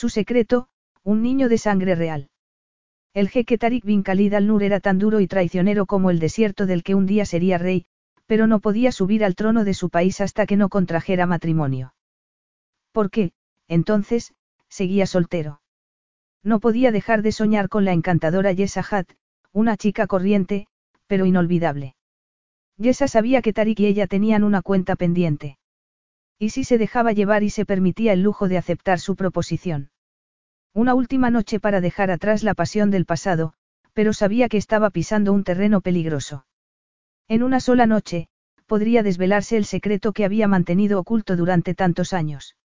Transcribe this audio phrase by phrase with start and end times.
[0.00, 0.66] Su secreto,
[1.04, 2.30] un niño de sangre real.
[3.12, 6.82] El jeque Tariq bin Khalid al-Nur era tan duro y traicionero como el desierto del
[6.82, 7.84] que un día sería rey,
[8.24, 11.92] pero no podía subir al trono de su país hasta que no contrajera matrimonio.
[12.92, 13.32] ¿Por qué,
[13.68, 14.32] entonces,
[14.70, 15.60] seguía soltero?
[16.42, 19.06] No podía dejar de soñar con la encantadora Yesa Hat,
[19.52, 20.66] una chica corriente,
[21.08, 21.94] pero inolvidable.
[22.78, 25.58] Yesa sabía que Tariq y ella tenían una cuenta pendiente.
[26.42, 29.90] ¿Y si se dejaba llevar y se permitía el lujo de aceptar su proposición?
[30.72, 33.52] Una última noche para dejar atrás la pasión del pasado,
[33.92, 36.46] pero sabía que estaba pisando un terreno peligroso.
[37.28, 38.28] En una sola noche,
[38.64, 42.56] podría desvelarse el secreto que había mantenido oculto durante tantos años.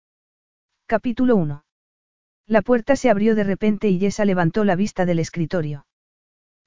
[0.86, 1.64] Capítulo 1.
[2.47, 5.84] La puerta se abrió de repente y Yesa levantó la vista del escritorio.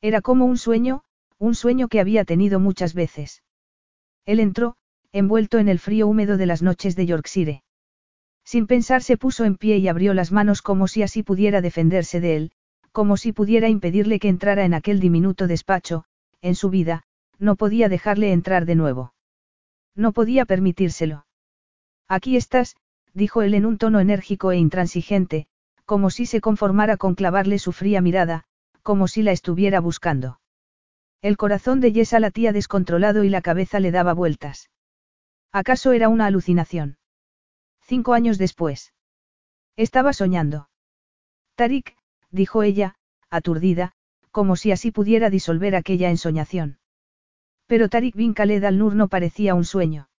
[0.01, 1.05] Era como un sueño,
[1.37, 3.43] un sueño que había tenido muchas veces.
[4.25, 4.75] Él entró,
[5.11, 7.63] envuelto en el frío húmedo de las noches de Yorkshire.
[8.43, 12.19] Sin pensar se puso en pie y abrió las manos como si así pudiera defenderse
[12.21, 12.51] de él,
[12.91, 16.05] como si pudiera impedirle que entrara en aquel diminuto despacho,
[16.41, 17.03] en su vida,
[17.39, 19.13] no podía dejarle entrar de nuevo.
[19.95, 21.25] No podía permitírselo.
[22.07, 22.75] Aquí estás,
[23.13, 25.47] dijo él en un tono enérgico e intransigente,
[25.85, 28.45] como si se conformara con clavarle su fría mirada,
[28.81, 30.39] como si la estuviera buscando.
[31.21, 34.69] El corazón de Yesa latía descontrolado y la cabeza le daba vueltas.
[35.51, 36.97] ¿Acaso era una alucinación?
[37.81, 38.93] Cinco años después.
[39.75, 40.69] Estaba soñando.
[41.55, 41.95] Tarik,
[42.31, 42.95] dijo ella,
[43.29, 43.93] aturdida,
[44.31, 46.79] como si así pudiera disolver aquella ensoñación.
[47.65, 50.09] Pero Tarik bin Khaled al-Nur no parecía un sueño.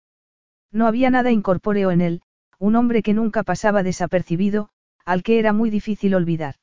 [0.72, 2.22] No había nada incorpóreo en él,
[2.58, 4.70] un hombre que nunca pasaba desapercibido,
[5.04, 6.56] al que era muy difícil olvidar.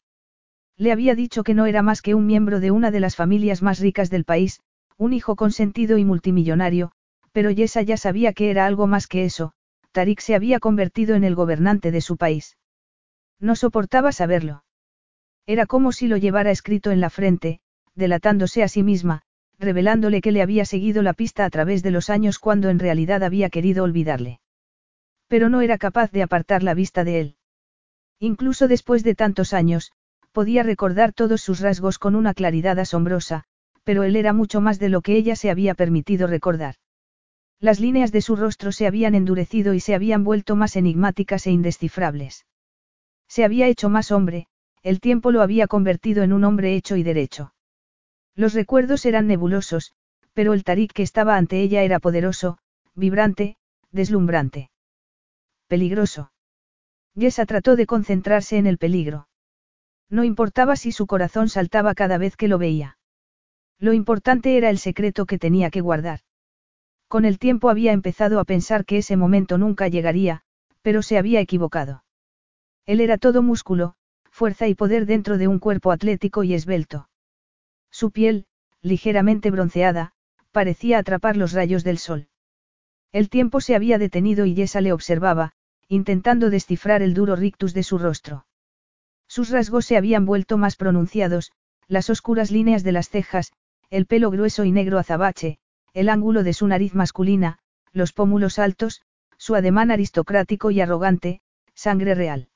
[0.77, 3.61] Le había dicho que no era más que un miembro de una de las familias
[3.61, 4.61] más ricas del país,
[4.97, 6.91] un hijo consentido y multimillonario,
[7.35, 9.51] pero Yesa ya sabía que era algo más que eso,
[9.91, 12.57] Tarik se había convertido en el gobernante de su país.
[13.41, 14.63] No soportaba saberlo.
[15.45, 17.59] Era como si lo llevara escrito en la frente,
[17.93, 19.23] delatándose a sí misma,
[19.59, 23.21] revelándole que le había seguido la pista a través de los años cuando en realidad
[23.21, 24.39] había querido olvidarle.
[25.27, 27.35] Pero no era capaz de apartar la vista de él.
[28.17, 29.91] Incluso después de tantos años,
[30.31, 33.43] podía recordar todos sus rasgos con una claridad asombrosa,
[33.83, 36.75] pero él era mucho más de lo que ella se había permitido recordar.
[37.59, 41.51] Las líneas de su rostro se habían endurecido y se habían vuelto más enigmáticas e
[41.51, 42.45] indescifrables.
[43.27, 44.47] Se había hecho más hombre,
[44.83, 47.53] el tiempo lo había convertido en un hombre hecho y derecho.
[48.35, 49.93] Los recuerdos eran nebulosos,
[50.33, 52.59] pero el tarik que estaba ante ella era poderoso,
[52.93, 53.57] vibrante,
[53.91, 54.69] deslumbrante.
[55.67, 56.31] Peligroso.
[57.15, 59.27] Yesa trató de concentrarse en el peligro.
[60.09, 62.97] No importaba si su corazón saltaba cada vez que lo veía.
[63.79, 66.19] Lo importante era el secreto que tenía que guardar.
[67.15, 70.41] Con el tiempo había empezado a pensar que ese momento nunca llegaría,
[70.81, 72.03] pero se había equivocado.
[72.85, 73.95] Él era todo músculo,
[74.29, 77.07] fuerza y poder dentro de un cuerpo atlético y esbelto.
[77.89, 78.47] Su piel,
[78.81, 80.11] ligeramente bronceada,
[80.51, 82.27] parecía atrapar los rayos del sol.
[83.13, 85.53] El tiempo se había detenido y Yesa le observaba,
[85.87, 88.45] intentando descifrar el duro rictus de su rostro.
[89.25, 91.53] Sus rasgos se habían vuelto más pronunciados,
[91.87, 93.53] las oscuras líneas de las cejas,
[93.89, 95.59] el pelo grueso y negro azabache,
[95.95, 97.57] el ángulo de su nariz masculina,
[97.93, 99.01] los pómulos altos,
[99.37, 101.39] su ademán aristocrático y arrogante,
[101.73, 102.49] sangre real.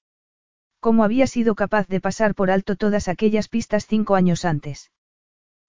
[0.82, 4.92] ¿Cómo había sido capaz de pasar por alto todas aquellas pistas cinco años antes?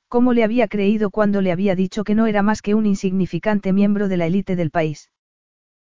[0.09, 3.73] ¿Cómo le había creído cuando le había dicho que no era más que un insignificante
[3.73, 5.13] miembro de la élite del país?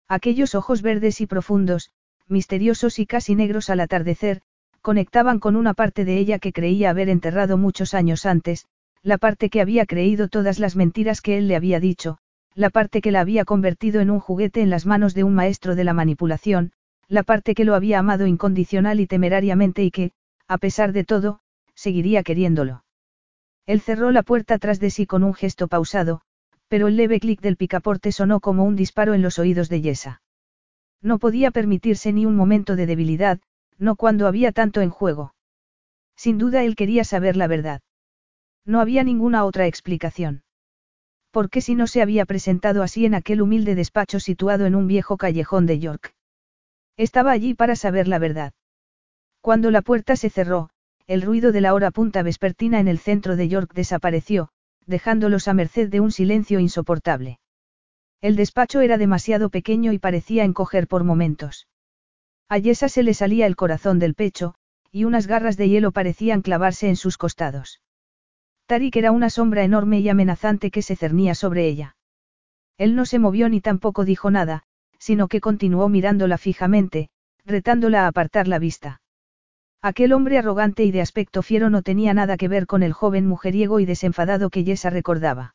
[0.08, 1.92] Aquellos ojos verdes y profundos,
[2.28, 4.42] misteriosos y casi negros al atardecer,
[4.82, 8.66] conectaban con una parte de ella que creía haber enterrado muchos años antes,
[9.06, 12.18] la parte que había creído todas las mentiras que él le había dicho,
[12.56, 15.76] la parte que la había convertido en un juguete en las manos de un maestro
[15.76, 16.72] de la manipulación,
[17.08, 20.12] la parte que lo había amado incondicional y temerariamente y que,
[20.48, 21.40] a pesar de todo,
[21.76, 22.84] seguiría queriéndolo.
[23.68, 26.22] Él cerró la puerta tras de sí con un gesto pausado,
[26.68, 30.24] pero el leve clic del picaporte sonó como un disparo en los oídos de Yesa.
[31.04, 33.40] No podía permitirse ni un momento de debilidad,
[33.78, 35.36] no cuando había tanto en juego.
[36.16, 37.82] Sin duda él quería saber la verdad.
[38.66, 40.44] No había ninguna otra explicación.
[41.32, 44.88] ¿Por qué si no se había presentado así en aquel humilde despacho situado en un
[44.88, 46.14] viejo callejón de York?
[46.98, 48.54] Estaba allí para saber la verdad.
[49.42, 50.70] Cuando la puerta se cerró,
[51.08, 54.50] el ruido de la hora punta vespertina en el centro de York desapareció,
[54.88, 57.40] dejándolos a merced de un silencio insoportable.
[58.22, 61.68] El despacho era demasiado pequeño y parecía encoger por momentos.
[62.50, 64.56] A Yesa se le salía el corazón del pecho,
[64.92, 67.82] y unas garras de hielo parecían clavarse en sus costados.
[68.68, 71.96] Tarik era una sombra enorme y amenazante que se cernía sobre ella.
[72.78, 74.64] Él no se movió ni tampoco dijo nada,
[74.98, 77.10] sino que continuó mirándola fijamente,
[77.46, 79.02] retándola a apartar la vista.
[79.82, 83.28] Aquel hombre arrogante y de aspecto fiero no tenía nada que ver con el joven
[83.28, 85.54] mujeriego y desenfadado que Yesa recordaba.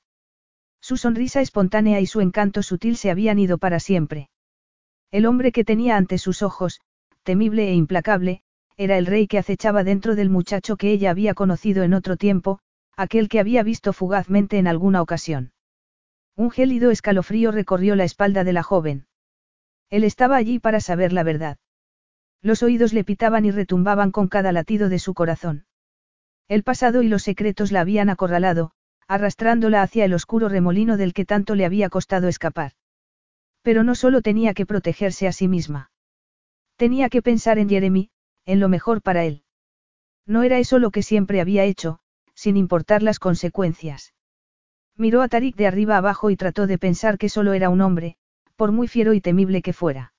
[0.80, 4.30] Su sonrisa espontánea y su encanto sutil se habían ido para siempre.
[5.10, 6.80] El hombre que tenía ante sus ojos,
[7.24, 8.42] temible e implacable,
[8.76, 12.60] era el rey que acechaba dentro del muchacho que ella había conocido en otro tiempo,
[13.00, 15.52] aquel que había visto fugazmente en alguna ocasión.
[16.36, 19.06] Un gélido escalofrío recorrió la espalda de la joven.
[19.88, 21.56] Él estaba allí para saber la verdad.
[22.42, 25.64] Los oídos le pitaban y retumbaban con cada latido de su corazón.
[26.46, 28.72] El pasado y los secretos la habían acorralado,
[29.08, 32.72] arrastrándola hacia el oscuro remolino del que tanto le había costado escapar.
[33.62, 35.90] Pero no solo tenía que protegerse a sí misma.
[36.76, 38.10] Tenía que pensar en Jeremy,
[38.44, 39.42] en lo mejor para él.
[40.26, 41.99] No era eso lo que siempre había hecho,
[42.40, 44.14] sin importar las consecuencias.
[44.96, 48.16] Miró a Tarik de arriba abajo y trató de pensar que solo era un hombre,
[48.56, 50.14] por muy fiero y temible que fuera.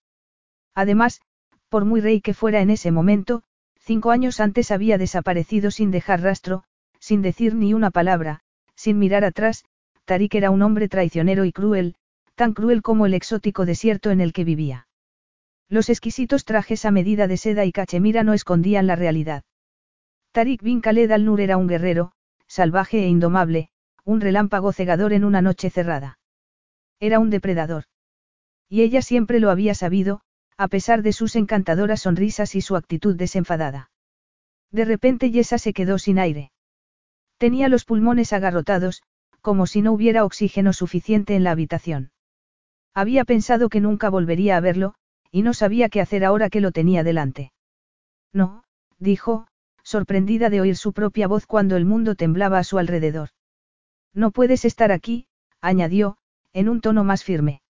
[0.76, 1.22] Además,
[1.68, 3.42] por muy rey que fuera en ese momento,
[3.80, 6.64] cinco años antes había desaparecido sin dejar rastro,
[7.00, 8.42] sin decir ni una palabra,
[8.76, 9.66] sin mirar atrás,
[10.06, 11.96] Tarik era un hombre traicionero y cruel,
[12.36, 14.88] tan cruel como el exótico desierto en el que vivía.
[15.70, 19.44] Los exquisitos trajes a medida de seda y cachemira no escondían la realidad.
[20.32, 22.14] Tarik bin Khaled al-Nur era un guerrero,
[22.48, 23.70] salvaje e indomable,
[24.06, 26.20] un relámpago cegador en una noche cerrada.
[27.00, 27.84] Era un depredador.
[28.70, 30.22] Y ella siempre lo había sabido,
[30.58, 33.92] a pesar de sus encantadoras sonrisas y su actitud desenfadada.
[34.72, 36.52] De repente Yesa se quedó sin aire.
[37.38, 39.04] Tenía los pulmones agarrotados,
[39.42, 42.12] como si no hubiera oxígeno suficiente en la habitación.
[42.94, 44.94] Había pensado que nunca volvería a verlo,
[45.32, 47.52] y no sabía qué hacer ahora que lo tenía delante.
[48.32, 48.64] No,
[49.00, 49.48] dijo,
[49.84, 53.30] sorprendida de oír su propia voz cuando el mundo temblaba a su alrededor.
[54.14, 55.28] No puedes estar aquí,
[55.62, 56.18] añadió,
[56.54, 57.62] en un tono más firme.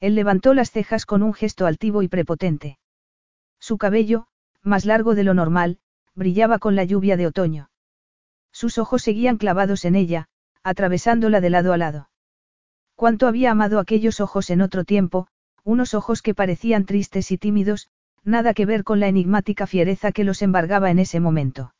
[0.00, 2.78] Él levantó las cejas con un gesto altivo y prepotente.
[3.58, 4.28] Su cabello,
[4.62, 5.78] más largo de lo normal,
[6.14, 7.70] brillaba con la lluvia de otoño.
[8.52, 10.28] Sus ojos seguían clavados en ella,
[10.62, 12.10] atravesándola de lado a lado.
[12.94, 15.28] Cuánto había amado aquellos ojos en otro tiempo,
[15.64, 17.88] unos ojos que parecían tristes y tímidos,
[18.28, 21.74] nada que ver con la enigmática fiereza que los embargaba en ese momento.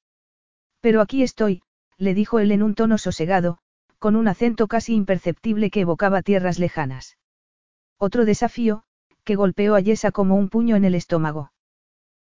[0.80, 1.62] Pero aquí estoy,
[1.98, 3.58] le dijo él en un tono sosegado,
[3.98, 7.18] con un acento casi imperceptible que evocaba tierras lejanas.
[7.98, 8.84] Otro desafío,
[9.24, 11.52] que golpeó a Yesa como un puño en el estómago.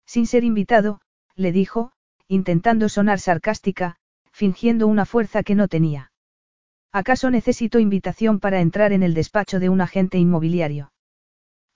[0.04, 1.00] Sin ser invitado,
[1.36, 1.92] le dijo,
[2.28, 3.96] intentando sonar sarcástica,
[4.32, 6.12] fingiendo una fuerza que no tenía.
[6.92, 10.92] ¿Acaso necesito invitación para entrar en el despacho de un agente inmobiliario?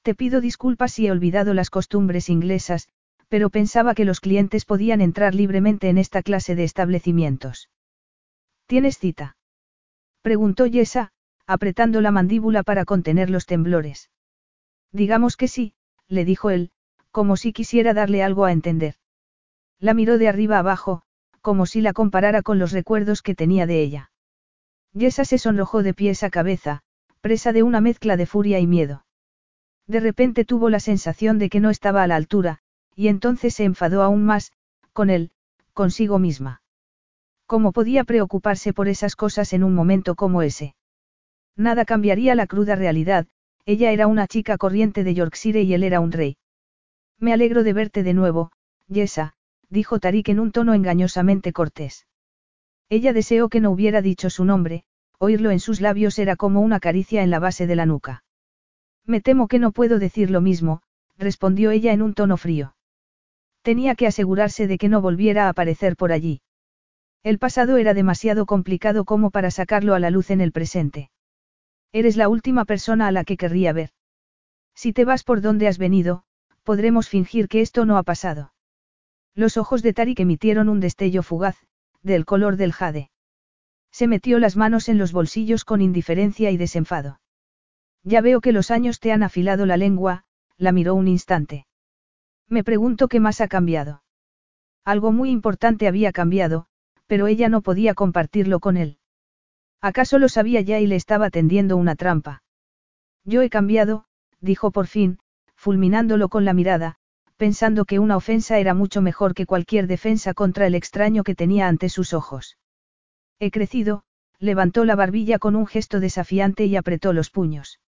[0.04, 2.88] Te pido disculpas si he olvidado las costumbres inglesas,
[3.28, 7.70] pero pensaba que los clientes podían entrar libremente en esta clase de establecimientos.
[8.66, 9.38] ¿Tienes cita?
[10.20, 11.12] Preguntó Yesa,
[11.46, 14.10] apretando la mandíbula para contener los temblores.
[14.92, 15.72] Digamos que sí,
[16.06, 16.70] le dijo él,
[17.10, 18.96] como si quisiera darle algo a entender.
[19.80, 21.00] La miró de arriba abajo,
[21.40, 24.10] como si la comparara con los recuerdos que tenía de ella.
[24.92, 26.82] Yesa se sonrojó de pies a cabeza,
[27.22, 29.06] presa de una mezcla de furia y miedo.
[29.86, 32.60] De repente tuvo la sensación de que no estaba a la altura,
[32.96, 34.52] y entonces se enfadó aún más,
[34.92, 35.30] con él,
[35.72, 36.62] consigo misma.
[37.46, 40.74] ¿Cómo podía preocuparse por esas cosas en un momento como ese?
[41.56, 43.26] Nada cambiaría la cruda realidad,
[43.66, 46.36] ella era una chica corriente de Yorkshire y él era un rey.
[47.18, 48.50] Me alegro de verte de nuevo,
[48.88, 49.34] Yesa,
[49.68, 52.06] dijo Tarik en un tono engañosamente cortés.
[52.88, 54.84] Ella deseó que no hubiera dicho su nombre,
[55.18, 58.23] oírlo en sus labios era como una caricia en la base de la nuca.
[59.06, 60.82] Me temo que no puedo decir lo mismo,
[61.18, 62.74] respondió ella en un tono frío.
[63.62, 66.42] Tenía que asegurarse de que no volviera a aparecer por allí.
[67.22, 71.10] El pasado era demasiado complicado como para sacarlo a la luz en el presente.
[71.92, 73.90] Eres la última persona a la que querría ver.
[74.74, 76.24] Si te vas por donde has venido,
[76.62, 78.52] podremos fingir que esto no ha pasado.
[79.34, 81.56] Los ojos de Tarik emitieron un destello fugaz,
[82.02, 83.10] del color del jade.
[83.90, 87.20] Se metió las manos en los bolsillos con indiferencia y desenfado.
[88.04, 90.24] Ya veo que los años te han afilado la lengua,
[90.58, 91.66] la miró un instante.
[92.48, 94.02] Me pregunto qué más ha cambiado.
[94.84, 96.66] Algo muy importante había cambiado,
[97.06, 98.98] pero ella no podía compartirlo con él.
[99.80, 102.42] ¿Acaso lo sabía ya y le estaba tendiendo una trampa?
[103.24, 104.04] Yo he cambiado,
[104.40, 105.18] dijo por fin,
[105.56, 106.96] fulminándolo con la mirada,
[107.38, 111.68] pensando que una ofensa era mucho mejor que cualquier defensa contra el extraño que tenía
[111.68, 112.58] ante sus ojos.
[113.38, 114.04] He crecido,
[114.38, 117.80] levantó la barbilla con un gesto desafiante y apretó los puños.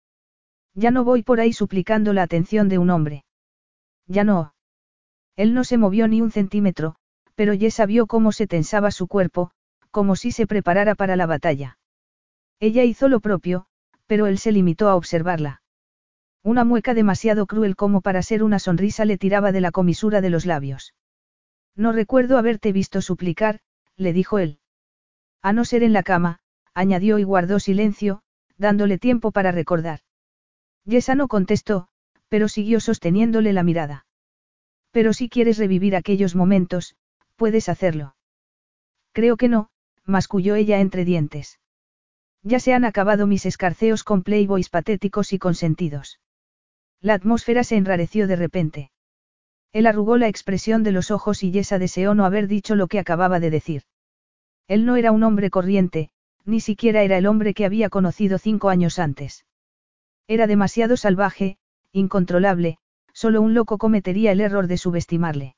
[0.76, 3.24] Ya no voy por ahí suplicando la atención de un hombre.
[4.06, 4.54] Ya no.
[5.34, 6.96] Él no se movió ni un centímetro,
[7.34, 9.50] pero Yesa vio cómo se tensaba su cuerpo,
[9.90, 11.78] como si se preparara para la batalla.
[12.60, 13.66] Ella hizo lo propio,
[14.06, 15.62] pero él se limitó a observarla.
[16.42, 20.30] Una mueca demasiado cruel como para ser una sonrisa le tiraba de la comisura de
[20.30, 20.94] los labios.
[21.74, 23.60] No recuerdo haberte visto suplicar,
[23.96, 24.60] le dijo él.
[25.40, 26.40] A no ser en la cama,
[26.74, 28.22] añadió y guardó silencio,
[28.58, 30.00] dándole tiempo para recordar.
[30.86, 31.88] Yesa no contestó,
[32.28, 34.06] pero siguió sosteniéndole la mirada.
[34.92, 36.96] Pero si quieres revivir aquellos momentos,
[37.34, 38.16] puedes hacerlo.
[39.12, 39.68] Creo que no,
[40.04, 41.58] masculló ella entre dientes.
[42.42, 46.20] Ya se han acabado mis escarceos con playboys patéticos y consentidos.
[47.00, 48.90] La atmósfera se enrareció de repente.
[49.72, 52.98] Él arrugó la expresión de los ojos y Yesa deseó no haber dicho lo que
[52.98, 53.82] acababa de decir.
[54.68, 56.10] Él no era un hombre corriente,
[56.44, 59.45] ni siquiera era el hombre que había conocido cinco años antes.
[60.28, 61.58] Era demasiado salvaje,
[61.92, 62.78] incontrolable,
[63.12, 65.56] solo un loco cometería el error de subestimarle.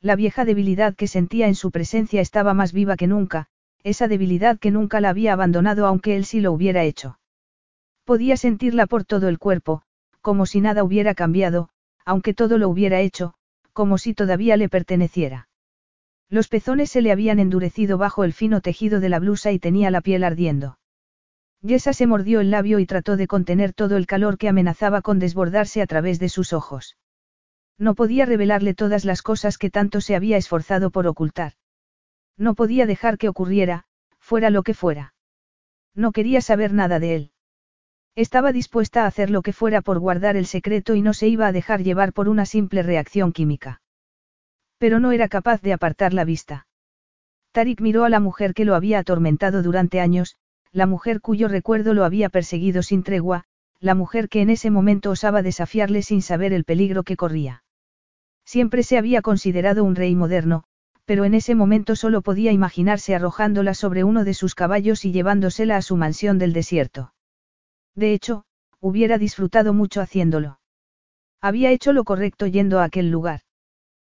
[0.00, 3.48] La vieja debilidad que sentía en su presencia estaba más viva que nunca,
[3.82, 7.18] esa debilidad que nunca la había abandonado aunque él sí lo hubiera hecho.
[8.04, 9.82] Podía sentirla por todo el cuerpo,
[10.20, 11.68] como si nada hubiera cambiado,
[12.04, 13.34] aunque todo lo hubiera hecho,
[13.72, 15.48] como si todavía le perteneciera.
[16.28, 19.90] Los pezones se le habían endurecido bajo el fino tejido de la blusa y tenía
[19.90, 20.78] la piel ardiendo.
[21.62, 25.18] Yesa se mordió el labio y trató de contener todo el calor que amenazaba con
[25.18, 26.96] desbordarse a través de sus ojos.
[27.78, 31.52] No podía revelarle todas las cosas que tanto se había esforzado por ocultar.
[32.36, 33.84] No podía dejar que ocurriera,
[34.18, 35.14] fuera lo que fuera.
[35.94, 37.32] No quería saber nada de él.
[38.16, 41.46] Estaba dispuesta a hacer lo que fuera por guardar el secreto y no se iba
[41.46, 43.82] a dejar llevar por una simple reacción química.
[44.78, 46.66] Pero no era capaz de apartar la vista.
[47.52, 50.36] Tarik miró a la mujer que lo había atormentado durante años,
[50.72, 53.44] la mujer cuyo recuerdo lo había perseguido sin tregua,
[53.80, 57.64] la mujer que en ese momento osaba desafiarle sin saber el peligro que corría.
[58.44, 60.64] Siempre se había considerado un rey moderno,
[61.04, 65.76] pero en ese momento solo podía imaginarse arrojándola sobre uno de sus caballos y llevándosela
[65.76, 67.14] a su mansión del desierto.
[67.94, 68.44] De hecho,
[68.78, 70.60] hubiera disfrutado mucho haciéndolo.
[71.40, 73.40] Había hecho lo correcto yendo a aquel lugar.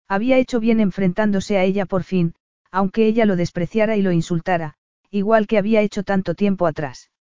[0.07, 2.35] Había hecho bien enfrentándose a ella por fin,
[2.69, 4.75] aunque ella lo despreciara y lo insultara,
[5.13, 7.11] igual que había hecho tanto tiempo atrás.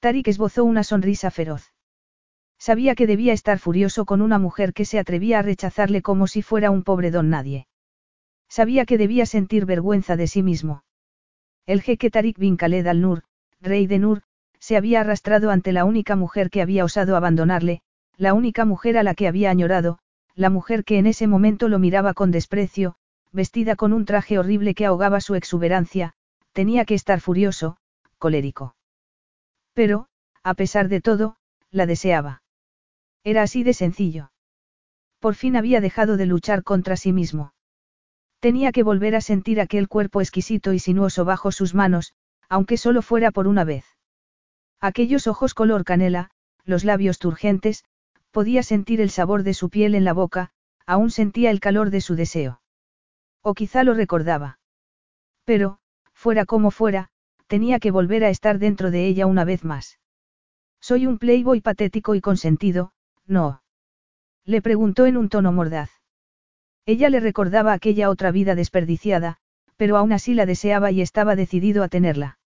[0.00, 1.72] Tarik esbozó una sonrisa feroz.
[2.58, 6.40] Sabía que debía estar furioso con una mujer que se atrevía a rechazarle como si
[6.40, 7.66] fuera un pobre don nadie.
[8.48, 10.82] Sabía que debía sentir vergüenza de sí mismo.
[11.66, 13.24] El jeque Tariq bin Khaled al-Nur,
[13.60, 14.22] rey de Nur,
[14.58, 17.82] se había arrastrado ante la única mujer que había osado abandonarle,
[18.16, 19.98] la única mujer a la que había añorado,
[20.34, 22.94] la mujer que en ese momento lo miraba con desprecio,
[23.30, 26.14] vestida con un traje horrible que ahogaba su exuberancia,
[26.54, 27.76] tenía que estar furioso,
[28.18, 28.76] colérico.
[29.74, 30.06] Pero,
[30.42, 31.36] a pesar de todo,
[31.70, 32.42] la deseaba.
[33.24, 34.30] Era así de sencillo.
[35.18, 37.52] Por fin había dejado de luchar contra sí mismo.
[38.40, 42.14] Tenía que volver a sentir aquel cuerpo exquisito y sinuoso bajo sus manos,
[42.48, 43.84] aunque solo fuera por una vez.
[44.80, 46.30] Aquellos ojos color canela,
[46.64, 47.84] los labios turgentes,
[48.30, 50.50] podía sentir el sabor de su piel en la boca,
[50.86, 52.60] aún sentía el calor de su deseo.
[53.42, 54.58] O quizá lo recordaba.
[55.44, 55.78] Pero,
[56.24, 57.10] fuera como fuera,
[57.48, 59.98] tenía que volver a estar dentro de ella una vez más.
[60.80, 62.92] Soy un playboy patético y consentido,
[63.26, 63.60] no.
[64.46, 65.90] Le preguntó en un tono mordaz.
[66.86, 69.36] Ella le recordaba aquella otra vida desperdiciada,
[69.76, 72.38] pero aún así la deseaba y estaba decidido a tenerla.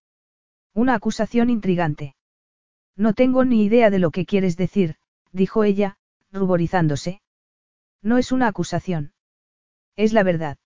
[0.74, 2.16] Una acusación intrigante.
[2.96, 4.96] No tengo ni idea de lo que quieres decir,
[5.30, 5.98] dijo ella,
[6.32, 7.22] ruborizándose.
[8.02, 9.12] No es una acusación.
[9.94, 10.58] Es la verdad.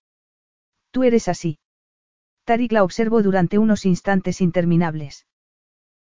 [0.93, 1.59] Tú eres así.
[2.45, 5.27] Tarik la observó durante unos instantes interminables.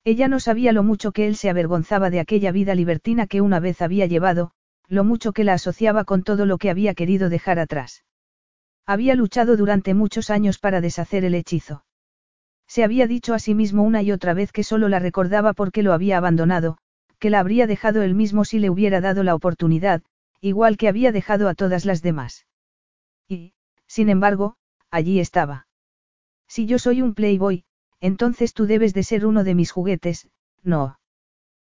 [0.05, 3.61] Ella no sabía lo mucho que él se avergonzaba de aquella vida libertina que una
[3.61, 4.53] vez había llevado,
[4.89, 8.05] lo mucho que la asociaba con todo lo que había querido dejar atrás.
[8.87, 11.85] Había luchado durante muchos años para deshacer el hechizo.
[12.67, 15.83] Se había dicho a sí mismo una y otra vez que solo la recordaba porque
[15.83, 16.79] lo había abandonado,
[17.19, 20.03] que la habría dejado él mismo si le hubiera dado la oportunidad,
[20.41, 22.47] igual que había dejado a todas las demás.
[23.29, 23.53] Y,
[23.87, 24.57] sin embargo,
[24.91, 25.68] allí estaba.
[26.49, 27.65] Si yo soy un playboy,
[28.01, 30.29] entonces tú debes de ser uno de mis juguetes,
[30.63, 30.99] ¿no?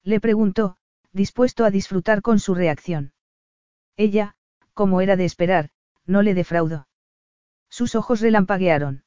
[0.02, 0.76] Le preguntó,
[1.12, 3.12] dispuesto a disfrutar con su reacción.
[3.96, 4.36] Ella,
[4.74, 5.70] como era de esperar,
[6.06, 6.86] no le defraudó.
[7.68, 9.04] Sus ojos relampaguearon.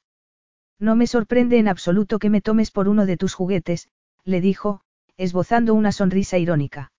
[0.79, 3.89] No me sorprende en absoluto que me tomes por uno de tus juguetes,
[4.23, 4.81] le dijo,
[5.17, 6.91] esbozando una sonrisa irónica.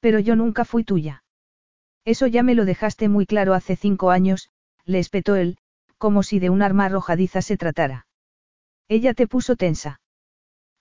[0.00, 1.24] Pero yo nunca fui tuya.
[2.04, 4.50] Eso ya me lo dejaste muy claro hace cinco años,
[4.84, 5.56] le espetó él,
[5.98, 8.06] como si de un arma arrojadiza se tratara.
[8.88, 10.00] Ella te puso tensa.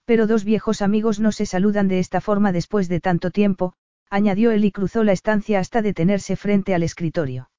[0.05, 3.73] Pero dos viejos amigos no se saludan de esta forma después de tanto tiempo,
[4.09, 7.49] añadió él y cruzó la estancia hasta detenerse frente al escritorio.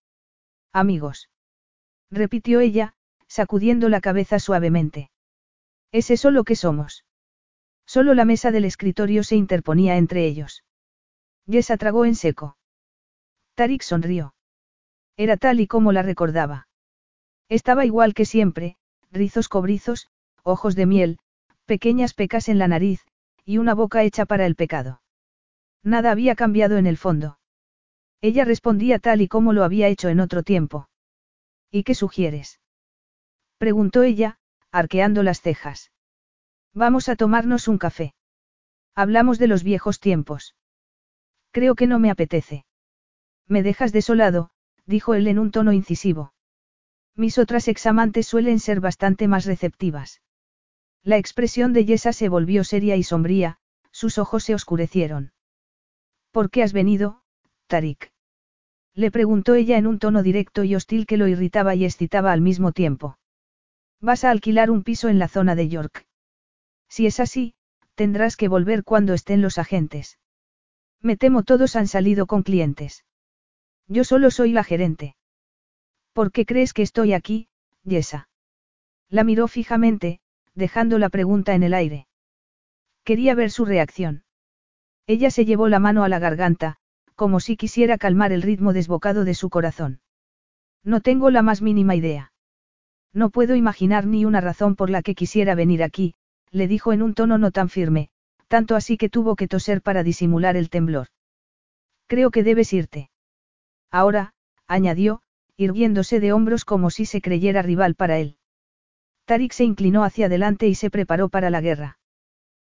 [0.73, 1.31] Amigos.
[2.11, 2.95] Repitió ella,
[3.27, 5.11] sacudiendo la cabeza suavemente.
[5.91, 7.05] ¿Es eso lo que somos?
[7.87, 10.65] Solo la mesa del escritorio se interponía entre ellos.
[11.47, 12.57] Yesa tragó en seco.
[13.55, 14.35] Tarik sonrió.
[15.17, 16.69] Era tal y como la recordaba.
[17.49, 18.77] Estaba igual que siempre,
[19.11, 20.09] rizos cobrizos,
[20.43, 21.19] ojos de miel,
[21.67, 23.07] pequeñas pecas en la nariz,
[23.45, 25.03] y una boca hecha para el pecado.
[25.83, 27.39] Nada había cambiado en el fondo.
[28.21, 30.89] Ella respondía tal y como lo había hecho en otro tiempo.
[31.71, 32.61] ¿Y qué sugieres?
[33.59, 34.39] preguntó ella,
[34.71, 35.93] arqueando las cejas.
[36.73, 38.15] Vamos a tomarnos un café.
[38.95, 40.57] Hablamos de los viejos tiempos.
[41.51, 42.65] Creo que no me apetece.
[43.47, 44.51] Me dejas desolado,
[44.87, 46.34] dijo él en un tono incisivo.
[47.17, 50.21] Mis otras examantes suelen ser bastante más receptivas.
[51.03, 53.59] La expresión de Yesa se volvió seria y sombría,
[53.93, 55.33] sus ojos se oscurecieron.
[56.33, 57.23] ¿Por qué has venido,
[57.69, 58.13] Tarik?
[58.95, 62.41] Le preguntó ella en un tono directo y hostil que lo irritaba y excitaba al
[62.41, 63.19] mismo tiempo.
[64.01, 66.07] Vas a alquilar un piso en la zona de York.
[66.89, 67.55] Si es así,
[67.95, 70.19] tendrás que volver cuando estén los agentes.
[71.01, 73.05] Me temo todos han salido con clientes.
[73.87, 75.17] Yo solo soy la gerente.
[76.15, 77.49] ¿Por qué crees que estoy aquí,
[77.83, 78.29] Yesa?
[79.11, 80.21] La miró fijamente,
[80.55, 82.07] dejando la pregunta en el aire.
[83.03, 84.23] Quería ver su reacción.
[85.09, 86.77] Ella se llevó la mano a la garganta,
[87.17, 90.01] como si quisiera calmar el ritmo desbocado de su corazón.
[90.85, 92.33] No tengo la más mínima idea.
[93.13, 96.15] No puedo imaginar ni una razón por la que quisiera venir aquí,
[96.53, 98.09] le dijo en un tono no tan firme,
[98.47, 101.09] tanto así que tuvo que toser para disimular el temblor.
[102.07, 103.11] Creo que debes irte.
[103.91, 104.33] Ahora,
[104.69, 105.24] añadió,
[105.57, 108.37] irguiéndose de hombros como si se creyera rival para él.
[109.25, 111.99] Tarik se inclinó hacia adelante y se preparó para la guerra.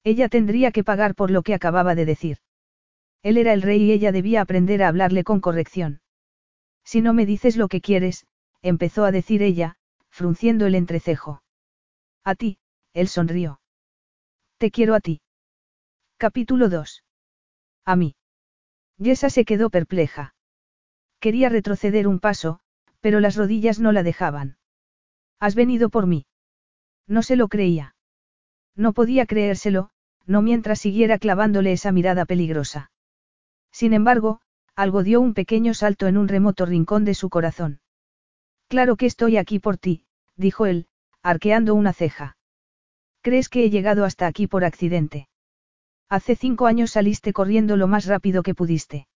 [0.05, 2.39] Ella tendría que pagar por lo que acababa de decir.
[3.23, 6.01] Él era el rey y ella debía aprender a hablarle con corrección.
[6.85, 8.27] Si no me dices lo que quieres,
[8.63, 9.77] empezó a decir ella,
[10.09, 11.43] frunciendo el entrecejo.
[12.25, 12.59] A ti,
[12.95, 13.61] él sonrió.
[14.59, 15.21] Te quiero a ti.
[16.17, 17.05] Capítulo 2.
[17.85, 18.17] A mí.
[18.97, 20.35] Yesa se quedó perpleja.
[21.21, 22.61] Quería retroceder un paso,
[23.01, 24.59] pero las rodillas no la dejaban.
[25.41, 26.27] ¿Has venido por mí?
[27.07, 27.95] No se lo creía.
[28.75, 29.91] No podía creérselo,
[30.27, 32.91] no mientras siguiera clavándole esa mirada peligrosa.
[33.73, 34.41] Sin embargo,
[34.75, 37.81] algo dio un pequeño salto en un remoto rincón de su corazón.
[38.69, 40.05] Claro que estoy aquí por ti,
[40.37, 40.87] dijo él,
[41.23, 42.37] arqueando una ceja.
[43.23, 45.29] ¿Crees que he llegado hasta aquí por accidente?
[46.09, 49.09] Hace cinco años saliste corriendo lo más rápido que pudiste.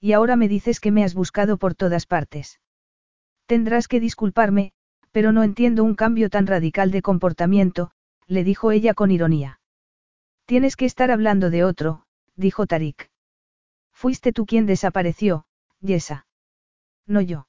[0.00, 2.60] Y ahora me dices que me has buscado por todas partes.
[3.50, 4.70] Tendrás que disculparme,
[5.10, 7.90] pero no entiendo un cambio tan radical de comportamiento,
[8.28, 9.58] le dijo ella con ironía.
[10.46, 12.04] Tienes que estar hablando de otro,
[12.36, 13.10] dijo Tarik.
[13.92, 15.46] Fuiste tú quien desapareció,
[15.80, 16.28] Yesa.
[17.08, 17.48] No yo.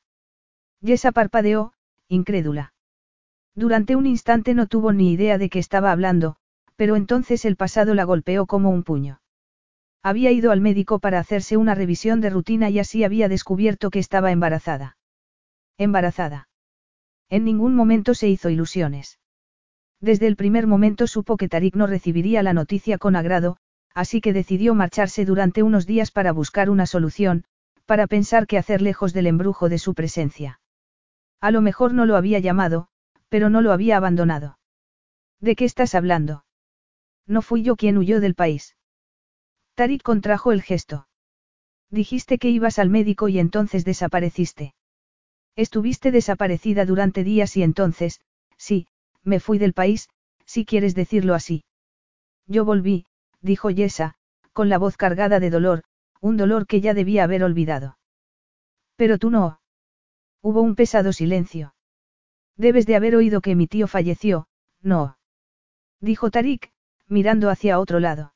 [0.79, 1.73] Yesa parpadeó,
[2.07, 2.73] incrédula.
[3.53, 6.37] Durante un instante no tuvo ni idea de qué estaba hablando,
[6.75, 9.21] pero entonces el pasado la golpeó como un puño.
[10.01, 13.99] Había ido al médico para hacerse una revisión de rutina y así había descubierto que
[13.99, 14.97] estaba embarazada.
[15.81, 16.47] Embarazada.
[17.27, 19.19] En ningún momento se hizo ilusiones.
[19.99, 23.57] Desde el primer momento supo que Tarik no recibiría la noticia con agrado,
[23.95, 27.45] así que decidió marcharse durante unos días para buscar una solución,
[27.87, 30.59] para pensar qué hacer lejos del embrujo de su presencia.
[31.39, 32.89] A lo mejor no lo había llamado,
[33.29, 34.59] pero no lo había abandonado.
[35.39, 36.45] ¿De qué estás hablando?
[37.25, 38.75] No fui yo quien huyó del país.
[39.73, 41.07] Tarik contrajo el gesto.
[41.89, 44.75] Dijiste que ibas al médico y entonces desapareciste.
[45.55, 48.21] Estuviste desaparecida durante días y entonces,
[48.57, 48.87] sí,
[49.23, 50.09] me fui del país,
[50.45, 51.63] si quieres decirlo así.
[52.47, 53.05] Yo volví,
[53.41, 54.15] dijo Yesa,
[54.53, 55.83] con la voz cargada de dolor,
[56.19, 57.97] un dolor que ya debía haber olvidado.
[58.95, 59.61] Pero tú no.
[60.41, 61.75] Hubo un pesado silencio.
[62.57, 64.47] Debes de haber oído que mi tío falleció,
[64.81, 65.17] no.
[65.99, 66.71] Dijo Tarik,
[67.07, 68.33] mirando hacia otro lado.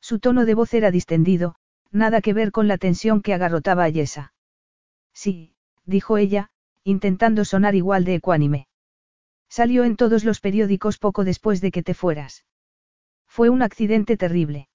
[0.00, 1.56] Su tono de voz era distendido,
[1.90, 4.32] nada que ver con la tensión que agarrotaba a Yesa.
[5.12, 5.55] Sí,
[5.86, 6.50] dijo ella,
[6.84, 8.68] intentando sonar igual de ecuánime.
[9.48, 12.44] Salió en todos los periódicos poco después de que te fueras.
[13.26, 14.68] Fue un accidente terrible.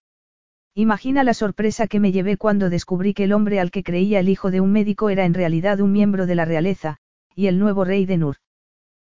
[0.74, 4.30] Imagina la sorpresa que me llevé cuando descubrí que el hombre al que creía el
[4.30, 6.98] hijo de un médico era en realidad un miembro de la realeza,
[7.36, 8.38] y el nuevo rey de Nur.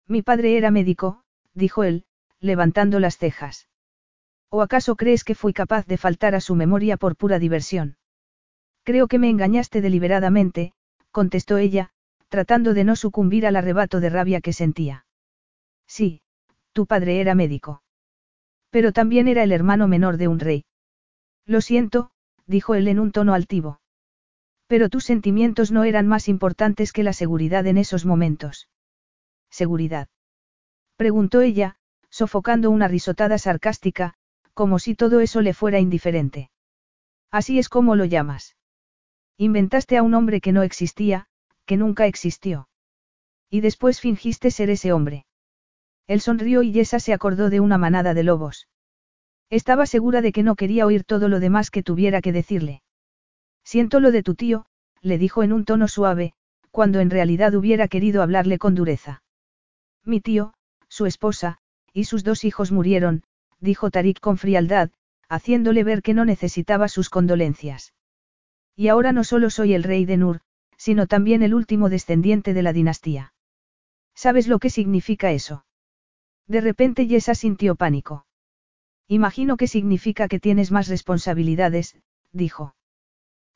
[0.06, 1.22] Mi padre era médico,
[1.54, 2.04] dijo él,
[2.40, 3.68] levantando las cejas.
[4.50, 7.96] ¿O acaso crees que fui capaz de faltar a su memoria por pura diversión?
[8.84, 10.72] Creo que me engañaste deliberadamente,
[11.16, 11.88] contestó ella,
[12.28, 15.06] tratando de no sucumbir al arrebato de rabia que sentía.
[15.86, 16.20] Sí,
[16.74, 17.82] tu padre era médico.
[18.68, 20.66] Pero también era el hermano menor de un rey.
[21.46, 22.10] Lo siento,
[22.44, 23.80] dijo él en un tono altivo.
[24.66, 28.68] Pero tus sentimientos no eran más importantes que la seguridad en esos momentos.
[29.48, 30.08] ¿Seguridad?
[30.96, 31.76] Preguntó ella,
[32.10, 34.12] sofocando una risotada sarcástica,
[34.52, 36.50] como si todo eso le fuera indiferente.
[37.30, 38.55] Así es como lo llamas.
[39.38, 41.26] Inventaste a un hombre que no existía,
[41.66, 42.68] que nunca existió.
[43.50, 45.26] Y después fingiste ser ese hombre.
[46.06, 48.68] Él sonrió y Yesa se acordó de una manada de lobos.
[49.50, 52.82] Estaba segura de que no quería oír todo lo demás que tuviera que decirle.
[53.64, 54.66] Siento lo de tu tío,
[55.02, 56.32] le dijo en un tono suave,
[56.70, 59.22] cuando en realidad hubiera querido hablarle con dureza.
[60.04, 60.54] Mi tío,
[60.88, 61.58] su esposa,
[61.92, 63.24] y sus dos hijos murieron,
[63.60, 64.90] dijo Tarik con frialdad,
[65.28, 67.92] haciéndole ver que no necesitaba sus condolencias.
[68.76, 70.40] Y ahora no solo soy el rey de Nur,
[70.76, 73.32] sino también el último descendiente de la dinastía.
[74.14, 75.64] ¿Sabes lo que significa eso?
[76.46, 78.26] De repente Yesa sintió pánico.
[79.08, 81.96] Imagino que significa que tienes más responsabilidades,
[82.32, 82.74] dijo.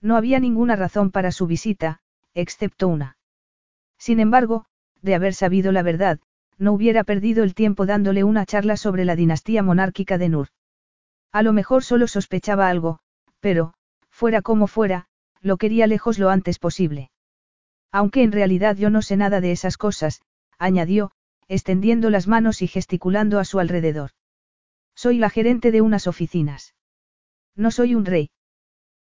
[0.00, 2.00] No había ninguna razón para su visita,
[2.34, 3.18] excepto una.
[3.98, 4.64] Sin embargo,
[5.02, 6.20] de haber sabido la verdad,
[6.56, 10.48] no hubiera perdido el tiempo dándole una charla sobre la dinastía monárquica de Nur.
[11.32, 13.00] A lo mejor solo sospechaba algo,
[13.40, 13.74] pero,
[14.08, 15.08] fuera como fuera,
[15.40, 17.10] lo quería lejos lo antes posible.
[17.92, 20.22] Aunque en realidad yo no sé nada de esas cosas,
[20.58, 21.12] añadió,
[21.48, 24.10] extendiendo las manos y gesticulando a su alrededor.
[24.94, 26.74] Soy la gerente de unas oficinas.
[27.56, 28.30] No soy un rey.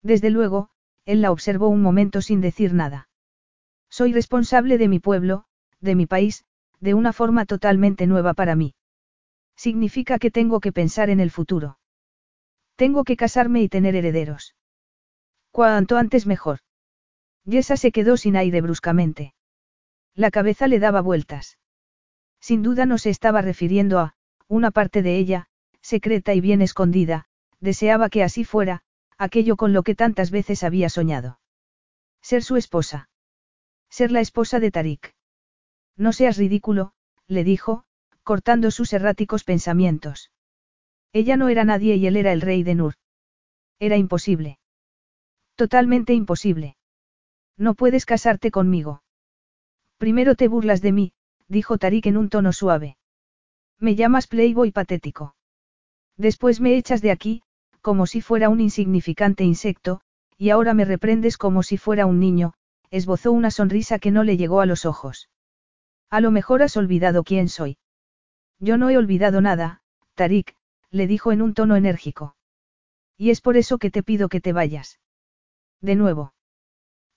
[0.02, 0.70] Desde luego,
[1.06, 3.10] él la observó un momento sin decir nada.
[3.90, 5.46] Soy responsable de mi pueblo,
[5.80, 6.46] de mi país,
[6.80, 8.74] de una forma totalmente nueva para mí.
[9.56, 11.78] Significa que tengo que pensar en el futuro.
[12.76, 14.56] Tengo que casarme y tener herederos.
[15.52, 16.60] Cuanto antes mejor.
[17.44, 19.34] Yesa se quedó sin aire bruscamente.
[20.16, 21.58] La cabeza le daba vueltas.
[22.40, 24.16] Sin duda no se estaba refiriendo a,
[24.48, 25.48] una parte de ella,
[25.82, 27.26] secreta y bien escondida,
[27.60, 28.82] deseaba que así fuera,
[29.18, 31.40] aquello con lo que tantas veces había soñado.
[32.22, 33.10] Ser su esposa.
[33.90, 35.16] Ser la esposa de Tarik.
[35.98, 36.94] No seas ridículo,
[37.28, 37.84] le dijo,
[38.24, 40.32] cortando sus erráticos pensamientos.
[41.14, 42.96] Ella no era nadie y él era el rey de Nur.
[43.80, 44.60] Era imposible.
[45.56, 46.78] Totalmente imposible.
[47.58, 49.04] No puedes casarte conmigo.
[49.98, 51.14] Primero te burlas de mí,
[51.48, 52.98] dijo Tarik en un tono suave.
[53.80, 55.36] Me llamas playboy patético.
[56.18, 57.44] Después me echas de aquí,
[57.82, 60.02] como si fuera un insignificante insecto,
[60.38, 62.54] y ahora me reprendes como si fuera un niño,
[62.90, 65.30] esbozó una sonrisa que no le llegó a los ojos.
[66.10, 67.78] A lo mejor has olvidado quién soy.
[68.60, 69.82] Yo no he olvidado nada,
[70.16, 70.56] Tarik,
[70.90, 72.36] le dijo en un tono enérgico.
[73.18, 75.00] Y es por eso que te pido que te vayas.
[75.82, 76.34] De nuevo.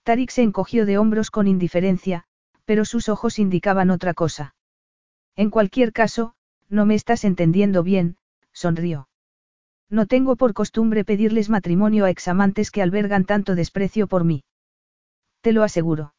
[0.03, 2.24] Tarik se encogió de hombros con indiferencia,
[2.64, 4.55] pero sus ojos indicaban otra cosa.
[5.37, 6.35] En cualquier caso,
[6.68, 8.16] no me estás entendiendo bien,
[8.53, 9.09] sonrió.
[9.90, 14.44] No tengo por costumbre pedirles matrimonio a examantes que albergan tanto desprecio por mí.
[15.40, 16.14] Te lo aseguro.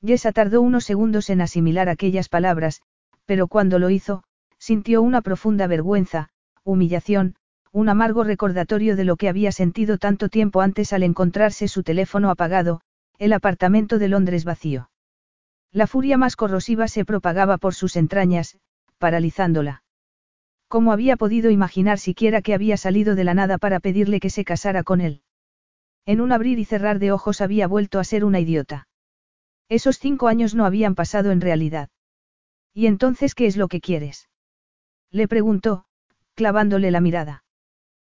[0.00, 2.82] Yesa tardó unos segundos en asimilar aquellas palabras,
[3.24, 4.24] pero cuando lo hizo,
[4.58, 6.30] sintió una profunda vergüenza,
[6.64, 7.34] humillación,
[7.72, 12.30] un amargo recordatorio de lo que había sentido tanto tiempo antes al encontrarse su teléfono
[12.30, 12.80] apagado,
[13.18, 14.90] el apartamento de Londres vacío.
[15.72, 18.58] La furia más corrosiva se propagaba por sus entrañas,
[18.98, 19.82] paralizándola.
[20.68, 24.44] ¿Cómo había podido imaginar siquiera que había salido de la nada para pedirle que se
[24.44, 25.22] casara con él?
[26.06, 28.88] En un abrir y cerrar de ojos había vuelto a ser una idiota.
[29.68, 31.90] Esos cinco años no habían pasado en realidad.
[32.72, 34.28] ¿Y entonces qué es lo que quieres?
[35.10, 35.84] Le preguntó,
[36.34, 37.44] clavándole la mirada.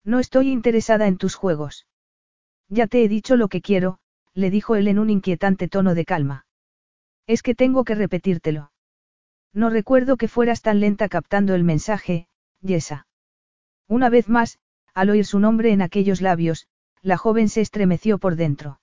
[0.08, 1.86] No estoy interesada en tus juegos.
[2.70, 3.98] Ya te he dicho lo que quiero,
[4.32, 6.46] le dijo él en un inquietante tono de calma.
[7.26, 8.72] Es que tengo que repetírtelo.
[9.52, 12.26] No recuerdo que fueras tan lenta captando el mensaje,
[12.62, 13.06] Yesa.
[13.86, 14.58] Una vez más,
[14.94, 16.68] al oír su nombre en aquellos labios,
[17.02, 18.80] la joven se estremeció por dentro.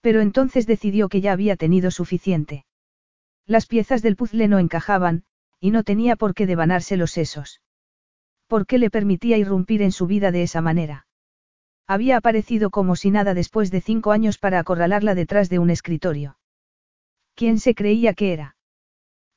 [0.00, 2.66] Pero entonces decidió que ya había tenido suficiente.
[3.46, 5.22] Las piezas del puzzle no encajaban,
[5.60, 7.60] y no tenía por qué devanarse los sesos.
[8.52, 11.06] ¿Por qué le permitía irrumpir en su vida de esa manera?
[11.86, 16.36] Había aparecido como si nada después de cinco años para acorralarla detrás de un escritorio.
[17.34, 18.56] ¿Quién se creía que era?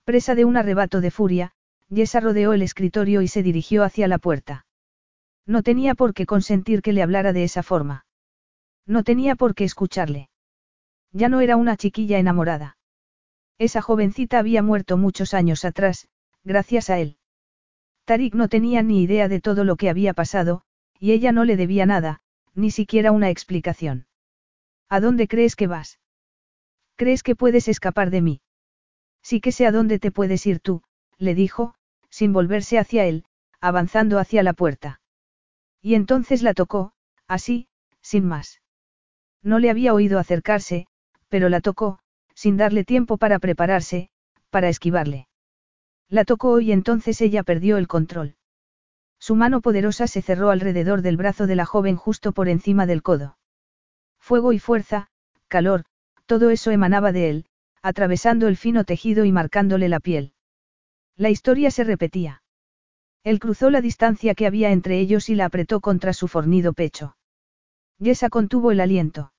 [0.04, 1.54] Presa de un arrebato de furia,
[1.88, 4.65] Yesa rodeó el escritorio y se dirigió hacia la puerta.
[5.45, 8.06] No tenía por qué consentir que le hablara de esa forma.
[8.86, 10.30] No tenía por qué escucharle.
[11.13, 12.78] Ya no era una chiquilla enamorada.
[13.60, 16.10] Esa jovencita había muerto muchos años atrás,
[16.43, 17.17] gracias a él.
[18.06, 20.62] Tarik no tenía ni idea de todo lo que había pasado,
[21.00, 22.22] y ella no le debía nada,
[22.54, 24.08] ni siquiera una explicación.
[24.89, 26.00] ¿A dónde crees que vas?
[26.96, 28.41] ¿Crees que puedes escapar de mí?
[29.22, 30.84] Sí que sé a dónde te puedes ir tú,
[31.18, 31.74] le dijo,
[32.10, 33.26] sin volverse hacia él,
[33.60, 35.02] avanzando hacia la puerta.
[35.82, 36.94] Y entonces la tocó,
[37.28, 37.68] así,
[38.02, 38.62] sin más.
[39.41, 40.88] No le había oído acercarse,
[41.28, 42.00] pero la tocó,
[42.36, 44.10] sin darle tiempo para prepararse,
[44.52, 45.28] para esquivarle.
[46.15, 48.38] La tocó y entonces ella perdió el control.
[49.19, 53.04] Su mano poderosa se cerró alrededor del brazo de la joven justo por encima del
[53.04, 53.38] codo.
[54.17, 55.10] Fuego y fuerza,
[55.49, 55.84] calor,
[56.25, 57.45] todo eso emanaba de él,
[57.82, 60.32] atravesando el fino tejido y marcándole la piel.
[61.17, 62.43] La historia se repetía.
[63.25, 67.17] Él cruzó la distancia que había entre ellos y la apretó contra su fornido pecho.
[67.99, 69.34] Yesa contuvo el aliento.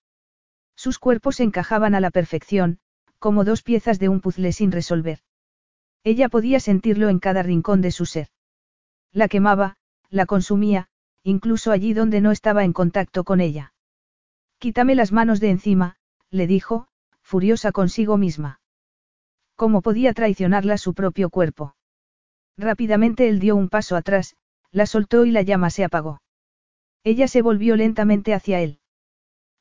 [0.75, 2.81] Sus cuerpos encajaban a la perfección,
[3.19, 5.21] como dos piezas de un puzzle sin resolver.
[6.07, 8.29] Ella podía sentirlo en cada rincón de su ser.
[9.13, 9.77] La quemaba,
[10.09, 10.87] la consumía,
[11.25, 13.75] incluso allí donde no estaba en contacto con ella.
[14.59, 15.97] Quítame las manos de encima,
[16.31, 16.87] le dijo,
[17.23, 18.61] furiosa consigo misma.
[19.57, 21.75] ¿Cómo podía traicionarla su propio cuerpo?
[22.57, 24.37] Rápidamente él dio un paso atrás,
[24.71, 26.21] la soltó y la llama se apagó.
[27.03, 28.79] Ella se volvió lentamente hacia él.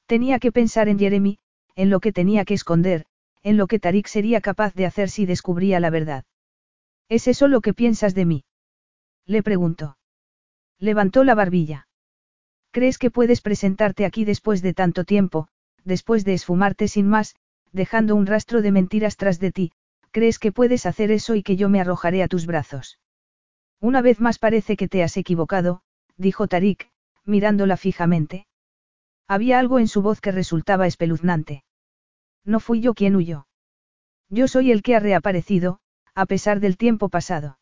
[0.06, 1.40] Tenía que pensar en Jeremy,
[1.76, 3.08] en lo que tenía que esconder,
[3.42, 6.24] en lo que Tarik sería capaz de hacer si descubría la verdad.
[7.10, 8.46] ¿Es eso lo que piensas de mí?
[9.26, 9.98] Le preguntó.
[10.80, 11.88] Levantó la barbilla.
[12.72, 15.48] ¿Crees que puedes presentarte aquí después de tanto tiempo,
[15.84, 17.36] después de esfumarte sin más,
[17.72, 19.72] dejando un rastro de mentiras tras de ti,
[20.12, 23.00] crees que puedes hacer eso y que yo me arrojaré a tus brazos?
[23.80, 25.82] Una vez más parece que te has equivocado,
[26.18, 26.90] dijo Tarik,
[27.24, 28.48] mirándola fijamente.
[29.28, 31.64] Había algo en su voz que resultaba espeluznante.
[32.44, 33.48] No fui yo quien huyó.
[34.30, 35.80] Yo soy el que ha reaparecido,
[36.16, 37.60] a pesar del tiempo pasado.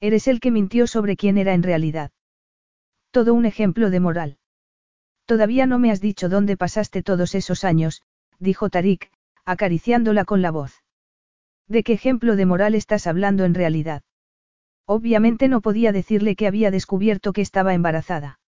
[0.00, 2.12] Eres el que mintió sobre quién era en realidad.
[3.10, 4.38] Todo un ejemplo de moral.
[5.26, 8.02] Todavía no me has dicho dónde pasaste todos esos años,
[8.38, 9.10] dijo Tarik,
[9.44, 10.82] acariciándola con la voz.
[11.66, 14.02] ¿De qué ejemplo de moral estás hablando en realidad?
[14.86, 18.38] Obviamente no podía decirle que había descubierto que estaba embarazada.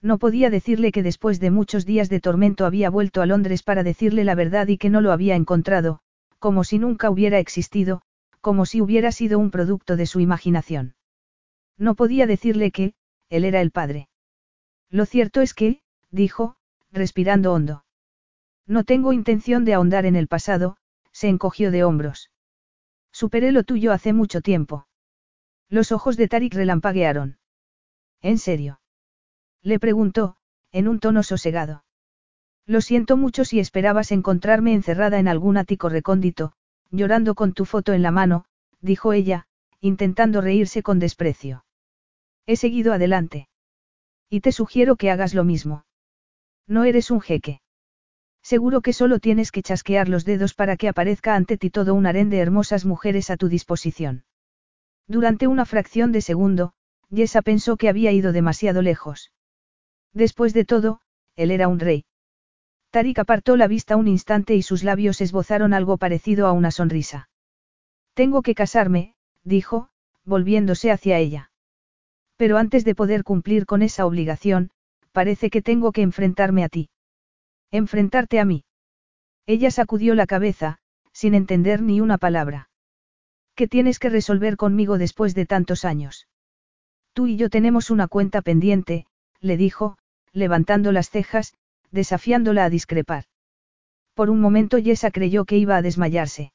[0.00, 3.82] No podía decirle que después de muchos días de tormento había vuelto a Londres para
[3.82, 5.98] decirle la verdad y que no lo había encontrado,
[6.38, 8.02] como si nunca hubiera existido,
[8.46, 10.94] como si hubiera sido un producto de su imaginación.
[11.76, 12.94] No podía decirle que,
[13.28, 14.08] él era el padre.
[14.88, 15.80] Lo cierto es que,
[16.12, 16.54] dijo,
[16.92, 17.84] respirando hondo.
[18.64, 20.76] No tengo intención de ahondar en el pasado,
[21.10, 22.30] se encogió de hombros.
[23.10, 24.86] Superé lo tuyo hace mucho tiempo.
[25.68, 27.40] Los ojos de Tarik relampaguearon.
[28.22, 28.80] ¿En serio?
[29.60, 30.36] Le preguntó,
[30.70, 31.82] en un tono sosegado.
[32.64, 36.52] Lo siento mucho si esperabas encontrarme encerrada en algún ático recóndito,
[36.90, 38.44] llorando con tu foto en la mano,
[38.80, 39.46] dijo ella,
[39.80, 41.64] intentando reírse con desprecio.
[42.46, 43.48] He seguido adelante.
[44.30, 45.84] Y te sugiero que hagas lo mismo.
[46.66, 47.60] No eres un jeque.
[48.42, 52.06] Seguro que solo tienes que chasquear los dedos para que aparezca ante ti todo un
[52.06, 54.24] harén de hermosas mujeres a tu disposición.
[55.08, 56.72] Durante una fracción de segundo,
[57.10, 59.32] Yesa pensó que había ido demasiado lejos.
[60.12, 61.00] Después de todo,
[61.36, 62.04] él era un rey.
[62.96, 67.28] Tarik apartó la vista un instante y sus labios esbozaron algo parecido a una sonrisa.
[68.14, 69.90] Tengo que casarme, dijo,
[70.24, 71.50] volviéndose hacia ella.
[72.38, 74.70] Pero antes de poder cumplir con esa obligación,
[75.12, 76.88] parece que tengo que enfrentarme a ti.
[77.70, 78.64] Enfrentarte a mí.
[79.44, 80.78] Ella sacudió la cabeza,
[81.12, 82.70] sin entender ni una palabra.
[83.54, 86.28] ¿Qué tienes que resolver conmigo después de tantos años?
[87.12, 89.04] Tú y yo tenemos una cuenta pendiente,
[89.42, 89.98] le dijo,
[90.32, 91.52] levantando las cejas,
[91.90, 93.24] desafiándola a discrepar.
[94.14, 96.52] Por un momento Yesa creyó que iba a desmayarse.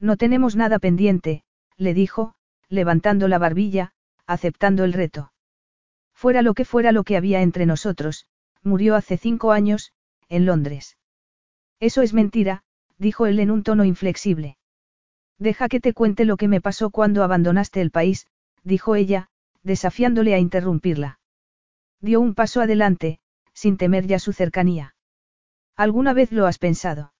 [0.00, 1.44] No tenemos nada pendiente,
[1.76, 2.34] le dijo,
[2.68, 3.92] levantando la barbilla,
[4.26, 5.32] aceptando el reto.
[6.12, 8.26] Fuera lo que fuera lo que había entre nosotros,
[8.62, 9.92] murió hace cinco años,
[10.28, 10.96] en Londres.
[11.80, 12.62] Eso es mentira,
[12.98, 14.56] dijo él en un tono inflexible.
[15.38, 18.26] Deja que te cuente lo que me pasó cuando abandonaste el país,
[18.62, 19.28] dijo ella,
[19.62, 21.18] desafiándole a interrumpirla.
[22.00, 23.18] Dio un paso adelante,
[23.54, 24.94] sin temer ya su cercanía.
[25.76, 27.12] ¿Alguna vez lo has pensado?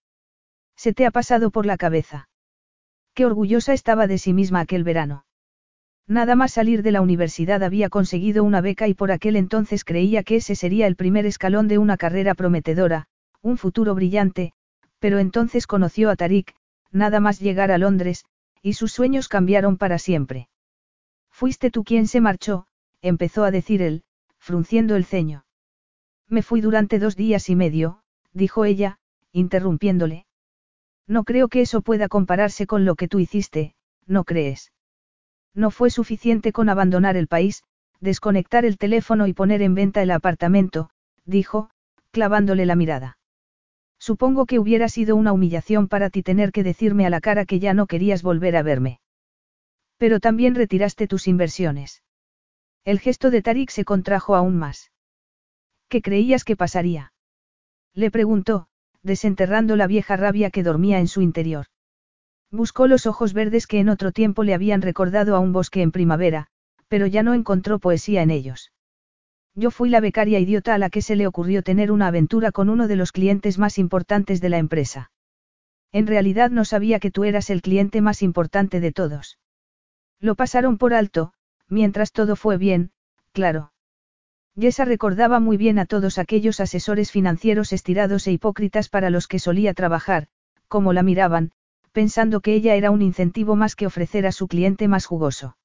[0.75, 2.29] Se te ha pasado por la cabeza.
[3.13, 5.25] Qué orgullosa estaba de sí misma aquel verano.
[6.07, 10.23] Nada más salir de la universidad había conseguido una beca y por aquel entonces creía
[10.23, 13.07] que ese sería el primer escalón de una carrera prometedora,
[13.41, 14.51] un futuro brillante,
[14.99, 16.55] pero entonces conoció a Tarik,
[16.91, 18.25] nada más llegar a Londres,
[18.61, 20.49] y sus sueños cambiaron para siempre.
[21.29, 22.67] Fuiste tú quien se marchó,
[23.01, 24.03] empezó a decir él,
[24.37, 25.45] frunciendo el ceño.
[26.33, 27.99] Me fui durante dos días y medio,
[28.33, 28.97] dijo ella,
[29.33, 30.25] interrumpiéndole.
[31.07, 33.75] No creo que eso pueda compararse con lo que tú hiciste,
[34.07, 34.71] ¿no crees?
[35.53, 37.63] No fue suficiente con abandonar el país,
[37.99, 40.89] desconectar el teléfono y poner en venta el apartamento,
[41.23, 41.69] dijo,
[42.09, 43.19] clavándole la mirada.
[43.99, 47.59] Supongo que hubiera sido una humillación para ti tener que decirme a la cara que
[47.59, 48.99] ya no querías volver a verme.
[49.97, 52.01] Pero también retiraste tus inversiones.
[52.85, 54.89] El gesto de Tarik se contrajo aún más.
[55.93, 57.13] ¿Qué creías que pasaría?
[57.93, 58.65] Le preguntó,
[59.03, 61.67] desenterrando la vieja rabia que dormía en su interior.
[62.49, 65.91] Buscó los ojos verdes que en otro tiempo le habían recordado a un bosque en
[65.91, 66.47] primavera,
[66.87, 68.71] pero ya no encontró poesía en ellos.
[69.53, 72.69] Yo fui la becaria idiota a la que se le ocurrió tener una aventura con
[72.69, 75.11] uno de los clientes más importantes de la empresa.
[75.91, 79.37] En realidad no sabía que tú eras el cliente más importante de todos.
[80.19, 81.33] Lo pasaron por alto,
[81.67, 82.89] mientras todo fue bien,
[83.31, 83.72] claro.
[84.55, 89.39] Yesa recordaba muy bien a todos aquellos asesores financieros estirados e hipócritas para los que
[89.39, 90.27] solía trabajar,
[90.67, 91.51] como la miraban,
[91.91, 95.57] pensando que ella era un incentivo más que ofrecer a su cliente más jugoso.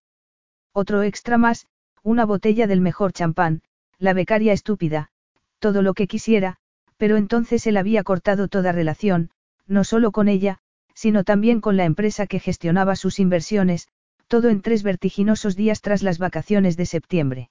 [0.72, 1.66] Otro extra más,
[2.02, 3.62] una botella del mejor champán,
[3.98, 5.10] la becaria estúpida,
[5.58, 6.56] todo lo que quisiera,
[6.96, 9.30] pero entonces él había cortado toda relación,
[9.66, 10.60] no solo con ella,
[10.94, 13.88] sino también con la empresa que gestionaba sus inversiones,
[14.28, 17.50] todo en tres vertiginosos días tras las vacaciones de septiembre.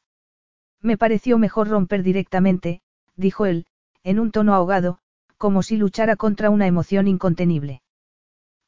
[0.82, 2.82] Me pareció mejor romper directamente,
[3.16, 3.66] dijo él,
[4.04, 5.00] en un tono ahogado,
[5.38, 7.82] como si luchara contra una emoción incontenible.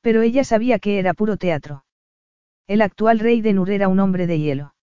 [0.01, 1.85] Pero ella sabía que era puro teatro.
[2.67, 4.75] El actual rey de Nur era un hombre de hielo.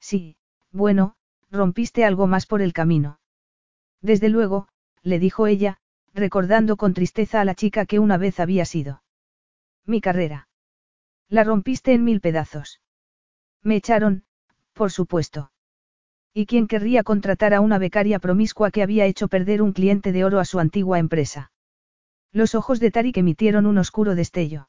[0.00, 0.36] Sí,
[0.70, 1.14] bueno,
[1.50, 3.20] rompiste algo más por el camino.
[4.00, 4.68] Desde luego,
[5.02, 5.78] le dijo ella,
[6.14, 9.02] recordando con tristeza a la chica que una vez había sido.
[9.84, 10.48] Mi carrera.
[11.28, 12.80] La rompiste en mil pedazos.
[13.62, 14.24] Me echaron,
[14.72, 15.51] por supuesto.
[16.34, 20.24] ¿Y quién querría contratar a una becaria promiscua que había hecho perder un cliente de
[20.24, 21.52] oro a su antigua empresa?
[22.32, 24.68] Los ojos de Tarik emitieron un oscuro destello.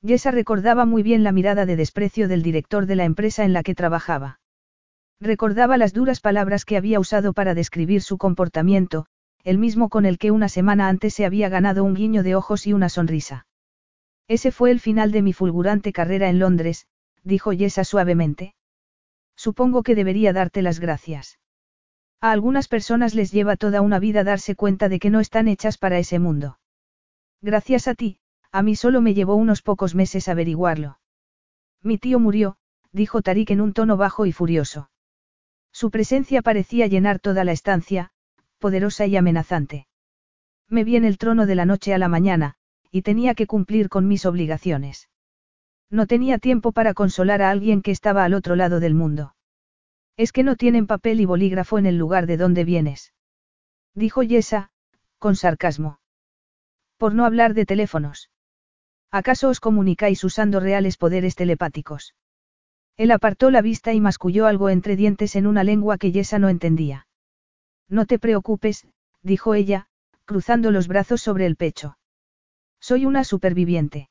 [0.00, 3.62] Yesa recordaba muy bien la mirada de desprecio del director de la empresa en la
[3.62, 4.40] que trabajaba.
[5.20, 9.06] Recordaba las duras palabras que había usado para describir su comportamiento,
[9.44, 12.66] el mismo con el que una semana antes se había ganado un guiño de ojos
[12.66, 13.46] y una sonrisa.
[14.26, 16.86] Ese fue el final de mi fulgurante carrera en Londres,
[17.22, 18.54] dijo Yesa suavemente.
[19.46, 21.40] Supongo que debería darte las gracias.
[22.20, 25.78] A algunas personas les lleva toda una vida darse cuenta de que no están hechas
[25.78, 26.60] para ese mundo.
[27.40, 28.20] Gracias a ti,
[28.52, 31.00] a mí solo me llevó unos pocos meses averiguarlo.
[31.82, 32.56] Mi tío murió,
[32.92, 34.90] dijo Tarik en un tono bajo y furioso.
[35.72, 38.12] Su presencia parecía llenar toda la estancia,
[38.60, 39.88] poderosa y amenazante.
[40.68, 42.54] Me vi en el trono de la noche a la mañana,
[42.92, 45.08] y tenía que cumplir con mis obligaciones.
[45.92, 49.36] No tenía tiempo para consolar a alguien que estaba al otro lado del mundo.
[50.16, 53.12] Es que no tienen papel y bolígrafo en el lugar de donde vienes.
[53.94, 54.70] Dijo Yesa,
[55.18, 56.00] con sarcasmo.
[56.96, 58.30] Por no hablar de teléfonos.
[59.10, 62.14] ¿Acaso os comunicáis usando reales poderes telepáticos?
[62.96, 66.48] Él apartó la vista y masculló algo entre dientes en una lengua que Yesa no
[66.48, 67.06] entendía.
[67.90, 68.86] No te preocupes,
[69.20, 69.88] dijo ella,
[70.24, 71.98] cruzando los brazos sobre el pecho.
[72.80, 74.08] Soy una superviviente.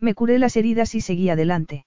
[0.00, 1.86] Me curé las heridas y seguí adelante.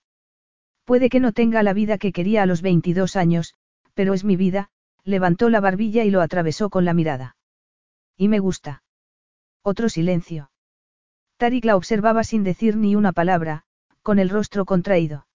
[0.86, 3.56] Puede que no tenga la vida que quería a los 22 años,
[3.93, 4.69] pero es mi vida,
[5.04, 7.36] levantó la barbilla y lo atravesó con la mirada.
[8.17, 8.84] Y me gusta.
[9.63, 10.52] Otro silencio.
[11.38, 13.63] Tarik la observaba sin decir ni una palabra,
[14.02, 15.26] con el rostro contraído.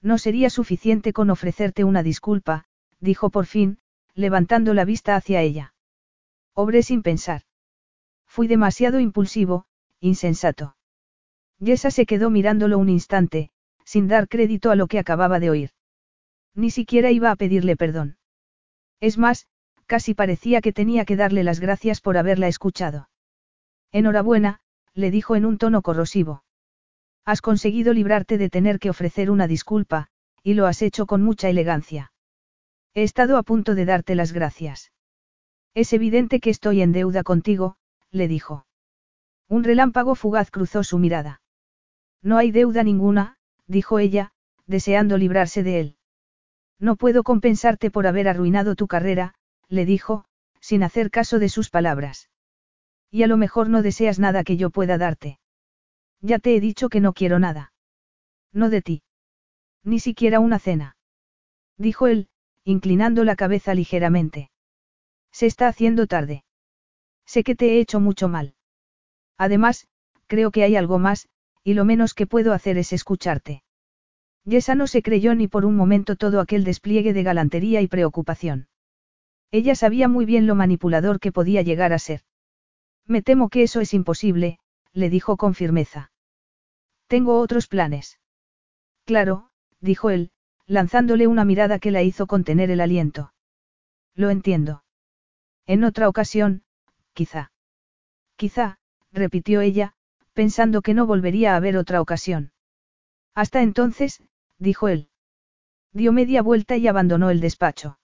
[0.00, 2.66] No sería suficiente con ofrecerte una disculpa,
[3.00, 3.78] dijo por fin,
[4.14, 5.74] levantando la vista hacia ella.
[6.54, 7.42] Obré sin pensar.
[8.26, 9.66] Fui demasiado impulsivo,
[10.00, 10.75] insensato.
[11.58, 13.50] Yesa se quedó mirándolo un instante,
[13.84, 15.70] sin dar crédito a lo que acababa de oír.
[16.54, 18.18] Ni siquiera iba a pedirle perdón.
[19.00, 19.46] Es más,
[19.86, 23.08] casi parecía que tenía que darle las gracias por haberla escuchado.
[23.92, 24.60] Enhorabuena,
[24.94, 26.44] le dijo en un tono corrosivo.
[27.24, 30.08] Has conseguido librarte de tener que ofrecer una disculpa,
[30.42, 32.12] y lo has hecho con mucha elegancia.
[32.94, 34.92] He estado a punto de darte las gracias.
[35.74, 37.76] Es evidente que estoy en deuda contigo,
[38.10, 38.66] le dijo.
[39.48, 41.42] Un relámpago fugaz cruzó su mirada.
[42.26, 43.36] No hay deuda ninguna,
[43.68, 44.32] dijo ella,
[44.66, 45.96] deseando librarse de él.
[46.80, 49.34] No puedo compensarte por haber arruinado tu carrera,
[49.68, 50.24] le dijo,
[50.60, 52.28] sin hacer caso de sus palabras.
[53.12, 55.38] Y a lo mejor no deseas nada que yo pueda darte.
[56.20, 57.72] Ya te he dicho que no quiero nada.
[58.52, 59.02] No de ti.
[59.84, 60.96] Ni siquiera una cena.
[61.78, 62.28] Dijo él,
[62.64, 64.50] inclinando la cabeza ligeramente.
[65.30, 66.42] Se está haciendo tarde.
[67.24, 68.56] Sé que te he hecho mucho mal.
[69.38, 69.86] Además,
[70.26, 71.28] creo que hay algo más,
[71.66, 73.64] y lo menos que puedo hacer es escucharte.
[74.44, 78.68] Yesa no se creyó ni por un momento todo aquel despliegue de galantería y preocupación.
[79.50, 82.20] Ella sabía muy bien lo manipulador que podía llegar a ser.
[83.04, 84.60] Me temo que eso es imposible,
[84.92, 86.12] le dijo con firmeza.
[87.08, 88.20] Tengo otros planes.
[89.04, 89.50] Claro,
[89.80, 90.30] dijo él,
[90.66, 93.32] lanzándole una mirada que la hizo contener el aliento.
[94.14, 94.84] Lo entiendo.
[95.66, 96.62] En otra ocasión,
[97.12, 97.50] quizá.
[98.36, 98.78] Quizá,
[99.10, 99.95] repitió ella,
[100.36, 102.52] pensando que no volvería a haber otra ocasión.
[103.34, 104.22] Hasta entonces,
[104.58, 105.08] dijo él.
[105.94, 107.98] Dio media vuelta y abandonó el despacho.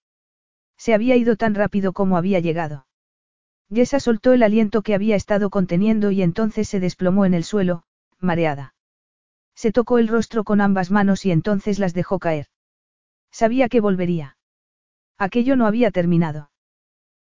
[0.78, 2.87] Se había ido tan rápido como había llegado.
[3.68, 7.83] Yesa soltó el aliento que había estado conteniendo y entonces se desplomó en el suelo,
[8.18, 8.74] mareada.
[9.55, 12.47] Se tocó el rostro con ambas manos y entonces las dejó caer.
[13.30, 14.39] Sabía que volvería.
[15.18, 16.51] Aquello no había terminado.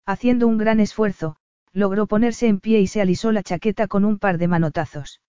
[0.07, 1.37] Haciendo un gran esfuerzo,
[1.75, 5.19] logró ponerse en pie y se alisó la chaqueta con un par de manotazos.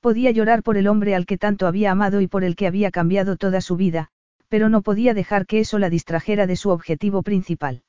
[0.00, 2.90] Podía llorar por el hombre al que tanto había amado y por el que había
[2.90, 4.08] cambiado toda su vida,
[4.48, 7.82] pero no podía dejar que eso la distrajera de su objetivo principal.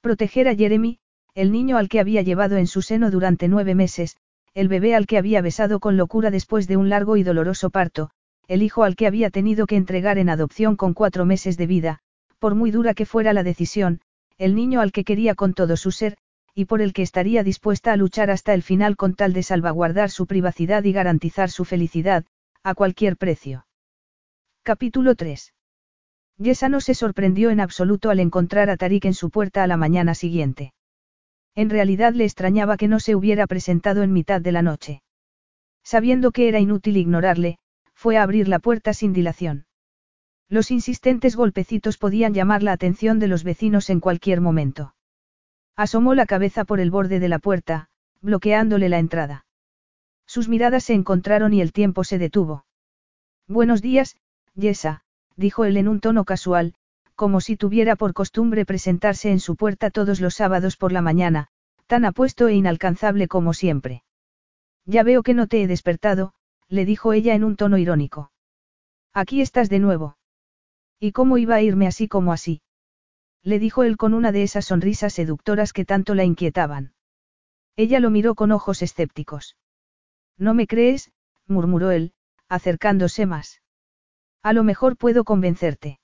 [0.00, 0.98] Proteger a Jeremy,
[1.34, 4.16] el niño al que había llevado en su seno durante nueve meses,
[4.54, 8.10] el bebé al que había besado con locura después de un largo y doloroso parto,
[8.48, 11.98] el hijo al que había tenido que entregar en adopción con cuatro meses de vida,
[12.38, 14.00] por muy dura que fuera la decisión,
[14.38, 16.16] el niño al que quería con todo su ser,
[16.58, 20.10] y por el que estaría dispuesta a luchar hasta el final con tal de salvaguardar
[20.10, 22.24] su privacidad y garantizar su felicidad,
[22.62, 23.66] a cualquier precio.
[24.62, 25.52] Capítulo 3.
[26.38, 29.76] Yesa no se sorprendió en absoluto al encontrar a Tarik en su puerta a la
[29.76, 30.72] mañana siguiente.
[31.54, 35.02] En realidad le extrañaba que no se hubiera presentado en mitad de la noche.
[35.84, 37.58] Sabiendo que era inútil ignorarle,
[37.92, 39.66] fue a abrir la puerta sin dilación.
[40.48, 44.95] Los insistentes golpecitos podían llamar la atención de los vecinos en cualquier momento.
[45.76, 47.88] Asomó la cabeza por el borde de la puerta,
[48.22, 49.44] bloqueándole la entrada.
[50.26, 52.64] Sus miradas se encontraron y el tiempo se detuvo.
[53.46, 54.16] Buenos días,
[54.54, 55.02] Yesa,
[55.36, 56.74] dijo él en un tono casual,
[57.14, 61.48] como si tuviera por costumbre presentarse en su puerta todos los sábados por la mañana,
[61.86, 64.02] tan apuesto e inalcanzable como siempre.
[64.86, 66.32] Ya veo que no te he despertado,
[66.68, 68.32] le dijo ella en un tono irónico.
[69.12, 70.16] Aquí estás de nuevo.
[70.98, 72.62] ¿Y cómo iba a irme así como así?
[73.46, 76.94] Le dijo él con una de esas sonrisas seductoras que tanto la inquietaban.
[77.76, 79.56] Ella lo miró con ojos escépticos.
[80.36, 81.12] ¿No me crees?
[81.46, 82.12] murmuró él,
[82.48, 83.62] acercándose más.
[84.42, 86.00] A lo mejor puedo convencerte.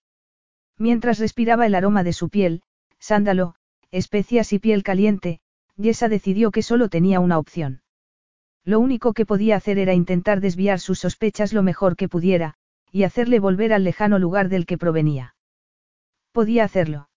[0.79, 2.63] Mientras respiraba el aroma de su piel,
[3.01, 3.57] sándalo,
[3.91, 5.41] especias y piel caliente,
[5.77, 7.83] Yesa decidió que solo tenía una opción.
[8.65, 12.55] Lo único que podía hacer era intentar desviar sus sospechas lo mejor que pudiera,
[12.93, 15.35] y hacerle volver al lejano lugar del que provenía.
[16.31, 17.09] Podía hacerlo.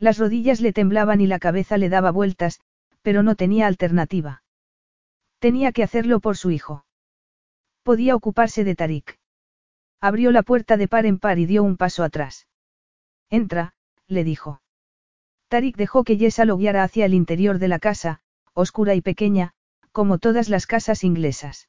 [0.00, 2.60] Las rodillas le temblaban y la cabeza le daba vueltas,
[3.02, 4.42] pero no tenía alternativa.
[5.38, 6.86] Tenía que hacerlo por su hijo.
[7.82, 9.18] Podía ocuparse de Tarik.
[10.00, 12.48] Abrió la puerta de par en par y dio un paso atrás.
[13.28, 13.74] Entra,
[14.06, 14.62] le dijo.
[15.48, 18.20] Tarik dejó que Yesa lo guiara hacia el interior de la casa,
[18.54, 19.52] oscura y pequeña,
[19.92, 21.68] como todas las casas inglesas.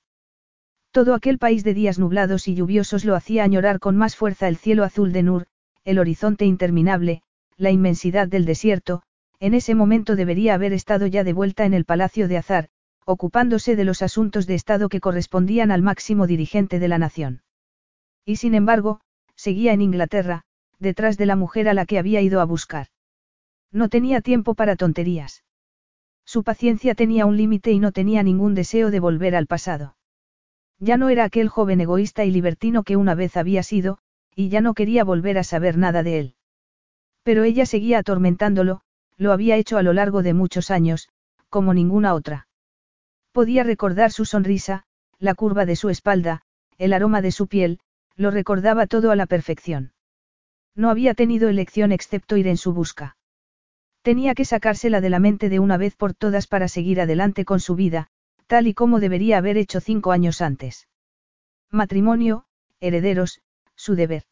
[0.91, 4.55] Todo aquel país de días nublados y lluviosos lo hacía añorar con más fuerza el
[4.55, 5.47] cielo azul de Nur,
[5.83, 7.23] el horizonte interminable,
[7.61, 9.03] la inmensidad del desierto,
[9.39, 12.69] en ese momento debería haber estado ya de vuelta en el Palacio de Azar,
[13.05, 17.43] ocupándose de los asuntos de Estado que correspondían al máximo dirigente de la nación.
[18.25, 19.01] Y sin embargo,
[19.35, 20.41] seguía en Inglaterra,
[20.79, 22.87] detrás de la mujer a la que había ido a buscar.
[23.71, 25.43] No tenía tiempo para tonterías.
[26.25, 29.97] Su paciencia tenía un límite y no tenía ningún deseo de volver al pasado.
[30.79, 33.99] Ya no era aquel joven egoísta y libertino que una vez había sido,
[34.35, 36.35] y ya no quería volver a saber nada de él.
[37.23, 38.81] Pero ella seguía atormentándolo,
[39.17, 41.09] lo había hecho a lo largo de muchos años,
[41.49, 42.47] como ninguna otra.
[43.31, 44.85] Podía recordar su sonrisa,
[45.19, 46.41] la curva de su espalda,
[46.77, 47.79] el aroma de su piel,
[48.15, 49.93] lo recordaba todo a la perfección.
[50.75, 53.17] No había tenido elección excepto ir en su busca.
[54.01, 57.59] Tenía que sacársela de la mente de una vez por todas para seguir adelante con
[57.59, 58.07] su vida,
[58.47, 60.87] tal y como debería haber hecho cinco años antes.
[61.69, 62.45] Matrimonio,
[62.79, 63.41] herederos,
[63.75, 64.23] su deber.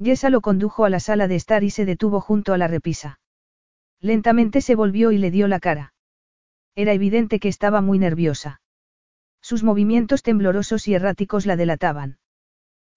[0.00, 3.20] Yesa lo condujo a la sala de estar y se detuvo junto a la repisa.
[4.00, 5.92] Lentamente se volvió y le dio la cara.
[6.74, 8.62] Era evidente que estaba muy nerviosa.
[9.42, 12.18] Sus movimientos temblorosos y erráticos la delataban.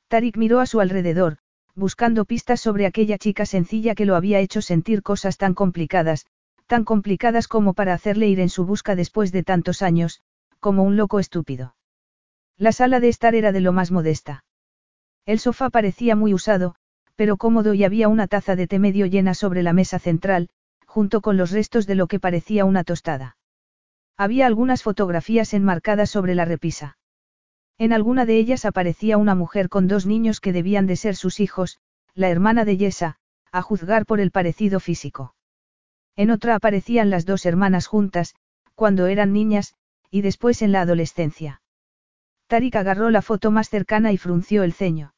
[0.08, 1.39] Tarik miró a su alrededor,
[1.76, 6.26] buscando pistas sobre aquella chica sencilla que lo había hecho sentir cosas tan complicadas,
[6.68, 10.22] tan complicadas como para hacerle ir en su busca después de tantos años,
[10.62, 11.76] como un loco estúpido.
[12.58, 14.45] La sala de estar era de lo más modesta.
[15.26, 16.76] El sofá parecía muy usado,
[17.16, 20.49] pero cómodo y había una taza de té medio llena sobre la mesa central,
[20.86, 23.38] junto con los restos de lo que parecía una tostada.
[24.18, 26.97] Había algunas fotografías enmarcadas sobre la repisa.
[27.78, 31.39] En alguna de ellas aparecía una mujer con dos niños que debían de ser sus
[31.39, 31.80] hijos,
[32.14, 33.18] la hermana de Yesa,
[33.51, 35.36] a juzgar por el parecido físico.
[36.16, 38.36] En otra aparecían las dos hermanas juntas,
[38.76, 39.74] cuando eran niñas,
[40.11, 41.61] y después en la adolescencia.
[42.47, 45.12] Tarik agarró la foto más cercana y frunció el ceño.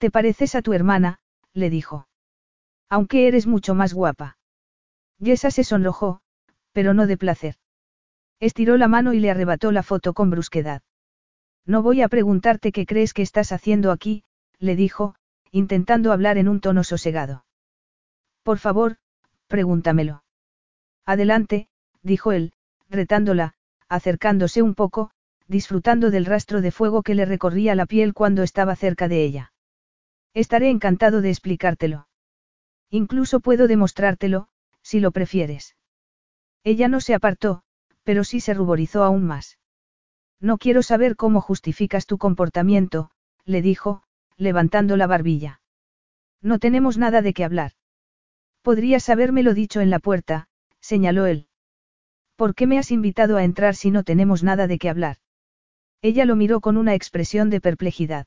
[0.00, 1.18] Te pareces a tu hermana,
[1.52, 2.08] le dijo.
[2.88, 4.38] Aunque eres mucho más guapa.
[5.18, 6.22] Yesa se sonrojó,
[6.72, 7.56] pero no de placer.
[8.40, 10.80] Estiró la mano y le arrebató la foto con brusquedad.
[11.66, 14.24] No voy a preguntarte qué crees que estás haciendo aquí,
[14.58, 15.16] le dijo,
[15.50, 17.44] intentando hablar en un tono sosegado.
[18.42, 18.96] Por favor,
[19.48, 20.24] pregúntamelo.
[21.04, 21.68] Adelante,
[22.02, 22.54] dijo él,
[22.88, 23.52] retándola,
[23.90, 25.10] acercándose un poco,
[25.46, 29.52] disfrutando del rastro de fuego que le recorría la piel cuando estaba cerca de ella.
[30.34, 32.08] Estaré encantado de explicártelo.
[32.90, 34.48] Incluso puedo demostrártelo,
[34.82, 35.76] si lo prefieres.
[36.64, 37.62] Ella no se apartó,
[38.02, 39.58] pero sí se ruborizó aún más.
[40.40, 43.10] No quiero saber cómo justificas tu comportamiento,
[43.44, 44.02] le dijo,
[44.36, 45.60] levantando la barbilla.
[46.40, 47.72] No tenemos nada de qué hablar.
[48.62, 50.48] Podrías habérmelo dicho en la puerta,
[50.80, 51.48] señaló él.
[52.36, 55.18] ¿Por qué me has invitado a entrar si no tenemos nada de qué hablar?
[56.02, 58.26] Ella lo miró con una expresión de perplejidad.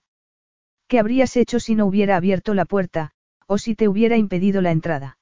[0.93, 3.13] ¿Qué habrías hecho si no hubiera abierto la puerta,
[3.47, 5.17] o si te hubiera impedido la entrada?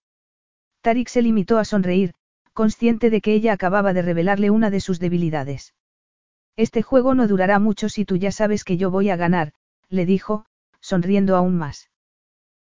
[0.81, 2.13] Tarik se limitó a sonreír,
[2.51, 5.73] consciente de que ella acababa de revelarle una de sus debilidades.
[6.57, 9.53] Este juego no durará mucho si tú ya sabes que yo voy a ganar,
[9.87, 10.45] le dijo,
[10.81, 11.89] sonriendo aún más.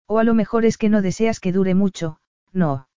[0.05, 2.20] O a lo mejor es que no deseas que dure mucho,
[2.51, 2.89] no.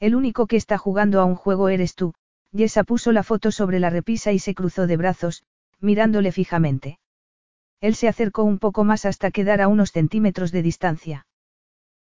[0.00, 2.14] El único que está jugando a un juego eres tú,
[2.52, 5.44] Yesa puso la foto sobre la repisa y se cruzó de brazos,
[5.78, 7.00] mirándole fijamente.
[7.80, 11.26] Él se acercó un poco más hasta quedar a unos centímetros de distancia.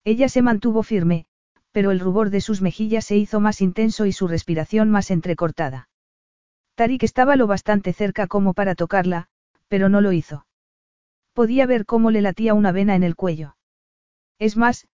[0.05, 1.27] Ella se mantuvo firme,
[1.71, 5.89] pero el rubor de sus mejillas se hizo más intenso y su respiración más entrecortada.
[6.75, 9.29] Tarik estaba lo bastante cerca como para tocarla,
[9.69, 10.47] pero no lo hizo.
[11.33, 13.57] Podía ver cómo le latía una vena en el cuello.
[14.39, 14.87] Es más,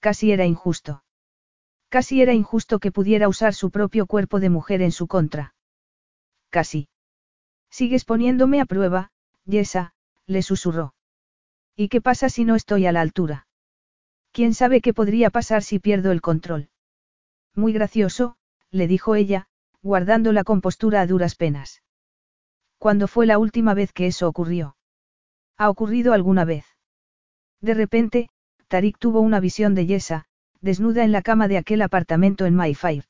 [0.00, 1.04] casi era injusto.
[1.88, 5.54] Casi era injusto que pudiera usar su propio cuerpo de mujer en su contra.
[6.50, 6.88] Casi.
[7.70, 9.10] Sigues poniéndome a prueba,
[9.44, 9.93] Yesa,
[10.26, 10.94] le susurró.
[11.76, 13.46] ¿Y qué pasa si no estoy a la altura?
[14.32, 16.70] ¿Quién sabe qué podría pasar si pierdo el control?
[17.54, 18.36] Muy gracioso,
[18.70, 19.46] le dijo ella,
[19.82, 21.82] guardando la compostura a duras penas.
[22.78, 24.76] ¿Cuándo fue la última vez que eso ocurrió?
[25.56, 26.66] ¿Ha ocurrido alguna vez?
[27.60, 28.28] De repente,
[28.68, 30.26] Tarik tuvo una visión de Yesa,
[30.60, 33.04] desnuda en la cama de aquel apartamento en Mayfair.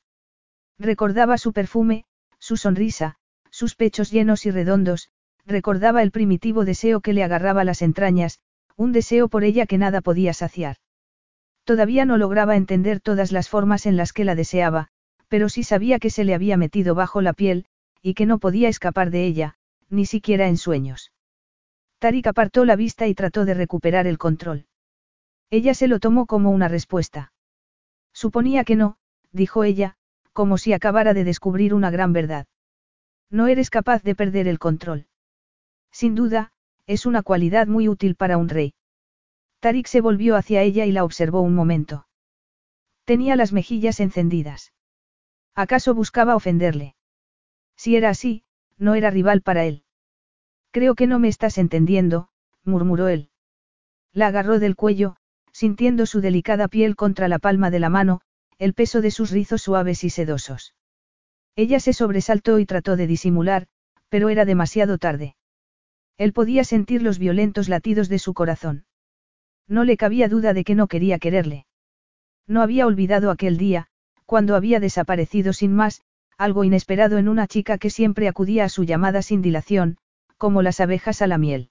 [0.78, 2.04] Recordaba su perfume,
[2.38, 3.16] su sonrisa,
[3.50, 5.10] sus pechos llenos y redondos,
[5.46, 8.40] recordaba el primitivo deseo que le agarraba las entrañas,
[8.76, 10.76] un deseo por ella que nada podía saciar.
[11.64, 14.88] Todavía no lograba entender todas las formas en las que la deseaba,
[15.28, 17.66] pero sí sabía que se le había metido bajo la piel,
[18.02, 19.56] y que no podía escapar de ella,
[19.88, 21.12] ni siquiera en sueños.
[21.98, 24.66] Tarik apartó la vista y trató de recuperar el control.
[25.50, 27.32] Ella se lo tomó como una respuesta.
[28.12, 28.98] Suponía que no,
[29.32, 29.96] dijo ella,
[30.32, 32.46] como si acabara de descubrir una gran verdad.
[33.30, 35.06] No eres capaz de perder el control.
[35.94, 36.50] Sin duda,
[36.88, 38.74] es una cualidad muy útil para un rey.
[39.60, 42.08] Tarik se volvió hacia ella y la observó un momento.
[43.04, 44.72] Tenía las mejillas encendidas.
[45.54, 46.96] ¿Acaso buscaba ofenderle?
[47.76, 48.42] Si era así,
[48.76, 49.84] no era rival para él.
[50.72, 52.28] Creo que no me estás entendiendo,
[52.64, 53.30] murmuró él.
[54.12, 55.16] La agarró del cuello,
[55.52, 58.20] sintiendo su delicada piel contra la palma de la mano,
[58.58, 60.74] el peso de sus rizos suaves y sedosos.
[61.54, 63.68] Ella se sobresaltó y trató de disimular,
[64.08, 65.36] pero era demasiado tarde.
[66.16, 68.84] Él podía sentir los violentos latidos de su corazón.
[69.66, 71.66] No le cabía duda de que no quería quererle.
[72.46, 73.88] No había olvidado aquel día,
[74.26, 76.02] cuando había desaparecido sin más,
[76.38, 79.96] algo inesperado en una chica que siempre acudía a su llamada sin dilación,
[80.36, 81.70] como las abejas a la miel.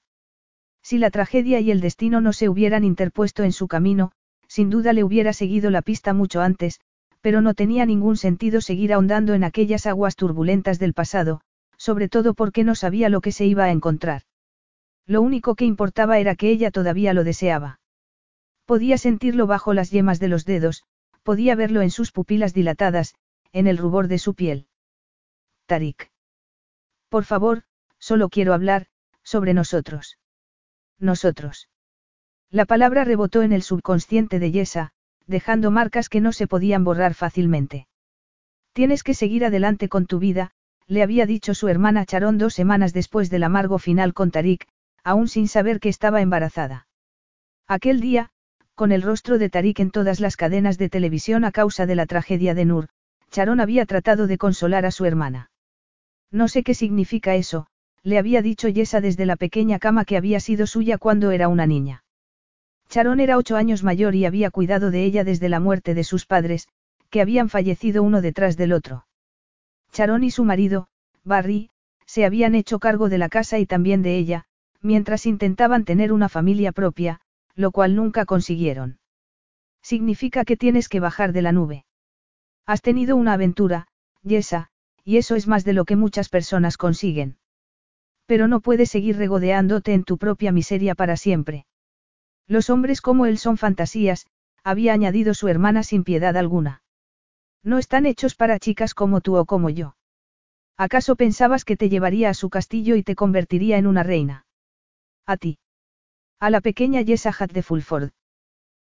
[0.82, 4.12] Si la tragedia y el destino no se hubieran interpuesto en su camino,
[4.48, 6.82] sin duda le hubiera seguido la pista mucho antes,
[7.22, 11.42] pero no tenía ningún sentido seguir ahondando en aquellas aguas turbulentas del pasado,
[11.78, 14.24] sobre todo porque no sabía lo que se iba a encontrar.
[15.06, 17.80] Lo único que importaba era que ella todavía lo deseaba.
[18.66, 20.84] Podía sentirlo bajo las yemas de los dedos,
[21.24, 23.16] podía verlo en sus pupilas dilatadas,
[23.52, 24.68] en el rubor de su piel.
[25.66, 26.12] Tarik.
[27.10, 27.64] Por favor,
[28.00, 28.88] solo quiero hablar,
[29.24, 30.18] sobre nosotros.
[31.00, 31.70] Nosotros.
[32.50, 34.92] La palabra rebotó en el subconsciente de Yesa,
[35.26, 37.88] dejando marcas que no se podían borrar fácilmente.
[38.74, 40.52] Tienes que seguir adelante con tu vida,
[40.88, 44.68] le había dicho su hermana Charón dos semanas después del amargo final con Tarik,
[45.04, 46.88] aún sin saber que estaba embarazada.
[47.68, 48.30] Aquel día,
[48.76, 52.06] con el rostro de Tarik en todas las cadenas de televisión a causa de la
[52.06, 52.90] tragedia de Nur,
[53.30, 55.52] Charón había tratado de consolar a su hermana.
[56.32, 57.68] No sé qué significa eso,
[58.04, 61.66] le había dicho Yesa desde la pequeña cama que había sido suya cuando era una
[61.66, 62.04] niña.
[62.90, 66.26] Charón era ocho años mayor y había cuidado de ella desde la muerte de sus
[66.26, 66.68] padres,
[67.10, 69.08] que habían fallecido uno detrás del otro.
[69.92, 70.88] Charón y su marido,
[71.24, 71.70] Barry,
[72.06, 74.46] se habían hecho cargo de la casa y también de ella,
[74.84, 77.22] mientras intentaban tener una familia propia,
[77.56, 79.00] lo cual nunca consiguieron.
[79.82, 81.86] Significa que tienes que bajar de la nube.
[82.66, 83.88] Has tenido una aventura,
[84.22, 84.70] Yesa,
[85.04, 87.38] y eso es más de lo que muchas personas consiguen.
[88.26, 91.66] Pero no puedes seguir regodeándote en tu propia miseria para siempre.
[92.48, 94.28] Los hombres como él son fantasías,
[94.64, 96.84] había añadido su hermana sin piedad alguna.
[97.64, 99.96] No están hechos para chicas como tú o como yo.
[100.78, 104.46] ¿Acaso pensabas que te llevaría a su castillo y te convertiría en una reina?
[105.26, 105.58] A ti.
[106.40, 108.12] A la pequeña Yesa Hat de Fulford.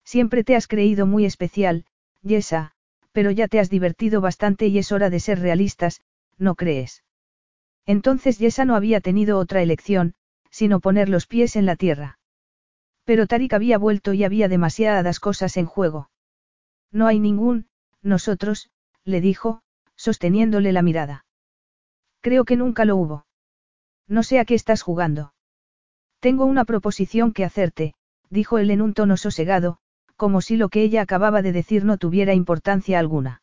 [0.06, 1.86] Siempre te has creído muy especial,
[2.22, 2.72] Yesa,
[3.12, 6.02] pero ya te has divertido bastante y es hora de ser realistas,
[6.38, 7.04] ¿no crees?
[7.86, 10.14] Entonces Yesa no había tenido otra elección,
[10.50, 12.20] sino poner los pies en la tierra.
[13.04, 16.10] Pero Tarik había vuelto y había demasiadas cosas en juego.
[16.92, 17.68] No hay ningún,
[18.02, 18.70] nosotros,
[19.04, 19.62] le dijo,
[19.96, 21.26] sosteniéndole la mirada.
[22.22, 23.26] Creo que nunca lo hubo.
[24.08, 25.34] No sé a qué estás jugando.
[26.22, 27.96] Tengo una proposición que hacerte,
[28.30, 29.80] dijo él en un tono sosegado,
[30.16, 33.42] como si lo que ella acababa de decir no tuviera importancia alguna.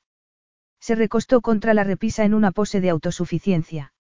[0.81, 3.93] Se recostó contra la repisa en una pose de autosuficiencia.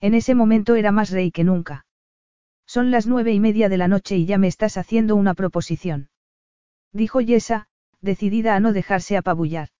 [0.00, 1.86] En ese momento era más rey que nunca.
[2.66, 6.10] Son las nueve y media de la noche y ya me estás haciendo una proposición.
[6.92, 7.68] Dijo Yesa,
[8.02, 9.70] decidida a no dejarse apabullar.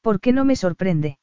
[0.00, 1.18] ¿Por qué no me sorprende?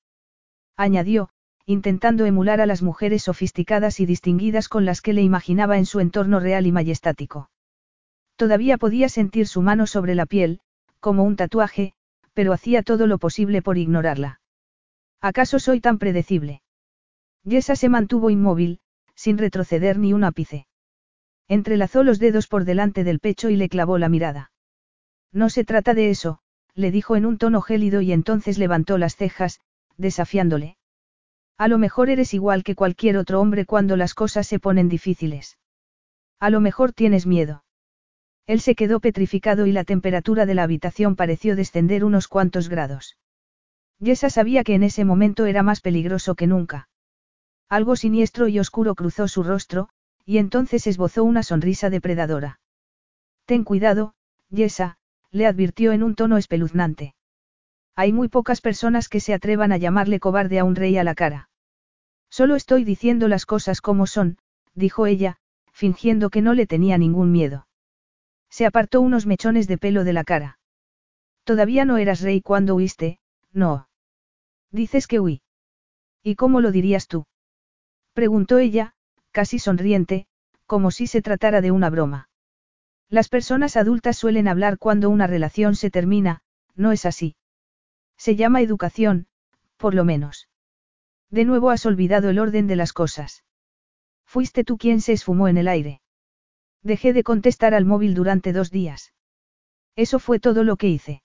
[0.78, 1.30] Añadió,
[1.66, 6.00] intentando emular a las mujeres sofisticadas y distinguidas con las que le imaginaba en su
[6.00, 7.50] entorno real y majestático.
[8.36, 10.60] Todavía podía sentir su mano sobre la piel,
[11.00, 11.94] como un tatuaje,
[12.34, 14.42] pero hacía todo lo posible por ignorarla.
[15.22, 16.62] ¿Acaso soy tan predecible?
[17.44, 18.80] Yesa se mantuvo inmóvil,
[19.16, 20.68] sin retroceder ni un ápice.
[21.48, 24.52] Entrelazó los dedos por delante del pecho y le clavó la mirada.
[25.32, 26.40] No se trata de eso,
[26.76, 29.60] le dijo en un tono gélido y entonces levantó las cejas,
[29.98, 30.78] desafiándole.
[31.58, 35.58] A lo mejor eres igual que cualquier otro hombre cuando las cosas se ponen difíciles.
[36.40, 37.64] A lo mejor tienes miedo.
[38.46, 43.18] Él se quedó petrificado y la temperatura de la habitación pareció descender unos cuantos grados.
[44.00, 46.90] Yesa sabía que en ese momento era más peligroso que nunca.
[47.70, 49.90] Algo siniestro y oscuro cruzó su rostro,
[50.26, 52.60] y entonces esbozó una sonrisa depredadora.
[53.46, 54.14] Ten cuidado,
[54.50, 54.98] Yesa,
[55.32, 57.16] le advirtió en un tono espeluznante.
[57.96, 61.14] Hay muy pocas personas que se atrevan a llamarle cobarde a un rey a la
[61.14, 61.50] cara.
[62.30, 64.38] Solo estoy diciendo las cosas como son,
[64.74, 65.38] dijo ella,
[65.72, 67.68] fingiendo que no le tenía ningún miedo.
[68.50, 70.60] Se apartó unos mechones de pelo de la cara.
[71.44, 73.20] Todavía no eras rey cuando huiste,
[73.52, 73.90] no.
[74.72, 75.42] Dices que huí.
[76.24, 77.26] ¿Y cómo lo dirías tú?
[78.14, 78.94] Preguntó ella,
[79.32, 80.26] casi sonriente,
[80.66, 82.30] como si se tratara de una broma.
[83.10, 86.42] Las personas adultas suelen hablar cuando una relación se termina,
[86.76, 87.36] no es así.
[88.18, 89.28] Se llama educación,
[89.78, 90.50] por lo menos.
[91.30, 93.44] De nuevo has olvidado el orden de las cosas.
[94.26, 96.02] Fuiste tú quien se esfumó en el aire.
[96.82, 99.14] Dejé de contestar al móvil durante dos días.
[99.96, 101.24] Eso fue todo lo que hice.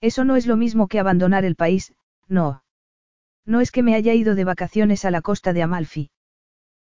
[0.00, 1.94] Eso no es lo mismo que abandonar el país,
[2.28, 2.64] no.
[3.44, 6.10] No es que me haya ido de vacaciones a la costa de Amalfi.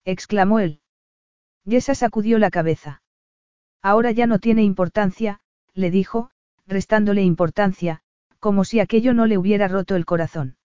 [0.05, 0.81] Exclamó él.
[1.65, 3.03] Yesa sacudió la cabeza.
[3.83, 5.41] Ahora ya no tiene importancia,
[5.75, 6.31] le dijo,
[6.67, 8.02] restándole importancia,
[8.43, 10.57] como si aquello no le hubiera roto el corazón.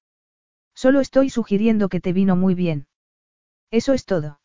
[0.74, 2.88] Solo estoy sugiriendo que te vino muy bien.
[3.70, 4.40] Eso es todo.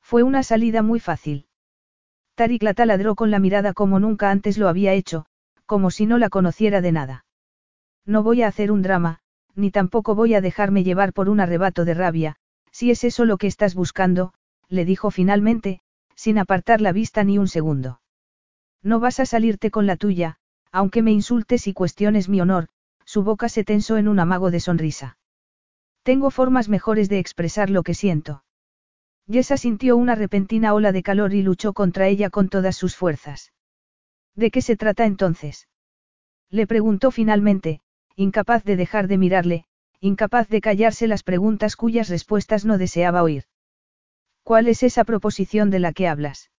[0.00, 1.48] Fue una salida muy fácil.
[2.34, 5.26] Tarik la taladró con la mirada como nunca antes lo había hecho,
[5.66, 7.26] como si no la conociera de nada.
[8.06, 9.18] No voy a hacer un drama,
[9.54, 12.36] ni tampoco voy a dejarme llevar por un arrebato de rabia,
[12.70, 14.32] si es eso lo que estás buscando,
[14.70, 15.82] le dijo finalmente,
[16.14, 18.00] sin apartar la vista ni un segundo.
[18.82, 20.38] No vas a salirte con la tuya,
[20.76, 22.68] aunque me insultes y cuestiones mi honor,
[23.06, 25.16] su boca se tensó en un amago de sonrisa.
[26.02, 28.44] Tengo formas mejores de expresar lo que siento.
[29.26, 33.54] Yesa sintió una repentina ola de calor y luchó contra ella con todas sus fuerzas.
[34.34, 35.66] ¿De qué se trata entonces?
[36.50, 37.80] Le preguntó finalmente,
[38.14, 39.64] incapaz de dejar de mirarle,
[40.00, 43.44] incapaz de callarse las preguntas cuyas respuestas no deseaba oír.
[44.42, 46.50] ¿Cuál es esa proposición de la que hablas?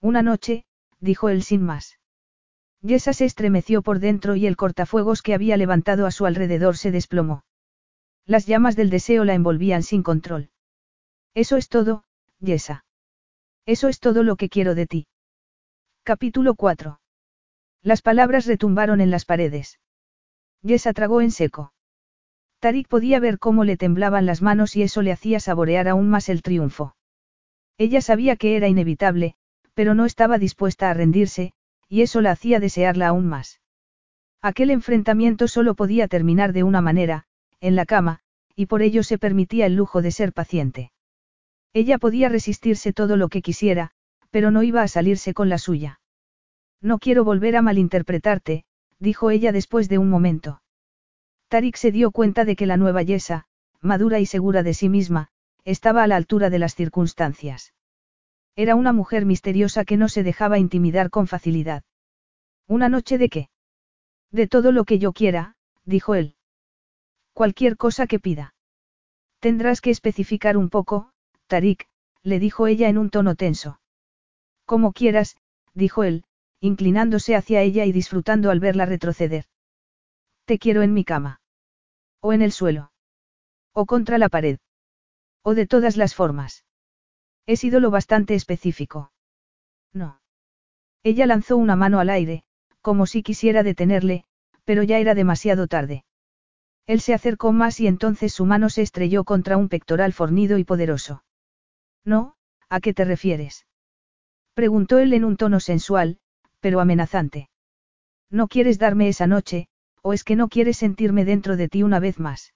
[0.00, 0.64] Una noche,
[0.98, 1.98] dijo él sin más.
[2.84, 6.90] Yesa se estremeció por dentro y el cortafuegos que había levantado a su alrededor se
[6.90, 7.42] desplomó.
[8.26, 10.50] Las llamas del deseo la envolvían sin control.
[11.32, 12.04] Eso es todo,
[12.40, 12.84] Yesa.
[13.64, 15.06] Eso es todo lo que quiero de ti.
[16.02, 17.00] Capítulo 4.
[17.82, 19.80] Las palabras retumbaron en las paredes.
[20.60, 21.72] Yesa tragó en seco.
[22.58, 26.28] Tarik podía ver cómo le temblaban las manos y eso le hacía saborear aún más
[26.28, 26.96] el triunfo.
[27.78, 29.36] Ella sabía que era inevitable,
[29.72, 31.54] pero no estaba dispuesta a rendirse,
[31.94, 33.60] y eso la hacía desearla aún más.
[34.42, 37.26] Aquel enfrentamiento solo podía terminar de una manera,
[37.60, 38.18] en la cama,
[38.56, 40.90] y por ello se permitía el lujo de ser paciente.
[41.72, 43.92] Ella podía resistirse todo lo que quisiera,
[44.32, 46.00] pero no iba a salirse con la suya.
[46.80, 48.64] No quiero volver a malinterpretarte,
[48.98, 50.62] dijo ella después de un momento.
[51.46, 53.46] Tarik se dio cuenta de que la nueva Yesa,
[53.80, 55.28] madura y segura de sí misma,
[55.64, 57.72] estaba a la altura de las circunstancias.
[58.56, 61.82] Era una mujer misteriosa que no se dejaba intimidar con facilidad.
[62.68, 63.48] ¿Una noche de qué?
[64.30, 66.36] De todo lo que yo quiera, dijo él.
[67.32, 68.54] Cualquier cosa que pida.
[69.40, 71.10] Tendrás que especificar un poco,
[71.48, 71.88] Tarik,
[72.22, 73.80] le dijo ella en un tono tenso.
[74.64, 75.36] Como quieras,
[75.74, 76.24] dijo él,
[76.60, 79.44] inclinándose hacia ella y disfrutando al verla retroceder.
[80.44, 81.40] Te quiero en mi cama.
[82.20, 82.92] O en el suelo.
[83.72, 84.58] O contra la pared.
[85.42, 86.64] O de todas las formas.
[87.46, 89.12] He sido lo bastante específico.
[89.92, 90.20] No.
[91.02, 92.44] Ella lanzó una mano al aire,
[92.80, 94.24] como si quisiera detenerle,
[94.64, 96.04] pero ya era demasiado tarde.
[96.86, 100.64] Él se acercó más y entonces su mano se estrelló contra un pectoral fornido y
[100.64, 101.24] poderoso.
[102.04, 102.36] No,
[102.68, 103.66] ¿a qué te refieres?
[104.54, 106.18] Preguntó él en un tono sensual,
[106.60, 107.48] pero amenazante.
[108.30, 109.68] ¿No quieres darme esa noche,
[110.02, 112.54] o es que no quieres sentirme dentro de ti una vez más?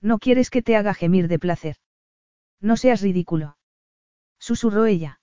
[0.00, 1.76] ¿No quieres que te haga gemir de placer?
[2.60, 3.56] No seas ridículo.
[4.40, 5.20] Susurró ella.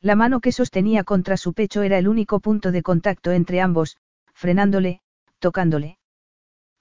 [0.00, 3.98] La mano que sostenía contra su pecho era el único punto de contacto entre ambos,
[4.32, 5.02] frenándole,
[5.38, 5.98] tocándole.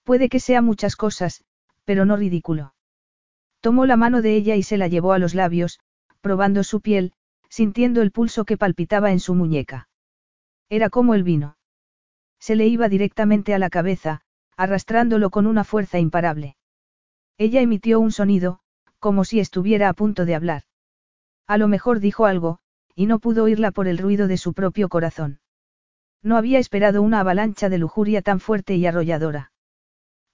[0.03, 1.43] Puede que sea muchas cosas,
[1.83, 2.73] pero no ridículo.
[3.59, 5.79] Tomó la mano de ella y se la llevó a los labios,
[6.21, 7.11] probando su piel,
[7.49, 9.89] sintiendo el pulso que palpitaba en su muñeca.
[10.69, 11.57] Era como el vino.
[12.39, 14.21] Se le iba directamente a la cabeza,
[14.55, 16.55] arrastrándolo con una fuerza imparable.
[17.37, 18.59] Ella emitió un sonido,
[18.99, 20.63] como si estuviera a punto de hablar.
[21.49, 22.59] A lo mejor dijo algo,
[22.93, 25.39] y no pudo oírla por el ruido de su propio corazón.
[26.21, 29.51] No había esperado una avalancha de lujuria tan fuerte y arrolladora.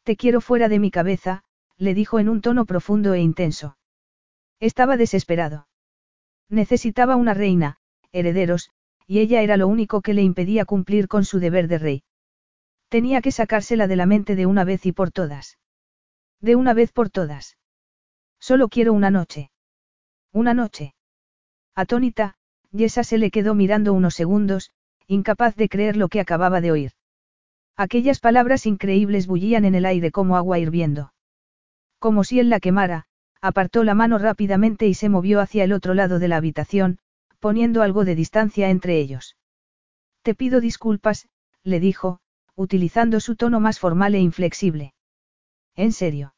[0.03, 1.45] Te quiero fuera de mi cabeza,
[1.77, 3.77] le dijo en un tono profundo e intenso.
[4.59, 5.69] Estaba desesperado.
[6.49, 7.77] Necesitaba una reina,
[8.11, 8.71] herederos,
[9.07, 12.03] y ella era lo único que le impedía cumplir con su deber de rey.
[12.89, 15.59] Tenía que sacársela de la mente de una vez y por todas.
[16.41, 17.57] De una vez por todas.
[18.37, 19.49] Solo quiero una noche.
[20.33, 20.93] Una noche.
[21.75, 22.35] Atónita,
[22.71, 24.71] Yesa se le quedó mirando unos segundos,
[25.07, 26.91] incapaz de creer lo que acababa de oír.
[27.75, 31.13] Aquellas palabras increíbles bullían en el aire como agua hirviendo.
[31.99, 33.05] Como si él la quemara,
[33.41, 36.99] apartó la mano rápidamente y se movió hacia el otro lado de la habitación,
[37.39, 39.35] poniendo algo de distancia entre ellos.
[40.21, 41.27] Te pido disculpas,
[41.63, 42.19] le dijo,
[42.55, 44.93] utilizando su tono más formal e inflexible.
[45.75, 46.33] ¿En serio?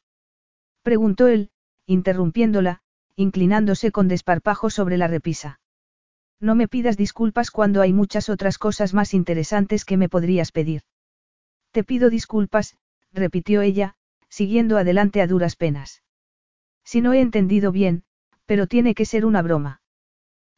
[0.82, 1.52] preguntó él,
[1.86, 2.82] interrumpiéndola,
[3.18, 5.60] inclinándose con desparpajo sobre la repisa.
[6.40, 10.84] No me pidas disculpas cuando hay muchas otras cosas más interesantes que me podrías pedir.
[11.72, 12.78] Te pido disculpas,
[13.12, 13.96] repitió ella,
[14.30, 16.04] siguiendo adelante a duras penas.
[16.86, 18.04] Si no he entendido bien,
[18.46, 19.82] pero tiene que ser una broma.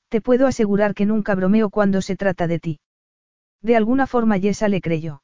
[0.09, 2.79] Te puedo asegurar que nunca bromeo cuando se trata de ti.
[3.61, 5.23] De alguna forma Yesa le creyó.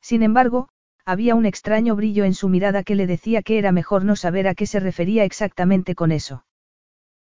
[0.00, 0.70] Sin embargo,
[1.04, 4.48] había un extraño brillo en su mirada que le decía que era mejor no saber
[4.48, 6.45] a qué se refería exactamente con eso.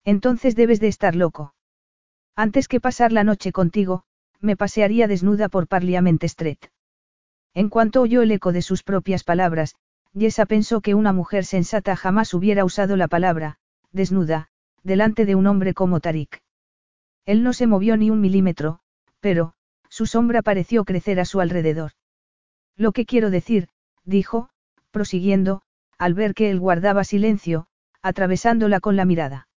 [0.06, 1.54] Entonces debes de estar loco.
[2.36, 4.04] Antes que pasar la noche contigo,
[4.40, 6.60] me pasearía desnuda por Parliament Street.
[7.54, 9.76] En cuanto oyó el eco de sus propias palabras,
[10.14, 13.58] Yesa pensó que una mujer sensata jamás hubiera usado la palabra,
[13.92, 14.50] desnuda,
[14.84, 16.42] delante de un hombre como Tarik.
[17.26, 18.80] Él no se movió ni un milímetro,
[19.20, 19.54] pero,
[19.90, 21.92] su sombra pareció crecer a su alrededor.
[22.76, 23.70] Lo que quiero decir,
[24.04, 24.50] dijo,
[24.92, 25.62] prosiguiendo,
[25.98, 27.68] al ver que él guardaba silencio,
[28.02, 29.48] atravesándola con la mirada.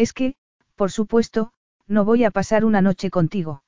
[0.00, 0.34] Es que,
[0.76, 1.52] por supuesto,
[1.86, 3.62] no voy a pasar una noche contigo.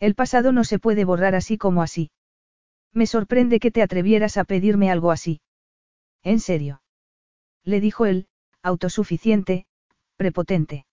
[0.00, 2.10] El pasado no se puede borrar así como así.
[2.92, 5.40] Me sorprende que te atrevieras a pedirme algo así.
[6.24, 6.82] ¿En serio?
[7.62, 8.26] Le dijo él,
[8.64, 9.66] autosuficiente,
[10.16, 10.86] prepotente.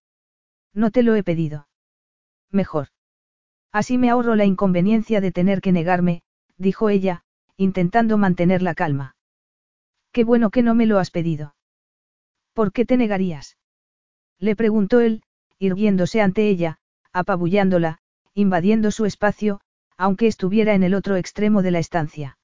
[0.76, 1.68] No te lo he pedido.
[2.52, 2.90] Mejor.
[3.72, 6.22] Así me ahorro la inconveniencia de tener que negarme,
[6.58, 7.24] dijo ella,
[7.58, 9.16] intentando mantener la calma.
[10.12, 11.56] Qué bueno que no me lo has pedido.
[12.54, 13.58] ¿Por qué te negarías?
[14.42, 15.22] Le preguntó él,
[15.60, 16.80] irguiéndose ante ella,
[17.14, 18.00] apabullándola,
[18.34, 19.62] invadiendo su espacio,
[19.98, 22.40] aunque estuviera en el otro extremo de la estancia.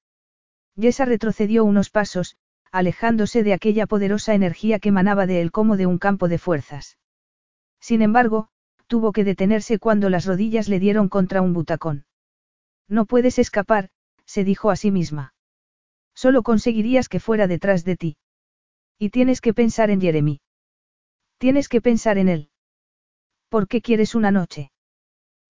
[0.75, 2.37] Yesa retrocedió unos pasos,
[2.71, 6.99] alejándose de aquella poderosa energía que emanaba de él como de un campo de fuerzas.
[7.79, 8.49] Sin embargo,
[8.85, 12.05] tuvo que detenerse cuando las rodillas le dieron contra un butacón.
[12.87, 13.89] No puedes escapar,
[14.25, 15.33] se dijo a sí misma.
[16.13, 18.17] Solo conseguirías que fuera detrás de ti.
[18.99, 20.41] Y tienes que pensar en Jeremy.
[21.37, 22.49] Tienes que pensar en él.
[23.49, 24.71] ¿Por qué quieres una noche?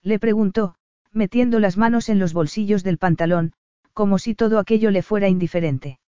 [0.04, 0.76] Le preguntó,
[1.12, 3.54] metiendo las manos en los bolsillos del pantalón,
[3.94, 6.00] como si todo aquello le fuera indiferente.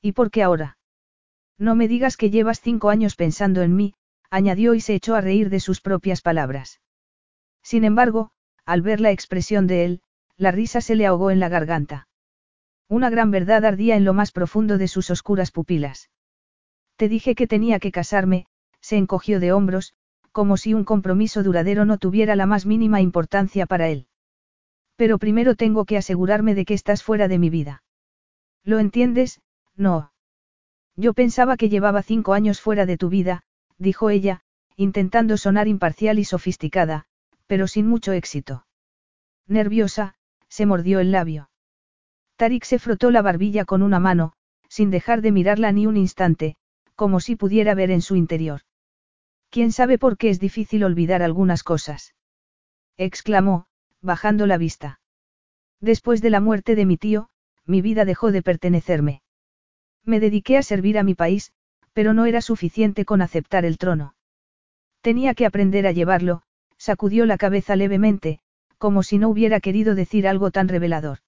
[0.00, 0.78] ¿Y por qué ahora?
[1.58, 3.94] No me digas que llevas cinco años pensando en mí,
[4.30, 6.80] añadió y se echó a reír de sus propias palabras.
[7.62, 8.30] Sin embargo,
[8.64, 10.02] al ver la expresión de él,
[10.36, 12.06] la risa se le ahogó en la garganta.
[12.88, 16.10] Una gran verdad ardía en lo más profundo de sus oscuras pupilas.
[16.96, 18.46] Te dije que tenía que casarme,
[18.88, 19.92] se encogió de hombros,
[20.32, 24.06] como si un compromiso duradero no tuviera la más mínima importancia para él.
[24.96, 27.82] Pero primero tengo que asegurarme de que estás fuera de mi vida.
[28.64, 29.42] ¿Lo entiendes?
[29.76, 30.12] No.
[30.96, 33.42] Yo pensaba que llevaba cinco años fuera de tu vida,
[33.76, 34.40] dijo ella,
[34.74, 37.04] intentando sonar imparcial y sofisticada,
[37.46, 38.64] pero sin mucho éxito.
[39.46, 40.14] Nerviosa,
[40.48, 41.50] se mordió el labio.
[42.36, 44.32] Tarik se frotó la barbilla con una mano,
[44.70, 46.56] sin dejar de mirarla ni un instante,
[46.94, 48.62] como si pudiera ver en su interior.
[49.50, 52.14] ¿Quién sabe por qué es difícil olvidar algunas cosas?
[52.96, 53.66] exclamó,
[54.02, 55.00] bajando la vista.
[55.80, 57.30] Después de la muerte de mi tío,
[57.64, 59.22] mi vida dejó de pertenecerme.
[60.04, 61.52] Me dediqué a servir a mi país,
[61.92, 64.14] pero no era suficiente con aceptar el trono.
[65.00, 66.42] Tenía que aprender a llevarlo,
[66.76, 68.40] sacudió la cabeza levemente,
[68.78, 71.18] como si no hubiera querido decir algo tan revelador.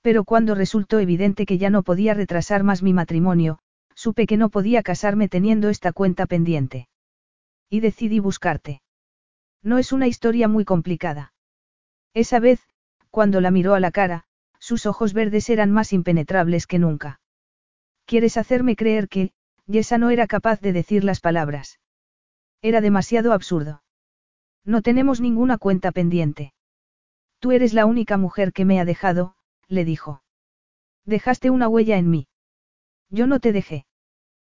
[0.00, 3.58] Pero cuando resultó evidente que ya no podía retrasar más mi matrimonio,
[3.94, 6.88] supe que no podía casarme teniendo esta cuenta pendiente.
[7.72, 8.82] Y decidí buscarte.
[9.62, 11.32] No es una historia muy complicada.
[12.12, 12.60] Esa vez,
[13.10, 14.26] cuando la miró a la cara,
[14.58, 17.22] sus ojos verdes eran más impenetrables que nunca.
[18.04, 19.32] ¿Quieres hacerme creer que,
[19.64, 21.80] Yesa no era capaz de decir las palabras?
[22.60, 23.82] Era demasiado absurdo.
[24.66, 26.52] No tenemos ninguna cuenta pendiente.
[27.38, 29.34] Tú eres la única mujer que me ha dejado,
[29.66, 30.22] le dijo.
[31.06, 32.28] Dejaste una huella en mí.
[33.08, 33.86] Yo no te dejé.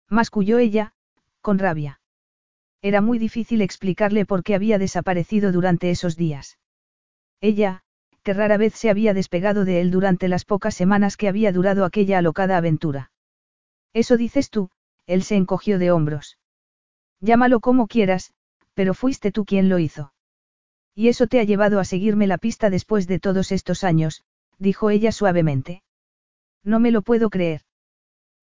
[0.09, 0.95] Masculló ella,
[1.41, 1.99] con rabia.
[2.83, 6.59] Era muy difícil explicarle por qué había desaparecido durante esos días.
[7.39, 7.81] Ella,
[8.23, 11.85] que rara vez se había despegado de él durante las pocas semanas que había durado
[11.85, 13.11] aquella alocada aventura.
[13.93, 14.69] Eso dices tú,
[15.07, 16.37] él se encogió de hombros.
[17.21, 18.33] Llámalo como quieras,
[18.73, 20.13] pero fuiste tú quien lo hizo.
[20.93, 24.23] Y eso te ha llevado a seguirme la pista después de todos estos años,
[24.59, 25.83] dijo ella suavemente.
[26.65, 27.61] No me lo puedo creer.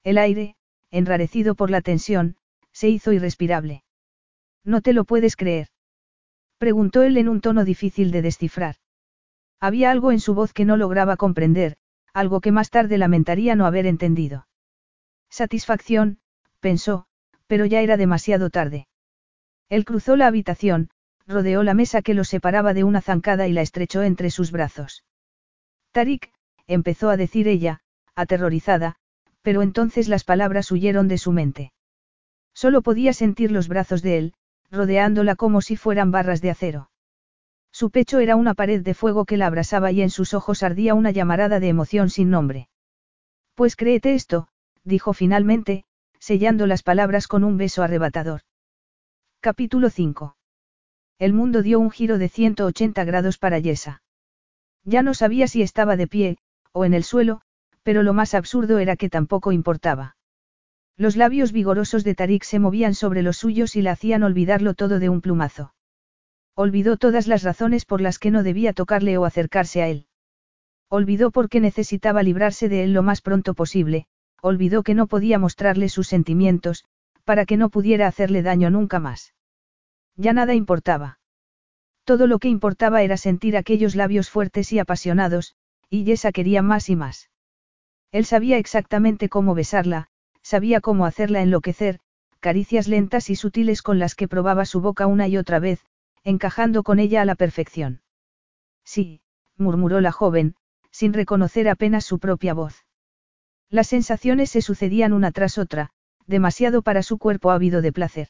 [0.02, 0.56] El aire,
[0.90, 2.36] enrarecido por la tensión,
[2.72, 3.84] se hizo irrespirable.
[4.64, 5.68] ¿No te lo puedes creer?
[6.58, 8.76] Preguntó él en un tono difícil de descifrar.
[9.60, 11.76] Había algo en su voz que no lograba comprender,
[12.12, 14.46] algo que más tarde lamentaría no haber entendido.
[15.30, 16.18] Satisfacción,
[16.60, 17.06] pensó,
[17.46, 18.88] pero ya era demasiado tarde.
[19.68, 20.90] Él cruzó la habitación,
[21.26, 25.04] rodeó la mesa que lo separaba de una zancada y la estrechó entre sus brazos.
[25.92, 26.32] Tarik,
[26.66, 27.80] empezó a decir ella,
[28.14, 28.96] aterrorizada,
[29.42, 31.72] pero entonces las palabras huyeron de su mente.
[32.52, 34.34] Solo podía sentir los brazos de él,
[34.70, 36.90] rodeándola como si fueran barras de acero.
[37.72, 40.94] Su pecho era una pared de fuego que la abrasaba y en sus ojos ardía
[40.94, 42.68] una llamarada de emoción sin nombre.
[43.54, 44.48] Pues créete esto,
[44.84, 45.84] dijo finalmente,
[46.18, 48.42] sellando las palabras con un beso arrebatador.
[49.40, 50.36] Capítulo 5.
[51.18, 54.02] El mundo dio un giro de 180 grados para Yesa.
[54.84, 56.38] Ya no sabía si estaba de pie,
[56.72, 57.42] o en el suelo,
[57.82, 60.16] pero lo más absurdo era que tampoco importaba.
[61.00, 64.98] Los labios vigorosos de Tarik se movían sobre los suyos y la hacían olvidarlo todo
[64.98, 65.72] de un plumazo.
[66.54, 70.08] Olvidó todas las razones por las que no debía tocarle o acercarse a él.
[70.90, 74.08] Olvidó por qué necesitaba librarse de él lo más pronto posible,
[74.42, 76.84] olvidó que no podía mostrarle sus sentimientos,
[77.24, 79.32] para que no pudiera hacerle daño nunca más.
[80.16, 81.18] Ya nada importaba.
[82.04, 85.54] Todo lo que importaba era sentir aquellos labios fuertes y apasionados,
[85.88, 87.30] y Yesa quería más y más.
[88.12, 90.10] Él sabía exactamente cómo besarla,
[90.42, 92.00] sabía cómo hacerla enloquecer,
[92.40, 95.84] caricias lentas y sutiles con las que probaba su boca una y otra vez,
[96.24, 98.02] encajando con ella a la perfección.
[98.84, 99.20] Sí,
[99.56, 100.54] murmuró la joven,
[100.90, 102.84] sin reconocer apenas su propia voz.
[103.68, 105.90] Las sensaciones se sucedían una tras otra,
[106.26, 108.28] demasiado para su cuerpo ávido de placer.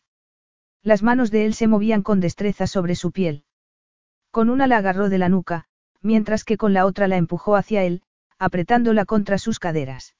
[0.82, 3.44] Las manos de él se movían con destreza sobre su piel.
[4.30, 5.66] Con una la agarró de la nuca,
[6.02, 8.02] mientras que con la otra la empujó hacia él,
[8.38, 10.14] apretándola contra sus caderas.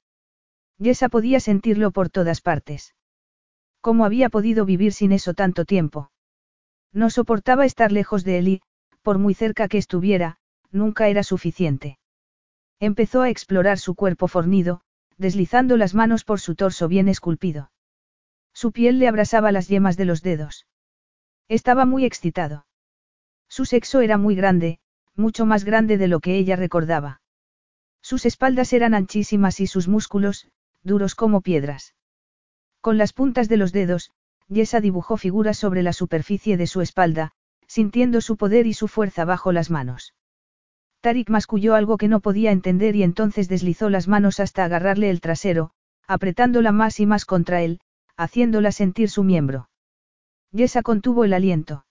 [0.81, 2.95] Yesa podía sentirlo por todas partes.
[3.83, 6.11] ¿Cómo había podido vivir sin eso tanto tiempo?
[6.91, 8.62] No soportaba estar lejos de él y,
[9.03, 10.39] por muy cerca que estuviera,
[10.70, 11.99] nunca era suficiente.
[12.81, 14.81] Empezó a explorar su cuerpo fornido,
[15.18, 17.70] deslizando las manos por su torso bien esculpido.
[18.55, 20.66] Su piel le abrasaba las yemas de los dedos.
[21.49, 22.66] Estaba muy excitado.
[23.49, 24.78] Su sexo era muy grande,
[25.14, 27.20] mucho más grande de lo que ella recordaba.
[28.01, 30.49] Sus espaldas eran anchísimas y sus músculos,
[30.83, 31.95] duros como piedras.
[32.81, 34.11] Con las puntas de los dedos,
[34.49, 37.33] Yesa dibujó figuras sobre la superficie de su espalda,
[37.66, 40.14] sintiendo su poder y su fuerza bajo las manos.
[41.01, 45.20] Tarik masculló algo que no podía entender y entonces deslizó las manos hasta agarrarle el
[45.20, 45.70] trasero,
[46.07, 47.81] apretándola más y más contra él,
[48.16, 49.70] haciéndola sentir su miembro.
[50.53, 51.87] Yesa contuvo el aliento.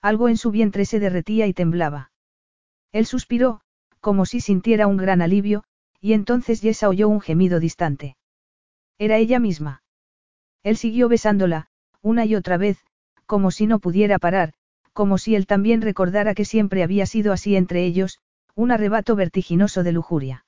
[0.00, 2.12] Algo en su vientre se derretía y temblaba.
[2.92, 3.60] Él suspiró,
[4.00, 5.64] como si sintiera un gran alivio,
[6.04, 8.18] y entonces Yesa oyó un gemido distante.
[8.98, 9.82] Era ella misma.
[10.62, 11.68] Él siguió besándola,
[12.02, 12.76] una y otra vez,
[13.24, 14.52] como si no pudiera parar,
[14.92, 18.20] como si él también recordara que siempre había sido así entre ellos,
[18.54, 20.44] un arrebato vertiginoso de lujuria.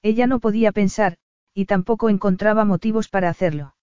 [0.00, 1.18] Ella no podía pensar,
[1.52, 3.74] y tampoco encontraba motivos para hacerlo.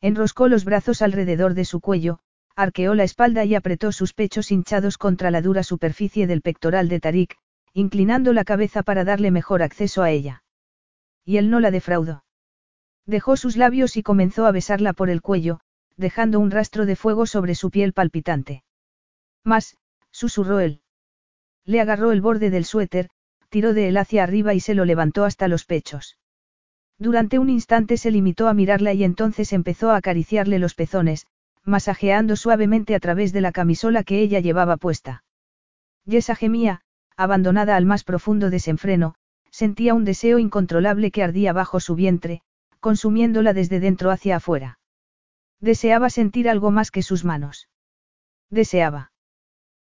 [0.00, 2.20] Enroscó los brazos alrededor de su cuello,
[2.56, 7.00] arqueó la espalda y apretó sus pechos hinchados contra la dura superficie del pectoral de
[7.00, 7.36] Tarik,
[7.74, 10.44] inclinando la cabeza para darle mejor acceso a ella.
[11.24, 12.24] Y él no la defraudó.
[13.04, 15.60] Dejó sus labios y comenzó a besarla por el cuello,
[15.96, 18.62] dejando un rastro de fuego sobre su piel palpitante.
[19.42, 19.76] Más,
[20.10, 20.80] susurró él.
[21.64, 23.10] Le agarró el borde del suéter,
[23.48, 26.18] tiró de él hacia arriba y se lo levantó hasta los pechos.
[26.98, 31.26] Durante un instante se limitó a mirarla y entonces empezó a acariciarle los pezones,
[31.64, 35.24] masajeando suavemente a través de la camisola que ella llevaba puesta.
[36.04, 36.82] Yesa gemía,
[37.16, 39.14] abandonada al más profundo desenfreno,
[39.50, 42.42] sentía un deseo incontrolable que ardía bajo su vientre,
[42.80, 44.78] consumiéndola desde dentro hacia afuera.
[45.60, 47.68] Deseaba sentir algo más que sus manos.
[48.50, 49.12] Deseaba.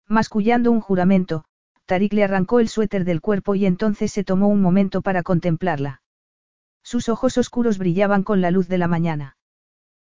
[0.07, 1.45] Mascullando un juramento,
[1.85, 6.03] Tarik le arrancó el suéter del cuerpo y entonces se tomó un momento para contemplarla.
[6.83, 9.37] Sus ojos oscuros brillaban con la luz de la mañana.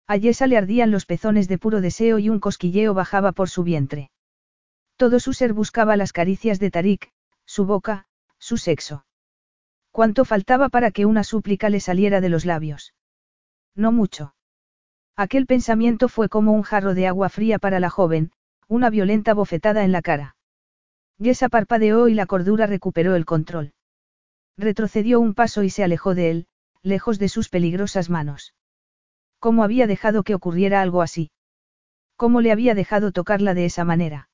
[0.06, 3.64] A Yesa le ardían los pezones de puro deseo y un cosquilleo bajaba por su
[3.64, 4.10] vientre.
[4.98, 7.12] Todo su ser buscaba las caricias de Tarik,
[7.46, 8.06] su boca,
[8.38, 9.06] su sexo.
[9.92, 12.94] ¿Cuánto faltaba para que una súplica le saliera de los labios?
[13.76, 14.34] No mucho.
[15.14, 18.32] Aquel pensamiento fue como un jarro de agua fría para la joven,
[18.66, 20.34] una violenta bofetada en la cara.
[21.18, 23.74] Yesa parpadeó y la cordura recuperó el control.
[24.56, 26.46] Retrocedió un paso y se alejó de él,
[26.82, 28.52] lejos de sus peligrosas manos.
[29.38, 31.30] ¿Cómo había dejado que ocurriera algo así?
[32.16, 34.27] ¿Cómo le había dejado tocarla de esa manera?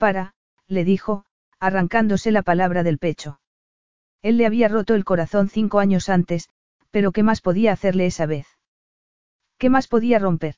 [0.00, 0.32] Para,
[0.66, 1.26] le dijo,
[1.58, 3.38] arrancándose la palabra del pecho.
[4.22, 6.48] Él le había roto el corazón cinco años antes,
[6.90, 8.46] pero ¿qué más podía hacerle esa vez?
[9.58, 10.54] ¿Qué más podía romper?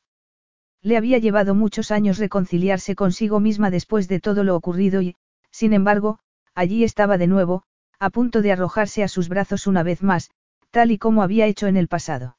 [0.80, 5.16] Le había llevado muchos años reconciliarse consigo misma después de todo lo ocurrido y,
[5.50, 6.20] sin embargo,
[6.54, 7.64] allí estaba de nuevo,
[7.98, 10.30] a punto de arrojarse a sus brazos una vez más,
[10.70, 12.36] tal y como había hecho en el pasado.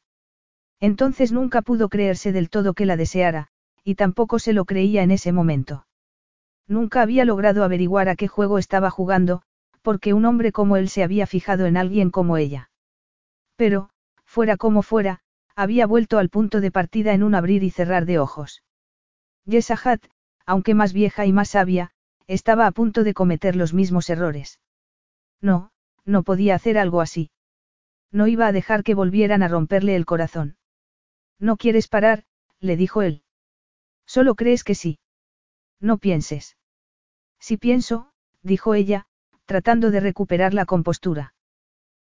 [0.79, 3.49] Entonces nunca pudo creerse del todo que la deseara,
[3.83, 5.85] y tampoco se lo creía en ese momento.
[6.67, 9.41] Nunca había logrado averiguar a qué juego estaba jugando,
[9.81, 12.69] porque un hombre como él se había fijado en alguien como ella.
[13.55, 13.89] Pero,
[14.23, 15.19] fuera como fuera,
[15.55, 18.63] había vuelto al punto de partida en un abrir y cerrar de ojos.
[19.45, 20.05] Yesahat,
[20.45, 21.91] aunque más vieja y más sabia,
[22.27, 24.59] estaba a punto de cometer los mismos errores.
[25.41, 25.71] No,
[26.05, 27.29] no podía hacer algo así.
[28.11, 30.55] No iba a dejar que volvieran a romperle el corazón.
[31.39, 32.23] No quieres parar,
[32.59, 33.23] le dijo él.
[34.05, 34.99] Solo crees que sí.
[35.83, 36.55] No pienses.
[37.41, 38.09] Si pienso,
[38.41, 39.05] dijo ella,
[39.45, 41.33] tratando de recuperar la compostura.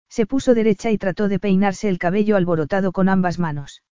[0.09, 3.83] Se puso derecha y trató de peinarse el cabello alborotado con ambas manos.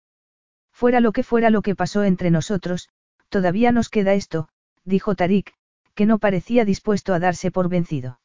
[0.71, 2.89] Fuera lo que fuera lo que pasó entre nosotros,
[3.29, 4.49] todavía nos queda esto,
[4.85, 5.53] dijo Tarik,
[5.93, 8.19] que no parecía dispuesto a darse por vencido.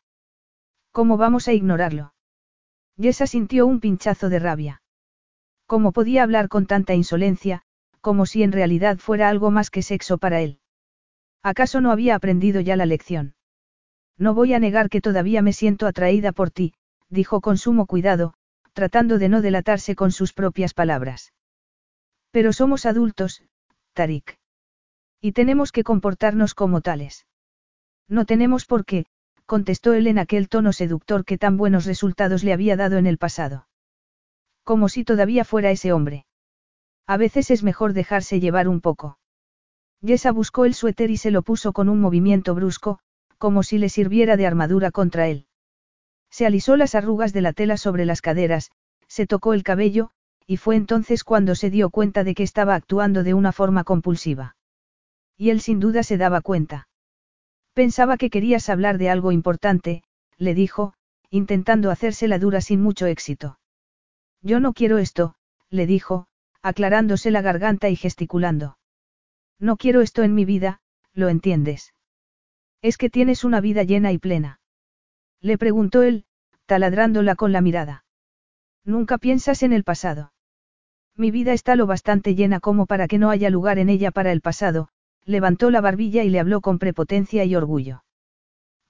[0.92, 2.14] ¿Cómo vamos a ignorarlo?
[2.96, 4.82] Yesa sintió un pinchazo de rabia.
[5.66, 7.64] ¿Cómo podía hablar con tanta insolencia,
[8.00, 10.59] como si en realidad fuera algo más que sexo para él?
[11.42, 13.34] ¿Acaso no había aprendido ya la lección?
[14.18, 16.74] No voy a negar que todavía me siento atraída por ti,
[17.08, 18.34] dijo con sumo cuidado,
[18.72, 21.32] tratando de no delatarse con sus propias palabras.
[22.30, 23.42] Pero somos adultos,
[23.94, 24.38] Tarik.
[25.20, 27.26] Y tenemos que comportarnos como tales.
[28.08, 29.06] No tenemos por qué,
[29.46, 33.18] contestó él en aquel tono seductor que tan buenos resultados le había dado en el
[33.18, 33.66] pasado.
[34.62, 36.26] Como si todavía fuera ese hombre.
[37.06, 39.18] A veces es mejor dejarse llevar un poco.
[40.02, 42.98] Yesa buscó el suéter y se lo puso con un movimiento brusco,
[43.38, 45.46] como si le sirviera de armadura contra él.
[46.30, 48.70] Se alisó las arrugas de la tela sobre las caderas,
[49.08, 50.10] se tocó el cabello,
[50.46, 54.56] y fue entonces cuando se dio cuenta de que estaba actuando de una forma compulsiva.
[55.36, 56.88] Y él sin duda se daba cuenta.
[57.72, 60.02] Pensaba que querías hablar de algo importante,
[60.38, 60.94] le dijo,
[61.30, 63.58] intentando hacérsela dura sin mucho éxito.
[64.42, 65.34] Yo no quiero esto,
[65.68, 66.26] le dijo,
[66.62, 68.76] aclarándose la garganta y gesticulando.
[69.60, 70.80] No quiero esto en mi vida,
[71.12, 71.94] lo entiendes.
[72.82, 74.60] Es que tienes una vida llena y plena.
[75.42, 76.24] Le preguntó él,
[76.64, 78.04] taladrándola con la mirada.
[78.84, 80.32] Nunca piensas en el pasado.
[81.14, 84.32] Mi vida está lo bastante llena como para que no haya lugar en ella para
[84.32, 84.88] el pasado,
[85.26, 88.04] levantó la barbilla y le habló con prepotencia y orgullo.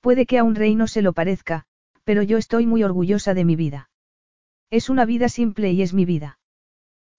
[0.00, 1.66] Puede que a un rey no se lo parezca,
[2.04, 3.90] pero yo estoy muy orgullosa de mi vida.
[4.70, 6.38] Es una vida simple y es mi vida.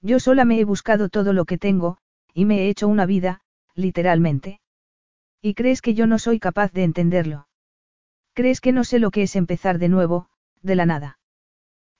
[0.02, 1.98] Yo sola me he buscado todo lo que tengo,
[2.34, 3.42] y me he hecho una vida,
[3.76, 4.60] literalmente.
[5.42, 7.48] ¿Y crees que yo no soy capaz de entenderlo?
[8.34, 10.30] ¿Crees que no sé lo que es empezar de nuevo,
[10.62, 11.20] de la nada?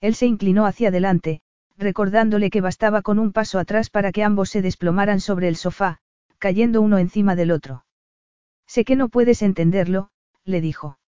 [0.00, 1.40] Él se inclinó hacia adelante,
[1.76, 5.98] recordándole que bastaba con un paso atrás para que ambos se desplomaran sobre el sofá,
[6.38, 7.84] cayendo uno encima del otro.
[8.66, 10.10] Sé que no puedes entenderlo,
[10.44, 10.98] le dijo.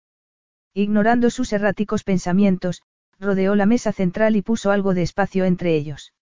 [0.73, 2.83] Ignorando sus erráticos pensamientos,
[3.19, 6.13] rodeó la mesa central y puso algo de espacio entre ellos.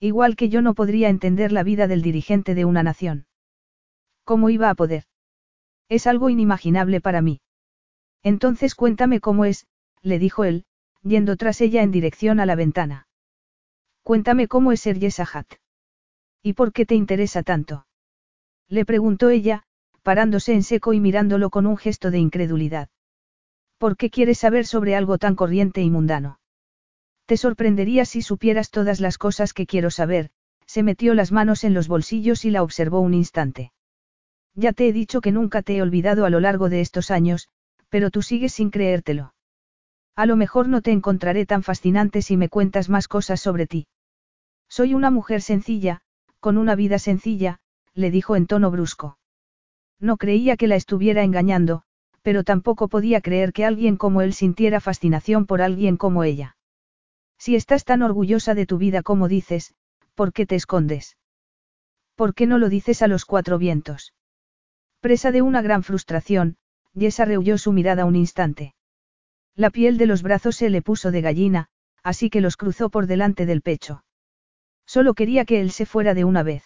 [0.00, 3.26] Igual que yo no podría entender la vida del dirigente de una nación.
[4.24, 5.04] ¿Cómo iba a poder?
[5.90, 7.40] Es algo inimaginable para mí.
[8.22, 9.66] Entonces cuéntame cómo es,
[10.02, 10.64] le dijo él,
[11.02, 13.08] yendo tras ella en dirección a la ventana.
[14.02, 15.46] Cuéntame cómo es ser Yesahat.
[16.42, 17.86] ¿Y por qué te interesa tanto?
[18.68, 19.64] Le preguntó ella,
[20.02, 22.88] parándose en seco y mirándolo con un gesto de incredulidad.
[23.76, 26.39] ¿Por qué quieres saber sobre algo tan corriente y mundano?
[27.30, 30.30] Te sorprendería si supieras todas las cosas que quiero saber,
[30.66, 33.70] se metió las manos en los bolsillos y la observó un instante.
[34.56, 37.48] Ya te he dicho que nunca te he olvidado a lo largo de estos años,
[37.88, 39.32] pero tú sigues sin creértelo.
[40.16, 43.86] A lo mejor no te encontraré tan fascinante si me cuentas más cosas sobre ti.
[44.68, 46.00] Soy una mujer sencilla,
[46.40, 47.60] con una vida sencilla,
[47.94, 49.18] le dijo en tono brusco.
[50.00, 51.84] No creía que la estuviera engañando,
[52.22, 56.56] pero tampoco podía creer que alguien como él sintiera fascinación por alguien como ella.
[57.40, 59.74] Si estás tan orgullosa de tu vida como dices,
[60.14, 61.16] ¿por qué te escondes?
[62.14, 64.12] ¿Por qué no lo dices a los cuatro vientos?
[65.00, 66.58] Presa de una gran frustración,
[66.92, 68.74] Yesa rehuyó su mirada un instante.
[69.56, 71.68] La piel de los brazos se le puso de gallina,
[72.02, 74.04] así que los cruzó por delante del pecho.
[74.84, 76.64] Solo quería que él se fuera de una vez.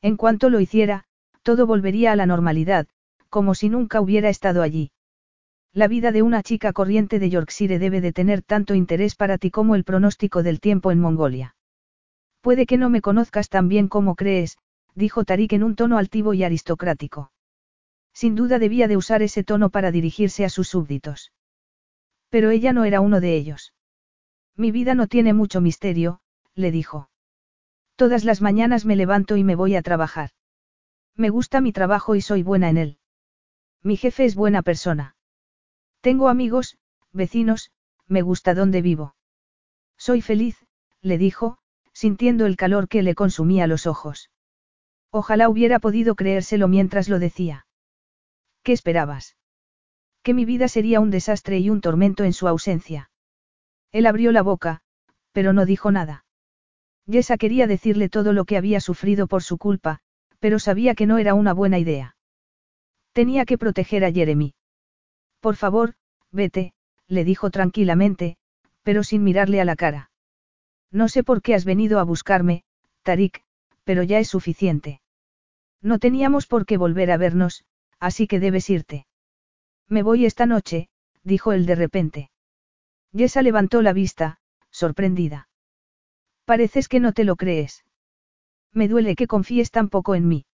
[0.00, 1.06] En cuanto lo hiciera,
[1.42, 2.86] todo volvería a la normalidad,
[3.30, 4.92] como si nunca hubiera estado allí.
[5.74, 9.50] La vida de una chica corriente de Yorkshire debe de tener tanto interés para ti
[9.50, 11.56] como el pronóstico del tiempo en Mongolia.
[12.42, 14.58] Puede que no me conozcas tan bien como crees,
[14.94, 17.32] dijo Tarik en un tono altivo y aristocrático.
[18.12, 21.32] Sin duda debía de usar ese tono para dirigirse a sus súbditos.
[22.28, 23.72] Pero ella no era uno de ellos.
[24.54, 26.20] Mi vida no tiene mucho misterio,
[26.54, 27.08] le dijo.
[27.96, 30.30] Todas las mañanas me levanto y me voy a trabajar.
[31.16, 32.98] Me gusta mi trabajo y soy buena en él.
[33.82, 35.16] Mi jefe es buena persona.
[36.02, 36.78] Tengo amigos,
[37.12, 37.70] vecinos,
[38.08, 39.14] me gusta donde vivo.
[39.96, 40.56] Soy feliz,
[41.00, 41.58] le dijo,
[41.92, 44.28] sintiendo el calor que le consumía los ojos.
[45.12, 47.66] Ojalá hubiera podido creérselo mientras lo decía.
[48.64, 49.36] ¿Qué esperabas?
[50.24, 53.10] Que mi vida sería un desastre y un tormento en su ausencia.
[53.92, 54.80] Él abrió la boca,
[55.30, 56.24] pero no dijo nada.
[57.06, 60.00] Yesa quería decirle todo lo que había sufrido por su culpa,
[60.40, 62.16] pero sabía que no era una buena idea.
[63.12, 64.54] Tenía que proteger a Jeremy.
[65.42, 65.94] Por favor,
[66.30, 66.72] vete,
[67.08, 68.36] le dijo tranquilamente,
[68.84, 70.12] pero sin mirarle a la cara.
[70.92, 72.62] No sé por qué has venido a buscarme,
[73.02, 73.42] Tarik,
[73.82, 75.00] pero ya es suficiente.
[75.80, 77.64] No teníamos por qué volver a vernos,
[77.98, 79.06] así que debes irte.
[79.88, 80.88] Me voy esta noche,
[81.24, 82.30] dijo él de repente.
[83.10, 84.38] Yesa levantó la vista,
[84.70, 85.48] sorprendida.
[86.44, 87.84] Pareces que no te lo crees.
[88.72, 90.46] Me duele que confíes tan poco en mí.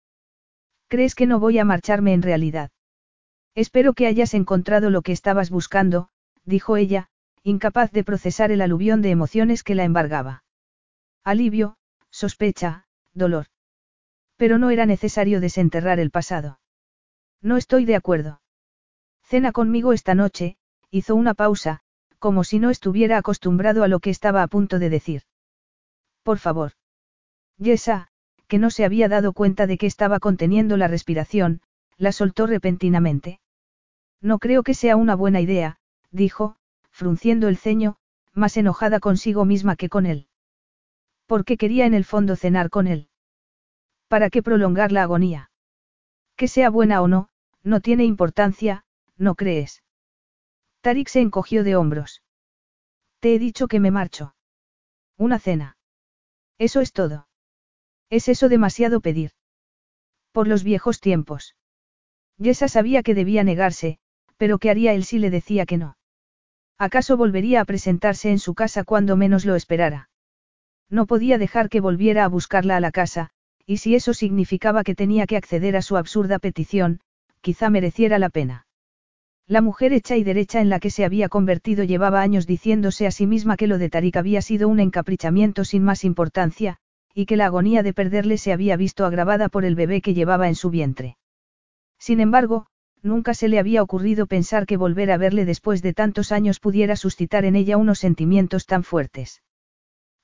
[0.88, 2.70] ¿Crees que no voy a marcharme en realidad?
[3.58, 6.10] Espero que hayas encontrado lo que estabas buscando,
[6.44, 7.08] dijo ella,
[7.42, 10.44] incapaz de procesar el aluvión de emociones que la embargaba.
[11.24, 11.76] Alivio,
[12.08, 13.46] sospecha, dolor.
[14.36, 16.60] Pero no era necesario desenterrar el pasado.
[17.42, 18.42] No estoy de acuerdo.
[19.24, 20.56] Cena conmigo esta noche,
[20.92, 21.80] hizo una pausa,
[22.20, 25.22] como si no estuviera acostumbrado a lo que estaba a punto de decir.
[26.22, 26.74] Por favor.
[27.56, 28.06] Yesa,
[28.46, 31.60] que no se había dado cuenta de que estaba conteniendo la respiración,
[31.96, 33.40] la soltó repentinamente.
[34.20, 35.78] No creo que sea una buena idea,
[36.10, 36.56] dijo,
[36.90, 37.96] frunciendo el ceño,
[38.32, 40.28] más enojada consigo misma que con él.
[41.26, 43.08] Porque quería en el fondo cenar con él.
[44.08, 45.50] ¿Para qué prolongar la agonía?
[46.36, 47.28] Que sea buena o no,
[47.62, 48.84] no tiene importancia,
[49.16, 49.82] ¿no crees?
[50.80, 52.22] Tarik se encogió de hombros.
[53.20, 54.34] Te he dicho que me marcho.
[55.16, 55.76] Una cena.
[56.58, 57.28] Eso es todo.
[58.10, 59.32] ¿Es eso demasiado pedir?
[60.32, 61.56] Por los viejos tiempos.
[62.38, 63.98] Yesa sabía que debía negarse,
[64.38, 65.98] pero ¿qué haría él si le decía que no?
[66.78, 70.08] ¿Acaso volvería a presentarse en su casa cuando menos lo esperara?
[70.88, 73.30] No podía dejar que volviera a buscarla a la casa,
[73.66, 77.00] y si eso significaba que tenía que acceder a su absurda petición,
[77.42, 78.66] quizá mereciera la pena.
[79.46, 83.10] La mujer hecha y derecha en la que se había convertido llevaba años diciéndose a
[83.10, 86.76] sí misma que lo de Tarik había sido un encaprichamiento sin más importancia,
[87.14, 90.48] y que la agonía de perderle se había visto agravada por el bebé que llevaba
[90.48, 91.16] en su vientre.
[91.98, 92.66] Sin embargo,
[93.02, 96.96] nunca se le había ocurrido pensar que volver a verle después de tantos años pudiera
[96.96, 99.42] suscitar en ella unos sentimientos tan fuertes.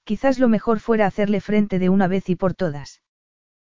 [0.04, 3.02] Quizás lo mejor fuera hacerle frente de una vez y por todas.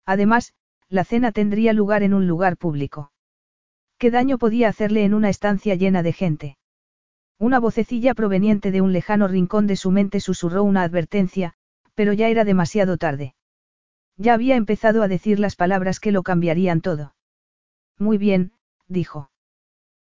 [0.04, 0.54] Además,
[0.88, 3.12] la cena tendría lugar en un lugar público.
[3.98, 6.58] ¿Qué daño podía hacerle en una estancia llena de gente?
[7.38, 11.54] Una vocecilla proveniente de un lejano rincón de su mente susurró una advertencia,
[11.94, 13.34] pero ya era demasiado tarde.
[14.16, 17.14] Ya había empezado a decir las palabras que lo cambiarían todo.
[17.98, 18.52] Muy bien,
[18.88, 19.30] dijo.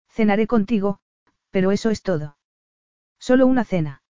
[0.09, 0.99] Cenaré contigo,
[1.51, 2.37] pero eso es todo.
[3.19, 4.03] Solo una cena.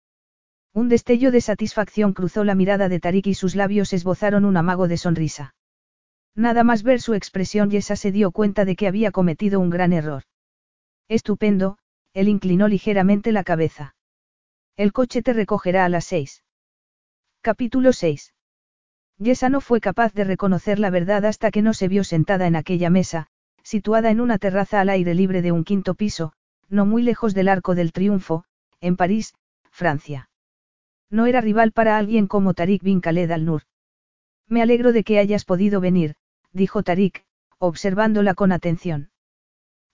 [0.74, 4.88] Un destello de satisfacción cruzó la mirada de Tarik y sus labios esbozaron un amago
[4.88, 5.54] de sonrisa.
[6.34, 9.92] Nada más ver su expresión Yesa se dio cuenta de que había cometido un gran
[9.92, 10.22] error.
[11.08, 11.76] Estupendo,
[12.14, 13.94] él inclinó ligeramente la cabeza.
[14.76, 16.42] El coche te recogerá a las seis.
[17.42, 18.34] Capítulo 6.
[19.18, 22.56] Yesa no fue capaz de reconocer la verdad hasta que no se vio sentada en
[22.56, 23.28] aquella mesa,
[23.62, 26.32] situada en una terraza al aire libre de un quinto piso,
[26.68, 28.44] no muy lejos del Arco del Triunfo,
[28.80, 29.34] en París,
[29.70, 30.30] Francia.
[31.10, 33.62] No era rival para alguien como Tarik bin Khaled al-Nur.
[34.48, 36.14] Me alegro de que hayas podido venir,
[36.52, 37.24] dijo Tarik,
[37.58, 39.10] observándola con atención.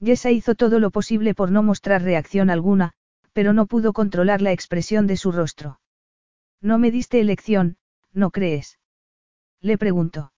[0.01, 2.93] Yesa hizo todo lo posible por no mostrar reacción alguna,
[3.33, 5.81] pero no pudo controlar la expresión de su rostro.
[6.61, 7.77] No me diste elección,
[8.13, 8.79] ¿no crees?
[9.61, 10.33] Le preguntó.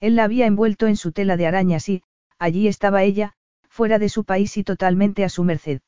[0.00, 2.02] Él la había envuelto en su tela de arañas y,
[2.38, 3.32] allí estaba ella,
[3.68, 5.80] fuera de su país y totalmente a su merced.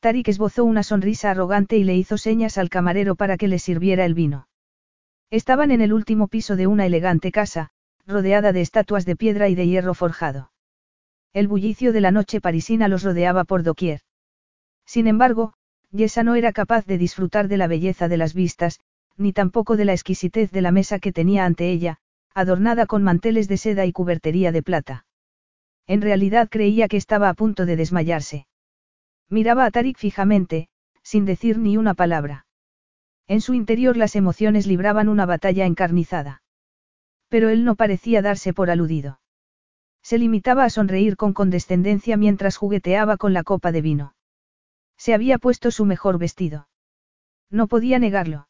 [0.00, 4.04] Tarik esbozó una sonrisa arrogante y le hizo señas al camarero para que le sirviera
[4.04, 4.48] el vino.
[5.30, 7.70] Estaban en el último piso de una elegante casa,
[8.06, 10.52] rodeada de estatuas de piedra y de hierro forjado.
[11.32, 14.00] El bullicio de la noche parisina los rodeaba por doquier.
[14.86, 15.54] Sin embargo,
[15.90, 18.80] Yesa no era capaz de disfrutar de la belleza de las vistas,
[19.16, 21.98] ni tampoco de la exquisitez de la mesa que tenía ante ella,
[22.34, 25.06] adornada con manteles de seda y cubertería de plata.
[25.86, 28.46] En realidad creía que estaba a punto de desmayarse.
[29.28, 30.68] Miraba a Tarik fijamente,
[31.02, 32.46] sin decir ni una palabra.
[33.26, 36.42] En su interior las emociones libraban una batalla encarnizada.
[37.28, 39.20] Pero él no parecía darse por aludido.
[40.02, 44.14] Se limitaba a sonreír con condescendencia mientras jugueteaba con la copa de vino.
[44.98, 46.68] Se había puesto su mejor vestido.
[47.50, 48.48] No podía negarlo.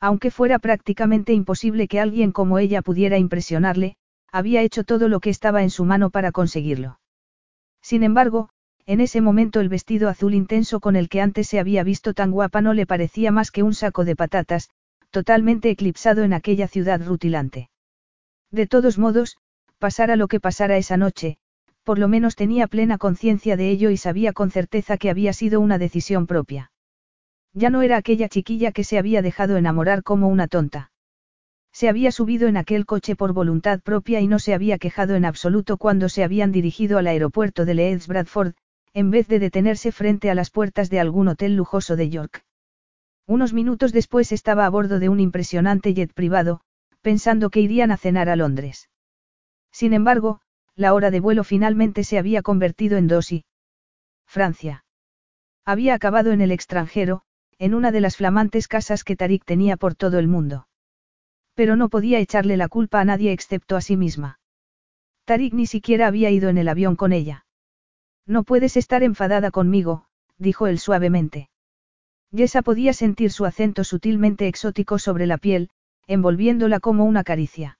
[0.00, 3.96] Aunque fuera prácticamente imposible que alguien como ella pudiera impresionarle,
[4.34, 6.98] había hecho todo lo que estaba en su mano para conseguirlo.
[7.80, 8.48] Sin embargo,
[8.84, 12.32] en ese momento el vestido azul intenso con el que antes se había visto tan
[12.32, 14.70] guapa no le parecía más que un saco de patatas,
[15.12, 17.70] totalmente eclipsado en aquella ciudad rutilante.
[18.50, 19.36] De todos modos,
[19.78, 21.38] pasara lo que pasara esa noche,
[21.84, 25.60] por lo menos tenía plena conciencia de ello y sabía con certeza que había sido
[25.60, 26.72] una decisión propia.
[27.52, 30.90] Ya no era aquella chiquilla que se había dejado enamorar como una tonta.
[31.74, 35.24] Se había subido en aquel coche por voluntad propia y no se había quejado en
[35.24, 38.54] absoluto cuando se habían dirigido al aeropuerto de Leeds Bradford,
[38.92, 42.44] en vez de detenerse frente a las puertas de algún hotel lujoso de York.
[43.26, 46.60] Unos minutos después estaba a bordo de un impresionante jet privado,
[47.02, 48.88] pensando que irían a cenar a Londres.
[49.72, 50.40] Sin embargo,
[50.76, 53.44] la hora de vuelo finalmente se había convertido en dos y.
[54.26, 54.84] Francia.
[55.64, 57.22] Había acabado en el extranjero,
[57.58, 60.68] en una de las flamantes casas que Tarik tenía por todo el mundo.
[61.54, 64.40] Pero no podía echarle la culpa a nadie excepto a sí misma.
[65.24, 67.46] Tarik ni siquiera había ido en el avión con ella.
[68.26, 70.06] No puedes estar enfadada conmigo,
[70.38, 71.48] dijo él suavemente.
[72.30, 75.70] Yesa podía sentir su acento sutilmente exótico sobre la piel,
[76.06, 77.78] envolviéndola como una caricia.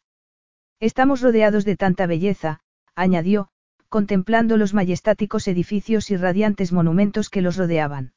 [0.81, 2.61] Estamos rodeados de tanta belleza,
[2.95, 3.49] añadió,
[3.89, 8.13] contemplando los majestáticos edificios y radiantes monumentos que los rodeaban.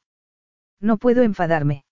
[0.80, 1.84] No puedo enfadarme.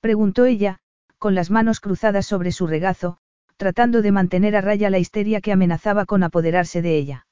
[0.00, 0.80] Preguntó ella,
[1.18, 3.18] con las manos cruzadas sobre su regazo,
[3.56, 7.26] tratando de mantener a raya la histeria que amenazaba con apoderarse de ella.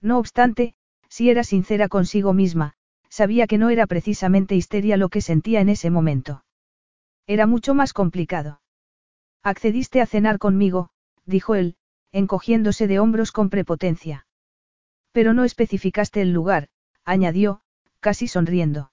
[0.00, 0.74] No obstante,
[1.08, 2.74] si era sincera consigo misma,
[3.08, 6.44] sabía que no era precisamente histeria lo que sentía en ese momento.
[7.26, 8.62] Era mucho más complicado.
[9.42, 10.88] Accediste a cenar conmigo,
[11.26, 11.76] dijo él,
[12.12, 14.26] encogiéndose de hombros con prepotencia.
[15.12, 16.68] Pero no especificaste el lugar,
[17.04, 17.60] añadió,
[18.00, 18.92] casi sonriendo.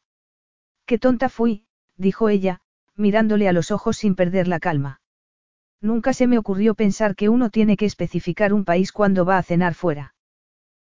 [0.85, 1.65] Qué tonta fui,
[1.95, 2.61] dijo ella,
[2.99, 5.01] mirándole a los ojos sin perder la calma.
[5.81, 9.43] Nunca se me ocurrió pensar que uno tiene que especificar un país cuando va a
[9.43, 10.13] cenar fuera.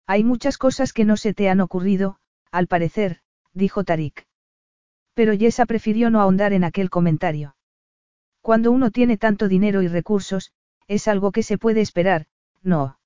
[0.05, 2.17] Hay muchas cosas que no se te han ocurrido,
[2.51, 3.21] al parecer,
[3.53, 4.27] dijo Tarik.
[5.13, 7.55] Pero Yesa prefirió no ahondar en aquel comentario.
[8.41, 10.51] Cuando uno tiene tanto dinero y recursos,
[10.87, 12.25] es algo que se puede esperar,
[12.61, 12.99] no.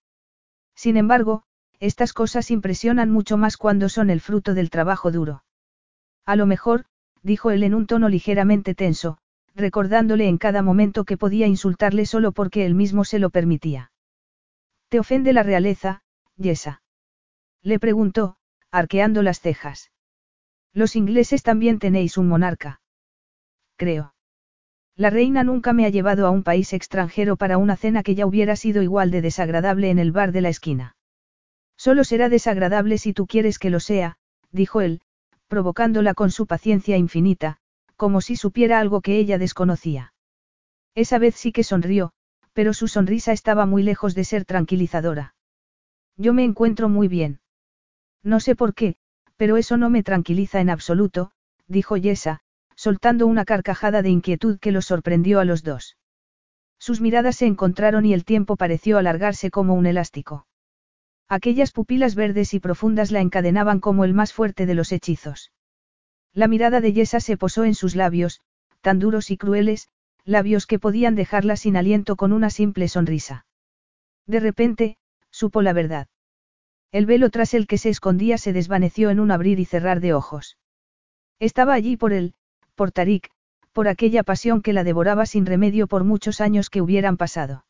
[0.75, 1.43] Sin embargo,
[1.79, 5.43] estas cosas impresionan mucho más cuando son el fruto del trabajo duro.
[6.25, 6.85] A lo mejor,
[7.25, 9.17] dijo él en un tono ligeramente tenso,
[9.55, 13.91] recordándole en cada momento que podía insultarle solo porque él mismo se lo permitía.
[14.89, 16.03] ¿Te ofende la realeza,
[16.37, 16.83] Yesa?
[17.63, 18.37] Le preguntó,
[18.69, 19.91] arqueando las cejas.
[20.71, 22.79] Los ingleses también tenéis un monarca.
[23.75, 24.13] Creo.
[24.95, 28.27] La reina nunca me ha llevado a un país extranjero para una cena que ya
[28.27, 30.95] hubiera sido igual de desagradable en el bar de la esquina.
[31.75, 34.17] Solo será desagradable si tú quieres que lo sea,
[34.51, 35.01] dijo él,
[35.47, 37.57] provocándola con su paciencia infinita,
[37.95, 40.13] como si supiera algo que ella desconocía.
[40.95, 42.11] Esa vez sí que sonrió,
[42.53, 45.35] pero su sonrisa estaba muy lejos de ser tranquilizadora.
[46.17, 47.39] Yo me encuentro muy bien.
[48.23, 48.95] No sé por qué,
[49.35, 51.31] pero eso no me tranquiliza en absoluto,
[51.67, 52.39] dijo Yesa,
[52.75, 55.97] soltando una carcajada de inquietud que los sorprendió a los dos.
[56.79, 60.45] Sus miradas se encontraron y el tiempo pareció alargarse como un elástico.
[61.27, 65.51] Aquellas pupilas verdes y profundas la encadenaban como el más fuerte de los hechizos.
[66.33, 68.41] La mirada de Yesa se posó en sus labios,
[68.81, 69.89] tan duros y crueles,
[70.23, 73.45] labios que podían dejarla sin aliento con una simple sonrisa.
[74.27, 74.97] De repente,
[75.31, 76.07] supo la verdad.
[76.91, 80.13] El velo tras el que se escondía se desvaneció en un abrir y cerrar de
[80.13, 80.57] ojos.
[81.39, 82.35] Estaba allí por él,
[82.75, 83.31] por Tarik,
[83.71, 87.65] por aquella pasión que la devoraba sin remedio por muchos años que hubieran pasado.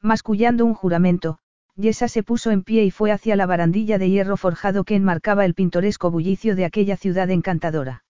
[0.00, 1.38] Mascullando un juramento,
[1.78, 5.44] Yesa se puso en pie y fue hacia la barandilla de hierro forjado que enmarcaba
[5.44, 8.04] el pintoresco bullicio de aquella ciudad encantadora.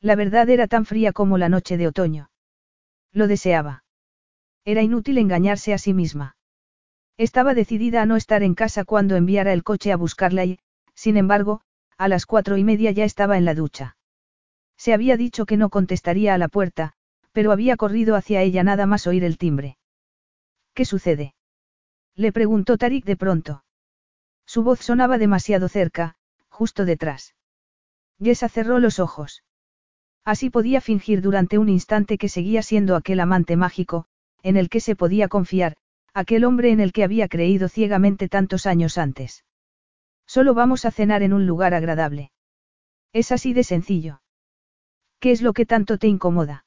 [0.00, 2.30] La verdad era tan fría como la noche de otoño.
[3.12, 3.82] Lo deseaba.
[4.64, 6.36] Era inútil engañarse a sí misma.
[7.16, 10.60] Estaba decidida a no estar en casa cuando enviara el coche a buscarla y,
[10.94, 11.62] sin embargo,
[11.98, 13.96] a las cuatro y media ya estaba en la ducha.
[14.76, 16.92] Se había dicho que no contestaría a la puerta,
[17.32, 19.78] pero había corrido hacia ella nada más oír el timbre.
[20.74, 21.34] ¿Qué sucede?
[22.16, 23.64] Le preguntó Tarik de pronto.
[24.46, 26.16] Su voz sonaba demasiado cerca,
[26.48, 27.34] justo detrás.
[28.18, 29.42] Yesa cerró los ojos.
[30.24, 34.06] Así podía fingir durante un instante que seguía siendo aquel amante mágico,
[34.42, 35.76] en el que se podía confiar,
[36.14, 39.44] aquel hombre en el que había creído ciegamente tantos años antes.
[40.26, 42.30] Solo vamos a cenar en un lugar agradable.
[43.12, 44.22] Es así de sencillo.
[45.18, 46.64] ¿Qué es lo que tanto te incomoda?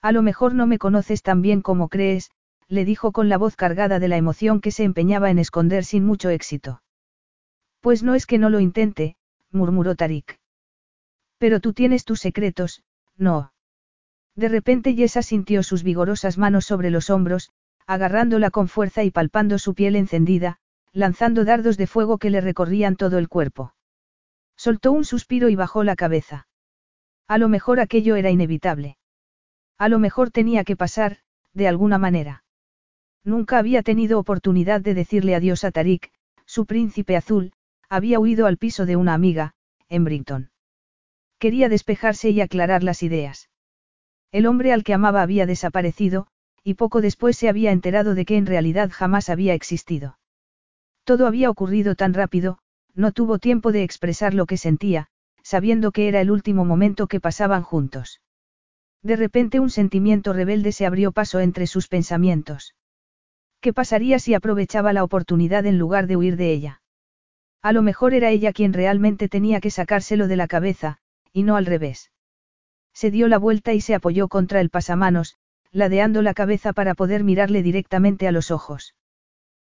[0.00, 2.30] A lo mejor no me conoces tan bien como crees,
[2.70, 6.06] le dijo con la voz cargada de la emoción que se empeñaba en esconder sin
[6.06, 6.82] mucho éxito.
[7.80, 9.16] Pues no es que no lo intente,
[9.50, 10.38] murmuró Tarik.
[11.36, 12.84] Pero tú tienes tus secretos,
[13.16, 13.52] no.
[14.36, 17.50] De repente Yesa sintió sus vigorosas manos sobre los hombros,
[17.88, 20.58] agarrándola con fuerza y palpando su piel encendida,
[20.92, 23.74] lanzando dardos de fuego que le recorrían todo el cuerpo.
[24.56, 26.46] Soltó un suspiro y bajó la cabeza.
[27.26, 28.96] A lo mejor aquello era inevitable.
[29.76, 31.18] A lo mejor tenía que pasar,
[31.52, 32.44] de alguna manera.
[33.24, 36.10] Nunca había tenido oportunidad de decirle adiós a Tarik,
[36.46, 37.52] su príncipe azul,
[37.88, 39.52] había huido al piso de una amiga,
[39.88, 40.50] en Brinton.
[41.38, 43.50] Quería despejarse y aclarar las ideas.
[44.32, 46.28] El hombre al que amaba había desaparecido,
[46.62, 50.18] y poco después se había enterado de que en realidad jamás había existido.
[51.04, 52.58] Todo había ocurrido tan rápido,
[52.94, 55.08] no tuvo tiempo de expresar lo que sentía,
[55.42, 58.20] sabiendo que era el último momento que pasaban juntos.
[59.02, 62.74] De repente un sentimiento rebelde se abrió paso entre sus pensamientos.
[63.60, 66.82] ¿Qué pasaría si aprovechaba la oportunidad en lugar de huir de ella?
[67.62, 70.96] A lo mejor era ella quien realmente tenía que sacárselo de la cabeza,
[71.32, 72.10] y no al revés.
[72.94, 75.36] Se dio la vuelta y se apoyó contra el pasamanos,
[75.72, 78.94] ladeando la cabeza para poder mirarle directamente a los ojos.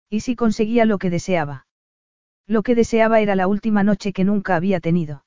[0.09, 1.67] ¿Y si conseguía lo que deseaba?
[2.47, 5.23] Lo que deseaba era la última noche que nunca había tenido.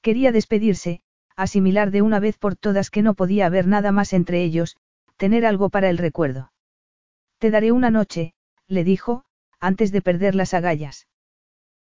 [0.00, 1.02] Quería despedirse,
[1.36, 4.76] asimilar de una vez por todas que no podía haber nada más entre ellos,
[5.16, 6.50] tener algo para el recuerdo.
[7.44, 8.32] Te daré una noche,
[8.68, 9.26] le dijo,
[9.60, 11.08] antes de perder las agallas.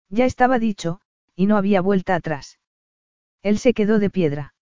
[0.10, 1.00] Ya estaba dicho,
[1.38, 2.60] y no había vuelta atrás.
[3.44, 4.56] Él se quedó de piedra.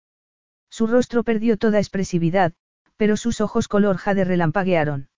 [0.69, 2.53] Su rostro perdió toda expresividad,
[2.97, 5.09] pero sus ojos color jade relampaguearon.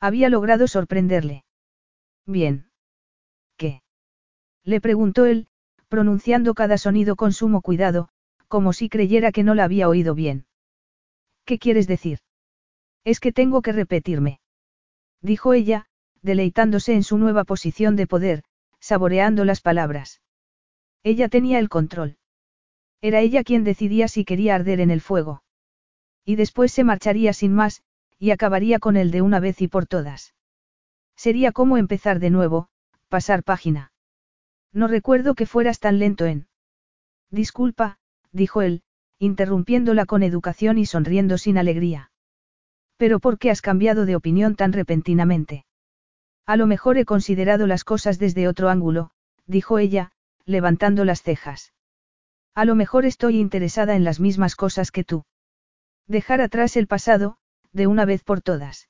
[0.00, 1.44] Había logrado sorprenderle.
[2.26, 2.72] Bien.
[3.56, 3.82] ¿Qué?
[4.64, 5.46] Le preguntó él,
[5.86, 8.08] pronunciando cada sonido con sumo cuidado,
[8.48, 10.46] como si creyera que no la había oído bien.
[11.44, 12.18] ¿Qué quieres decir?
[13.04, 14.40] Es que tengo que repetirme.
[15.22, 15.86] Dijo ella,
[16.22, 18.42] deleitándose en su nueva posición de poder,
[18.80, 20.20] saboreando las palabras.
[21.02, 22.18] Ella tenía el control.
[23.00, 25.42] Era ella quien decidía si quería arder en el fuego.
[26.24, 27.82] Y después se marcharía sin más,
[28.18, 30.34] y acabaría con él de una vez y por todas.
[31.16, 32.68] Sería como empezar de nuevo,
[33.08, 33.92] pasar página.
[34.72, 36.48] No recuerdo que fueras tan lento en.
[37.30, 37.98] Disculpa,
[38.32, 38.82] dijo él,
[39.18, 42.10] interrumpiéndola con educación y sonriendo sin alegría.
[42.96, 45.66] Pero ¿por qué has cambiado de opinión tan repentinamente?
[46.46, 49.10] A lo mejor he considerado las cosas desde otro ángulo,
[49.46, 50.12] dijo ella,
[50.44, 51.72] levantando las cejas.
[52.54, 55.24] A lo mejor estoy interesada en las mismas cosas que tú.
[56.06, 57.36] Dejar atrás el pasado,
[57.72, 58.88] de una vez por todas.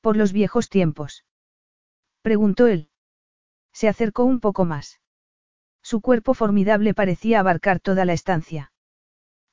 [0.00, 1.24] Por los viejos tiempos.
[2.22, 2.90] Preguntó él.
[3.72, 5.00] Se acercó un poco más.
[5.82, 8.72] Su cuerpo formidable parecía abarcar toda la estancia.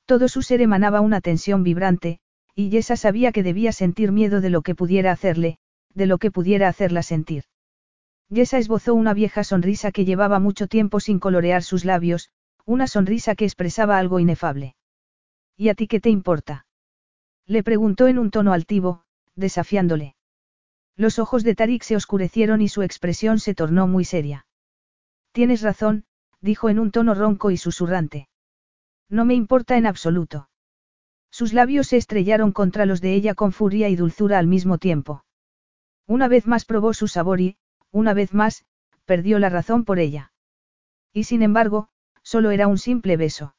[0.04, 2.20] Todo su ser emanaba una tensión vibrante,
[2.58, 5.58] y Yesa sabía que debía sentir miedo de lo que pudiera hacerle,
[5.94, 7.44] de lo que pudiera hacerla sentir.
[8.30, 12.30] Yesa esbozó una vieja sonrisa que llevaba mucho tiempo sin colorear sus labios,
[12.66, 14.74] Una sonrisa que expresaba algo inefable.
[15.56, 16.66] ¿Y a ti qué te importa?
[17.46, 19.04] Le preguntó en un tono altivo,
[19.36, 20.16] desafiándole.
[20.96, 24.46] Los ojos de Tarik se oscurecieron y su expresión se tornó muy seria.
[25.30, 26.06] Tienes razón,
[26.40, 28.28] dijo en un tono ronco y susurrante.
[29.08, 30.47] No me importa en absoluto.
[31.30, 35.24] Sus labios se estrellaron contra los de ella con furia y dulzura al mismo tiempo.
[36.06, 37.56] Una vez más probó su sabor y,
[37.90, 38.64] una vez más,
[39.04, 40.32] perdió la razón por ella.
[41.12, 41.88] Y sin embargo,
[42.22, 43.54] solo era un simple beso.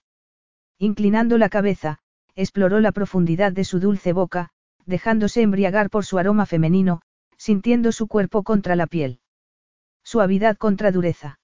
[0.78, 2.00] Inclinando la cabeza,
[2.36, 4.50] exploró la profundidad de su dulce boca,
[4.86, 7.02] dejándose embriagar por su aroma femenino,
[7.38, 9.20] sintiendo su cuerpo contra la piel.
[10.04, 11.40] Suavidad contra dureza.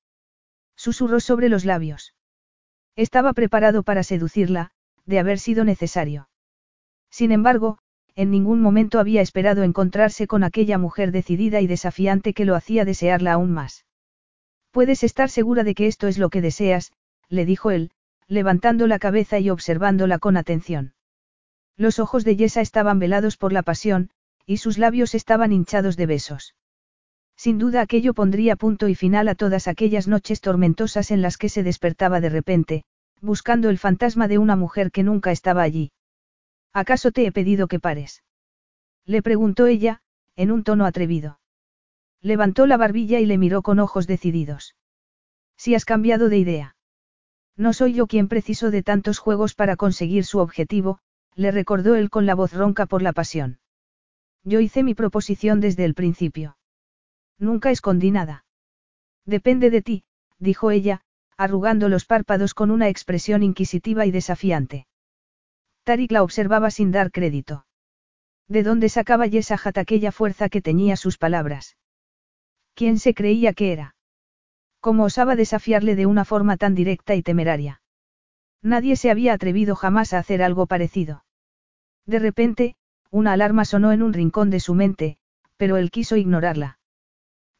[0.76, 2.16] Susurró sobre los labios.
[2.96, 4.72] Estaba preparado para seducirla,
[5.06, 6.30] de haber sido necesario.
[7.10, 7.78] Sin embargo,
[8.16, 12.86] en ningún momento había esperado encontrarse con aquella mujer decidida y desafiante que lo hacía
[12.86, 13.86] desearla aún más.
[14.72, 16.92] Puedes estar segura de que esto es lo que deseas,
[17.30, 17.92] le dijo él,
[18.28, 20.94] levantando la cabeza y observándola con atención.
[21.78, 24.10] Los ojos de Yesa estaban velados por la pasión,
[24.46, 26.56] y sus labios estaban hinchados de besos.
[27.36, 31.50] Sin duda aquello pondría punto y final a todas aquellas noches tormentosas en las que
[31.50, 32.84] se despertaba de repente,
[33.22, 35.92] buscando el fantasma de una mujer que nunca estaba allí.
[36.74, 38.24] ¿Acaso te he pedido que pares?
[39.06, 40.02] Le preguntó ella,
[40.36, 41.40] en un tono atrevido.
[42.22, 44.76] Levantó la barbilla y le miró con ojos decididos.
[45.58, 46.76] Si has cambiado de idea.
[47.56, 51.00] No soy yo quien preciso de tantos juegos para conseguir su objetivo,
[51.36, 53.60] le recordó él con la voz ronca por la pasión.
[54.44, 56.58] Yo hice mi proposición desde el principio.
[57.38, 58.46] Nunca escondí nada.
[59.26, 60.04] Depende de ti,
[60.40, 61.05] dijo ella,
[61.38, 64.88] arrugando los párpados con una expresión inquisitiva y desafiante.
[65.84, 67.66] Tarik la observaba sin dar crédito.
[68.48, 71.78] ¿De dónde sacaba Yesajat aquella fuerza que teñía sus palabras?
[72.74, 73.96] ¿Quién se creía que era?
[74.80, 77.82] ¿Cómo osaba desafiarle de una forma tan directa y temeraria?
[78.62, 81.26] Nadie se había atrevido jamás a hacer algo parecido.
[82.06, 82.76] De repente,
[83.10, 85.18] una alarma sonó en un rincón de su mente,
[85.58, 86.80] pero él quiso ignorarla.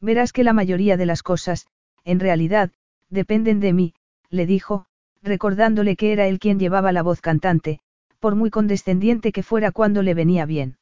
[0.00, 1.66] Verás que la mayoría de las cosas,
[2.04, 2.70] en realidad,
[3.10, 3.94] dependen de mí,
[4.30, 4.86] le dijo,
[5.22, 7.80] recordándole que era él quien llevaba la voz cantante,
[8.20, 10.78] por muy condescendiente que fuera cuando le venía bien.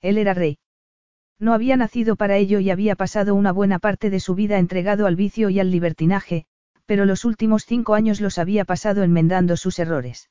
[0.00, 0.58] Él era rey.
[1.38, 5.06] No había nacido para ello y había pasado una buena parte de su vida entregado
[5.06, 6.46] al vicio y al libertinaje,
[6.86, 10.30] pero los últimos cinco años los había pasado enmendando sus errores.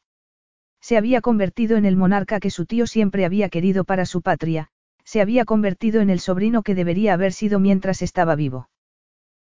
[0.81, 4.69] Se había convertido en el monarca que su tío siempre había querido para su patria,
[5.03, 8.69] se había convertido en el sobrino que debería haber sido mientras estaba vivo.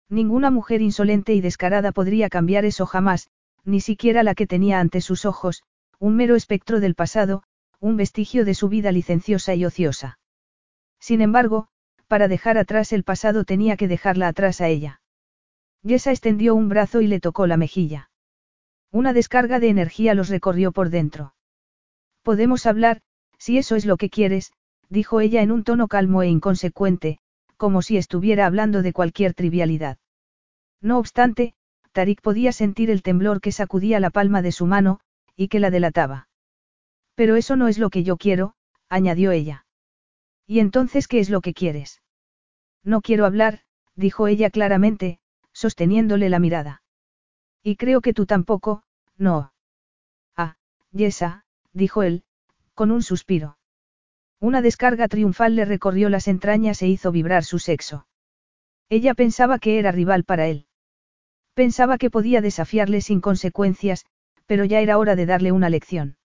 [0.09, 3.30] Ninguna mujer insolente y descarada podría cambiar eso jamás,
[3.63, 5.63] ni siquiera la que tenía ante sus ojos,
[5.99, 7.43] un mero espectro del pasado,
[7.80, 10.19] un vestigio de su vida licenciosa y ociosa.
[10.99, 11.67] Sin embargo,
[12.07, 15.01] para dejar atrás el pasado tenía que dejarla atrás a ella.
[15.81, 18.09] Yesa extendió un brazo y le tocó la mejilla.
[18.91, 21.34] Una descarga de energía los recorrió por dentro.
[22.21, 23.01] Podemos hablar,
[23.38, 24.53] si eso es lo que quieres,
[24.89, 27.19] dijo ella en un tono calmo e inconsecuente,
[27.64, 29.98] como si estuviera hablando de cualquier trivialidad.
[30.81, 31.53] No obstante,
[31.94, 34.99] Tarik podía sentir el temblor que sacudía la palma de su mano,
[35.38, 36.27] y que la delataba.
[37.15, 38.56] Pero eso no es lo que yo quiero,
[38.90, 39.65] añadió ella.
[40.45, 42.02] ¿Y entonces qué es lo que quieres?
[42.84, 43.61] No quiero hablar,
[43.95, 45.19] dijo ella claramente,
[45.53, 46.84] sosteniéndole la mirada.
[47.64, 48.84] Y creo que tú tampoco,
[49.15, 49.53] no.
[50.35, 50.57] Ah,
[50.91, 52.26] Yesa, dijo él,
[52.73, 53.57] con un suspiro.
[54.44, 58.07] Una descarga triunfal le recorrió las entrañas e hizo vibrar su sexo.
[58.90, 60.68] Ella pensaba que era rival para él.
[61.53, 64.06] Pensaba que podía desafiarle sin consecuencias,
[64.45, 66.18] pero ya era hora de darle una lección.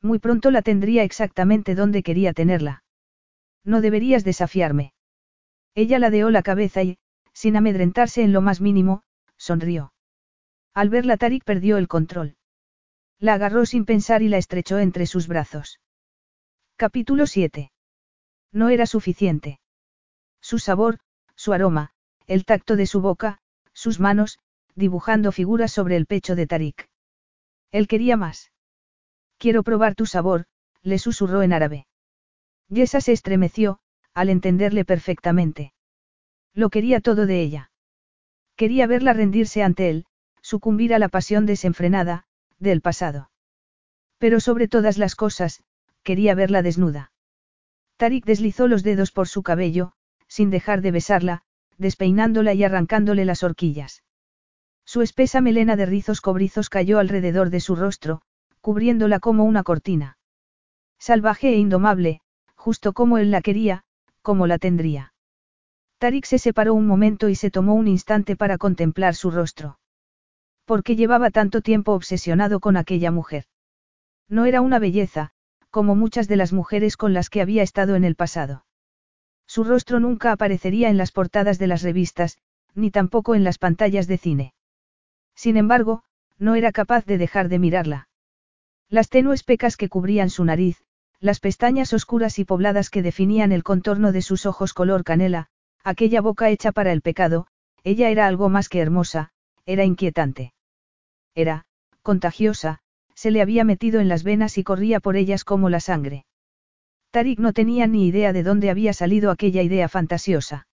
[0.00, 2.82] Muy pronto la tendría exactamente donde quería tenerla.
[3.62, 4.94] No deberías desafiarme.
[5.74, 6.96] Ella ladeó la cabeza y,
[7.34, 9.02] sin amedrentarse en lo más mínimo,
[9.36, 9.92] sonrió.
[10.72, 12.36] Al verla Tarik perdió el control.
[13.18, 15.78] La agarró sin pensar y la estrechó entre sus brazos.
[16.76, 17.70] Capítulo 7.
[18.50, 19.60] No era suficiente.
[20.40, 20.98] Su sabor,
[21.36, 21.92] su aroma,
[22.26, 23.38] el tacto de su boca,
[23.72, 24.40] sus manos,
[24.74, 26.88] dibujando figuras sobre el pecho de Tarik.
[27.70, 28.50] Él quería más.
[29.38, 30.46] Quiero probar tu sabor,
[30.82, 31.86] le susurró en árabe.
[32.68, 33.78] Yesa se estremeció,
[34.12, 35.72] al entenderle perfectamente.
[36.54, 37.70] Lo quería todo de ella.
[38.56, 40.06] Quería verla rendirse ante él,
[40.42, 42.26] sucumbir a la pasión desenfrenada,
[42.58, 43.30] del pasado.
[44.18, 45.62] Pero sobre todas las cosas,
[46.04, 47.10] quería verla desnuda.
[47.96, 49.92] Tarik deslizó los dedos por su cabello,
[50.28, 51.42] sin dejar de besarla,
[51.78, 54.04] despeinándola y arrancándole las horquillas.
[54.84, 58.22] Su espesa melena de rizos cobrizos cayó alrededor de su rostro,
[58.60, 60.18] cubriéndola como una cortina.
[60.98, 62.20] Salvaje e indomable,
[62.54, 63.84] justo como él la quería,
[64.22, 65.12] como la tendría.
[65.98, 69.78] Tarik se separó un momento y se tomó un instante para contemplar su rostro.
[70.64, 73.44] ¿Por qué llevaba tanto tiempo obsesionado con aquella mujer?
[74.28, 75.33] No era una belleza,
[75.74, 78.64] como muchas de las mujeres con las que había estado en el pasado.
[79.44, 82.38] Su rostro nunca aparecería en las portadas de las revistas,
[82.76, 84.54] ni tampoco en las pantallas de cine.
[85.34, 86.04] Sin embargo,
[86.38, 88.08] no era capaz de dejar de mirarla.
[88.88, 90.84] Las tenues pecas que cubrían su nariz,
[91.18, 95.48] las pestañas oscuras y pobladas que definían el contorno de sus ojos color canela,
[95.82, 97.48] aquella boca hecha para el pecado,
[97.82, 99.32] ella era algo más que hermosa,
[99.66, 100.54] era inquietante.
[101.34, 101.64] Era,
[102.02, 102.83] contagiosa,
[103.14, 106.26] se le había metido en las venas y corría por ellas como la sangre.
[107.10, 110.66] Tarik no tenía ni idea de dónde había salido aquella idea fantasiosa.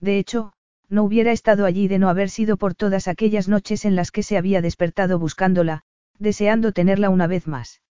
[0.00, 0.52] De hecho,
[0.88, 4.22] no hubiera estado allí de no haber sido por todas aquellas noches en las que
[4.22, 5.82] se había despertado buscándola,
[6.18, 7.82] deseando tenerla una vez más.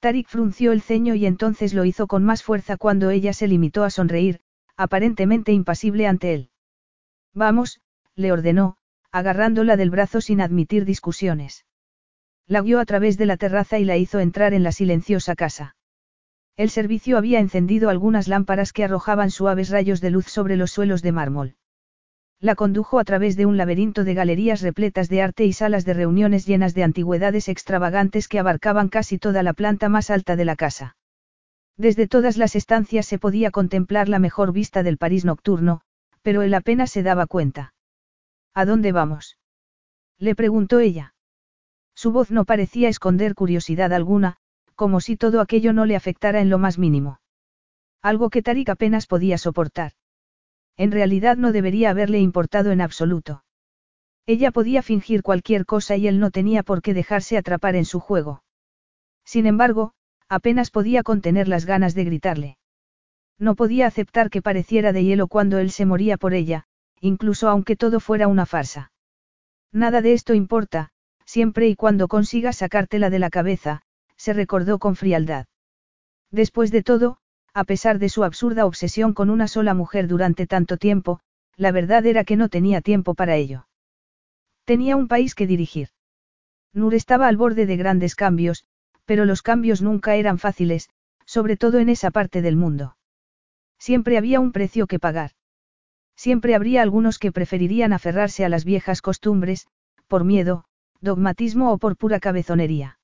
[0.00, 3.84] Tarik frunció el ceño y entonces lo hizo con más fuerza cuando ella se limitó
[3.84, 4.40] a sonreír,
[4.76, 6.50] aparentemente impasible ante él.
[7.34, 7.80] Vamos,
[8.14, 8.76] le ordenó,
[9.12, 11.64] agarrándola del brazo sin admitir discusiones.
[12.48, 15.76] La guió a través de la terraza y la hizo entrar en la silenciosa casa.
[16.56, 21.02] El servicio había encendido algunas lámparas que arrojaban suaves rayos de luz sobre los suelos
[21.02, 21.56] de mármol.
[22.40, 25.92] La condujo a través de un laberinto de galerías repletas de arte y salas de
[25.92, 30.56] reuniones llenas de antigüedades extravagantes que abarcaban casi toda la planta más alta de la
[30.56, 30.96] casa.
[31.76, 35.82] Desde todas las estancias se podía contemplar la mejor vista del París nocturno,
[36.22, 37.74] pero él apenas se daba cuenta.
[38.54, 39.36] ¿A dónde vamos?
[40.18, 41.14] Le preguntó ella.
[41.98, 44.36] Su voz no parecía esconder curiosidad alguna,
[44.76, 47.18] como si todo aquello no le afectara en lo más mínimo.
[48.02, 49.94] Algo que Tarik apenas podía soportar.
[50.76, 53.42] En realidad no debería haberle importado en absoluto.
[54.26, 57.98] Ella podía fingir cualquier cosa y él no tenía por qué dejarse atrapar en su
[57.98, 58.44] juego.
[59.24, 59.90] Sin embargo,
[60.28, 62.58] apenas podía contener las ganas de gritarle.
[63.40, 66.68] No podía aceptar que pareciera de hielo cuando él se moría por ella,
[67.00, 68.92] incluso aunque todo fuera una farsa.
[69.72, 70.92] Nada de esto importa,
[71.28, 73.82] siempre y cuando consigas sacártela de la cabeza,
[74.16, 75.44] se recordó con frialdad.
[76.30, 77.18] Después de todo,
[77.52, 81.20] a pesar de su absurda obsesión con una sola mujer durante tanto tiempo,
[81.54, 83.68] la verdad era que no tenía tiempo para ello.
[84.64, 85.90] Tenía un país que dirigir.
[86.72, 88.64] Nur estaba al borde de grandes cambios,
[89.04, 90.88] pero los cambios nunca eran fáciles,
[91.26, 92.96] sobre todo en esa parte del mundo.
[93.78, 95.32] Siempre había un precio que pagar.
[96.16, 99.68] Siempre habría algunos que preferirían aferrarse a las viejas costumbres,
[100.06, 100.64] por miedo,
[101.00, 102.98] dogmatismo o por pura cabezonería.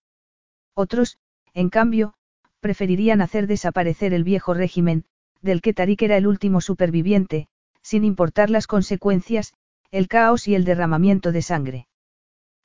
[0.75, 1.19] Otros,
[1.53, 2.15] en cambio,
[2.61, 5.05] preferirían hacer desaparecer el viejo régimen,
[5.41, 7.49] del que Tarik era el último superviviente,
[7.83, 9.53] sin importar las consecuencias,
[9.91, 11.87] el caos y el derramamiento de sangre.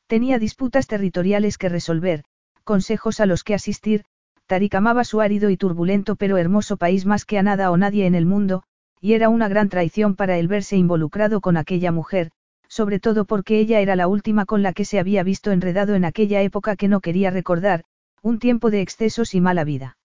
[0.07, 2.23] Tenía disputas territoriales que resolver,
[2.63, 4.05] consejos a los que asistir,
[4.47, 8.07] Tarik amaba su árido y turbulento pero hermoso país más que a nada o nadie
[8.07, 8.63] en el mundo,
[8.99, 12.31] y era una gran traición para él verse involucrado con aquella mujer,
[12.69, 16.05] sobre todo porque ella era la última con la que se había visto enredado en
[16.05, 17.83] aquella época que no quería recordar,
[18.21, 19.97] un tiempo de excesos y mala vida.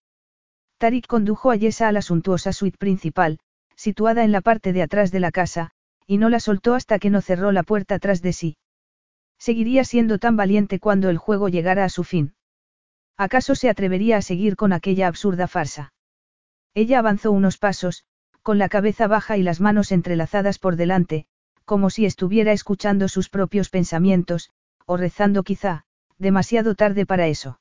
[0.78, 3.38] Tarik condujo a Yesa a la suntuosa suite principal,
[3.76, 5.70] situada en la parte de atrás de la casa,
[6.06, 8.56] y no la soltó hasta que no cerró la puerta tras de sí.
[9.38, 12.34] Seguiría siendo tan valiente cuando el juego llegara a su fin.
[13.16, 15.92] ¿Acaso se atrevería a seguir con aquella absurda farsa?
[16.74, 18.04] Ella avanzó unos pasos,
[18.42, 21.26] con la cabeza baja y las manos entrelazadas por delante,
[21.64, 24.50] como si estuviera escuchando sus propios pensamientos,
[24.86, 25.84] o rezando quizá,
[26.18, 27.60] demasiado tarde para eso.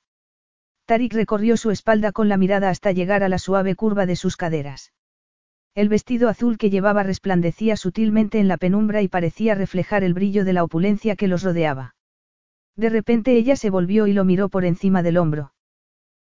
[0.86, 4.36] Tarik recorrió su espalda con la mirada hasta llegar a la suave curva de sus
[4.36, 4.92] caderas.
[5.76, 10.46] El vestido azul que llevaba resplandecía sutilmente en la penumbra y parecía reflejar el brillo
[10.46, 11.96] de la opulencia que los rodeaba.
[12.76, 15.54] De repente ella se volvió y lo miró por encima del hombro.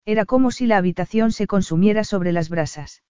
[0.05, 3.03] Era como si la habitación se consumiera sobre las brasas.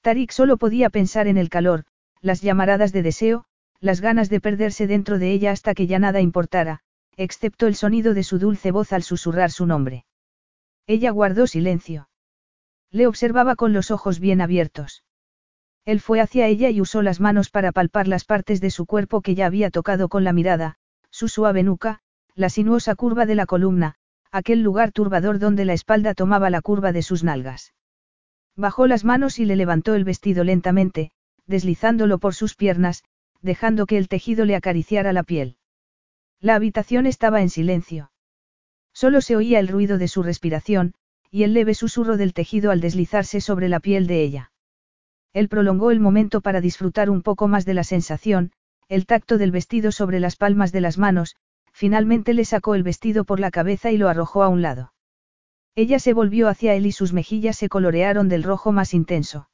[0.00, 1.84] Tarik solo podía pensar en el calor,
[2.20, 3.44] las llamaradas de deseo,
[3.80, 6.80] las ganas de perderse dentro de ella hasta que ya nada importara,
[7.16, 10.04] excepto el sonido de su dulce voz al susurrar su nombre.
[10.86, 12.08] Ella guardó silencio.
[12.90, 15.04] Le observaba con los ojos bien abiertos.
[15.84, 19.20] Él fue hacia ella y usó las manos para palpar las partes de su cuerpo
[19.20, 20.76] que ya había tocado con la mirada,
[21.10, 22.00] su suave nuca,
[22.34, 23.94] la sinuosa curva de la columna,
[24.32, 27.72] aquel lugar turbador donde la espalda tomaba la curva de sus nalgas.
[28.56, 31.12] Bajó las manos y le levantó el vestido lentamente,
[31.46, 33.04] deslizándolo por sus piernas,
[33.42, 35.56] dejando que el tejido le acariciara la piel.
[36.40, 38.10] La habitación estaba en silencio.
[38.92, 40.94] Solo se oía el ruido de su respiración,
[41.30, 44.52] y el leve susurro del tejido al deslizarse sobre la piel de ella.
[45.32, 48.52] Él prolongó el momento para disfrutar un poco más de la sensación,
[48.88, 51.36] el tacto del vestido sobre las palmas de las manos,
[51.72, 54.94] finalmente le sacó el vestido por la cabeza y lo arrojó a un lado.
[55.74, 59.50] Ella se volvió hacia él y sus mejillas se colorearon del rojo más intenso.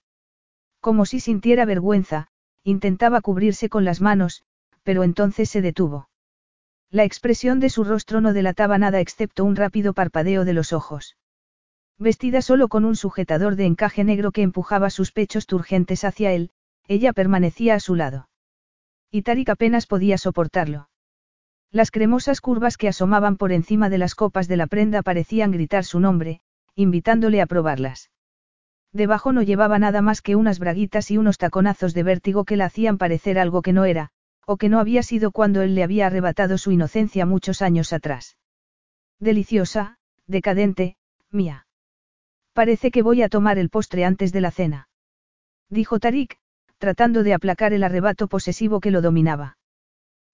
[0.81, 2.29] Como si sintiera vergüenza,
[2.65, 4.45] intentaba cubrirse con las manos,
[4.83, 6.09] pero entonces se detuvo.
[6.91, 11.17] La expresión de su rostro no delataba nada excepto un rápido parpadeo de los ojos.
[11.99, 16.51] Vestida solo con un sujetador de encaje negro que empujaba sus pechos turgentes hacia él,
[16.89, 18.29] ella permanecía a su lado.
[19.11, 20.91] Y Tarik apenas podía soportarlo.
[21.71, 25.85] Las cremosas curvas que asomaban por encima de las copas de la prenda parecían gritar
[25.85, 26.43] su nombre,
[26.75, 28.11] invitándole a probarlas.
[28.93, 32.67] Debajo no llevaba nada más que unas braguitas y unos taconazos de vértigo que la
[32.67, 34.11] hacían parecer algo que no era,
[34.47, 38.37] o que no había sido cuando él le había arrebatado su inocencia muchos años atrás.
[39.19, 40.97] Deliciosa, decadente,
[41.31, 41.67] mía.
[42.53, 44.89] Parece que voy a tomar el postre antes de la cena.
[45.71, 46.39] Dijo Tarik,
[46.77, 49.57] tratando de aplacar el arrebato posesivo que lo dominaba.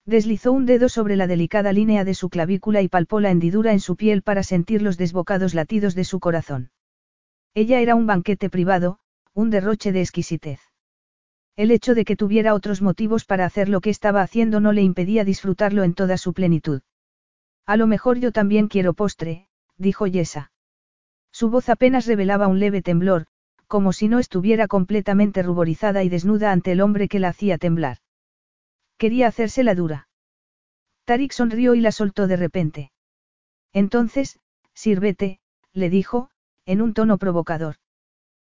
[0.05, 3.79] Deslizó un dedo sobre la delicada línea de su clavícula y palpó la hendidura en
[3.79, 6.71] su piel para sentir los desbocados latidos de su corazón.
[7.53, 8.99] Ella era un banquete privado,
[9.33, 10.59] un derroche de exquisitez.
[11.55, 14.81] El hecho de que tuviera otros motivos para hacer lo que estaba haciendo no le
[14.81, 16.81] impedía disfrutarlo en toda su plenitud.
[17.65, 19.47] A lo mejor yo también quiero postre,
[19.77, 20.51] dijo Yesa.
[21.31, 23.27] Su voz apenas revelaba un leve temblor,
[23.67, 27.97] como si no estuviera completamente ruborizada y desnuda ante el hombre que la hacía temblar.
[28.97, 30.07] Quería hacerse la dura.
[31.05, 32.91] Tarik sonrió y la soltó de repente.
[33.73, 34.39] Entonces,
[34.73, 35.39] sírvete,
[35.73, 36.31] le dijo,
[36.69, 37.77] en un tono provocador.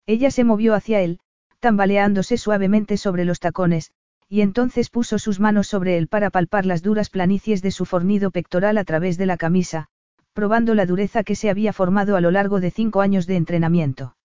[0.06, 1.20] Ella se movió hacia él,
[1.60, 3.92] tambaleándose suavemente sobre los tacones,
[4.30, 8.32] y entonces puso sus manos sobre él para palpar las duras planicies de su fornido
[8.32, 9.88] pectoral a través de la camisa,
[10.32, 14.16] probando la dureza que se había formado a lo largo de cinco años de entrenamiento.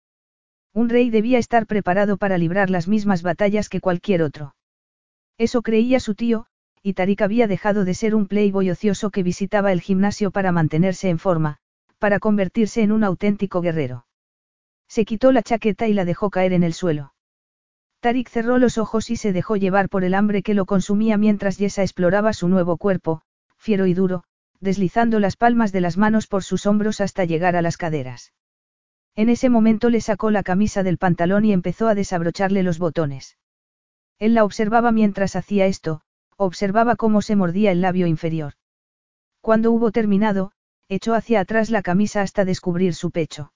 [0.72, 4.54] Un rey debía estar preparado para librar las mismas batallas que cualquier otro.
[5.36, 6.46] Eso creía su tío,
[6.80, 11.08] y Tarik había dejado de ser un playboy ocioso que visitaba el gimnasio para mantenerse
[11.08, 11.58] en forma,
[12.01, 14.06] para convertirse en un auténtico guerrero.
[14.89, 17.14] Se quitó la chaqueta y la dejó caer en el suelo.
[18.01, 21.59] Tarik cerró los ojos y se dejó llevar por el hambre que lo consumía mientras
[21.59, 23.20] Yesa exploraba su nuevo cuerpo,
[23.59, 24.24] fiero y duro,
[24.59, 28.32] deslizando las palmas de las manos por sus hombros hasta llegar a las caderas.
[29.14, 33.36] En ese momento le sacó la camisa del pantalón y empezó a desabrocharle los botones.
[34.18, 36.01] Él la observaba mientras hacía esto,
[36.36, 38.55] observaba cómo se mordía el labio inferior.
[39.43, 40.52] Cuando hubo terminado,
[40.90, 43.52] echó hacia atrás la camisa hasta descubrir su pecho.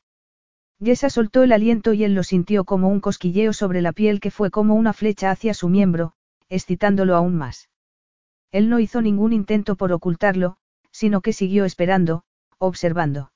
[0.79, 4.31] Yesa soltó el aliento y él lo sintió como un cosquilleo sobre la piel que
[4.31, 6.13] fue como una flecha hacia su miembro,
[6.49, 7.69] excitándolo aún más.
[8.53, 10.59] Él no hizo ningún intento por ocultarlo,
[10.93, 12.23] sino que siguió esperando,
[12.59, 13.33] observando.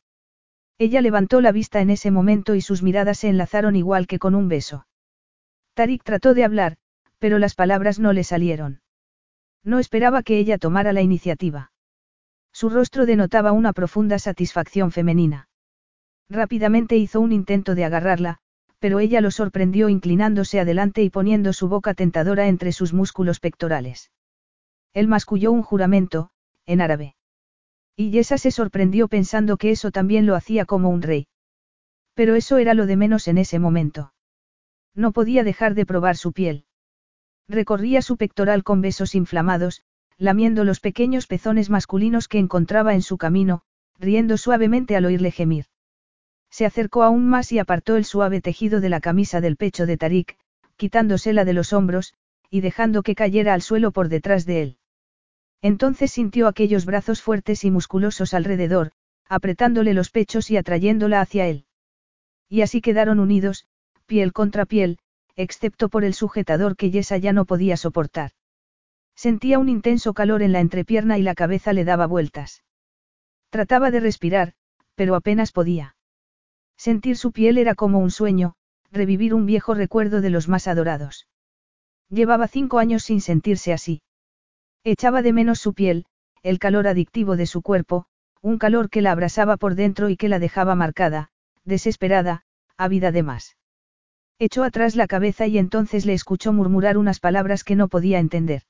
[0.79, 4.37] Ella levantó la vista en ese momento y sus miradas se enlazaron igual que con
[4.37, 4.87] un beso.
[5.75, 6.77] Tarik trató de hablar,
[7.19, 8.81] pero las palabras no le salieron.
[9.65, 11.73] No esperaba que ella tomara la iniciativa.
[12.61, 15.49] Su rostro denotaba una profunda satisfacción femenina.
[16.29, 18.39] Rápidamente hizo un intento de agarrarla,
[18.81, 24.11] pero ella lo sorprendió inclinándose adelante y poniendo su boca tentadora entre sus músculos pectorales.
[24.93, 26.31] Él masculló un juramento,
[26.67, 27.15] en árabe.
[27.95, 31.29] Y Yesa se sorprendió pensando que eso también lo hacía como un rey.
[32.15, 34.15] Pero eso era lo de menos en ese momento.
[34.97, 36.65] No podía dejar de probar su piel.
[37.47, 39.85] Recorría su pectoral con besos inflamados,
[40.19, 43.63] lamiendo los pequeños pezones masculinos que encontraba en su camino,
[43.99, 45.67] riendo suavemente al oírle gemir.
[46.51, 49.97] Se acercó aún más y apartó el suave tejido de la camisa del pecho de
[49.97, 50.37] Tarik,
[50.77, 52.15] quitándosela de los hombros,
[52.51, 54.79] y dejando que cayera al suelo por detrás de él.
[55.63, 58.93] Entonces sintió aquellos brazos fuertes y musculosos alrededor,
[59.29, 61.67] apretándole los pechos y atrayéndola hacia él.
[62.49, 63.67] Y así quedaron unidos,
[64.07, 64.99] piel contra piel,
[65.37, 68.33] excepto por el sujetador que Yesa ya no podía soportar.
[69.19, 72.63] Sentía un intenso calor en la entrepierna y la cabeza le daba vueltas.
[73.51, 74.53] Trataba de respirar,
[74.95, 75.97] pero apenas podía.
[76.77, 78.55] Sentir su piel era como un sueño,
[78.93, 81.27] revivir un viejo recuerdo de los más adorados.
[82.09, 84.03] Llevaba cinco años sin sentirse así.
[84.85, 86.07] Echaba de menos su piel,
[86.45, 88.07] el calor adictivo de su cuerpo,
[88.41, 91.31] un calor que la abrasaba por dentro y que la dejaba marcada,
[91.65, 92.45] desesperada,
[92.77, 93.57] ávida de más.
[94.39, 98.63] Echó atrás la cabeza y entonces le escuchó murmurar unas palabras que no podía entender.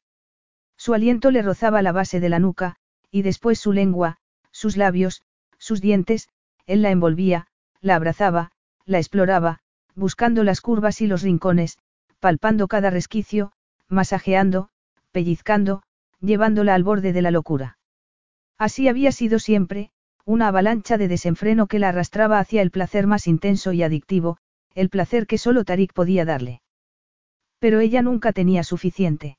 [0.79, 2.77] Su aliento le rozaba la base de la nuca,
[3.11, 4.17] y después su lengua,
[4.53, 5.23] sus labios,
[5.59, 6.29] sus dientes,
[6.67, 7.49] él la envolvía,
[7.81, 8.53] la abrazaba,
[8.87, 9.59] la exploraba,
[9.95, 11.79] buscando las curvas y los rincones,
[12.21, 13.53] palpando cada resquicio,
[13.89, 14.71] masajeando,
[15.11, 15.83] pellizcando,
[16.21, 17.79] llevándola al borde de la locura.
[18.57, 19.91] Así había sido siempre,
[20.25, 24.39] una avalancha de desenfreno que la arrastraba hacia el placer más intenso y adictivo,
[24.75, 26.61] el placer que solo Tarik podía darle.
[27.59, 29.38] Pero ella nunca tenía suficiente.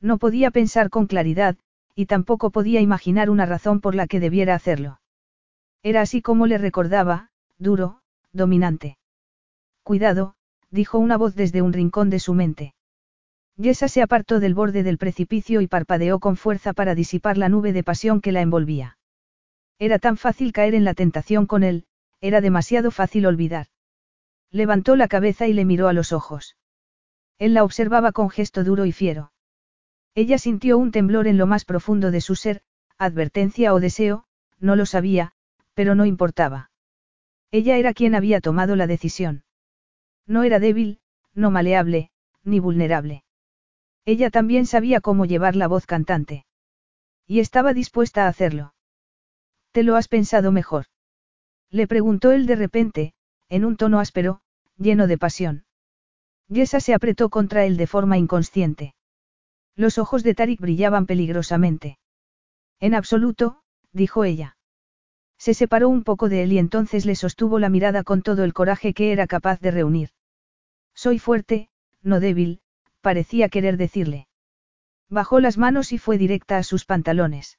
[0.00, 1.56] No podía pensar con claridad,
[1.94, 5.00] y tampoco podía imaginar una razón por la que debiera hacerlo.
[5.82, 8.00] Era así como le recordaba, duro,
[8.32, 8.98] dominante.
[9.82, 10.34] Cuidado,
[10.70, 12.74] dijo una voz desde un rincón de su mente.
[13.56, 17.72] Yesa se apartó del borde del precipicio y parpadeó con fuerza para disipar la nube
[17.72, 18.96] de pasión que la envolvía.
[19.78, 21.84] Era tan fácil caer en la tentación con él,
[22.20, 23.66] era demasiado fácil olvidar.
[24.50, 26.56] Levantó la cabeza y le miró a los ojos.
[27.38, 29.32] Él la observaba con gesto duro y fiero.
[30.14, 32.62] Ella sintió un temblor en lo más profundo de su ser,
[32.98, 34.24] advertencia o deseo,
[34.58, 35.32] no lo sabía,
[35.74, 36.70] pero no importaba.
[37.50, 39.44] Ella era quien había tomado la decisión.
[40.26, 41.00] No era débil,
[41.34, 42.10] no maleable,
[42.44, 43.24] ni vulnerable.
[44.04, 46.44] Ella también sabía cómo llevar la voz cantante.
[47.26, 48.74] Y estaba dispuesta a hacerlo.
[49.72, 50.86] ¿Te lo has pensado mejor?
[51.70, 53.14] Le preguntó él de repente,
[53.48, 54.40] en un tono áspero,
[54.76, 55.64] lleno de pasión.
[56.48, 58.94] Yesa se apretó contra él de forma inconsciente.
[59.80, 61.96] Los ojos de Tarik brillaban peligrosamente.
[62.80, 63.62] En absoluto,
[63.94, 64.58] dijo ella.
[65.38, 68.52] Se separó un poco de él y entonces le sostuvo la mirada con todo el
[68.52, 70.10] coraje que era capaz de reunir.
[70.94, 71.70] Soy fuerte,
[72.02, 72.60] no débil,
[73.00, 74.28] parecía querer decirle.
[75.08, 77.58] Bajó las manos y fue directa a sus pantalones.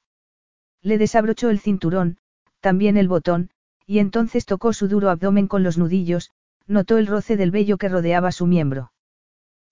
[0.80, 2.18] Le desabrochó el cinturón,
[2.60, 3.50] también el botón,
[3.84, 6.30] y entonces tocó su duro abdomen con los nudillos,
[6.68, 8.92] notó el roce del vello que rodeaba su miembro.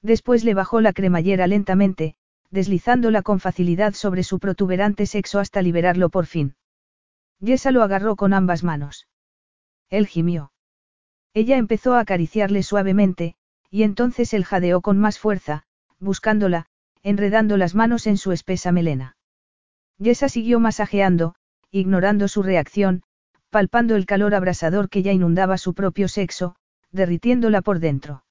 [0.02, 2.16] Después le bajó la cremallera lentamente,
[2.50, 6.54] deslizándola con facilidad sobre su protuberante sexo hasta liberarlo por fin.
[7.40, 9.08] Yesa lo agarró con ambas manos.
[9.88, 10.52] Él gimió.
[11.32, 13.36] Ella empezó a acariciarle suavemente,
[13.70, 15.64] y entonces él jadeó con más fuerza,
[15.98, 16.66] buscándola,
[17.02, 19.16] enredando las manos en su espesa melena.
[19.98, 21.34] Yesa siguió masajeando,
[21.70, 23.02] ignorando su reacción,
[23.48, 26.56] palpando el calor abrasador que ya inundaba su propio sexo,
[26.90, 28.24] derritiéndola por dentro.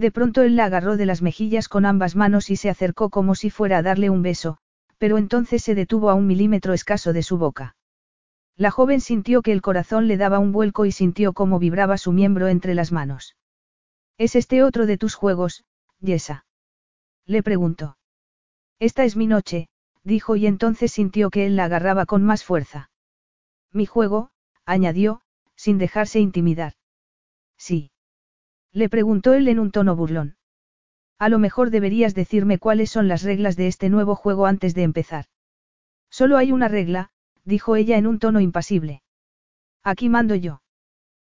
[0.00, 3.34] De pronto él la agarró de las mejillas con ambas manos y se acercó como
[3.34, 4.56] si fuera a darle un beso,
[4.96, 7.76] pero entonces se detuvo a un milímetro escaso de su boca.
[8.56, 12.12] La joven sintió que el corazón le daba un vuelco y sintió cómo vibraba su
[12.12, 13.36] miembro entre las manos.
[14.16, 15.64] ¿Es este otro de tus juegos,
[15.98, 16.46] Yesa?
[17.26, 17.98] Le preguntó.
[18.78, 19.68] Esta es mi noche,
[20.02, 22.90] dijo y entonces sintió que él la agarraba con más fuerza.
[23.70, 24.30] Mi juego,
[24.64, 25.20] añadió,
[25.56, 26.72] sin dejarse intimidar.
[27.58, 27.90] Sí.
[28.72, 30.36] Le preguntó él en un tono burlón.
[31.18, 34.84] A lo mejor deberías decirme cuáles son las reglas de este nuevo juego antes de
[34.84, 35.26] empezar.
[36.08, 37.10] Solo hay una regla,
[37.44, 39.02] dijo ella en un tono impasible.
[39.82, 40.62] Aquí mando yo.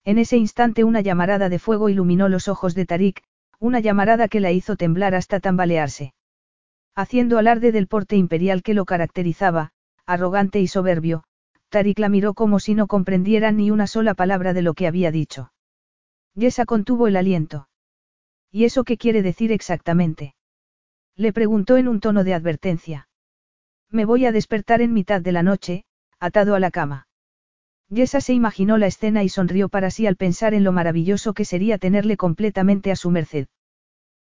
[0.04, 3.22] En ese instante una llamarada de fuego iluminó los ojos de Tarik,
[3.58, 6.14] una llamarada que la hizo temblar hasta tambalearse.
[6.94, 9.72] Haciendo alarde del porte imperial que lo caracterizaba,
[10.06, 11.24] arrogante y soberbio,
[11.68, 15.10] Tarik la miró como si no comprendiera ni una sola palabra de lo que había
[15.10, 15.52] dicho.
[16.34, 17.68] Yesa contuvo el aliento.
[18.50, 20.34] ¿Y eso qué quiere decir exactamente?
[21.16, 23.08] Le preguntó en un tono de advertencia.
[23.90, 25.84] Me voy a despertar en mitad de la noche,
[26.18, 27.08] atado a la cama.
[27.88, 31.44] Yesa se imaginó la escena y sonrió para sí al pensar en lo maravilloso que
[31.44, 33.48] sería tenerle completamente a su merced.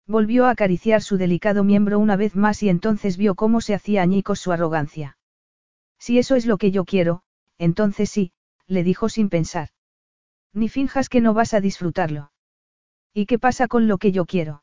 [0.06, 4.02] Volvió a acariciar su delicado miembro una vez más y entonces vio cómo se hacía
[4.02, 5.16] añicos su arrogancia.
[5.98, 7.22] Si eso es lo que yo quiero,
[7.56, 8.32] entonces sí,
[8.66, 9.70] le dijo sin pensar.
[10.54, 12.30] Ni finjas que no vas a disfrutarlo.
[13.12, 14.62] ¿Y qué pasa con lo que yo quiero?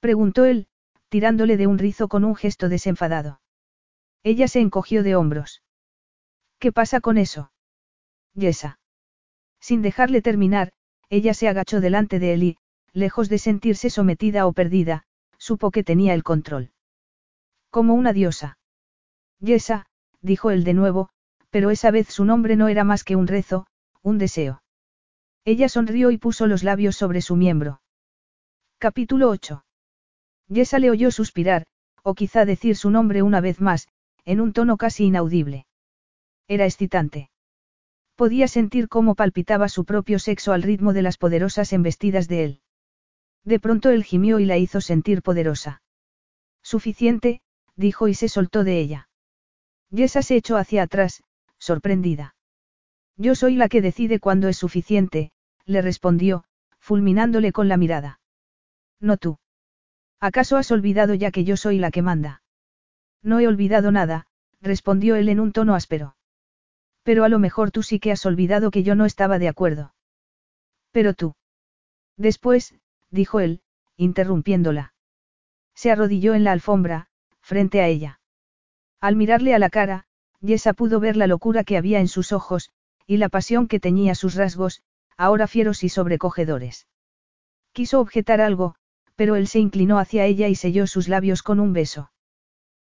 [0.00, 0.66] Preguntó él,
[1.08, 3.40] tirándole de un rizo con un gesto desenfadado.
[4.22, 5.62] Ella se encogió de hombros.
[6.58, 7.52] ¿Qué pasa con eso?
[8.34, 8.80] Yesa.
[9.60, 10.72] Sin dejarle terminar,
[11.10, 12.56] ella se agachó delante de él y,
[12.92, 15.04] lejos de sentirse sometida o perdida,
[15.36, 16.72] supo que tenía el control.
[17.70, 18.58] Como una diosa.
[19.40, 19.86] Yesa,
[20.22, 21.10] dijo él de nuevo,
[21.50, 23.66] pero esa vez su nombre no era más que un rezo,
[24.02, 24.63] un deseo.
[25.46, 27.82] Ella sonrió y puso los labios sobre su miembro.
[28.78, 29.64] Capítulo 8.
[30.48, 31.66] Yesa le oyó suspirar,
[32.02, 33.88] o quizá decir su nombre una vez más,
[34.24, 35.66] en un tono casi inaudible.
[36.48, 37.30] Era excitante.
[38.14, 42.60] Podía sentir cómo palpitaba su propio sexo al ritmo de las poderosas embestidas de él.
[43.44, 45.82] De pronto él gimió y la hizo sentir poderosa.
[46.62, 47.42] Suficiente,
[47.76, 49.10] dijo y se soltó de ella.
[49.90, 51.22] Yesa se echó hacia atrás,
[51.58, 52.34] sorprendida.
[53.16, 55.30] Yo soy la que decide cuándo es suficiente,
[55.66, 56.44] le respondió,
[56.78, 58.20] fulminándole con la mirada.
[59.00, 59.38] No tú.
[60.20, 62.42] ¿Acaso has olvidado ya que yo soy la que manda?
[63.22, 64.26] No he olvidado nada,
[64.60, 66.16] respondió él en un tono áspero.
[67.02, 69.94] Pero a lo mejor tú sí que has olvidado que yo no estaba de acuerdo.
[70.90, 71.34] Pero tú.
[72.16, 72.74] Después,
[73.10, 73.62] dijo él,
[73.96, 74.94] interrumpiéndola.
[75.74, 77.08] Se arrodilló en la alfombra,
[77.40, 78.20] frente a ella.
[79.00, 80.06] Al mirarle a la cara,
[80.40, 82.70] Yesa pudo ver la locura que había en sus ojos,
[83.06, 84.82] y la pasión que teñía sus rasgos,
[85.16, 86.86] ahora fieros y sobrecogedores.
[87.72, 88.74] Quiso objetar algo,
[89.16, 92.10] pero él se inclinó hacia ella y selló sus labios con un beso.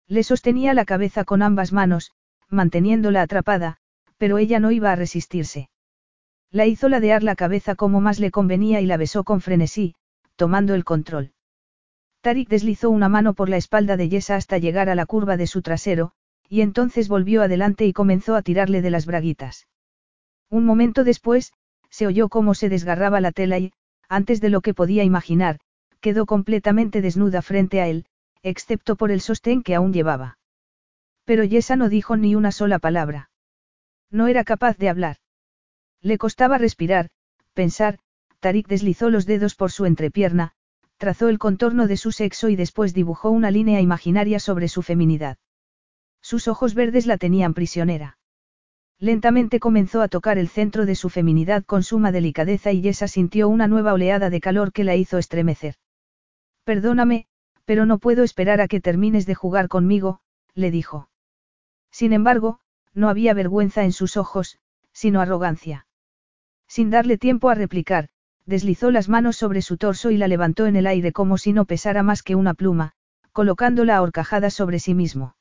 [0.06, 2.12] Le sostenía la cabeza con ambas manos,
[2.48, 3.76] manteniéndola atrapada,
[4.16, 5.70] pero ella no iba a resistirse.
[6.50, 9.94] La hizo ladear la cabeza como más le convenía y la besó con frenesí,
[10.36, 11.32] tomando el control.
[12.22, 15.46] Tarik deslizó una mano por la espalda de Yesa hasta llegar a la curva de
[15.46, 16.12] su trasero,
[16.48, 19.68] y entonces volvió adelante y comenzó a tirarle de las braguitas.
[20.48, 21.52] Un momento después,
[21.90, 23.72] se oyó cómo se desgarraba la tela y,
[24.08, 25.58] antes de lo que podía imaginar,
[26.00, 28.06] quedó completamente desnuda frente a él,
[28.42, 30.38] excepto por el sostén que aún llevaba.
[31.24, 33.30] Pero Yesa no dijo ni una sola palabra.
[34.10, 35.16] No era capaz de hablar.
[36.00, 37.10] Le costaba respirar,
[37.52, 37.98] pensar,
[38.40, 40.52] Tarik deslizó los dedos por su entrepierna,
[40.96, 45.38] trazó el contorno de su sexo y después dibujó una línea imaginaria sobre su feminidad.
[46.20, 48.17] Sus ojos verdes la tenían prisionera.
[49.00, 53.48] Lentamente comenzó a tocar el centro de su feminidad con suma delicadeza y Yesa sintió
[53.48, 55.76] una nueva oleada de calor que la hizo estremecer.
[56.64, 57.26] Perdóname,
[57.64, 60.20] pero no puedo esperar a que termines de jugar conmigo,
[60.54, 61.08] le dijo.
[61.92, 62.60] Sin embargo,
[62.92, 64.58] no había vergüenza en sus ojos,
[64.92, 65.86] sino arrogancia.
[66.66, 68.08] Sin darle tiempo a replicar,
[68.46, 71.66] deslizó las manos sobre su torso y la levantó en el aire como si no
[71.66, 72.94] pesara más que una pluma,
[73.32, 75.36] colocándola ahorcajada sobre sí mismo.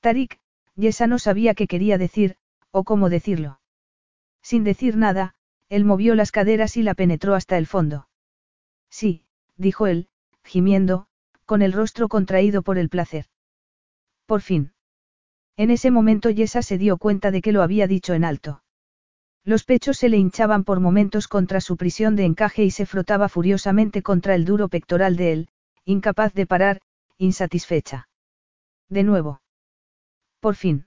[0.00, 0.38] Tarik,
[0.74, 2.36] Yesa no sabía qué quería decir,
[2.76, 3.58] o cómo decirlo.
[4.42, 5.34] Sin decir nada,
[5.70, 8.06] él movió las caderas y la penetró hasta el fondo.
[8.90, 9.24] Sí,
[9.56, 10.08] dijo él,
[10.44, 11.06] gimiendo,
[11.46, 13.24] con el rostro contraído por el placer.
[14.26, 14.74] Por fin.
[15.56, 18.62] En ese momento Yesa se dio cuenta de que lo había dicho en alto.
[19.42, 23.30] Los pechos se le hinchaban por momentos contra su prisión de encaje y se frotaba
[23.30, 25.48] furiosamente contra el duro pectoral de él,
[25.86, 26.82] incapaz de parar,
[27.16, 28.08] insatisfecha.
[28.90, 29.40] De nuevo.
[30.40, 30.86] Por fin.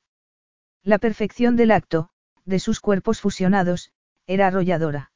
[0.90, 2.10] La perfección del acto,
[2.46, 3.92] de sus cuerpos fusionados,
[4.26, 5.12] era arrolladora.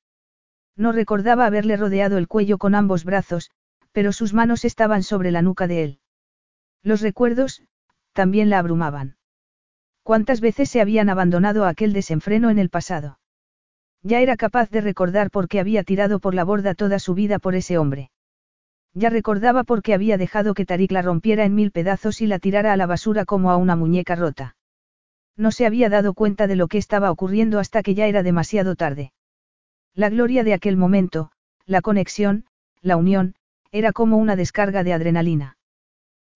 [0.77, 3.49] No recordaba haberle rodeado el cuello con ambos brazos,
[3.91, 5.99] pero sus manos estaban sobre la nuca de él.
[6.83, 7.63] Los recuerdos,
[8.11, 9.17] también la abrumaban.
[10.03, 13.17] ¿Cuántas veces se habían abandonado a aquel desenfreno en el pasado?
[14.03, 17.39] Ya era capaz de recordar por qué había tirado por la borda toda su vida
[17.39, 18.11] por ese hombre.
[18.93, 22.37] Ya recordaba por qué había dejado que Tarik la rompiera en mil pedazos y la
[22.37, 24.55] tirara a la basura como a una muñeca rota.
[25.35, 28.76] No se había dado cuenta de lo que estaba ocurriendo hasta que ya era demasiado
[28.76, 29.14] tarde.
[29.95, 31.31] La gloria de aquel momento,
[31.65, 32.45] la conexión,
[32.81, 33.35] la unión,
[33.72, 35.57] era como una descarga de adrenalina.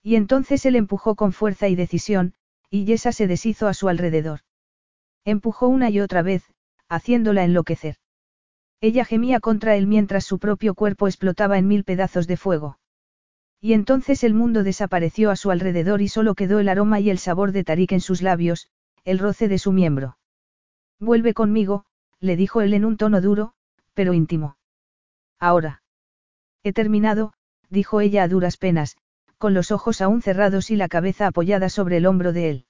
[0.02, 2.34] Y entonces él empujó con fuerza y decisión,
[2.70, 4.40] y Yesa se deshizo a su alrededor.
[5.26, 6.44] Empujó una y otra vez,
[6.88, 7.98] haciéndola enloquecer.
[8.80, 12.80] Ella gemía contra él mientras su propio cuerpo explotaba en mil pedazos de fuego.
[13.60, 17.18] Y entonces el mundo desapareció a su alrededor y solo quedó el aroma y el
[17.18, 18.68] sabor de Tarik en sus labios,
[19.08, 20.18] el roce de su miembro.
[21.00, 21.86] Vuelve conmigo,
[22.20, 23.54] le dijo él en un tono duro,
[23.94, 24.58] pero íntimo.
[25.40, 25.82] Ahora.
[26.62, 27.32] He terminado,
[27.70, 28.98] dijo ella a duras penas,
[29.38, 32.66] con los ojos aún cerrados y la cabeza apoyada sobre el hombro de él.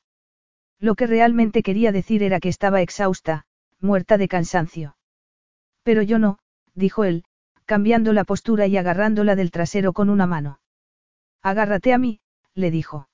[0.80, 3.46] Lo que realmente quería decir era que estaba exhausta,
[3.80, 4.96] muerta de cansancio.
[5.82, 6.38] Pero yo no,
[6.76, 7.24] dijo él,
[7.66, 10.60] cambiando la postura y agarrándola del trasero con una mano.
[11.42, 12.20] Agárrate a mí,
[12.54, 13.07] le dijo.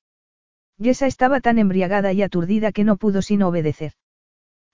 [0.84, 3.94] Yesa estaba tan embriagada y aturdida que no pudo sino obedecer.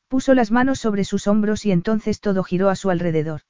[0.08, 3.42] Puso las manos sobre sus hombros y entonces todo giró a su alrededor.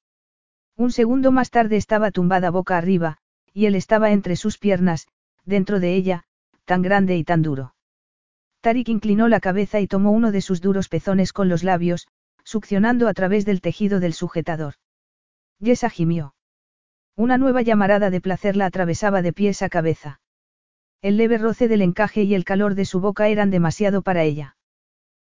[0.76, 3.18] Un segundo más tarde estaba tumbada boca arriba,
[3.54, 5.08] y él estaba entre sus piernas,
[5.46, 6.26] dentro de ella,
[6.66, 7.76] tan grande y tan duro.
[8.60, 12.10] Tarik inclinó la cabeza y tomó uno de sus duros pezones con los labios,
[12.44, 14.74] succionando a través del tejido del sujetador.
[15.60, 16.36] Yesa gimió.
[17.16, 20.20] Una nueva llamarada de placer la atravesaba de pies a cabeza.
[21.02, 24.58] El leve roce del encaje y el calor de su boca eran demasiado para ella.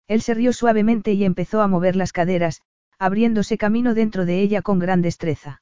[0.07, 2.63] Él se rió suavemente y empezó a mover las caderas,
[2.97, 5.61] abriéndose camino dentro de ella con gran destreza.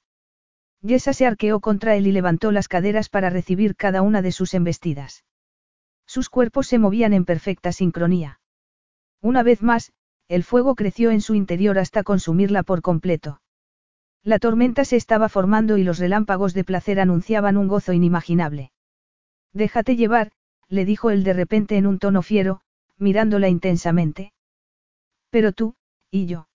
[0.81, 4.53] Yesa se arqueó contra él y levantó las caderas para recibir cada una de sus
[4.53, 5.25] embestidas.
[6.05, 8.39] Sus cuerpos se movían en perfecta sincronía.
[9.21, 9.91] Una vez más,
[10.29, 13.41] el fuego creció en su interior hasta consumirla por completo.
[14.23, 18.71] La tormenta se estaba formando y los relámpagos de placer anunciaban un gozo inimaginable.
[19.53, 20.31] Déjate llevar,
[20.69, 22.61] le dijo él de repente en un tono fiero,
[22.97, 24.33] mirándola intensamente.
[25.29, 25.75] Pero tú,
[26.11, 26.47] y yo.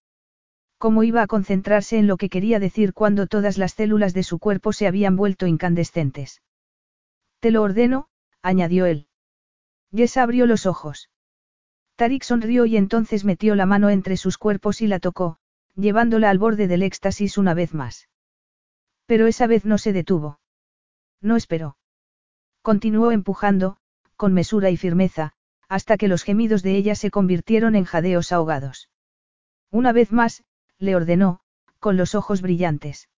[0.79, 4.39] ¿Cómo iba a concentrarse en lo que quería decir cuando todas las células de su
[4.39, 6.43] cuerpo se habían vuelto incandescentes?
[7.39, 8.09] Te lo ordeno,
[8.43, 9.07] añadió él.
[9.93, 11.11] Yesa abrió los ojos.
[11.97, 15.39] Tarik sonrió y entonces metió la mano entre sus cuerpos y la tocó,
[15.77, 18.09] llevándola al borde del éxtasis una vez más.
[19.07, 20.41] Pero esa vez no se detuvo.
[21.21, 21.77] No esperó.
[22.63, 23.77] Continuó empujando,
[24.17, 25.33] con mesura y firmeza,
[25.69, 28.89] hasta que los gemidos de ella se convirtieron en jadeos ahogados.
[29.71, 30.45] Una vez más,
[30.79, 31.41] le ordenó,
[31.81, 33.09] con los ojos brillantes.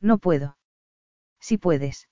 [0.00, 0.56] No puedo.
[1.38, 2.08] Si puedes.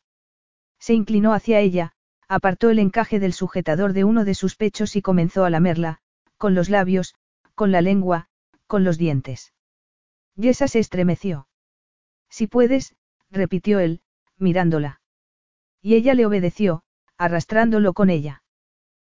[0.78, 1.93] Se inclinó hacia ella,
[2.28, 6.01] apartó el encaje del sujetador de uno de sus pechos y comenzó a lamerla,
[6.37, 7.15] con los labios,
[7.55, 8.28] con la lengua,
[8.66, 9.53] con los dientes.
[10.37, 11.49] Yesa se estremeció.
[12.28, 12.95] Si puedes,
[13.31, 14.03] repitió él,
[14.37, 14.99] mirándola.
[15.82, 16.82] Y ella le obedeció,
[17.16, 18.43] arrastrándolo con ella.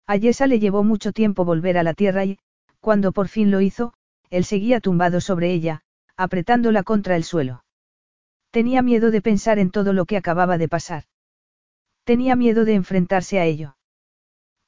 [0.05, 2.39] A Yesa le llevó mucho tiempo volver a la tierra y,
[2.79, 3.93] cuando por fin lo hizo,
[4.29, 5.83] él seguía tumbado sobre ella,
[6.17, 7.63] apretándola contra el suelo.
[8.51, 11.05] Tenía miedo de pensar en todo lo que acababa de pasar.
[12.03, 13.77] Tenía miedo de enfrentarse a ello.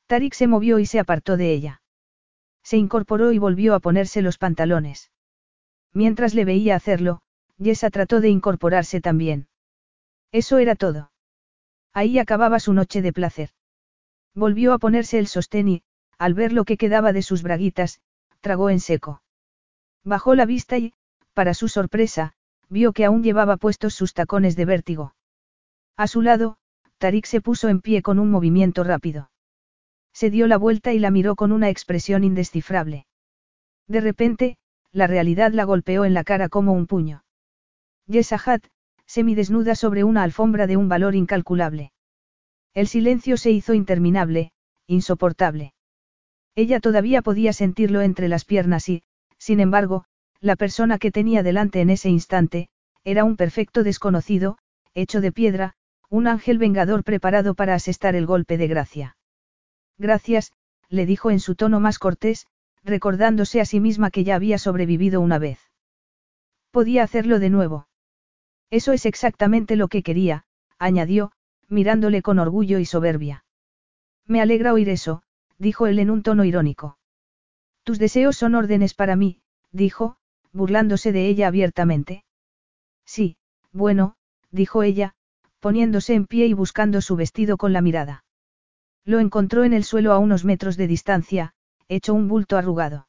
[0.07, 1.81] Tarik se movió y se apartó de ella.
[2.63, 5.11] Se incorporó y volvió a ponerse los pantalones.
[5.93, 7.21] Mientras le veía hacerlo,
[7.57, 9.47] Yesa trató de incorporarse también.
[10.31, 11.11] Eso era todo.
[11.95, 13.51] Ahí acababa su noche de placer.
[14.35, 15.83] Volvió a ponerse el sostén y,
[16.17, 18.01] al ver lo que quedaba de sus braguitas,
[18.41, 19.23] tragó en seco.
[20.03, 20.93] Bajó la vista y,
[21.33, 22.33] para su sorpresa,
[22.67, 25.15] vio que aún llevaba puestos sus tacones de vértigo.
[25.95, 26.57] A su lado,
[26.97, 29.31] Tarik se puso en pie con un movimiento rápido.
[30.11, 33.05] Se dio la vuelta y la miró con una expresión indescifrable.
[33.87, 34.57] De repente,
[34.91, 37.23] la realidad la golpeó en la cara como un puño.
[38.07, 38.65] Yesahat,
[39.05, 41.91] semidesnuda sobre una alfombra de un valor incalculable.
[42.73, 44.51] El silencio se hizo interminable,
[44.87, 45.73] insoportable.
[46.55, 49.03] Ella todavía podía sentirlo entre las piernas y,
[49.37, 50.05] sin embargo,
[50.41, 52.69] la persona que tenía delante en ese instante,
[53.03, 54.57] era un perfecto desconocido,
[54.93, 55.75] hecho de piedra,
[56.09, 59.17] un ángel vengador preparado para asestar el golpe de gracia.
[59.97, 60.53] Gracias,
[60.89, 62.47] le dijo en su tono más cortés,
[62.83, 65.59] recordándose a sí misma que ya había sobrevivido una vez.
[66.71, 67.87] Podía hacerlo de nuevo.
[68.69, 70.45] Eso es exactamente lo que quería,
[70.79, 71.31] añadió,
[71.67, 73.45] mirándole con orgullo y soberbia.
[74.25, 75.23] Me alegra oír eso,
[75.57, 76.97] dijo él en un tono irónico.
[77.83, 80.17] Tus deseos son órdenes para mí, dijo,
[80.51, 82.23] burlándose de ella abiertamente.
[83.05, 83.37] Sí,
[83.71, 84.15] bueno,
[84.51, 85.13] dijo ella,
[85.59, 88.23] poniéndose en pie y buscando su vestido con la mirada.
[89.03, 91.53] Lo encontró en el suelo a unos metros de distancia,
[91.87, 93.07] hecho un bulto arrugado.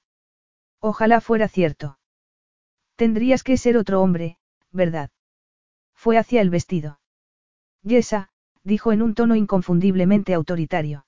[0.80, 1.98] Ojalá fuera cierto.
[2.96, 4.38] Tendrías que ser otro hombre,
[4.72, 5.10] ¿verdad?
[5.96, 7.00] Fue hacia el vestido.
[7.82, 8.28] Yesa,
[8.62, 11.06] dijo en un tono inconfundiblemente autoritario.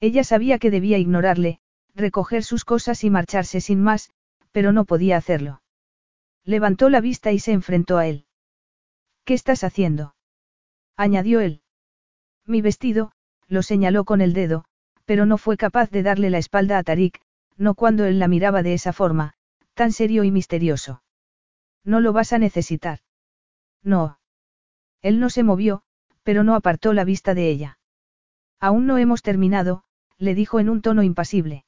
[0.00, 1.60] Ella sabía que debía ignorarle,
[1.94, 4.10] recoger sus cosas y marcharse sin más,
[4.52, 5.62] pero no podía hacerlo.
[6.44, 8.26] Levantó la vista y se enfrentó a él.
[9.24, 10.14] ¿Qué estás haciendo?
[10.96, 11.62] añadió él.
[12.46, 13.12] Mi vestido,
[13.46, 14.64] lo señaló con el dedo,
[15.04, 17.20] pero no fue capaz de darle la espalda a Tarik,
[17.56, 19.34] no cuando él la miraba de esa forma,
[19.74, 21.02] tan serio y misterioso.
[21.84, 23.00] No lo vas a necesitar.
[23.82, 24.18] No.
[25.02, 25.82] Él no se movió,
[26.22, 27.78] pero no apartó la vista de ella.
[28.60, 29.84] Aún no hemos terminado,
[30.18, 31.64] le dijo en un tono impasible.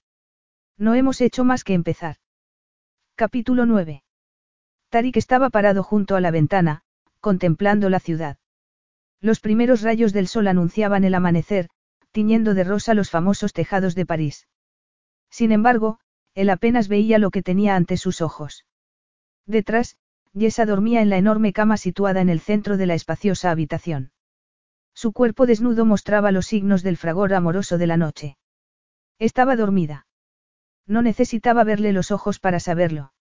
[0.76, 2.16] No hemos hecho más que empezar.
[3.14, 4.02] Capítulo 9.
[4.88, 6.82] Tarik estaba parado junto a la ventana,
[7.20, 8.38] contemplando la ciudad.
[9.20, 11.68] Los primeros rayos del sol anunciaban el amanecer,
[12.10, 14.48] tiñendo de rosa los famosos tejados de París.
[15.30, 16.00] Sin embargo,
[16.34, 18.66] él apenas veía lo que tenía ante sus ojos.
[19.46, 19.96] Detrás,
[20.32, 24.12] Yesa dormía en la enorme cama situada en el centro de la espaciosa habitación.
[24.94, 28.36] Su cuerpo desnudo mostraba los signos del fragor amoroso de la noche.
[29.18, 30.06] Estaba dormida.
[30.86, 33.12] No necesitaba verle los ojos para saberlo.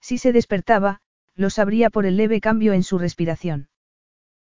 [0.00, 1.00] Si se despertaba,
[1.34, 3.68] lo sabría por el leve cambio en su respiración.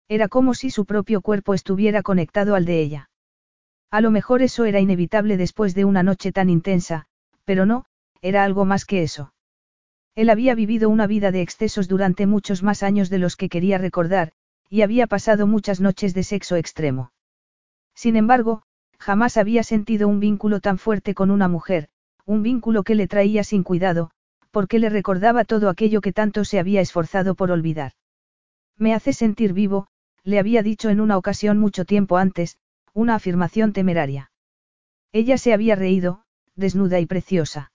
[0.09, 3.11] Era como si su propio cuerpo estuviera conectado al de ella.
[3.91, 7.07] A lo mejor eso era inevitable después de una noche tan intensa,
[7.45, 7.85] pero no,
[8.21, 9.32] era algo más que eso.
[10.15, 13.79] Él había vivido una vida de excesos durante muchos más años de los que quería
[13.79, 14.33] recordar,
[14.69, 17.13] y había pasado muchas noches de sexo extremo.
[17.95, 18.63] Sin embargo,
[18.99, 21.89] jamás había sentido un vínculo tan fuerte con una mujer,
[22.27, 24.11] un vínculo que le traía sin cuidado,
[24.51, 27.93] porque le recordaba todo aquello que tanto se había esforzado por olvidar.
[28.77, 29.89] Me hace sentir vivo,
[30.25, 32.59] le había dicho en una ocasión mucho tiempo antes,
[32.93, 34.31] una afirmación temeraria.
[35.11, 36.25] Ella se había reído,
[36.55, 37.72] desnuda y preciosa.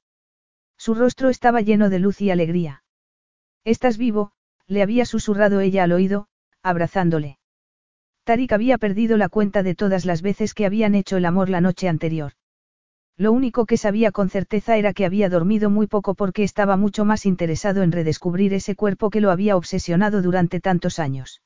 [0.77, 2.83] Su rostro estaba lleno de luz y alegría.
[3.63, 4.31] Estás vivo,
[4.67, 6.27] le había susurrado ella al oído,
[6.63, 7.39] abrazándole.
[8.23, 11.61] Tarik había perdido la cuenta de todas las veces que habían hecho el amor la
[11.61, 12.33] noche anterior.
[13.15, 17.03] Lo único que sabía con certeza era que había dormido muy poco porque estaba mucho
[17.03, 21.41] más interesado en redescubrir ese cuerpo que lo había obsesionado durante tantos años.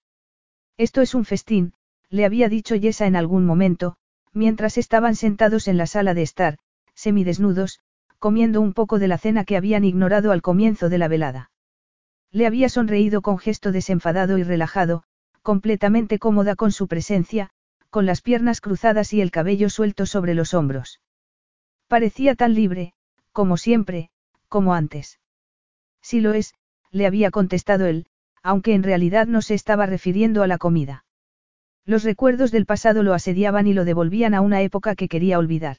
[0.78, 1.74] Esto es un festín,
[2.10, 3.96] le había dicho Yesa en algún momento,
[4.34, 6.58] mientras estaban sentados en la sala de estar,
[6.94, 7.80] semidesnudos,
[8.22, 11.50] comiendo un poco de la cena que habían ignorado al comienzo de la velada.
[12.32, 15.02] Le había sonreído con gesto desenfadado y relajado,
[15.42, 17.50] completamente cómoda con su presencia,
[17.90, 21.02] con las piernas cruzadas y el cabello suelto sobre los hombros.
[21.88, 22.94] Parecía tan libre,
[23.32, 24.12] como siempre,
[24.50, 25.20] como antes.
[26.04, 26.54] Si lo es,
[26.92, 28.06] le había contestado él,
[28.44, 31.06] aunque en realidad no se estaba refiriendo a la comida.
[31.88, 35.78] Los recuerdos del pasado lo asediaban y lo devolvían a una época que quería olvidar.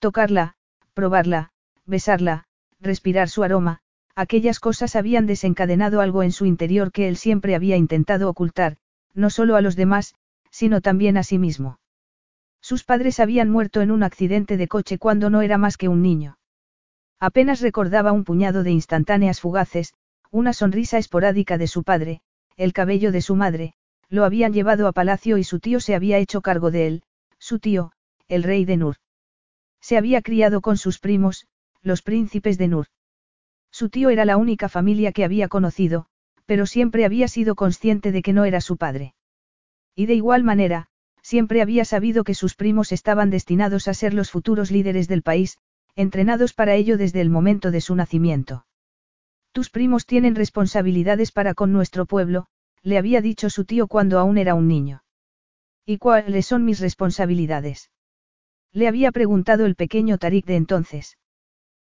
[0.00, 0.56] Tocarla,
[0.94, 1.50] probarla,
[1.84, 2.44] besarla,
[2.80, 3.80] respirar su aroma,
[4.14, 8.76] aquellas cosas habían desencadenado algo en su interior que él siempre había intentado ocultar,
[9.12, 10.14] no solo a los demás,
[10.50, 11.78] sino también a sí mismo.
[12.60, 16.00] Sus padres habían muerto en un accidente de coche cuando no era más que un
[16.00, 16.38] niño.
[17.20, 19.94] Apenas recordaba un puñado de instantáneas fugaces,
[20.30, 22.20] una sonrisa esporádica de su padre,
[22.56, 23.74] el cabello de su madre,
[24.08, 27.02] lo habían llevado a palacio y su tío se había hecho cargo de él,
[27.38, 27.92] su tío,
[28.28, 28.96] el rey de Nur.
[29.84, 31.46] Se había criado con sus primos,
[31.82, 32.86] los príncipes de Nur.
[33.70, 36.06] Su tío era la única familia que había conocido,
[36.46, 39.14] pero siempre había sido consciente de que no era su padre.
[39.94, 40.86] Y de igual manera,
[41.20, 45.58] siempre había sabido que sus primos estaban destinados a ser los futuros líderes del país,
[45.94, 48.64] entrenados para ello desde el momento de su nacimiento.
[49.52, 52.46] Tus primos tienen responsabilidades para con nuestro pueblo,
[52.80, 55.04] le había dicho su tío cuando aún era un niño.
[55.84, 57.90] ¿Y cuáles son mis responsabilidades?
[58.74, 61.16] Le había preguntado el pequeño Tarik de entonces.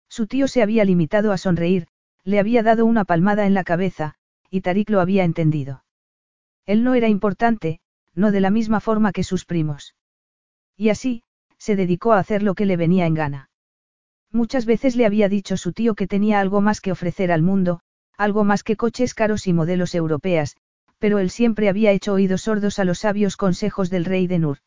[0.09, 1.87] Su tío se había limitado a sonreír,
[2.25, 4.15] le había dado una palmada en la cabeza,
[4.49, 5.85] y Tarik lo había entendido.
[6.65, 7.79] Él no era importante,
[8.13, 9.95] no de la misma forma que sus primos.
[10.75, 11.23] Y así,
[11.57, 13.49] se dedicó a hacer lo que le venía en gana.
[14.29, 17.79] Muchas veces le había dicho su tío que tenía algo más que ofrecer al mundo,
[18.17, 20.57] algo más que coches caros y modelos europeas,
[20.99, 24.57] pero él siempre había hecho oídos sordos a los sabios consejos del rey de Nur.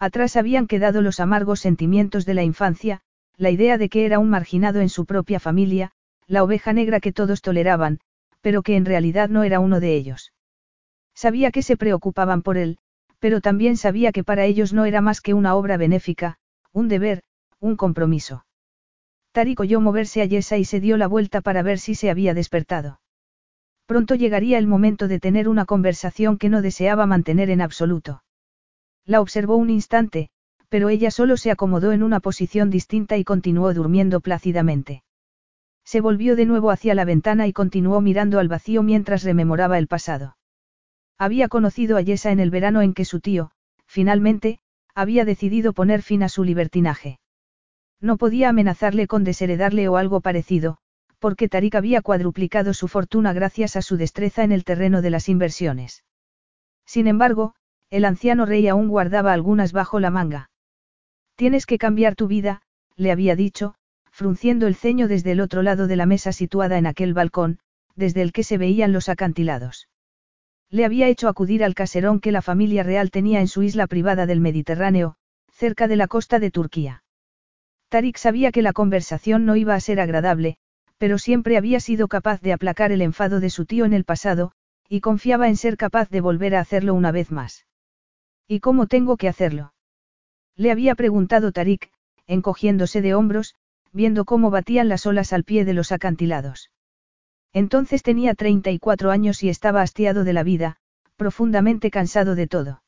[0.00, 3.02] Atrás habían quedado los amargos sentimientos de la infancia,
[3.36, 5.92] la idea de que era un marginado en su propia familia,
[6.26, 8.00] la oveja negra que todos toleraban,
[8.40, 10.32] pero que en realidad no era uno de ellos.
[11.14, 12.78] Sabía que se preocupaban por él,
[13.18, 16.38] pero también sabía que para ellos no era más que una obra benéfica,
[16.72, 17.22] un deber,
[17.58, 18.46] un compromiso.
[19.32, 22.32] Tarik oyó moverse a Yesa y se dio la vuelta para ver si se había
[22.32, 23.00] despertado.
[23.84, 28.22] Pronto llegaría el momento de tener una conversación que no deseaba mantener en absoluto.
[29.06, 30.30] La observó un instante,
[30.68, 35.02] pero ella solo se acomodó en una posición distinta y continuó durmiendo plácidamente.
[35.84, 39.88] Se volvió de nuevo hacia la ventana y continuó mirando al vacío mientras rememoraba el
[39.88, 40.36] pasado.
[41.18, 43.50] Había conocido a Yesa en el verano en que su tío,
[43.86, 44.60] finalmente,
[44.94, 47.18] había decidido poner fin a su libertinaje.
[48.00, 50.78] No podía amenazarle con desheredarle o algo parecido,
[51.18, 55.28] porque Tarik había cuadruplicado su fortuna gracias a su destreza en el terreno de las
[55.28, 56.04] inversiones.
[56.86, 57.54] Sin embargo,
[57.90, 60.50] el anciano rey aún guardaba algunas bajo la manga.
[61.34, 62.62] Tienes que cambiar tu vida,
[62.96, 63.74] le había dicho,
[64.10, 67.58] frunciendo el ceño desde el otro lado de la mesa situada en aquel balcón,
[67.96, 69.88] desde el que se veían los acantilados.
[70.70, 74.26] Le había hecho acudir al caserón que la familia real tenía en su isla privada
[74.26, 75.16] del Mediterráneo,
[75.50, 77.02] cerca de la costa de Turquía.
[77.88, 80.58] Tarik sabía que la conversación no iba a ser agradable,
[80.96, 84.52] pero siempre había sido capaz de aplacar el enfado de su tío en el pasado,
[84.88, 87.66] y confiaba en ser capaz de volver a hacerlo una vez más.
[88.50, 89.74] ¿Y cómo tengo que hacerlo?
[90.56, 91.92] Le había preguntado Tarik,
[92.26, 93.54] encogiéndose de hombros,
[93.92, 96.72] viendo cómo batían las olas al pie de los acantilados.
[97.52, 100.78] Entonces tenía 34 años y estaba hastiado de la vida,
[101.14, 102.82] profundamente cansado de todo.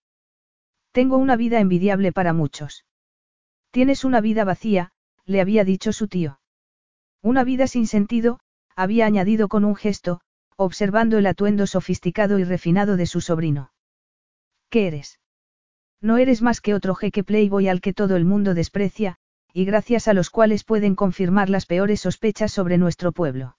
[0.91, 2.85] Tengo una vida envidiable para muchos.
[3.71, 4.91] Tienes una vida vacía,
[5.27, 6.41] le había dicho su tío.
[7.23, 8.41] Una vida sin sentido,
[8.75, 10.23] había añadido con un gesto,
[10.57, 13.71] observando el atuendo sofisticado y refinado de su sobrino.
[14.69, 15.21] ¿Qué eres?
[16.03, 19.19] No eres más que otro jeque playboy al que todo el mundo desprecia,
[19.55, 23.57] y gracias a los cuales pueden confirmar las peores sospechas sobre nuestro pueblo.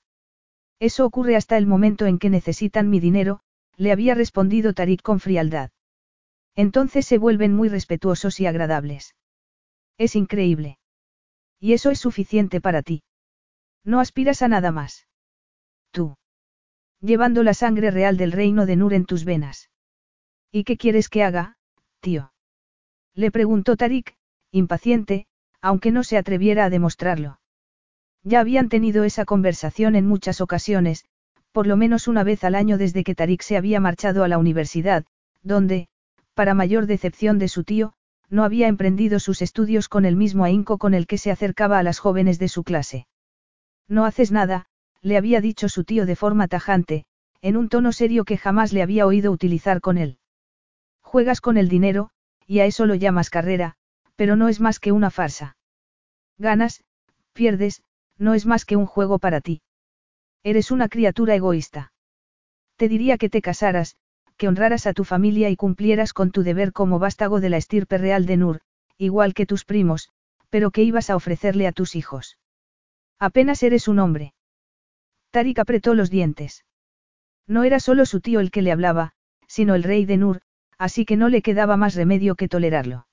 [0.79, 3.39] Eso ocurre hasta el momento en que necesitan mi dinero,
[3.77, 5.71] le había respondido Tarik con frialdad.
[6.55, 9.15] Entonces se vuelven muy respetuosos y agradables.
[9.97, 10.79] Es increíble.
[11.61, 13.03] Y eso es suficiente para ti.
[13.85, 15.07] No aspiras a nada más.
[15.91, 16.17] Tú.
[16.99, 19.69] Llevando la sangre real del reino de Nur en tus venas.
[20.51, 21.57] ¿Y qué quieres que haga,
[22.01, 22.32] tío?
[23.15, 24.15] Le preguntó Tarik,
[24.51, 25.27] impaciente,
[25.61, 27.39] aunque no se atreviera a demostrarlo.
[28.23, 31.05] Ya habían tenido esa conversación en muchas ocasiones,
[31.51, 34.37] por lo menos una vez al año desde que Tarik se había marchado a la
[34.37, 35.05] universidad,
[35.43, 35.87] donde,
[36.33, 37.93] para mayor decepción de su tío,
[38.29, 41.83] no había emprendido sus estudios con el mismo ahínco con el que se acercaba a
[41.83, 43.05] las jóvenes de su clase.
[43.87, 44.65] No haces nada,
[45.01, 47.05] le había dicho su tío de forma tajante,
[47.41, 50.17] en un tono serio que jamás le había oído utilizar con él.
[51.01, 52.09] Juegas con el dinero,
[52.47, 53.75] y a eso lo llamas carrera,
[54.15, 55.57] pero no es más que una farsa.
[56.37, 56.83] Ganas,
[57.33, 57.83] pierdes,
[58.17, 59.61] no es más que un juego para ti.
[60.43, 61.93] Eres una criatura egoísta.
[62.75, 63.97] Te diría que te casaras,
[64.37, 67.97] que honraras a tu familia y cumplieras con tu deber como vástago de la estirpe
[67.97, 68.61] real de Nur,
[68.97, 70.09] igual que tus primos,
[70.49, 72.37] pero que ibas a ofrecerle a tus hijos.
[73.19, 74.33] Apenas eres un hombre.
[75.31, 76.65] Tarik apretó los dientes.
[77.47, 79.13] No era solo su tío el que le hablaba,
[79.47, 80.41] sino el rey de Nur,
[80.77, 83.07] así que no le quedaba más remedio que tolerarlo.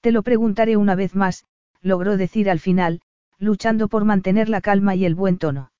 [0.00, 1.44] Te lo preguntaré una vez más,
[1.80, 3.00] logró decir al final,
[3.38, 5.72] luchando por mantener la calma y el buen tono.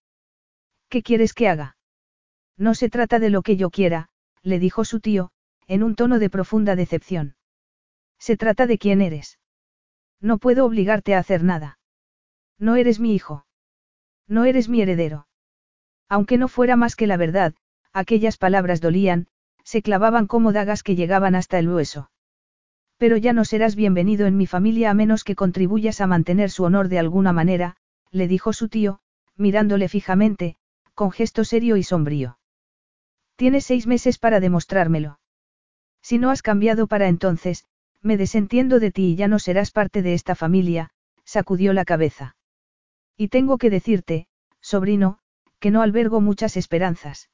[0.89, 1.77] ¿Qué quieres que haga?
[2.57, 4.09] No se trata de lo que yo quiera,
[4.43, 5.31] le dijo su tío,
[5.67, 7.37] en un tono de profunda decepción.
[8.19, 9.39] Se trata de quién eres.
[10.21, 11.79] No puedo obligarte a hacer nada.
[12.59, 13.47] No eres mi hijo.
[14.27, 15.27] No eres mi heredero.
[16.09, 17.55] Aunque no fuera más que la verdad,
[17.93, 19.29] aquellas palabras dolían,
[19.71, 22.11] se clavaban como dagas que llegaban hasta el hueso.
[22.99, 26.65] Pero ya no serás bienvenido en mi familia a menos que contribuyas a mantener su
[26.65, 27.77] honor de alguna manera,
[28.11, 28.99] le dijo su tío,
[29.37, 30.57] mirándole fijamente,
[30.95, 32.41] con gesto serio y sombrío.
[33.37, 35.21] Tienes seis meses para demostrármelo.
[36.03, 37.65] Si no has cambiado para entonces,
[38.03, 40.91] me desentiendo de ti y ya no serás parte de esta familia,
[41.25, 42.35] sacudió la cabeza.
[43.17, 44.27] Y tengo que decirte,
[44.61, 45.21] sobrino,
[45.61, 47.31] que no albergo muchas esperanzas.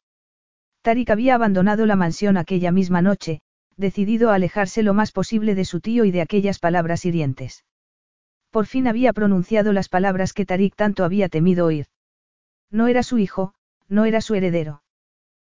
[0.86, 3.40] Tarik había abandonado la mansión aquella misma noche,
[3.76, 7.64] decidido a alejarse lo más posible de su tío y de aquellas palabras hirientes.
[8.52, 11.86] Por fin había pronunciado las palabras que Tarik tanto había temido oír.
[12.70, 13.52] No era su hijo,
[13.88, 14.84] no era su heredero.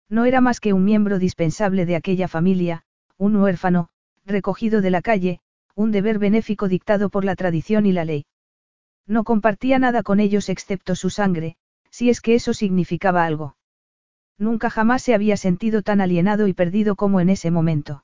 [0.10, 2.84] No era más que un miembro dispensable de aquella familia,
[3.18, 3.88] un huérfano,
[4.26, 5.40] recogido de la calle,
[5.76, 8.26] un deber benéfico dictado por la tradición y la ley.
[9.08, 11.56] No compartía nada con ellos excepto su sangre,
[11.90, 13.56] si es que eso significaba algo.
[14.38, 18.04] Nunca jamás se había sentido tan alienado y perdido como en ese momento.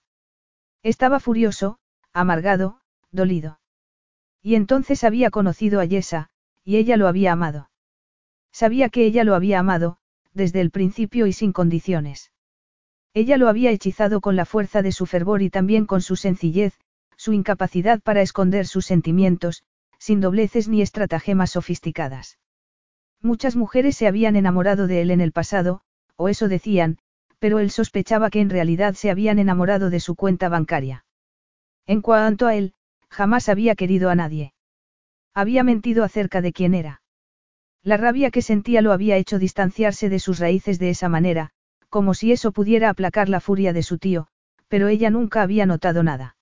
[0.83, 1.79] Estaba furioso,
[2.13, 2.79] amargado,
[3.11, 3.59] dolido.
[4.41, 6.29] Y entonces había conocido a Yesa,
[6.63, 7.69] y ella lo había amado.
[8.51, 9.97] Sabía que ella lo había amado,
[10.33, 12.31] desde el principio y sin condiciones.
[13.13, 16.79] Ella lo había hechizado con la fuerza de su fervor y también con su sencillez,
[17.15, 19.63] su incapacidad para esconder sus sentimientos,
[19.97, 22.37] sin dobleces ni estratagemas sofisticadas.
[23.21, 25.81] Muchas mujeres se habían enamorado de él en el pasado,
[26.18, 26.98] o eso decían,
[27.39, 31.06] pero él sospechaba que en realidad se habían enamorado de su cuenta bancaria.
[31.85, 32.73] En cuanto a él,
[33.10, 34.53] jamás había querido a nadie.
[35.34, 37.02] Había mentido acerca de quién era.
[37.84, 41.52] La rabia que sentía lo había hecho distanciarse de sus raíces de esa manera,
[41.89, 44.27] como si eso pudiera aplacar la furia de su tío,
[44.68, 46.35] pero ella nunca había notado nada.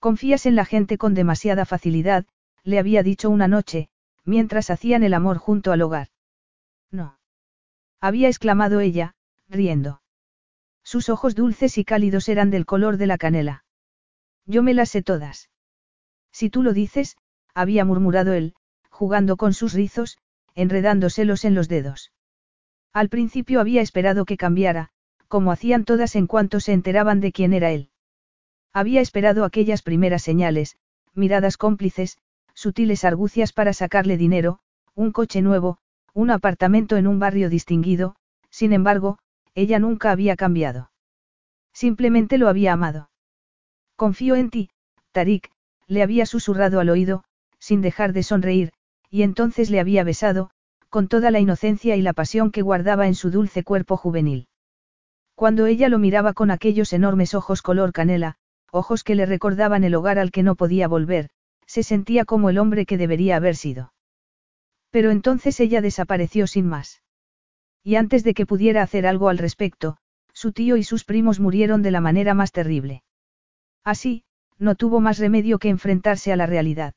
[0.00, 2.26] Confías en la gente con demasiada facilidad,
[2.64, 3.88] le había dicho una noche,
[4.24, 6.08] mientras hacían el amor junto al hogar.
[6.90, 7.18] No.
[8.00, 9.14] Había exclamado ella,
[9.48, 10.02] riendo.
[10.82, 13.64] Sus ojos dulces y cálidos eran del color de la canela.
[14.44, 15.50] Yo me las sé todas.
[16.30, 17.16] Si tú lo dices,
[17.54, 18.54] había murmurado él,
[18.90, 20.18] jugando con sus rizos,
[20.54, 22.12] enredándoselos en los dedos.
[22.92, 24.90] Al principio había esperado que cambiara,
[25.28, 27.90] como hacían todas en cuanto se enteraban de quién era él.
[28.72, 30.76] Había esperado aquellas primeras señales,
[31.14, 32.18] miradas cómplices,
[32.54, 34.60] sutiles argucias para sacarle dinero,
[34.94, 35.78] un coche nuevo,
[36.16, 38.16] un apartamento en un barrio distinguido,
[38.48, 39.18] sin embargo,
[39.54, 40.90] ella nunca había cambiado.
[41.74, 43.10] Simplemente lo había amado.
[43.96, 44.70] Confío en ti,
[45.12, 45.50] Tarik,
[45.86, 47.24] le había susurrado al oído,
[47.58, 48.72] sin dejar de sonreír,
[49.10, 50.48] y entonces le había besado,
[50.88, 54.48] con toda la inocencia y la pasión que guardaba en su dulce cuerpo juvenil.
[55.34, 58.36] Cuando ella lo miraba con aquellos enormes ojos color canela,
[58.72, 61.28] ojos que le recordaban el hogar al que no podía volver,
[61.66, 63.92] se sentía como el hombre que debería haber sido.
[64.96, 67.02] Pero entonces ella desapareció sin más.
[67.84, 69.98] Y antes de que pudiera hacer algo al respecto,
[70.32, 73.02] su tío y sus primos murieron de la manera más terrible.
[73.84, 74.24] Así,
[74.58, 76.94] no tuvo más remedio que enfrentarse a la realidad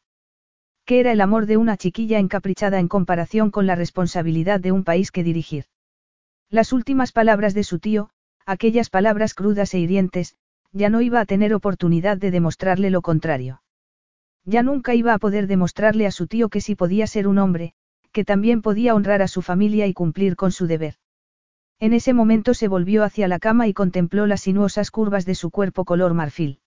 [0.85, 4.85] que era el amor de una chiquilla encaprichada en comparación con la responsabilidad de un
[4.85, 5.65] país que dirigir.
[6.49, 8.11] Las últimas palabras de su tío,
[8.45, 10.37] aquellas palabras crudas e hirientes,
[10.71, 13.61] ya no iba a tener oportunidad de demostrarle lo contrario.
[14.45, 17.73] Ya nunca iba a poder demostrarle a su tío que sí podía ser un hombre,
[18.11, 20.95] que también podía honrar a su familia y cumplir con su deber.
[21.79, 25.49] En ese momento se volvió hacia la cama y contempló las sinuosas curvas de su
[25.49, 26.59] cuerpo color marfil.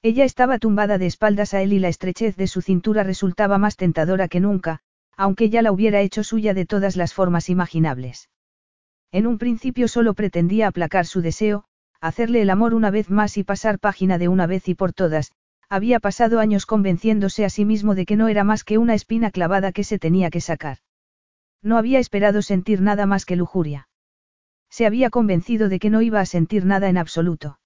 [0.00, 3.76] Ella estaba tumbada de espaldas a él y la estrechez de su cintura resultaba más
[3.76, 4.80] tentadora que nunca,
[5.16, 8.30] aunque ya la hubiera hecho suya de todas las formas imaginables.
[9.10, 11.64] En un principio solo pretendía aplacar su deseo,
[12.00, 15.32] hacerle el amor una vez más y pasar página de una vez y por todas,
[15.68, 19.30] había pasado años convenciéndose a sí mismo de que no era más que una espina
[19.30, 20.78] clavada que se tenía que sacar.
[21.62, 23.88] No había esperado sentir nada más que lujuria.
[24.70, 27.58] Se había convencido de que no iba a sentir nada en absoluto.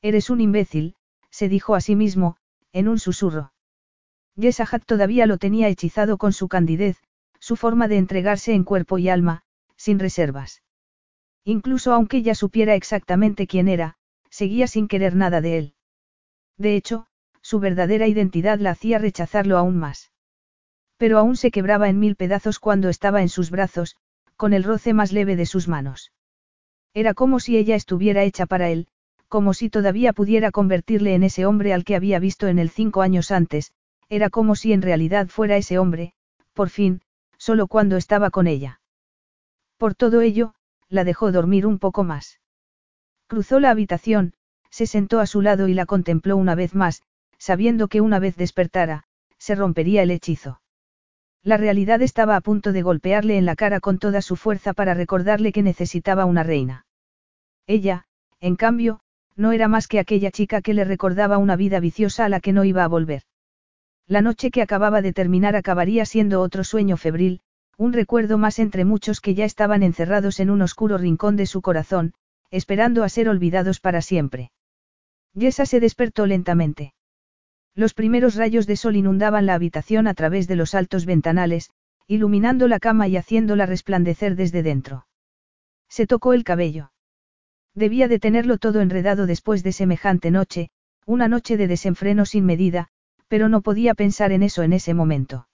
[0.00, 0.94] Eres un imbécil,
[1.30, 2.36] se dijo a sí mismo,
[2.72, 3.52] en un susurro.
[4.36, 6.96] Yesahat todavía lo tenía hechizado con su candidez,
[7.40, 9.42] su forma de entregarse en cuerpo y alma,
[9.76, 10.62] sin reservas.
[11.44, 13.96] Incluso aunque ya supiera exactamente quién era,
[14.30, 15.74] seguía sin querer nada de él.
[16.56, 17.07] De hecho,
[17.48, 20.12] su verdadera identidad la hacía rechazarlo aún más.
[20.98, 23.96] Pero aún se quebraba en mil pedazos cuando estaba en sus brazos,
[24.36, 26.12] con el roce más leve de sus manos.
[26.92, 28.86] Era como si ella estuviera hecha para él,
[29.28, 33.00] como si todavía pudiera convertirle en ese hombre al que había visto en él cinco
[33.00, 33.72] años antes,
[34.10, 36.12] era como si en realidad fuera ese hombre,
[36.52, 37.00] por fin,
[37.38, 38.82] solo cuando estaba con ella.
[39.78, 40.52] Por todo ello,
[40.90, 42.40] la dejó dormir un poco más.
[43.26, 44.34] Cruzó la habitación,
[44.68, 47.02] se sentó a su lado y la contempló una vez más,
[47.38, 49.04] sabiendo que una vez despertara,
[49.38, 50.60] se rompería el hechizo.
[51.42, 54.94] La realidad estaba a punto de golpearle en la cara con toda su fuerza para
[54.94, 56.86] recordarle que necesitaba una reina.
[57.66, 58.04] Ella,
[58.40, 59.00] en cambio,
[59.36, 62.52] no era más que aquella chica que le recordaba una vida viciosa a la que
[62.52, 63.22] no iba a volver.
[64.06, 67.40] La noche que acababa de terminar acabaría siendo otro sueño febril,
[67.76, 71.62] un recuerdo más entre muchos que ya estaban encerrados en un oscuro rincón de su
[71.62, 72.14] corazón,
[72.50, 74.50] esperando a ser olvidados para siempre.
[75.34, 76.94] Yesa se despertó lentamente.
[77.78, 81.70] Los primeros rayos de sol inundaban la habitación a través de los altos ventanales,
[82.08, 85.06] iluminando la cama y haciéndola resplandecer desde dentro.
[85.88, 86.90] Se tocó el cabello.
[87.76, 90.70] Debía de tenerlo todo enredado después de semejante noche,
[91.06, 92.88] una noche de desenfreno sin medida,
[93.28, 95.46] pero no podía pensar en eso en ese momento.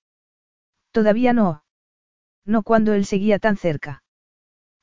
[0.93, 1.63] Todavía no.
[2.47, 4.03] No cuando él seguía tan cerca.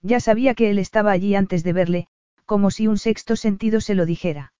[0.03, 2.07] Ya sabía que él estaba allí antes de verle,
[2.45, 4.53] como si un sexto sentido se lo dijera.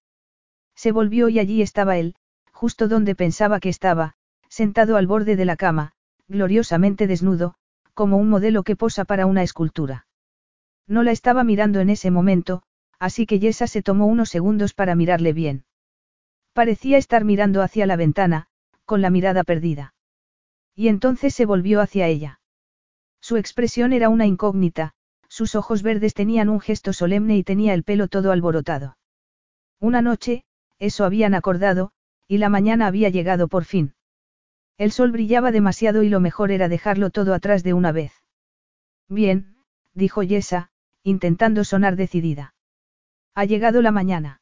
[0.74, 2.16] Se volvió y allí estaba él,
[2.62, 4.14] justo donde pensaba que estaba,
[4.48, 5.94] sentado al borde de la cama,
[6.28, 7.56] gloriosamente desnudo,
[7.92, 10.06] como un modelo que posa para una escultura.
[10.86, 12.62] No la estaba mirando en ese momento,
[13.00, 15.64] así que Yesa se tomó unos segundos para mirarle bien.
[16.52, 18.46] Parecía estar mirando hacia la ventana,
[18.84, 19.94] con la mirada perdida.
[20.76, 22.38] Y entonces se volvió hacia ella.
[23.20, 24.92] Su expresión era una incógnita,
[25.26, 28.98] sus ojos verdes tenían un gesto solemne y tenía el pelo todo alborotado.
[29.80, 30.44] Una noche,
[30.78, 31.90] eso habían acordado,
[32.26, 33.94] y la mañana había llegado por fin.
[34.78, 38.12] El sol brillaba demasiado y lo mejor era dejarlo todo atrás de una vez.
[39.08, 39.56] Bien,
[39.94, 40.70] dijo Yesa,
[41.02, 42.54] intentando sonar decidida.
[43.34, 44.40] Ha llegado la mañana.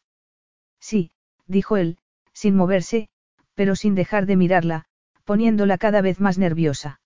[0.78, 1.10] Sí,
[1.46, 1.98] dijo él,
[2.32, 3.08] sin moverse,
[3.54, 4.86] pero sin dejar de mirarla,
[5.24, 7.00] poniéndola cada vez más nerviosa.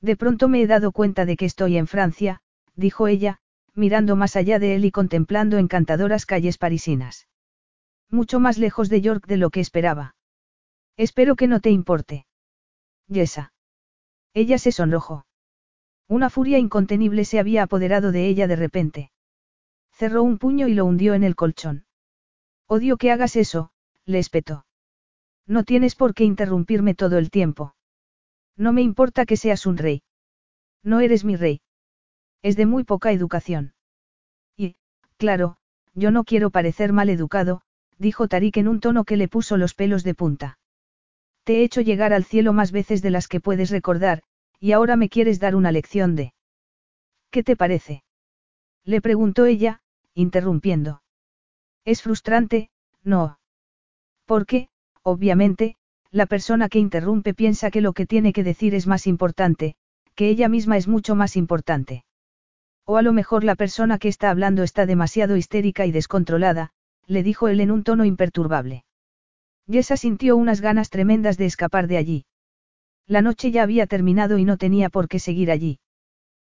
[0.00, 2.42] De pronto me he dado cuenta de que estoy en Francia,
[2.74, 3.38] dijo ella,
[3.74, 7.28] mirando más allá de él y contemplando encantadoras calles parisinas.
[8.10, 10.16] Mucho más lejos de York de lo que esperaba.
[10.96, 12.26] Espero que no te importe.
[13.06, 13.52] Yesa.
[14.34, 15.26] Ella se sonrojó.
[16.08, 19.10] Una furia incontenible se había apoderado de ella de repente.
[19.92, 21.84] Cerró un puño y lo hundió en el colchón.
[22.66, 23.70] Odio que hagas eso,
[24.06, 24.66] le espetó.
[25.46, 27.74] No tienes por qué interrumpirme todo el tiempo.
[28.56, 30.02] No me importa que seas un rey.
[30.82, 31.60] No eres mi rey.
[32.42, 33.74] Es de muy poca educación.
[34.56, 34.76] Y,
[35.16, 35.58] claro,
[35.94, 37.62] yo no quiero parecer mal educado,
[38.00, 40.58] dijo Tarik en un tono que le puso los pelos de punta.
[41.44, 44.22] Te he hecho llegar al cielo más veces de las que puedes recordar,
[44.58, 46.32] y ahora me quieres dar una lección de...
[47.30, 48.02] ¿Qué te parece?
[48.84, 49.82] Le preguntó ella,
[50.14, 51.02] interrumpiendo.
[51.84, 52.70] Es frustrante,
[53.04, 53.38] no.
[54.24, 54.68] Porque,
[55.02, 55.76] obviamente,
[56.10, 59.76] la persona que interrumpe piensa que lo que tiene que decir es más importante,
[60.14, 62.04] que ella misma es mucho más importante.
[62.84, 66.72] O a lo mejor la persona que está hablando está demasiado histérica y descontrolada,
[67.10, 68.84] le dijo él en un tono imperturbable.
[69.66, 72.24] Yesa sintió unas ganas tremendas de escapar de allí.
[73.08, 75.80] La noche ya había terminado y no tenía por qué seguir allí.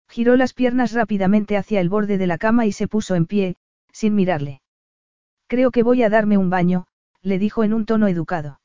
[0.10, 3.56] Giró las piernas rápidamente hacia el borde de la cama y se puso en pie,
[3.92, 4.62] sin mirarle.
[5.46, 6.88] Creo que voy a darme un baño,
[7.22, 8.60] le dijo en un tono educado.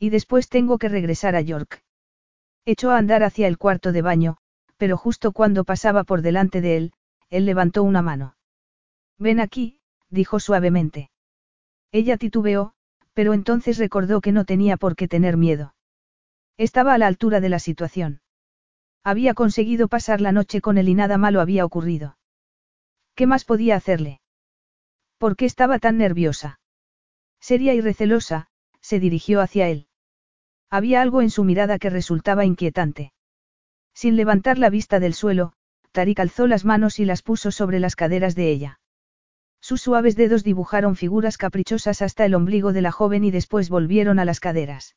[0.00, 1.84] Y después tengo que regresar a York.
[2.64, 4.36] Echó a andar hacia el cuarto de baño,
[4.78, 6.92] pero justo cuando pasaba por delante de él,
[7.30, 8.34] él levantó una mano.
[9.16, 9.78] Ven aquí,
[10.10, 11.10] dijo suavemente.
[11.92, 12.74] Ella titubeó,
[13.12, 15.74] pero entonces recordó que no tenía por qué tener miedo.
[16.56, 18.20] Estaba a la altura de la situación.
[19.02, 22.16] Había conseguido pasar la noche con él y nada malo había ocurrido.
[23.14, 24.20] ¿Qué más podía hacerle?
[25.18, 26.58] ¿Por qué estaba tan nerviosa?
[27.40, 28.48] Seria y recelosa,
[28.80, 29.88] se dirigió hacia él.
[30.70, 33.12] Había algo en su mirada que resultaba inquietante.
[33.94, 35.52] Sin levantar la vista del suelo,
[35.92, 38.80] Tarik alzó las manos y las puso sobre las caderas de ella.
[39.64, 44.18] Sus suaves dedos dibujaron figuras caprichosas hasta el ombligo de la joven y después volvieron
[44.18, 44.94] a las caderas.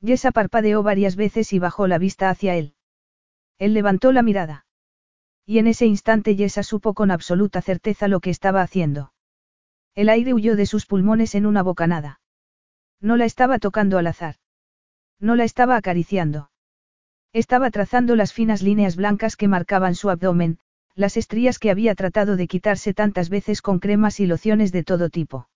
[0.00, 2.74] Yesa parpadeó varias veces y bajó la vista hacia él.
[3.58, 4.66] Él levantó la mirada.
[5.44, 9.12] Y en ese instante Yesa supo con absoluta certeza lo que estaba haciendo.
[9.94, 12.20] El aire huyó de sus pulmones en una bocanada.
[13.00, 14.34] No la estaba tocando al azar.
[15.20, 16.50] No la estaba acariciando.
[17.32, 20.58] Estaba trazando las finas líneas blancas que marcaban su abdomen,
[20.96, 25.10] las estrías que había tratado de quitarse tantas veces con cremas y lociones de todo
[25.10, 25.48] tipo.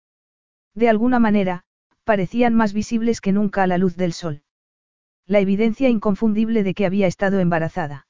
[0.74, 1.64] De alguna manera,
[2.04, 4.42] parecían más visibles que nunca a la luz del sol.
[5.26, 8.06] La evidencia inconfundible de que había estado embarazada.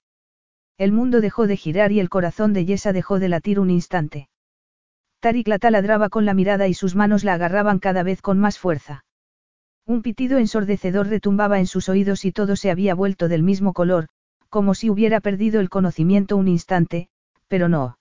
[0.77, 4.29] El mundo dejó de girar y el corazón de Yesa dejó de latir un instante.
[5.21, 8.59] Tarik la taladraba con la mirada y sus manos la agarraban cada vez con más
[8.59, 9.05] fuerza.
[9.87, 14.09] Un pitido ensordecedor retumbaba en sus oídos y todo se había vuelto del mismo color,
[14.49, 17.09] como si hubiera perdido el conocimiento un instante,
[17.51, 17.99] pero no.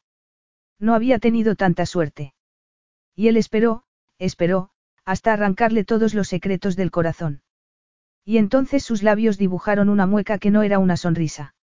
[0.80, 2.36] No había tenido tanta suerte.
[3.16, 3.84] Y él esperó,
[4.20, 4.70] esperó,
[5.06, 7.42] hasta arrancarle todos los secretos del corazón.
[8.24, 11.56] Y entonces sus labios dibujaron una mueca que no era una sonrisa.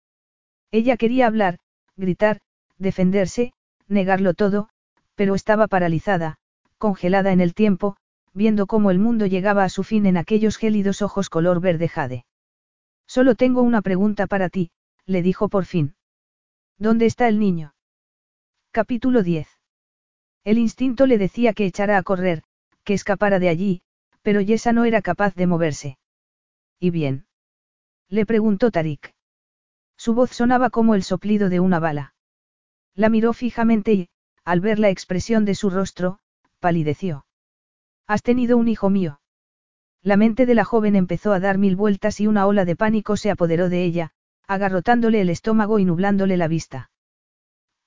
[0.71, 1.59] Ella quería hablar,
[1.95, 2.41] gritar,
[2.79, 3.53] defenderse,
[3.87, 4.67] negarlo todo,
[5.13, 6.37] pero estaba paralizada,
[6.79, 7.97] congelada en el tiempo,
[8.33, 12.25] viendo cómo el mundo llegaba a su fin en aquellos gélidos ojos color verde jade.
[13.05, 14.71] Solo tengo una pregunta para ti,
[15.05, 15.93] le dijo por fin.
[16.79, 17.74] ¿Dónde está el niño?
[18.75, 19.47] Capítulo 10.
[20.43, 22.43] El instinto le decía que echara a correr,
[22.83, 23.83] que escapara de allí,
[24.21, 25.97] pero Yesa no era capaz de moverse.
[26.77, 27.25] ¿Y bien?
[28.09, 29.15] Le preguntó Tarik.
[29.95, 32.15] Su voz sonaba como el soplido de una bala.
[32.95, 34.09] La miró fijamente y,
[34.43, 36.19] al ver la expresión de su rostro,
[36.59, 37.25] palideció.
[38.07, 39.21] Has tenido un hijo mío.
[40.01, 43.15] La mente de la joven empezó a dar mil vueltas y una ola de pánico
[43.15, 44.11] se apoderó de ella,
[44.47, 46.91] agarrotándole el estómago y nublándole la vista.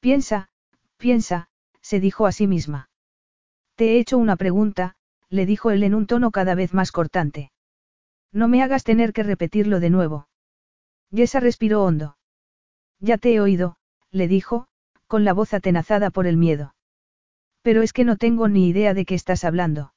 [0.01, 0.49] Piensa,
[0.99, 1.49] piensa,
[1.81, 2.91] se dijo a sí misma.
[3.77, 4.97] Te he hecho una pregunta,
[5.31, 7.51] le dijo él en un tono cada vez más cortante.
[8.33, 10.29] No me hagas tener que repetirlo de nuevo.
[11.11, 12.19] Yesa respiró hondo.
[13.01, 13.77] Ya te he oído,
[14.11, 14.67] le dijo,
[15.07, 16.75] con la voz atenazada por el miedo.
[17.63, 19.95] Pero es que no tengo ni idea de qué estás hablando.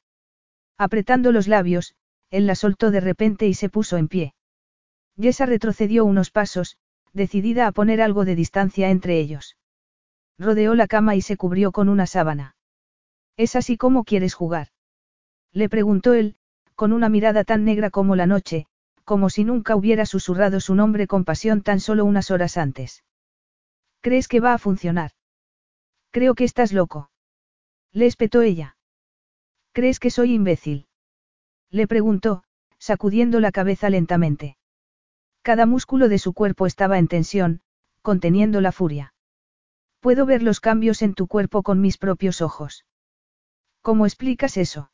[0.78, 1.96] Apretando los labios,
[2.30, 4.34] él la soltó de repente y se puso en pie.
[5.16, 6.78] Yesa retrocedió unos pasos,
[7.14, 9.58] decidida a poner algo de distancia entre ellos.
[10.42, 12.56] Rodeó la cama y se cubrió con una sábana.
[13.38, 14.70] ¿Es así como quieres jugar?
[15.54, 16.36] Le preguntó él,
[16.74, 18.66] con una mirada tan negra como la noche,
[19.04, 23.04] como si nunca hubiera susurrado su nombre con pasión tan solo unas horas antes.
[24.02, 25.12] ¿Crees que va a funcionar?
[26.10, 27.12] Creo que estás loco.
[27.92, 28.78] Le espetó ella.
[29.74, 30.88] ¿Crees que soy imbécil?
[31.70, 32.44] Le preguntó,
[32.80, 34.58] sacudiendo la cabeza lentamente.
[35.44, 37.62] Cada músculo de su cuerpo estaba en tensión,
[38.02, 39.14] conteniendo la furia.
[40.02, 42.86] Puedo ver los cambios en tu cuerpo con mis propios ojos.
[43.82, 44.92] ¿Cómo explicas eso?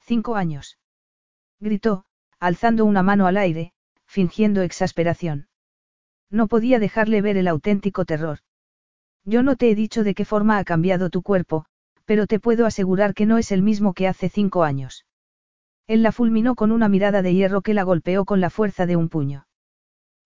[0.00, 0.78] Cinco años.
[1.60, 2.04] Gritó,
[2.38, 3.72] alzando una mano al aire,
[4.04, 5.48] fingiendo exasperación.
[6.30, 8.40] No podía dejarle ver el auténtico terror.
[9.24, 11.64] Yo no te he dicho de qué forma ha cambiado tu cuerpo,
[12.04, 15.06] pero te puedo asegurar que no es el mismo que hace cinco años.
[15.86, 18.96] Él la fulminó con una mirada de hierro que la golpeó con la fuerza de
[18.96, 19.46] un puño.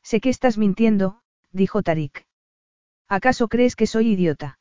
[0.03, 1.23] Sé que estás mintiendo,
[1.53, 2.27] dijo Tarik.
[3.09, 4.59] ¿Acaso crees que soy idiota?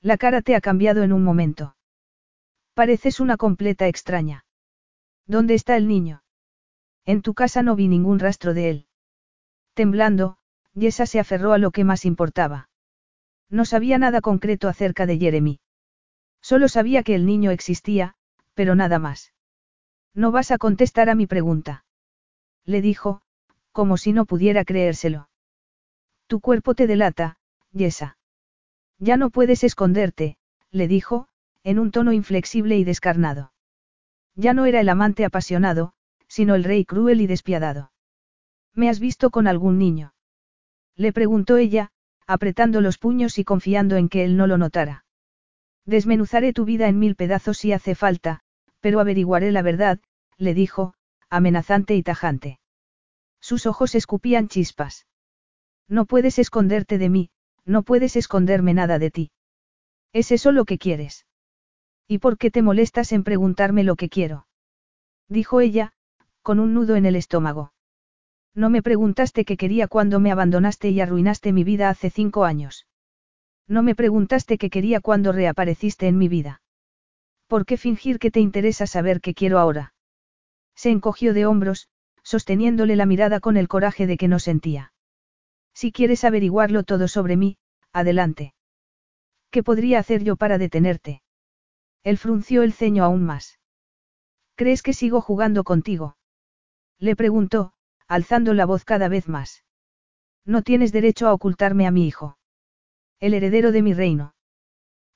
[0.00, 1.76] La cara te ha cambiado en un momento.
[2.74, 4.44] Pareces una completa extraña.
[5.26, 6.22] ¿Dónde está el niño?
[7.04, 8.86] En tu casa no vi ningún rastro de él.
[9.74, 10.38] Temblando,
[10.74, 12.68] Yesa se aferró a lo que más importaba.
[13.48, 15.60] No sabía nada concreto acerca de Jeremy.
[16.40, 18.14] Solo sabía que el niño existía,
[18.54, 19.32] pero nada más.
[20.14, 21.84] No vas a contestar a mi pregunta.
[22.64, 23.22] Le dijo,
[23.72, 25.28] como si no pudiera creérselo.
[26.26, 27.36] Tu cuerpo te delata,
[27.74, 28.16] Yesa.
[28.98, 30.36] Ya no puedes esconderte,
[30.70, 31.26] le dijo,
[31.64, 33.52] en un tono inflexible y descarnado.
[34.36, 35.92] Ya no era el amante apasionado,
[36.28, 37.92] sino el rey cruel y despiadado.
[38.74, 40.14] ¿Me has visto con algún niño?
[40.96, 41.90] Le preguntó ella,
[42.26, 45.04] apretando los puños y confiando en que él no lo notara.
[45.84, 48.40] Desmenuzaré tu vida en mil pedazos si hace falta,
[48.80, 50.00] pero averiguaré la verdad,
[50.38, 50.94] le dijo,
[51.28, 52.60] amenazante y tajante.
[53.40, 55.06] Sus ojos escupían chispas.
[55.88, 57.30] No puedes esconderte de mí,
[57.64, 59.30] no puedes esconderme nada de ti.
[60.12, 61.26] ¿Es eso lo que quieres?
[62.06, 64.46] ¿Y por qué te molestas en preguntarme lo que quiero?
[65.28, 65.92] Dijo ella,
[66.42, 67.72] con un nudo en el estómago.
[68.54, 72.86] No me preguntaste qué quería cuando me abandonaste y arruinaste mi vida hace cinco años.
[73.66, 76.62] No me preguntaste qué quería cuando reapareciste en mi vida.
[77.48, 79.94] ¿Por qué fingir que te interesa saber qué quiero ahora?
[80.76, 81.88] Se encogió de hombros,
[82.22, 84.93] sosteniéndole la mirada con el coraje de que no sentía.
[85.74, 87.58] Si quieres averiguarlo todo sobre mí,
[87.92, 88.54] adelante.
[89.50, 91.22] ¿Qué podría hacer yo para detenerte?
[92.02, 93.58] Él frunció el ceño aún más.
[94.56, 96.16] ¿Crees que sigo jugando contigo?
[96.98, 97.72] Le preguntó,
[98.06, 99.64] alzando la voz cada vez más.
[100.44, 102.38] No tienes derecho a ocultarme a mi hijo.
[103.18, 104.34] El heredero de mi reino.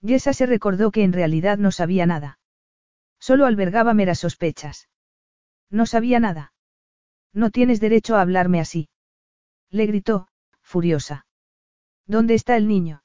[0.01, 2.39] Yesa se recordó que en realidad no sabía nada.
[3.20, 4.89] Solo albergaba meras sospechas.
[5.70, 6.52] No sabía nada.
[7.32, 8.89] No tienes derecho a hablarme así.
[9.70, 10.28] Le gritó,
[10.68, 11.26] furiosa.
[12.06, 13.02] ¿Dónde está el niño?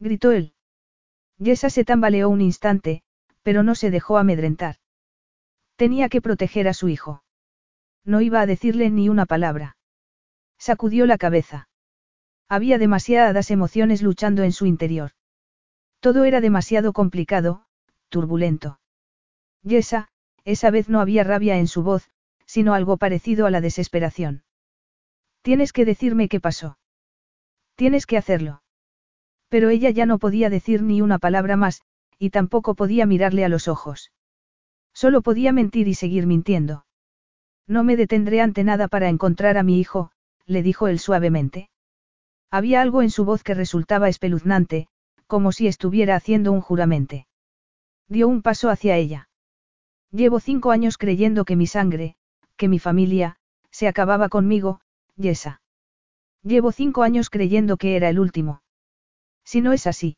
[0.00, 0.54] Gritó él.
[1.38, 3.02] Yesa se tambaleó un instante,
[3.42, 4.76] pero no se dejó amedrentar.
[5.76, 7.22] Tenía que proteger a su hijo.
[8.04, 9.76] No iba a decirle ni una palabra.
[10.58, 11.68] Sacudió la cabeza.
[12.48, 15.12] Había demasiadas emociones luchando en su interior.
[16.00, 17.64] Todo era demasiado complicado,
[18.08, 18.80] turbulento.
[19.62, 20.08] Yesa,
[20.44, 22.10] esa vez no había rabia en su voz,
[22.44, 24.42] sino algo parecido a la desesperación.
[25.42, 26.78] Tienes que decirme qué pasó.
[27.74, 28.62] Tienes que hacerlo.
[29.48, 31.82] Pero ella ya no podía decir ni una palabra más,
[32.18, 34.12] y tampoco podía mirarle a los ojos.
[34.94, 36.86] Solo podía mentir y seguir mintiendo.
[37.66, 40.12] No me detendré ante nada para encontrar a mi hijo,
[40.46, 41.70] le dijo él suavemente.
[42.50, 44.88] Había algo en su voz que resultaba espeluznante,
[45.26, 47.26] como si estuviera haciendo un juramento.
[48.08, 49.28] Dio un paso hacia ella.
[50.10, 52.16] Llevo cinco años creyendo que mi sangre,
[52.56, 53.36] que mi familia,
[53.70, 54.80] se acababa conmigo,
[55.16, 55.60] Yesa.
[56.42, 58.62] Llevo cinco años creyendo que era el último.
[59.44, 60.16] Si no es así.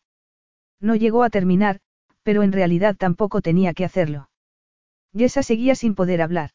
[0.80, 1.80] No llegó a terminar,
[2.22, 4.30] pero en realidad tampoco tenía que hacerlo.
[5.12, 6.50] Yesa seguía sin poder hablar.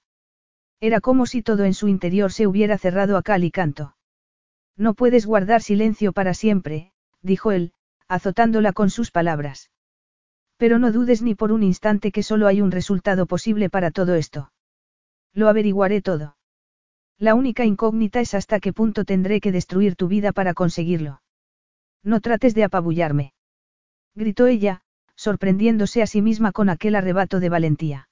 [0.80, 3.96] Era como si todo en su interior se hubiera cerrado a cal y canto.
[4.78, 7.74] No puedes guardar silencio para siempre, dijo él,
[8.08, 9.72] azotándola con sus palabras.
[10.58, 14.16] Pero no dudes ni por un instante que solo hay un resultado posible para todo
[14.16, 14.52] esto.
[15.34, 16.38] Lo averiguaré todo.
[17.20, 21.22] La única incógnita es hasta qué punto tendré que destruir tu vida para conseguirlo.
[22.02, 23.34] No trates de apabullarme.
[24.16, 24.82] Gritó ella,
[25.16, 28.10] sorprendiéndose a sí misma con aquel arrebato de valentía.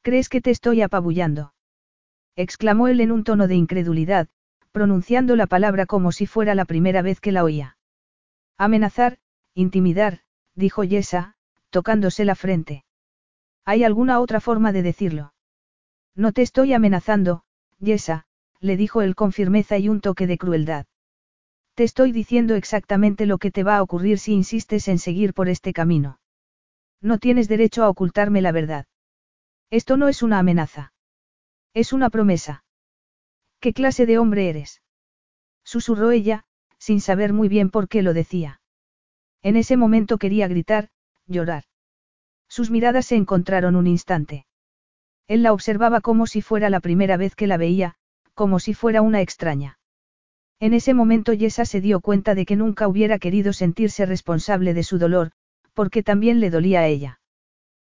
[0.00, 1.52] ¿Crees que te estoy apabullando?
[2.36, 4.28] exclamó él en un tono de incredulidad,
[4.72, 7.76] pronunciando la palabra como si fuera la primera vez que la oía.
[8.56, 9.18] Amenazar,
[9.54, 10.20] intimidar,
[10.54, 11.36] dijo Yesa,
[11.68, 12.84] tocándose la frente.
[13.66, 15.34] ¿Hay alguna otra forma de decirlo?
[16.14, 17.45] No te estoy amenazando,
[17.78, 18.26] Yesa,
[18.60, 20.86] le dijo él con firmeza y un toque de crueldad.
[21.74, 25.48] Te estoy diciendo exactamente lo que te va a ocurrir si insistes en seguir por
[25.48, 26.18] este camino.
[27.02, 28.86] No tienes derecho a ocultarme la verdad.
[29.70, 30.94] Esto no es una amenaza.
[31.74, 32.64] Es una promesa.
[33.60, 34.82] ¿Qué clase de hombre eres?
[35.64, 36.44] Susurró ella,
[36.78, 38.60] sin saber muy bien por qué lo decía.
[39.42, 40.88] En ese momento quería gritar,
[41.26, 41.64] llorar.
[42.48, 44.45] Sus miradas se encontraron un instante.
[45.28, 47.94] Él la observaba como si fuera la primera vez que la veía,
[48.34, 49.78] como si fuera una extraña.
[50.60, 54.82] En ese momento Yesa se dio cuenta de que nunca hubiera querido sentirse responsable de
[54.82, 55.32] su dolor,
[55.74, 57.20] porque también le dolía a ella.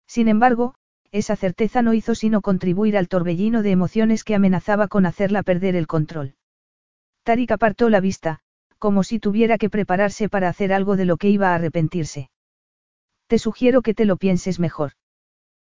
[0.07, 0.75] Sin embargo,
[1.11, 5.75] esa certeza no hizo sino contribuir al torbellino de emociones que amenazaba con hacerla perder
[5.75, 6.35] el control.
[7.23, 8.41] Tarik apartó la vista,
[8.79, 12.31] como si tuviera que prepararse para hacer algo de lo que iba a arrepentirse.
[13.27, 14.93] Te sugiero que te lo pienses mejor.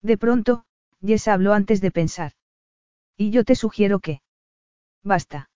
[0.02, 0.66] De pronto,
[1.06, 2.34] Jess habló antes de pensar.
[3.15, 4.22] Y yo te sugiero que.
[5.03, 5.49] Basta.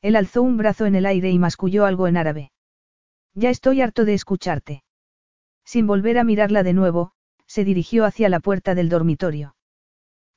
[0.00, 2.52] Él alzó un brazo en el aire y masculló algo en árabe.
[3.34, 4.84] Ya estoy harto de escucharte.
[5.64, 7.12] Sin volver a mirarla de nuevo,
[7.46, 9.56] se dirigió hacia la puerta del dormitorio.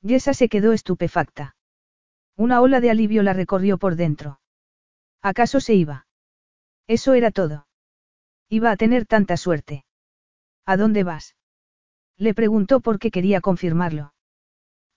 [0.02, 1.56] Yesa se quedó estupefacta.
[2.36, 4.40] Una ola de alivio la recorrió por dentro.
[5.20, 6.06] ¿Acaso se iba?
[6.88, 7.66] Eso era todo.
[8.48, 9.84] Iba a tener tanta suerte.
[10.66, 11.36] ¿A dónde vas?
[12.16, 14.11] Le preguntó porque quería confirmarlo.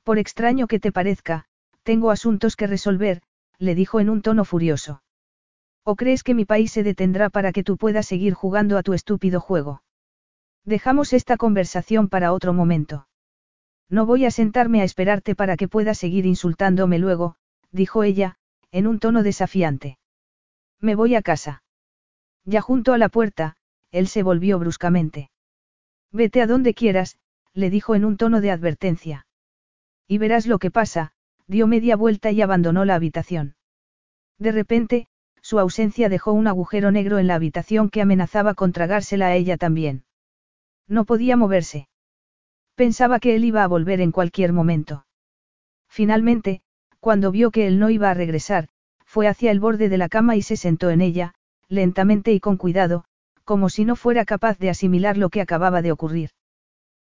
[0.05, 1.45] Por extraño que te parezca,
[1.81, 3.23] tengo asuntos que resolver,
[3.57, 5.01] le dijo en un tono furioso.
[5.83, 8.93] ¿O crees que mi país se detendrá para que tú puedas seguir jugando a tu
[8.93, 9.81] estúpido juego?
[10.63, 13.07] Dejamos esta conversación para otro momento.
[13.89, 17.35] No voy a sentarme a esperarte para que puedas seguir insultándome luego,
[17.71, 18.37] dijo ella,
[18.71, 19.97] en un tono desafiante.
[20.79, 21.63] Me voy a casa.
[22.43, 23.57] Ya junto a la puerta,
[23.89, 25.31] él se volvió bruscamente.
[26.11, 27.17] Vete a donde quieras,
[27.53, 29.25] le dijo en un tono de advertencia.
[30.07, 31.11] Y verás lo que pasa,
[31.47, 33.55] dio media vuelta y abandonó la habitación.
[34.37, 35.07] De repente,
[35.41, 39.57] su ausencia dejó un agujero negro en la habitación que amenazaba con tragársela a ella
[39.57, 40.03] también.
[40.87, 41.87] No podía moverse.
[42.75, 45.05] Pensaba que él iba a volver en cualquier momento.
[45.87, 46.61] Finalmente,
[46.99, 48.67] cuando vio que él no iba a regresar,
[49.05, 51.35] fue hacia el borde de la cama y se sentó en ella,
[51.67, 53.05] lentamente y con cuidado,
[53.43, 56.31] como si no fuera capaz de asimilar lo que acababa de ocurrir.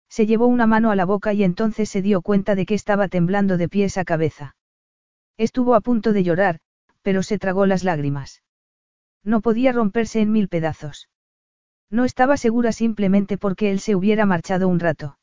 [0.10, 3.08] Se llevó una mano a la boca y entonces se dio cuenta de que estaba
[3.08, 4.56] temblando de pies a cabeza.
[5.38, 6.60] Estuvo a punto de llorar,
[7.02, 8.44] pero se tragó las lágrimas.
[9.24, 11.10] No podía romperse en mil pedazos.
[11.90, 15.18] No estaba segura simplemente porque él se hubiera marchado un rato.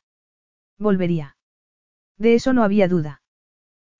[0.77, 1.37] Volvería.
[2.17, 3.21] De eso no había duda.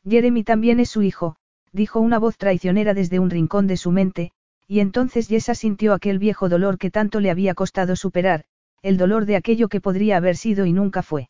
[0.08, 1.36] Jeremy también es su hijo,
[1.72, 4.32] dijo una voz traicionera desde un rincón de su mente,
[4.68, 8.46] y entonces Yesa sintió aquel viejo dolor que tanto le había costado superar,
[8.82, 11.30] el dolor de aquello que podría haber sido y nunca fue.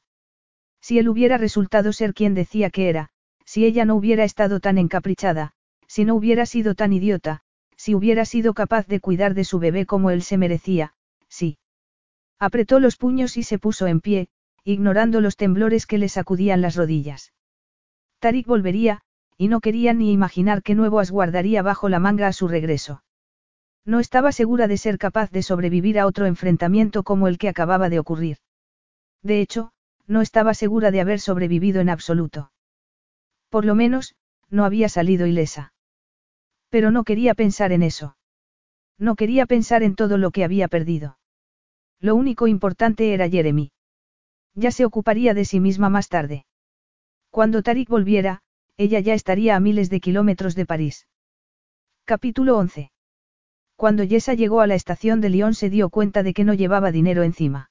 [0.81, 3.09] Si él hubiera resultado ser quien decía que era,
[3.45, 5.53] si ella no hubiera estado tan encaprichada,
[5.87, 7.41] si no hubiera sido tan idiota,
[7.75, 10.93] si hubiera sido capaz de cuidar de su bebé como él se merecía,
[11.29, 11.57] sí.
[12.39, 14.27] Apretó los puños y se puso en pie,
[14.63, 17.33] ignorando los temblores que le sacudían las rodillas.
[18.19, 19.01] Tarik volvería,
[19.37, 23.03] y no quería ni imaginar qué nuevo asguardaría bajo la manga a su regreso.
[23.87, 27.87] No estaba segura de ser capaz de sobrevivir a otro enfrentamiento como el que acababa
[27.89, 28.37] de ocurrir.
[29.23, 29.71] De hecho,
[30.07, 32.51] no estaba segura de haber sobrevivido en absoluto.
[33.49, 34.13] Por lo menos,
[34.49, 35.71] no había salido ilesa.
[36.69, 38.17] Pero no quería pensar en eso.
[38.97, 41.17] No quería pensar en todo lo que había perdido.
[42.01, 43.71] Lo único importante era Jeremy.
[44.53, 46.45] Ya se ocuparía de sí misma más tarde.
[47.29, 48.41] Cuando Tarik volviera,
[48.75, 51.07] ella ya estaría a miles de kilómetros de París.
[52.03, 52.91] Capítulo 11.
[53.77, 56.91] Cuando Yesa llegó a la estación de Lyon se dio cuenta de que no llevaba
[56.91, 57.69] dinero encima.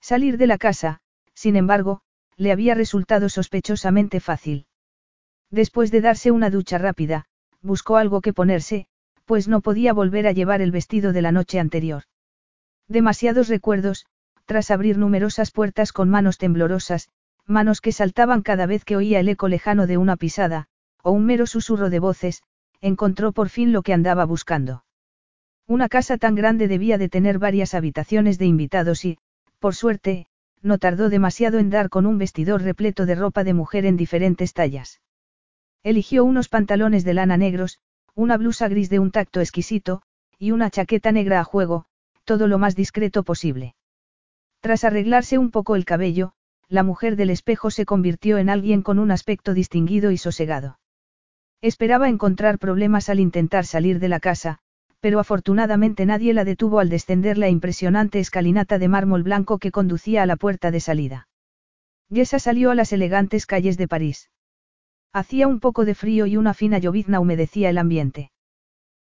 [0.00, 1.00] Salir de la casa,
[1.34, 2.00] sin embargo,
[2.36, 4.66] le había resultado sospechosamente fácil.
[5.50, 7.24] Después de darse una ducha rápida,
[7.60, 8.86] buscó algo que ponerse,
[9.24, 12.04] pues no podía volver a llevar el vestido de la noche anterior.
[12.86, 14.06] Demasiados recuerdos,
[14.44, 17.08] tras abrir numerosas puertas con manos temblorosas,
[17.46, 20.68] manos que saltaban cada vez que oía el eco lejano de una pisada,
[21.02, 22.44] o un mero susurro de voces,
[22.80, 24.84] encontró por fin lo que andaba buscando.
[25.68, 29.18] Una casa tan grande debía de tener varias habitaciones de invitados y,
[29.58, 30.28] por suerte,
[30.62, 34.52] no tardó demasiado en dar con un vestidor repleto de ropa de mujer en diferentes
[34.52, 35.00] tallas.
[35.82, 37.80] Eligió unos pantalones de lana negros,
[38.14, 40.02] una blusa gris de un tacto exquisito,
[40.38, 41.86] y una chaqueta negra a juego,
[42.24, 43.74] todo lo más discreto posible.
[44.60, 46.32] Tras arreglarse un poco el cabello,
[46.68, 50.78] la mujer del espejo se convirtió en alguien con un aspecto distinguido y sosegado.
[51.60, 54.60] Esperaba encontrar problemas al intentar salir de la casa,
[55.00, 60.22] pero afortunadamente nadie la detuvo al descender la impresionante escalinata de mármol blanco que conducía
[60.22, 61.28] a la puerta de salida.
[62.08, 64.30] Yesa salió a las elegantes calles de París.
[65.12, 68.30] Hacía un poco de frío y una fina llovizna humedecía el ambiente.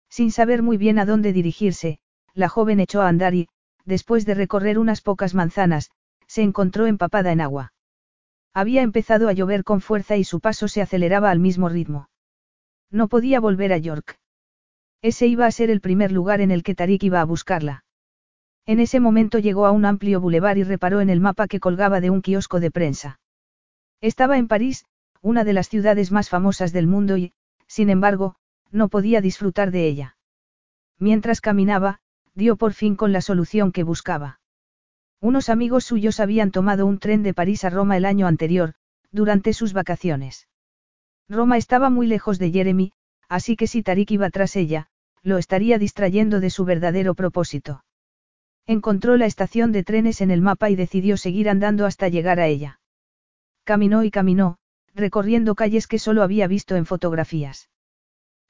[0.09, 1.99] Sin saber muy bien a dónde dirigirse,
[2.33, 3.47] la joven echó a andar y,
[3.85, 5.91] después de recorrer unas pocas manzanas,
[6.27, 7.73] se encontró empapada en agua.
[8.53, 12.09] Había empezado a llover con fuerza y su paso se aceleraba al mismo ritmo.
[12.91, 14.19] No podía volver a York.
[15.03, 17.83] Ese iba a ser el primer lugar en el que Tarik iba a buscarla.
[18.65, 21.99] En ese momento llegó a un amplio bulevar y reparó en el mapa que colgaba
[21.99, 23.19] de un kiosco de prensa.
[23.99, 24.85] Estaba en París,
[25.21, 27.33] una de las ciudades más famosas del mundo y,
[27.67, 28.37] sin embargo,
[28.71, 30.15] no podía disfrutar de ella.
[30.99, 31.99] Mientras caminaba,
[32.33, 34.39] dio por fin con la solución que buscaba.
[35.19, 38.73] Unos amigos suyos habían tomado un tren de París a Roma el año anterior,
[39.11, 40.47] durante sus vacaciones.
[41.27, 42.93] Roma estaba muy lejos de Jeremy,
[43.27, 44.87] así que si Tarik iba tras ella,
[45.23, 47.83] lo estaría distrayendo de su verdadero propósito.
[48.67, 52.47] Encontró la estación de trenes en el mapa y decidió seguir andando hasta llegar a
[52.47, 52.79] ella.
[53.63, 54.57] Caminó y caminó,
[54.93, 57.69] recorriendo calles que solo había visto en fotografías.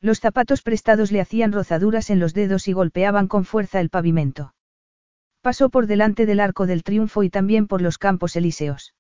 [0.02, 4.54] Los zapatos prestados le hacían rozaduras en los dedos y golpeaban con fuerza el pavimento.
[5.42, 8.94] Pasó por delante del Arco del Triunfo y también por los Campos Elíseos.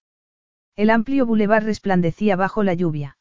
[0.76, 3.18] El amplio bulevar resplandecía bajo la lluvia.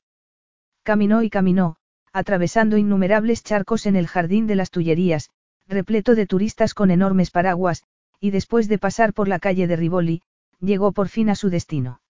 [0.83, 1.77] Caminó y caminó,
[2.13, 5.31] atravesando innumerables charcos en el jardín de las Tullerías,
[5.69, 7.83] repleto de turistas con enormes paraguas,
[8.21, 10.23] y después de pasar por la calle de Rivoli,
[10.61, 12.01] llegó por fin a su destino.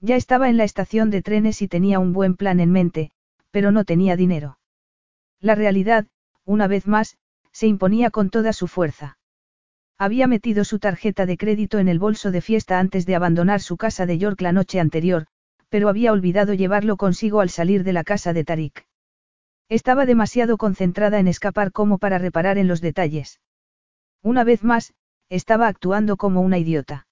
[0.00, 3.10] Ya estaba en la estación de trenes y tenía un buen plan en mente,
[3.50, 4.58] pero no tenía dinero.
[5.40, 6.06] La realidad,
[6.44, 7.18] una vez más,
[7.52, 9.18] se imponía con toda su fuerza.
[9.98, 13.76] Había metido su tarjeta de crédito en el bolso de fiesta antes de abandonar su
[13.76, 15.26] casa de York la noche anterior,
[15.68, 18.87] pero había olvidado llevarlo consigo al salir de la casa de Tarik.
[19.68, 23.40] Estaba demasiado concentrada en escapar como para reparar en los detalles.
[24.22, 24.94] Una vez más,
[25.28, 27.06] estaba actuando como una idiota.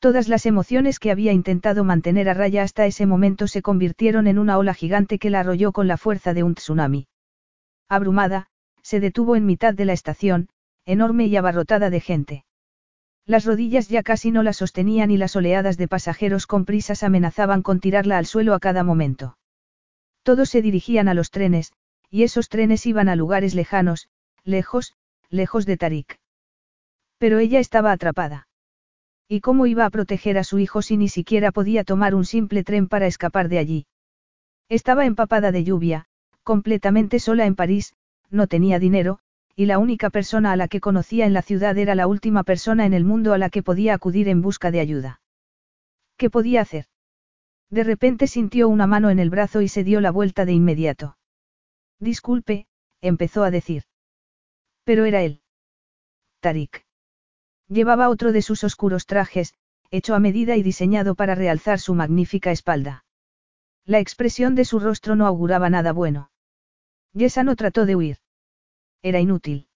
[0.00, 4.38] Todas las emociones que había intentado mantener a raya hasta ese momento se convirtieron en
[4.38, 7.06] una ola gigante que la arrolló con la fuerza de un tsunami.
[7.88, 8.46] Abrumada,
[8.82, 10.48] se detuvo en mitad de la estación,
[10.86, 12.44] enorme y abarrotada de gente.
[13.26, 17.62] Las rodillas ya casi no la sostenían y las oleadas de pasajeros con prisas amenazaban
[17.62, 19.36] con tirarla al suelo a cada momento.
[20.22, 21.72] Todos se dirigían a los trenes,
[22.10, 24.08] y esos trenes iban a lugares lejanos,
[24.44, 24.94] lejos,
[25.28, 26.18] lejos de Tarik.
[27.18, 28.48] Pero ella estaba atrapada.
[29.28, 32.64] ¿Y cómo iba a proteger a su hijo si ni siquiera podía tomar un simple
[32.64, 33.86] tren para escapar de allí?
[34.68, 36.06] Estaba empapada de lluvia,
[36.42, 37.94] completamente sola en París,
[38.30, 39.20] no tenía dinero,
[39.54, 42.86] y la única persona a la que conocía en la ciudad era la última persona
[42.86, 45.20] en el mundo a la que podía acudir en busca de ayuda.
[46.16, 46.86] ¿Qué podía hacer?
[47.70, 51.16] De repente sintió una mano en el brazo y se dio la vuelta de inmediato.
[52.00, 52.66] Disculpe,
[53.00, 53.84] empezó a decir.
[54.84, 55.42] Pero era él.
[56.40, 56.84] Tarik.
[57.68, 59.54] Llevaba otro de sus oscuros trajes,
[59.90, 63.04] hecho a medida y diseñado para realzar su magnífica espalda.
[63.84, 66.30] La expresión de su rostro no auguraba nada bueno.
[67.12, 68.18] Yesa no trató de huir.
[69.02, 69.68] Era inútil.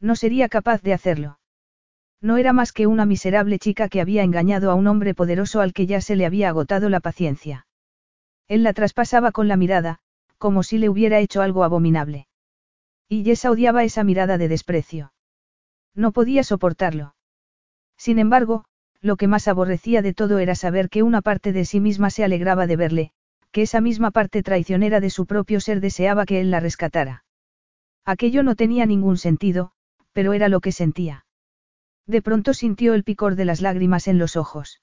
[0.00, 1.39] No sería capaz de hacerlo.
[2.22, 5.72] No era más que una miserable chica que había engañado a un hombre poderoso al
[5.72, 7.66] que ya se le había agotado la paciencia.
[8.46, 10.00] Él la traspasaba con la mirada,
[10.36, 12.26] como si le hubiera hecho algo abominable.
[13.08, 15.12] Y Yesa odiaba esa mirada de desprecio.
[15.94, 17.14] No podía soportarlo.
[17.96, 18.64] Sin embargo,
[19.00, 22.22] lo que más aborrecía de todo era saber que una parte de sí misma se
[22.22, 23.12] alegraba de verle,
[23.50, 27.24] que esa misma parte traicionera de su propio ser deseaba que él la rescatara.
[28.04, 29.72] Aquello no tenía ningún sentido,
[30.12, 31.24] pero era lo que sentía.
[32.10, 34.82] De pronto sintió el picor de las lágrimas en los ojos.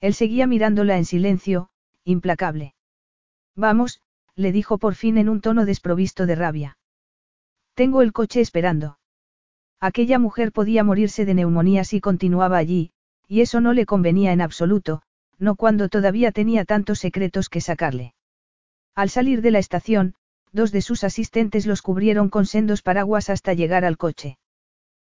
[0.00, 1.68] Él seguía mirándola en silencio,
[2.04, 2.74] implacable.
[3.54, 4.00] Vamos,
[4.34, 6.78] le dijo por fin en un tono desprovisto de rabia.
[7.74, 8.98] Tengo el coche esperando.
[9.78, 12.92] Aquella mujer podía morirse de neumonía si continuaba allí,
[13.26, 15.02] y eso no le convenía en absoluto,
[15.38, 18.14] no cuando todavía tenía tantos secretos que sacarle.
[18.94, 20.14] Al salir de la estación,
[20.52, 24.38] dos de sus asistentes los cubrieron con sendos paraguas hasta llegar al coche.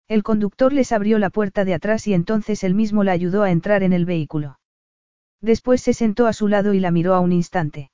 [0.08, 3.50] El conductor les abrió la puerta de atrás y entonces él mismo la ayudó a
[3.50, 4.60] entrar en el vehículo.
[5.40, 7.90] Después se sentó a su lado y la miró a un instante.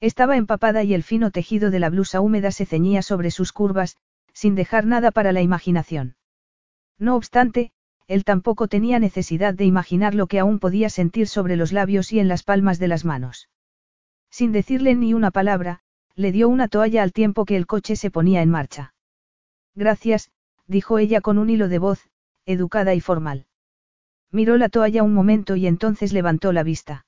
[0.00, 3.96] Estaba empapada y el fino tejido de la blusa húmeda se ceñía sobre sus curvas,
[4.32, 6.16] sin dejar nada para la imaginación.
[6.98, 7.72] No obstante,
[8.06, 12.20] él tampoco tenía necesidad de imaginar lo que aún podía sentir sobre los labios y
[12.20, 13.48] en las palmas de las manos.
[14.30, 15.80] Sin decirle ni una palabra,
[16.14, 18.94] le dio una toalla al tiempo que el coche se ponía en marcha.
[19.74, 20.30] Gracias,
[20.66, 22.08] dijo ella con un hilo de voz,
[22.46, 23.46] educada y formal.
[24.30, 27.06] Miró la toalla un momento y entonces levantó la vista.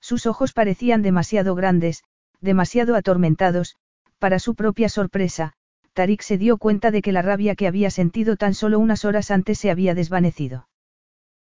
[0.00, 2.02] Sus ojos parecían demasiado grandes,
[2.40, 3.76] demasiado atormentados,
[4.18, 5.52] para su propia sorpresa,
[5.92, 9.30] Tarik se dio cuenta de que la rabia que había sentido tan solo unas horas
[9.30, 10.68] antes se había desvanecido.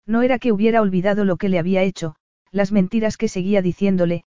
[0.05, 2.15] No era que hubiera olvidado lo que le había hecho,
[2.51, 4.23] las mentiras que seguía diciéndole,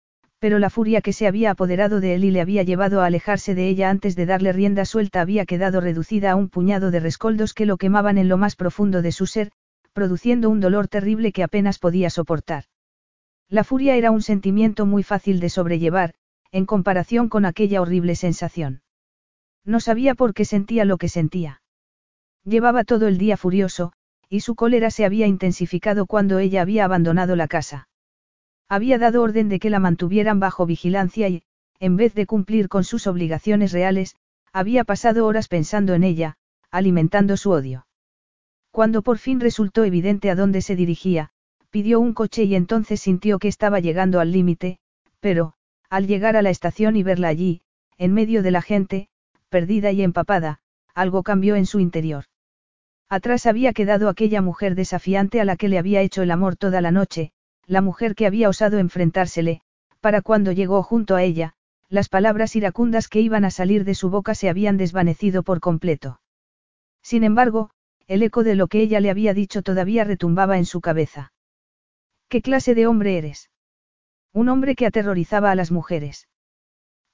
[0.44, 3.54] pero la furia que se había apoderado de él y le había llevado a alejarse
[3.54, 7.54] de ella antes de darle rienda suelta había quedado reducida a un puñado de rescoldos
[7.54, 9.52] que lo quemaban en lo más profundo de su ser,
[9.94, 12.64] produciendo un dolor terrible que apenas podía soportar.
[13.48, 16.12] La furia era un sentimiento muy fácil de sobrellevar,
[16.52, 18.82] en comparación con aquella horrible sensación.
[19.64, 21.62] No sabía por qué sentía lo que sentía.
[22.44, 23.94] Llevaba todo el día furioso,
[24.28, 27.88] y su cólera se había intensificado cuando ella había abandonado la casa.
[28.68, 31.42] Había dado orden de que la mantuvieran bajo vigilancia y,
[31.80, 34.16] en vez de cumplir con sus obligaciones reales,
[34.52, 36.36] había pasado horas pensando en ella,
[36.70, 37.86] alimentando su odio.
[38.70, 41.30] Cuando por fin resultó evidente a dónde se dirigía,
[41.70, 44.78] pidió un coche y entonces sintió que estaba llegando al límite,
[45.20, 45.54] pero,
[45.90, 47.62] al llegar a la estación y verla allí,
[47.98, 49.08] en medio de la gente,
[49.48, 50.60] perdida y empapada,
[50.94, 52.24] algo cambió en su interior.
[53.08, 56.80] Atrás había quedado aquella mujer desafiante a la que le había hecho el amor toda
[56.80, 57.32] la noche,
[57.66, 59.62] la mujer que había osado enfrentársele,
[60.00, 61.54] para cuando llegó junto a ella,
[61.88, 66.20] las palabras iracundas que iban a salir de su boca se habían desvanecido por completo.
[67.02, 67.70] Sin embargo,
[68.06, 71.32] el eco de lo que ella le había dicho todavía retumbaba en su cabeza.
[72.28, 73.50] ¿Qué clase de hombre eres?
[74.32, 76.28] Un hombre que aterrorizaba a las mujeres.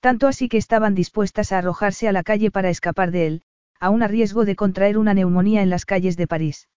[0.01, 3.43] Tanto así que estaban dispuestas a arrojarse a la calle para escapar de él,
[3.79, 6.69] aún a riesgo de contraer una neumonía en las calles de París.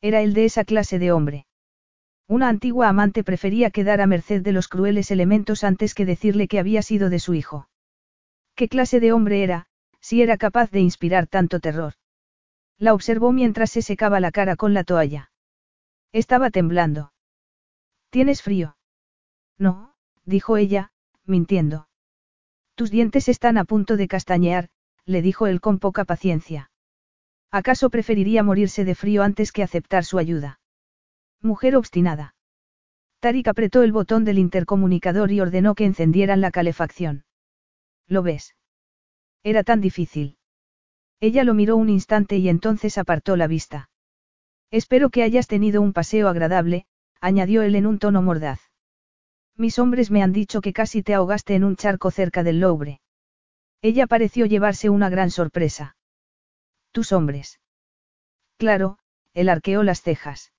[0.00, 1.46] Era él de esa clase de hombre.
[2.30, 6.60] Una antigua amante prefería quedar a merced de los crueles elementos antes que decirle que
[6.60, 7.68] había sido de su hijo.
[8.54, 9.66] ¿Qué clase de hombre era,
[9.98, 11.94] si era capaz de inspirar tanto terror?
[12.78, 15.32] La observó mientras se secaba la cara con la toalla.
[16.12, 17.12] Estaba temblando.
[18.10, 18.76] ¿Tienes frío?
[19.58, 20.92] No, dijo ella,
[21.24, 21.88] mintiendo.
[22.76, 24.68] Tus dientes están a punto de castañear,
[25.04, 26.70] le dijo él con poca paciencia.
[27.50, 30.59] ¿Acaso preferiría morirse de frío antes que aceptar su ayuda?
[31.42, 32.34] Mujer obstinada.
[33.20, 37.24] Tarik apretó el botón del intercomunicador y ordenó que encendieran la calefacción.
[38.06, 38.56] ¿Lo ves?
[39.42, 40.36] Era tan difícil.
[41.20, 43.90] Ella lo miró un instante y entonces apartó la vista.
[44.70, 46.86] Espero que hayas tenido un paseo agradable,
[47.20, 48.60] añadió él en un tono mordaz.
[49.56, 53.00] Mis hombres me han dicho que casi te ahogaste en un charco cerca del Louvre.
[53.82, 55.96] Ella pareció llevarse una gran sorpresa.
[56.92, 57.60] Tus hombres.
[58.58, 58.98] Claro,
[59.34, 60.52] él arqueó las cejas.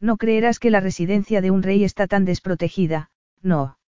[0.00, 3.10] No creerás que la residencia de un rey está tan desprotegida,
[3.42, 3.78] no.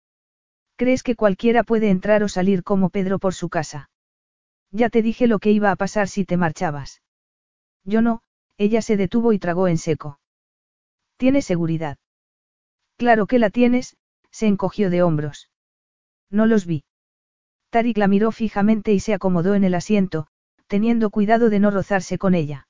[0.77, 3.91] ¿Crees que cualquiera puede entrar o salir como Pedro por su casa?
[4.71, 7.03] Ya te dije lo que iba a pasar si te marchabas.
[7.85, 8.23] Yo no,
[8.57, 10.21] ella se detuvo y tragó en seco.
[11.17, 11.99] ¿Tienes seguridad?
[12.97, 13.97] Claro que la tienes,
[14.31, 15.51] se encogió de hombros.
[16.31, 16.85] No los vi.
[17.71, 20.27] Tarik la miró fijamente y se acomodó en el asiento,
[20.69, 22.69] teniendo cuidado de no rozarse con ella.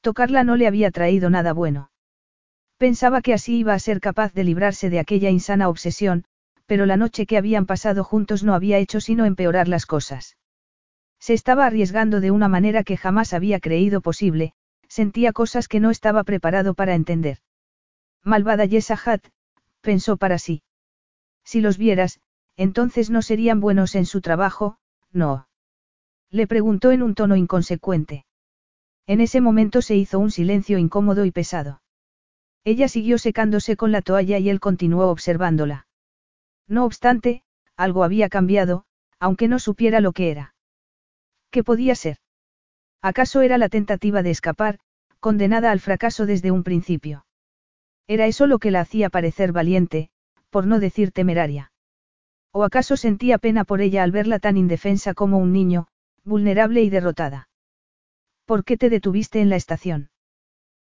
[0.00, 1.90] Tocarla no le había traído nada bueno.
[2.78, 6.24] Pensaba que así iba a ser capaz de librarse de aquella insana obsesión,
[6.66, 10.36] pero la noche que habían pasado juntos no había hecho sino empeorar las cosas.
[11.18, 14.52] Se estaba arriesgando de una manera que jamás había creído posible,
[14.88, 17.38] sentía cosas que no estaba preparado para entender.
[18.22, 18.98] Malvada Yesa
[19.80, 20.62] pensó para sí.
[21.44, 22.20] Si los vieras,
[22.56, 24.78] entonces no serían buenos en su trabajo,
[25.12, 25.48] no.
[26.30, 28.26] Le preguntó en un tono inconsecuente.
[29.06, 31.80] En ese momento se hizo un silencio incómodo y pesado.
[32.66, 35.86] Ella siguió secándose con la toalla y él continuó observándola.
[36.66, 37.44] No obstante,
[37.76, 38.86] algo había cambiado,
[39.20, 40.56] aunque no supiera lo que era.
[41.52, 42.16] ¿Qué podía ser?
[43.00, 44.80] ¿Acaso era la tentativa de escapar,
[45.20, 47.24] condenada al fracaso desde un principio?
[48.08, 50.10] Era eso lo que la hacía parecer valiente,
[50.50, 51.70] por no decir temeraria.
[52.50, 55.86] ¿O acaso sentía pena por ella al verla tan indefensa como un niño,
[56.24, 57.48] vulnerable y derrotada?
[58.44, 60.10] ¿Por qué te detuviste en la estación?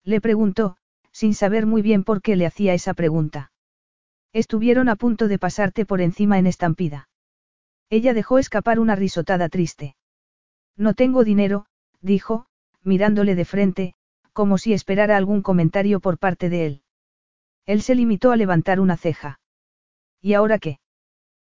[0.04, 0.78] Le preguntó,
[1.18, 3.52] sin saber muy bien por qué le hacía esa pregunta.
[4.34, 7.10] Estuvieron a punto de pasarte por encima en estampida.
[7.90, 9.96] Ella dejó escapar una risotada triste.
[10.76, 11.66] No tengo dinero,
[12.02, 12.46] dijo,
[12.84, 13.96] mirándole de frente,
[14.32, 16.82] como si esperara algún comentario por parte de él.
[17.66, 19.40] Él se limitó a levantar una ceja.
[20.22, 20.80] ¿Y ahora qué?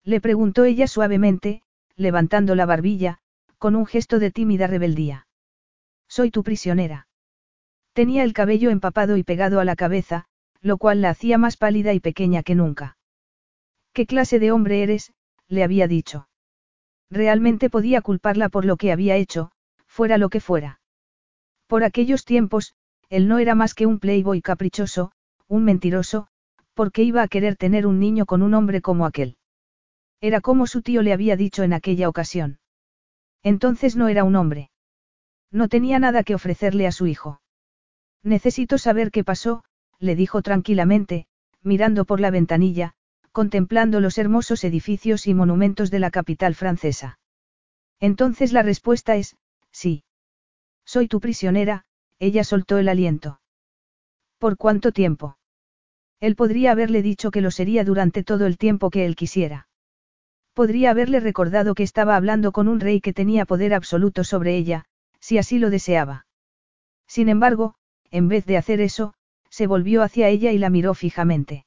[0.04, 1.62] Le preguntó ella suavemente,
[1.96, 3.18] levantando la barbilla,
[3.58, 5.26] con un gesto de tímida rebeldía.
[6.08, 7.08] Soy tu prisionera.
[7.92, 10.26] Tenía el cabello empapado y pegado a la cabeza,
[10.60, 12.96] lo cual la hacía más pálida y pequeña que nunca.
[13.92, 15.12] ¿Qué clase de hombre eres?
[15.48, 16.28] le había dicho.
[17.10, 19.50] Realmente podía culparla por lo que había hecho,
[19.86, 20.80] fuera lo que fuera.
[21.66, 22.74] Por aquellos tiempos,
[23.08, 25.10] él no era más que un playboy caprichoso,
[25.48, 26.28] un mentiroso,
[26.74, 29.36] porque iba a querer tener un niño con un hombre como aquel.
[30.20, 32.60] Era como su tío le había dicho en aquella ocasión.
[33.42, 34.70] Entonces no era un hombre.
[35.50, 37.40] No tenía nada que ofrecerle a su hijo.
[38.22, 39.64] Necesito saber qué pasó,
[39.98, 41.26] le dijo tranquilamente,
[41.62, 42.94] mirando por la ventanilla,
[43.32, 47.18] contemplando los hermosos edificios y monumentos de la capital francesa.
[48.00, 49.36] Entonces la respuesta es,
[49.70, 50.04] sí.
[50.84, 51.84] Soy tu prisionera,
[52.18, 53.40] ella soltó el aliento.
[54.38, 55.38] ¿Por cuánto tiempo?
[56.18, 59.68] Él podría haberle dicho que lo sería durante todo el tiempo que él quisiera.
[60.52, 64.84] Podría haberle recordado que estaba hablando con un rey que tenía poder absoluto sobre ella,
[65.20, 66.26] si así lo deseaba.
[67.06, 67.74] Sin embargo,
[68.10, 69.14] en vez de hacer eso,
[69.48, 71.66] se volvió hacia ella y la miró fijamente.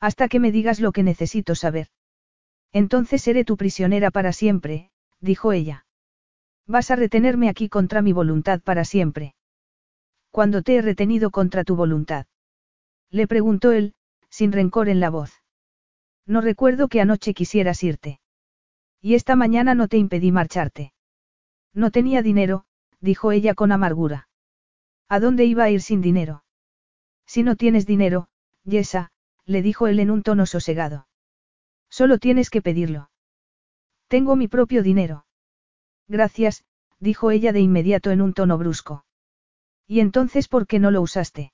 [0.00, 1.88] Hasta que me digas lo que necesito saber.
[2.72, 5.86] Entonces seré tu prisionera para siempre, dijo ella.
[6.66, 9.34] Vas a retenerme aquí contra mi voluntad para siempre.
[10.30, 12.26] Cuando te he retenido contra tu voluntad.
[13.10, 13.94] Le preguntó él,
[14.28, 15.42] sin rencor en la voz.
[16.26, 18.18] No recuerdo que anoche quisieras irte.
[19.00, 20.92] Y esta mañana no te impedí marcharte.
[21.74, 22.64] No tenía dinero,
[23.00, 24.28] dijo ella con amargura.
[25.08, 26.44] ¿A dónde iba a ir sin dinero?
[27.26, 28.28] Si no tienes dinero,
[28.64, 29.10] Yesa,
[29.44, 31.06] le dijo él en un tono sosegado.
[31.90, 33.10] Solo tienes que pedirlo.
[34.08, 35.26] Tengo mi propio dinero.
[36.08, 36.64] Gracias,
[36.98, 39.04] dijo ella de inmediato en un tono brusco.
[39.86, 41.52] ¿Y entonces por qué no lo usaste?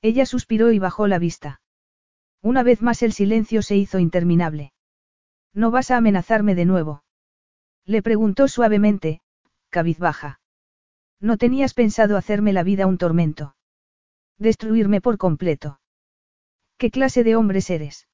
[0.00, 1.60] Ella suspiró y bajó la vista.
[2.40, 4.72] Una vez más el silencio se hizo interminable.
[5.54, 7.04] ¿No vas a amenazarme de nuevo?
[7.84, 9.20] Le preguntó suavemente,
[9.70, 10.40] cabizbaja.
[11.22, 13.54] No tenías pensado hacerme la vida un tormento.
[14.38, 15.78] Destruirme por completo.
[16.78, 18.08] ¿Qué clase de hombres eres?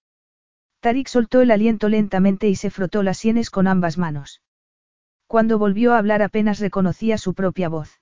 [0.81, 4.43] Tarik soltó el aliento lentamente y se frotó las sienes con ambas manos.
[5.27, 7.99] Cuando volvió a hablar apenas reconocía su propia voz.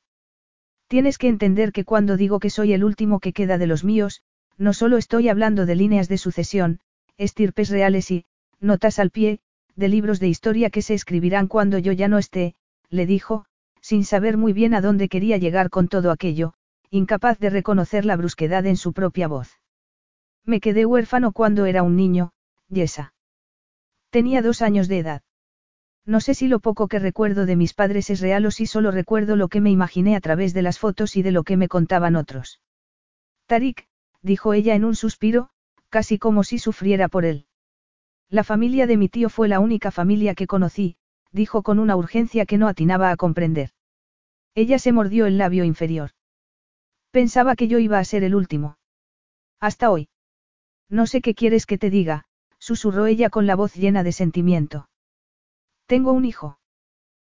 [0.89, 4.23] Tienes que entender que cuando digo que soy el último que queda de los míos,
[4.59, 6.81] no solo estoy hablando de líneas de sucesión,
[7.17, 8.27] estirpes reales y,
[8.59, 9.39] notas al pie,
[9.77, 12.57] de libros de historia que se escribirán cuando yo ya no esté,
[12.91, 13.47] le dijo,
[13.87, 16.55] sin saber muy bien a dónde quería llegar con todo aquello,
[16.91, 19.61] incapaz de reconocer la brusquedad en su propia voz.
[20.45, 22.33] Me quedé huérfano cuando era un niño,
[22.69, 23.15] Yesa.
[24.11, 25.23] Tenía dos años de edad.
[26.05, 28.91] No sé si lo poco que recuerdo de mis padres es real o si solo
[28.91, 31.69] recuerdo lo que me imaginé a través de las fotos y de lo que me
[31.69, 32.61] contaban otros.
[33.47, 33.87] Tarik,
[34.21, 35.51] dijo ella en un suspiro,
[35.91, 37.47] casi como si sufriera por él.
[38.29, 40.97] La familia de mi tío fue la única familia que conocí,
[41.31, 43.71] dijo con una urgencia que no atinaba a comprender.
[44.57, 46.13] Ella se mordió el labio inferior.
[47.11, 48.79] Pensaba que yo iba a ser el último.
[49.61, 50.09] Hasta hoy.
[50.89, 52.25] No sé qué quieres que te diga,
[52.59, 54.89] susurró ella con la voz llena de sentimiento.
[55.85, 56.59] ¿Tengo un hijo?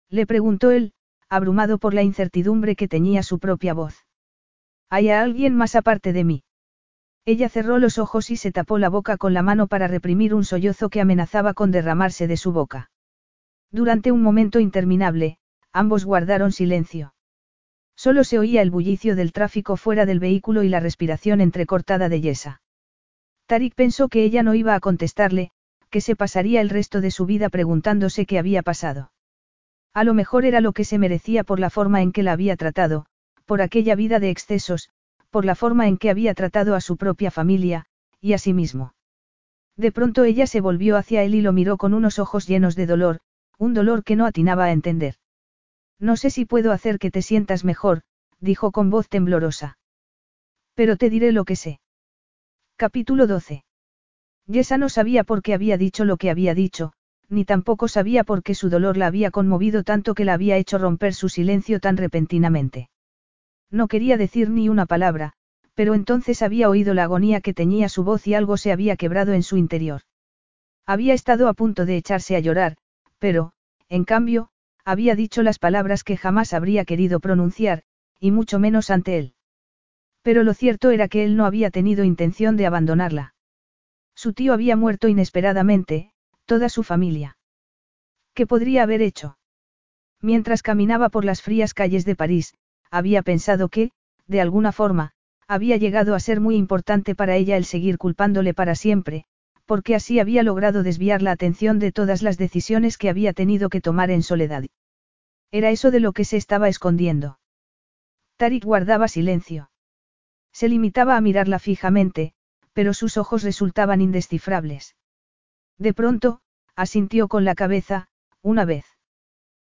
[0.08, 0.94] Le preguntó él,
[1.28, 4.06] abrumado por la incertidumbre que teñía su propia voz.
[4.92, 6.44] ¿Hay alguien más aparte de mí?
[7.26, 10.46] Ella cerró los ojos y se tapó la boca con la mano para reprimir un
[10.46, 12.92] sollozo que amenazaba con derramarse de su boca.
[13.72, 15.40] Durante un momento interminable,
[15.74, 17.15] ambos guardaron silencio.
[17.96, 22.22] Solo se oía el bullicio del tráfico fuera del vehículo y la respiración entrecortada de
[22.22, 22.62] Yesa.
[23.46, 25.52] Tarik pensó que ella no iba a contestarle,
[25.90, 29.12] que se pasaría el resto de su vida preguntándose qué había pasado.
[29.94, 32.58] A lo mejor era lo que se merecía por la forma en que la había
[32.58, 33.06] tratado,
[33.46, 34.90] por aquella vida de excesos,
[35.30, 37.86] por la forma en que había tratado a su propia familia,
[38.20, 38.94] y a sí mismo.
[39.78, 42.88] De pronto ella se volvió hacia él y lo miró con unos ojos llenos de
[42.88, 43.20] dolor,
[43.58, 45.16] un dolor que no atinaba a entender.
[46.00, 48.02] No sé si puedo hacer que te sientas mejor,
[48.40, 49.78] dijo con voz temblorosa.
[50.74, 51.80] Pero te diré lo que sé.
[52.76, 53.64] Capítulo 12.
[54.48, 56.92] Yesa no sabía por qué había dicho lo que había dicho,
[57.30, 60.78] ni tampoco sabía por qué su dolor la había conmovido tanto que la había hecho
[60.78, 62.90] romper su silencio tan repentinamente.
[63.72, 65.34] No quería decir ni una palabra,
[65.74, 69.34] pero entonces había oído la agonía que teñía su voz y algo se había quebrado
[69.34, 70.02] en su interior.
[70.86, 72.78] Había estado a punto de echarse a llorar,
[73.18, 73.54] pero,
[73.90, 74.50] en cambio,
[74.86, 77.84] había dicho las palabras que jamás habría querido pronunciar,
[78.20, 79.34] y mucho menos ante él.
[80.22, 83.34] Pero lo cierto era que él no había tenido intención de abandonarla.
[84.16, 86.12] Su tío había muerto inesperadamente,
[86.46, 87.38] toda su familia.
[88.34, 89.38] ¿Qué podría haber hecho?
[90.22, 92.54] Mientras caminaba por las frías calles de París,
[92.90, 93.92] había pensado que,
[94.28, 95.12] de alguna forma,
[95.48, 99.26] había llegado a ser muy importante para ella el seguir culpándole para siempre,
[99.66, 103.82] porque así había logrado desviar la atención de todas las decisiones que había tenido que
[103.82, 104.64] tomar en soledad.
[105.52, 107.40] Era eso de lo que se estaba escondiendo.
[108.38, 109.72] Tarik guardaba silencio.
[110.52, 112.34] Se limitaba a mirarla fijamente,
[112.74, 114.96] pero sus ojos resultaban indescifrables.
[115.78, 116.42] De pronto,
[116.76, 118.08] asintió con la cabeza,
[118.42, 118.86] una vez.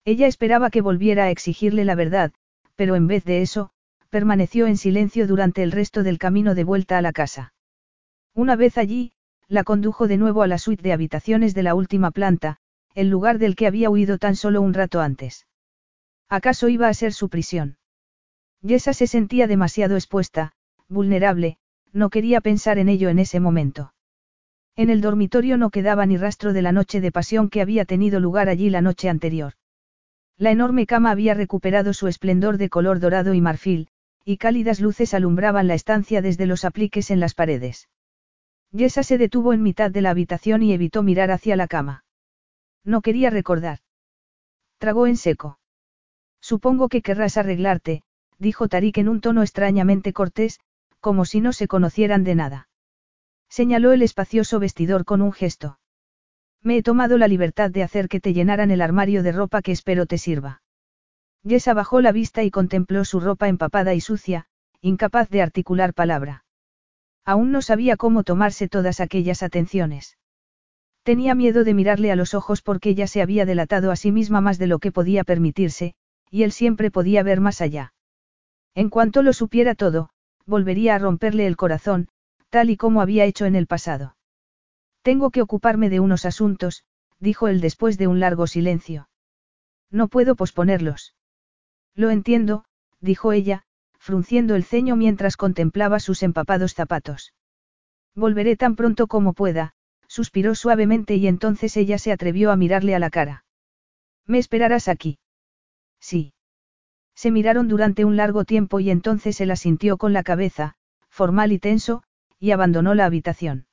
[0.04, 2.32] Ella esperaba que volviera a exigirle la verdad,
[2.76, 3.70] pero en vez de eso,
[4.10, 7.52] permaneció en silencio durante el resto del camino de vuelta a la casa.
[8.34, 9.12] Una vez allí,
[9.48, 12.58] la condujo de nuevo a la suite de habitaciones de la última planta,
[12.94, 15.46] el lugar del que había huido tan solo un rato antes.
[16.28, 17.78] ¿Acaso iba a ser su prisión?
[18.60, 20.52] Yesa se sentía demasiado expuesta,
[20.88, 21.56] vulnerable,
[21.92, 23.94] no quería pensar en ello en ese momento.
[24.76, 28.20] En el dormitorio no quedaba ni rastro de la noche de pasión que había tenido
[28.20, 29.54] lugar allí la noche anterior.
[30.36, 33.88] La enorme cama había recuperado su esplendor de color dorado y marfil,
[34.24, 37.88] y cálidas luces alumbraban la estancia desde los apliques en las paredes.
[38.72, 42.04] Yesa se detuvo en mitad de la habitación y evitó mirar hacia la cama.
[42.84, 43.80] No quería recordar.
[44.78, 45.58] Tragó en seco.
[46.40, 48.02] Supongo que querrás arreglarte,
[48.38, 50.60] dijo Tarik en un tono extrañamente cortés,
[51.00, 52.68] como si no se conocieran de nada.
[53.48, 55.78] Señaló el espacioso vestidor con un gesto.
[56.62, 59.72] Me he tomado la libertad de hacer que te llenaran el armario de ropa que
[59.72, 60.62] espero te sirva.
[61.42, 64.46] Yesa bajó la vista y contempló su ropa empapada y sucia,
[64.80, 66.44] incapaz de articular palabra.
[67.28, 70.16] Aún no sabía cómo tomarse todas aquellas atenciones.
[71.02, 74.40] Tenía miedo de mirarle a los ojos porque ella se había delatado a sí misma
[74.40, 75.92] más de lo que podía permitirse,
[76.30, 77.92] y él siempre podía ver más allá.
[78.74, 80.08] En cuanto lo supiera todo,
[80.46, 82.08] volvería a romperle el corazón,
[82.48, 84.16] tal y como había hecho en el pasado.
[85.02, 86.84] Tengo que ocuparme de unos asuntos,
[87.20, 89.10] dijo él después de un largo silencio.
[89.90, 91.14] No puedo posponerlos.
[91.94, 92.64] Lo entiendo,
[93.02, 93.66] dijo ella,
[94.08, 97.34] frunciendo el ceño mientras contemplaba sus empapados zapatos.
[98.14, 99.74] Volveré tan pronto como pueda,
[100.06, 103.44] suspiró suavemente y entonces ella se atrevió a mirarle a la cara.
[104.26, 105.18] ¿Me esperarás aquí?
[106.00, 106.32] Sí.
[107.14, 110.76] Se miraron durante un largo tiempo y entonces él asintió con la cabeza,
[111.10, 112.02] formal y tenso,
[112.40, 113.66] y abandonó la habitación.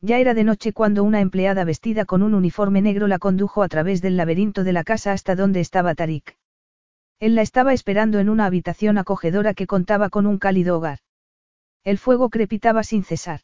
[0.00, 3.68] Ya era de noche cuando una empleada vestida con un uniforme negro la condujo a
[3.68, 6.37] través del laberinto de la casa hasta donde estaba Tarik.
[7.20, 11.00] Él la estaba esperando en una habitación acogedora que contaba con un cálido hogar.
[11.84, 13.40] El fuego crepitaba sin cesar.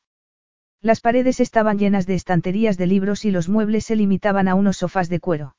[0.81, 4.77] Las paredes estaban llenas de estanterías de libros y los muebles se limitaban a unos
[4.77, 5.57] sofás de cuero.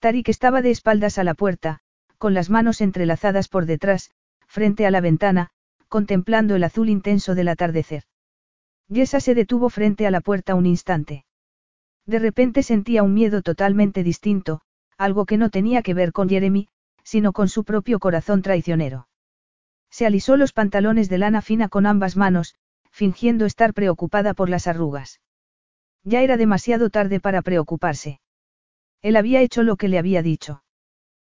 [0.00, 1.78] Tarik estaba de espaldas a la puerta,
[2.18, 4.10] con las manos entrelazadas por detrás,
[4.46, 5.50] frente a la ventana,
[5.88, 8.02] contemplando el azul intenso del atardecer.
[8.88, 11.24] Yesa se detuvo frente a la puerta un instante.
[12.04, 14.60] De repente sentía un miedo totalmente distinto,
[14.98, 16.68] algo que no tenía que ver con Jeremy,
[17.02, 19.08] sino con su propio corazón traicionero.
[19.90, 22.54] Se alisó los pantalones de lana fina con ambas manos,
[22.90, 25.20] fingiendo estar preocupada por las arrugas.
[26.04, 28.20] Ya era demasiado tarde para preocuparse.
[29.02, 30.62] Él había hecho lo que le había dicho.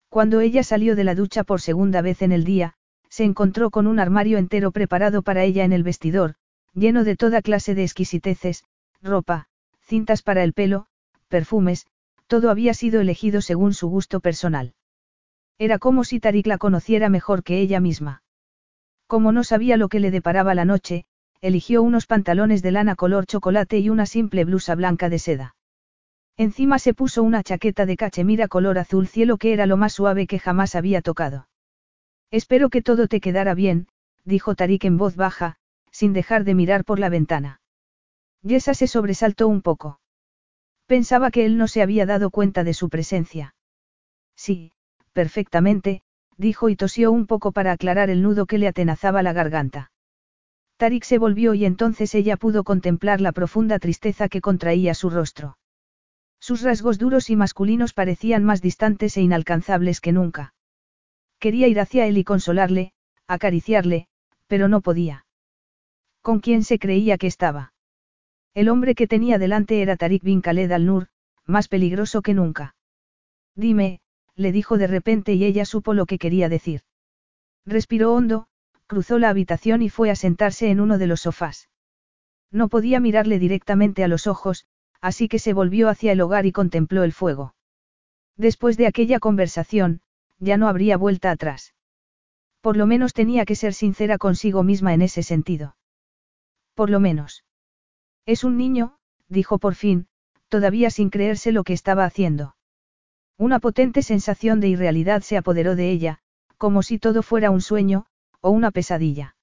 [0.09, 2.75] Cuando ella salió de la ducha por segunda vez en el día,
[3.09, 6.35] se encontró con un armario entero preparado para ella en el vestidor,
[6.73, 8.63] lleno de toda clase de exquisiteces,
[9.01, 9.47] ropa,
[9.81, 10.87] cintas para el pelo,
[11.27, 11.87] perfumes,
[12.27, 14.73] todo había sido elegido según su gusto personal.
[15.57, 18.23] Era como si Tarik la conociera mejor que ella misma.
[19.07, 21.05] Como no sabía lo que le deparaba la noche,
[21.41, 25.55] eligió unos pantalones de lana color chocolate y una simple blusa blanca de seda.
[26.37, 30.25] Encima se puso una chaqueta de cachemira color azul cielo que era lo más suave
[30.25, 31.47] que jamás había tocado.
[32.31, 33.87] Espero que todo te quedara bien,
[34.25, 35.57] dijo Tarik en voz baja,
[35.91, 37.61] sin dejar de mirar por la ventana.
[38.41, 39.99] Yesa se sobresaltó un poco.
[40.87, 43.55] Pensaba que él no se había dado cuenta de su presencia.
[44.35, 44.72] Sí,
[45.13, 46.01] perfectamente,
[46.37, 49.91] dijo y tosió un poco para aclarar el nudo que le atenazaba la garganta.
[50.77, 55.57] Tarik se volvió y entonces ella pudo contemplar la profunda tristeza que contraía su rostro.
[56.39, 60.53] Sus rasgos duros y masculinos parecían más distantes e inalcanzables que nunca.
[61.39, 62.91] Quería ir hacia él y consolarle,
[63.27, 64.07] acariciarle,
[64.47, 65.25] pero no podía.
[66.21, 67.73] ¿Con quién se creía que estaba?
[68.53, 71.07] El hombre que tenía delante era Tarik bin Khaled al-Nur,
[71.45, 72.75] más peligroso que nunca.
[73.55, 73.99] Dime,
[74.35, 76.81] le dijo de repente y ella supo lo que quería decir.
[77.65, 78.47] Respiró hondo,
[78.87, 81.69] Cruzó la habitación y fue a sentarse en uno de los sofás.
[82.51, 84.67] No podía mirarle directamente a los ojos,
[85.01, 87.55] así que se volvió hacia el hogar y contempló el fuego.
[88.37, 90.01] Después de aquella conversación,
[90.37, 91.73] ya no habría vuelta atrás.
[92.61, 95.75] Por lo menos tenía que ser sincera consigo misma en ese sentido.
[96.75, 97.43] Por lo menos.
[98.25, 98.97] Es un niño,
[99.27, 100.07] dijo por fin,
[100.49, 102.55] todavía sin creerse lo que estaba haciendo.
[103.37, 106.19] Una potente sensación de irrealidad se apoderó de ella,
[106.57, 108.05] como si todo fuera un sueño,
[108.41, 109.35] o una pesadilla.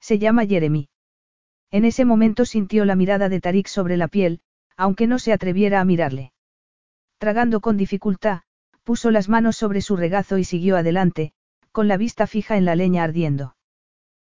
[0.00, 0.88] Se llama Jeremy.
[1.70, 4.40] En ese momento sintió la mirada de Tarik sobre la piel,
[4.76, 6.32] aunque no se atreviera a mirarle.
[7.18, 8.42] Tragando con dificultad,
[8.84, 11.32] puso las manos sobre su regazo y siguió adelante,
[11.72, 13.56] con la vista fija en la leña ardiendo.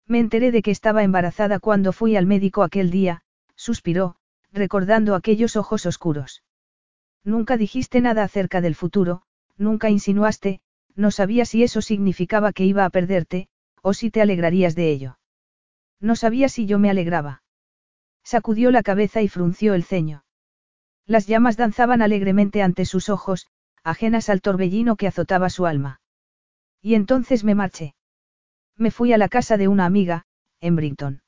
[0.06, 3.22] Me enteré de que estaba embarazada cuando fui al médico aquel día,
[3.56, 4.14] suspiró,
[4.52, 6.43] recordando aquellos ojos oscuros.
[7.24, 9.22] Nunca dijiste nada acerca del futuro,
[9.56, 10.60] nunca insinuaste,
[10.94, 13.48] no sabía si eso significaba que iba a perderte,
[13.82, 15.18] o si te alegrarías de ello.
[16.00, 17.42] No sabía si yo me alegraba.
[18.22, 20.24] Sacudió la cabeza y frunció el ceño.
[21.06, 23.48] Las llamas danzaban alegremente ante sus ojos,
[23.82, 26.00] ajenas al torbellino que azotaba su alma.
[26.80, 27.94] Y entonces me marché.
[28.76, 30.26] Me fui a la casa de una amiga,
[30.60, 31.22] en Brinton.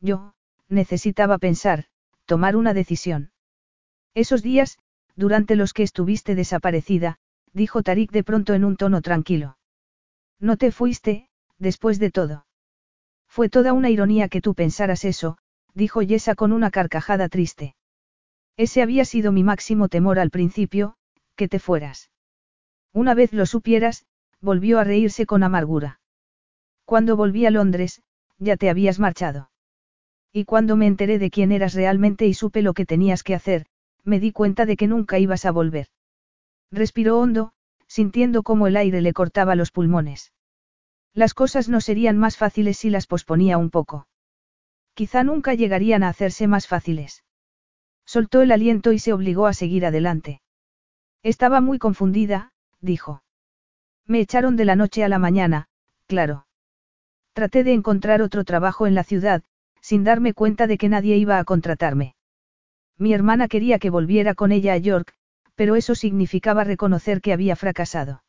[0.00, 0.34] Yo,
[0.68, 1.86] necesitaba pensar,
[2.24, 3.30] tomar una decisión.
[4.14, 4.78] Esos días,
[5.18, 7.18] durante los que estuviste desaparecida,
[7.52, 9.58] dijo Tarik de pronto en un tono tranquilo.
[10.38, 12.46] No te fuiste, después de todo.
[13.26, 15.36] Fue toda una ironía que tú pensaras eso,
[15.74, 17.74] dijo Yesa con una carcajada triste.
[18.56, 20.94] Ese había sido mi máximo temor al principio,
[21.34, 22.10] que te fueras.
[22.92, 24.06] Una vez lo supieras,
[24.40, 26.00] volvió a reírse con amargura.
[26.84, 28.02] Cuando volví a Londres,
[28.38, 29.50] ya te habías marchado.
[30.32, 33.66] Y cuando me enteré de quién eras realmente y supe lo que tenías que hacer,
[34.08, 35.86] me di cuenta de que nunca ibas a volver.
[36.72, 37.52] Respiró hondo,
[37.86, 40.32] sintiendo cómo el aire le cortaba los pulmones.
[41.14, 44.08] Las cosas no serían más fáciles si las posponía un poco.
[44.94, 47.24] Quizá nunca llegarían a hacerse más fáciles.
[48.04, 50.40] Soltó el aliento y se obligó a seguir adelante.
[51.22, 53.22] Estaba muy confundida, dijo.
[54.06, 55.68] Me echaron de la noche a la mañana,
[56.06, 56.46] claro.
[57.34, 59.42] Traté de encontrar otro trabajo en la ciudad,
[59.80, 62.14] sin darme cuenta de que nadie iba a contratarme.
[62.98, 65.14] Mi hermana quería que volviera con ella a York,
[65.54, 68.22] pero eso significaba reconocer que había fracasado.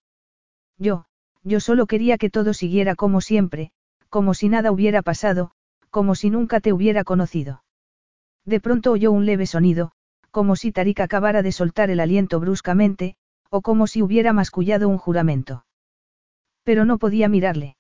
[0.78, 1.06] Yo,
[1.44, 3.72] yo solo quería que todo siguiera como siempre,
[4.10, 5.52] como si nada hubiera pasado,
[5.90, 7.64] como si nunca te hubiera conocido.
[8.46, 9.92] De pronto oyó un leve sonido,
[10.32, 13.16] como si Tarik acabara de soltar el aliento bruscamente,
[13.50, 15.66] o como si hubiera mascullado un juramento.
[16.64, 17.78] Pero no podía mirarle.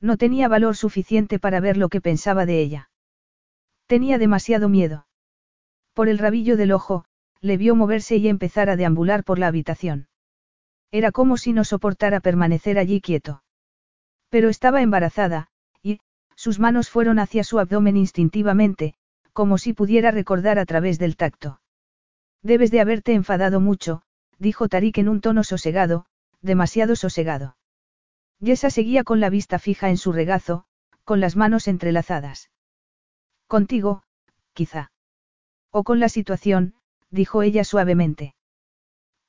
[0.00, 2.90] No tenía valor suficiente para ver lo que pensaba de ella.
[3.86, 5.06] Tenía demasiado miedo.
[5.94, 7.04] Por el rabillo del ojo,
[7.40, 10.08] le vio moverse y empezar a deambular por la habitación.
[10.90, 13.42] Era como si no soportara permanecer allí quieto.
[14.28, 15.48] Pero estaba embarazada,
[15.82, 16.00] y,
[16.36, 18.94] sus manos fueron hacia su abdomen instintivamente,
[19.32, 21.60] como si pudiera recordar a través del tacto.
[22.42, 24.02] Debes de haberte enfadado mucho,
[24.38, 26.06] dijo Tarik en un tono sosegado,
[26.40, 27.56] demasiado sosegado.
[28.40, 30.64] Yesa seguía con la vista fija en su regazo,
[31.04, 32.50] con las manos entrelazadas.
[33.46, 34.02] Contigo,
[34.52, 34.91] quizá.
[35.72, 36.74] O con la situación,
[37.10, 38.34] dijo ella suavemente.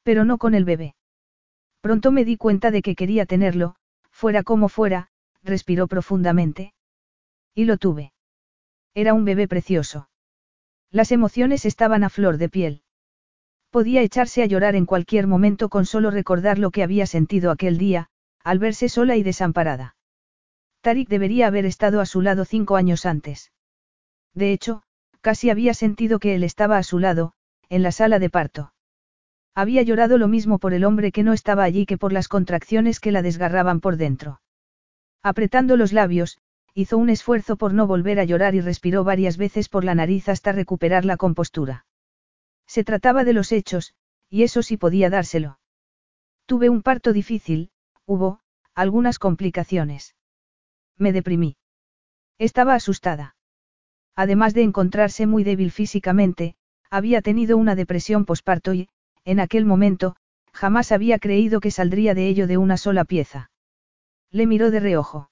[0.03, 0.95] Pero no con el bebé.
[1.81, 3.75] Pronto me di cuenta de que quería tenerlo,
[4.11, 5.09] fuera como fuera,
[5.41, 6.73] respiró profundamente.
[7.55, 8.13] Y lo tuve.
[8.93, 10.09] Era un bebé precioso.
[10.91, 12.81] Las emociones estaban a flor de piel.
[13.69, 17.77] Podía echarse a llorar en cualquier momento con solo recordar lo que había sentido aquel
[17.77, 18.09] día,
[18.43, 19.95] al verse sola y desamparada.
[20.81, 23.51] Tarik debería haber estado a su lado cinco años antes.
[24.33, 24.83] De hecho,
[25.23, 27.31] casi había sentido que él estaba a su lado,
[27.69, 28.73] en la sala de parto.
[29.55, 32.99] Había llorado lo mismo por el hombre que no estaba allí que por las contracciones
[32.99, 34.41] que la desgarraban por dentro.
[35.23, 36.39] Apretando los labios,
[36.73, 40.27] hizo un esfuerzo por no volver a llorar y respiró varias veces por la nariz
[40.27, 41.85] hasta recuperar la compostura.
[42.67, 43.93] Se trataba de los hechos,
[44.29, 45.57] y eso sí podía dárselo.
[46.45, 47.71] Tuve un parto difícil,
[48.05, 48.41] hubo,
[48.75, 50.15] algunas complicaciones.
[50.97, 51.55] Me deprimí.
[52.39, 53.37] Estaba asustada.
[54.15, 56.55] Además de encontrarse muy débil físicamente,
[56.89, 58.89] había tenido una depresión posparto y,
[59.25, 60.15] en aquel momento,
[60.51, 63.49] jamás había creído que saldría de ello de una sola pieza.
[64.29, 65.29] Le miró de reojo.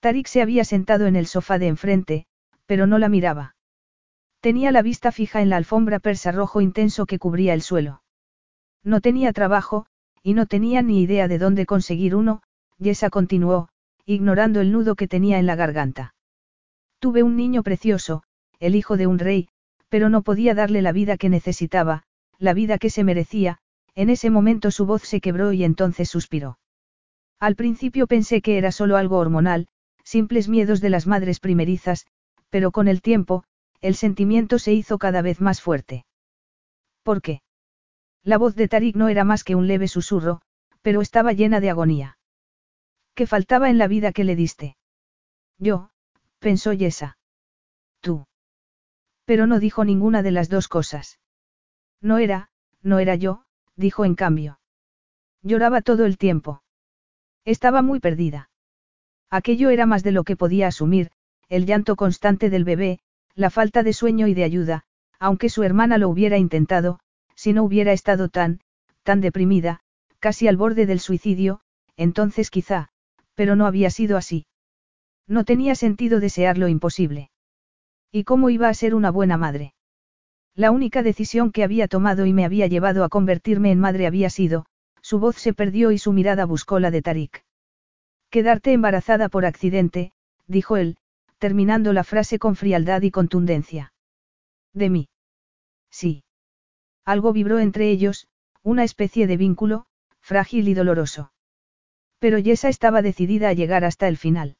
[0.00, 2.26] Tarik se había sentado en el sofá de enfrente,
[2.66, 3.56] pero no la miraba.
[4.40, 8.02] Tenía la vista fija en la alfombra persa rojo intenso que cubría el suelo.
[8.84, 9.86] No tenía trabajo,
[10.22, 12.42] y no tenía ni idea de dónde conseguir uno,
[12.78, 13.68] Yesa continuó,
[14.04, 16.14] ignorando el nudo que tenía en la garganta.
[16.98, 18.22] Tuve un niño precioso,
[18.58, 19.48] el hijo de un rey,
[19.88, 22.02] pero no podía darle la vida que necesitaba,
[22.38, 23.58] la vida que se merecía,
[23.94, 26.58] en ese momento su voz se quebró y entonces suspiró.
[27.38, 29.68] Al principio pensé que era solo algo hormonal,
[30.04, 32.06] simples miedos de las madres primerizas,
[32.50, 33.44] pero con el tiempo,
[33.80, 36.06] el sentimiento se hizo cada vez más fuerte.
[37.02, 37.42] ¿Por qué?
[38.22, 40.40] La voz de Tarik no era más que un leve susurro,
[40.82, 42.18] pero estaba llena de agonía.
[43.14, 44.76] ¿Qué faltaba en la vida que le diste?
[45.58, 45.90] Yo,
[46.38, 47.18] pensó Yesa.
[48.00, 48.26] Tú.
[49.24, 51.18] Pero no dijo ninguna de las dos cosas.
[52.00, 52.50] No era,
[52.82, 54.60] no era yo, dijo en cambio.
[55.42, 56.62] Lloraba todo el tiempo.
[57.44, 58.50] Estaba muy perdida.
[59.30, 61.10] Aquello era más de lo que podía asumir,
[61.48, 63.00] el llanto constante del bebé,
[63.34, 64.84] la falta de sueño y de ayuda,
[65.18, 67.00] aunque su hermana lo hubiera intentado,
[67.34, 68.60] si no hubiera estado tan,
[69.02, 69.80] tan deprimida,
[70.18, 71.60] casi al borde del suicidio,
[71.96, 72.88] entonces quizá,
[73.34, 74.46] pero no había sido así.
[75.26, 77.30] No tenía sentido desear lo imposible.
[78.12, 79.74] ¿Y cómo iba a ser una buena madre?
[80.54, 84.30] La única decisión que había tomado y me había llevado a convertirme en madre había
[84.30, 84.66] sido,
[85.02, 87.44] su voz se perdió y su mirada buscó la de Tarik.
[88.30, 90.12] Quedarte embarazada por accidente,
[90.46, 90.96] dijo él,
[91.38, 93.92] terminando la frase con frialdad y contundencia.
[94.72, 95.08] De mí.
[95.90, 96.24] Sí.
[97.04, 98.28] Algo vibró entre ellos,
[98.62, 99.86] una especie de vínculo,
[100.20, 101.32] frágil y doloroso.
[102.18, 104.56] Pero Yesa estaba decidida a llegar hasta el final.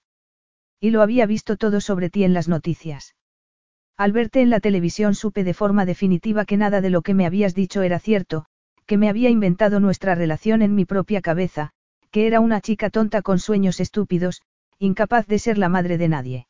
[0.80, 3.14] Y lo había visto todo sobre ti en las noticias.
[3.96, 7.24] Al verte en la televisión supe de forma definitiva que nada de lo que me
[7.24, 8.46] habías dicho era cierto,
[8.84, 11.72] que me había inventado nuestra relación en mi propia cabeza,
[12.10, 14.42] que era una chica tonta con sueños estúpidos,
[14.78, 16.46] incapaz de ser la madre de nadie.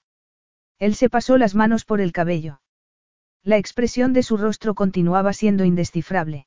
[0.79, 2.61] Él se pasó las manos por el cabello.
[3.43, 6.47] La expresión de su rostro continuaba siendo indescifrable.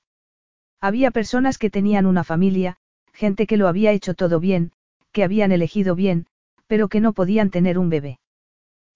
[0.81, 2.77] Había personas que tenían una familia,
[3.13, 4.73] gente que lo había hecho todo bien,
[5.11, 6.27] que habían elegido bien,
[6.69, 8.19] pero que no podían tener un bebé.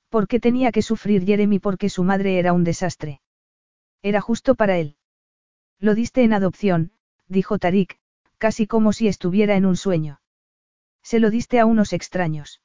[0.09, 3.19] ¿Por qué tenía que sufrir Jeremy porque su madre era un desastre?
[4.03, 4.95] Era justo para él.
[5.79, 6.91] Lo diste en adopción,
[7.27, 7.97] dijo Tarik,
[8.37, 10.21] casi como si estuviera en un sueño.
[11.01, 12.61] Se lo diste a unos extraños.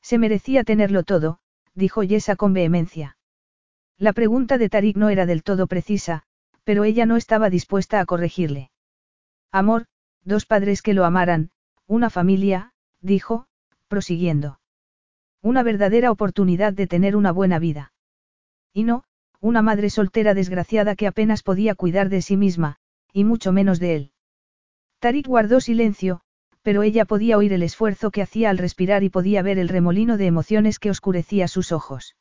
[0.00, 1.40] Se merecía tenerlo todo,
[1.74, 3.18] dijo Yesa con vehemencia.
[3.98, 6.22] La pregunta de Tarik no era del todo precisa,
[6.64, 8.70] pero ella no estaba dispuesta a corregirle.
[9.50, 9.84] Amor,
[10.24, 11.50] dos padres que lo amaran,
[11.86, 13.46] una familia, dijo,
[13.92, 14.58] prosiguiendo.
[15.42, 17.92] Una verdadera oportunidad de tener una buena vida.
[18.72, 19.04] Y no,
[19.38, 22.76] una madre soltera desgraciada que apenas podía cuidar de sí misma,
[23.12, 24.12] y mucho menos de él.
[24.98, 26.22] Tarik guardó silencio,
[26.62, 30.16] pero ella podía oír el esfuerzo que hacía al respirar y podía ver el remolino
[30.16, 32.16] de emociones que oscurecía sus ojos.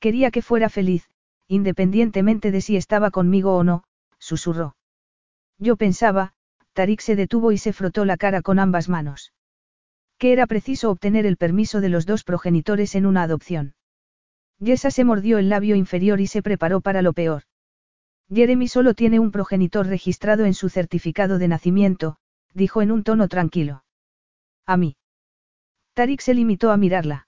[0.00, 1.08] Quería que fuera feliz,
[1.46, 3.84] independientemente de si estaba conmigo o no,
[4.18, 4.74] susurró.
[5.56, 6.32] Yo pensaba,
[6.72, 9.32] Tarik se detuvo y se frotó la cara con ambas manos.
[10.20, 13.74] Que era preciso obtener el permiso de los dos progenitores en una adopción.
[14.58, 17.44] Yesa se mordió el labio inferior y se preparó para lo peor.
[18.28, 22.18] Jeremy solo tiene un progenitor registrado en su certificado de nacimiento,
[22.52, 23.82] dijo en un tono tranquilo.
[24.66, 24.98] A mí.
[25.94, 27.26] Tarik se limitó a mirarla.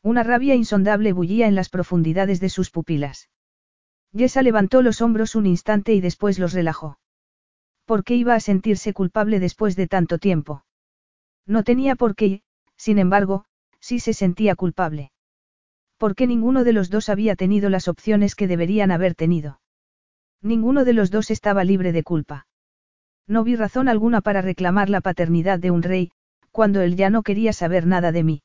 [0.00, 3.28] Una rabia insondable bullía en las profundidades de sus pupilas.
[4.12, 7.00] Yesa levantó los hombros un instante y después los relajó.
[7.86, 10.64] ¿Por qué iba a sentirse culpable después de tanto tiempo?
[11.46, 12.42] No tenía por qué,
[12.76, 13.44] sin embargo,
[13.80, 15.12] sí se sentía culpable.
[15.98, 19.60] Porque ninguno de los dos había tenido las opciones que deberían haber tenido.
[20.42, 22.46] Ninguno de los dos estaba libre de culpa.
[23.26, 26.10] No vi razón alguna para reclamar la paternidad de un rey,
[26.50, 28.42] cuando él ya no quería saber nada de mí.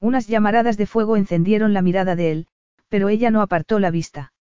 [0.00, 2.46] Unas llamaradas de fuego encendieron la mirada de él,
[2.88, 4.32] pero ella no apartó la vista.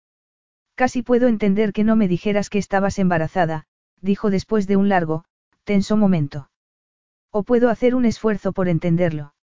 [0.77, 3.67] Casi puedo entender que no me dijeras que estabas embarazada,
[4.01, 5.25] dijo después de un largo,
[5.65, 6.49] tenso momento.
[7.31, 9.35] O puedo hacer un esfuerzo por entenderlo.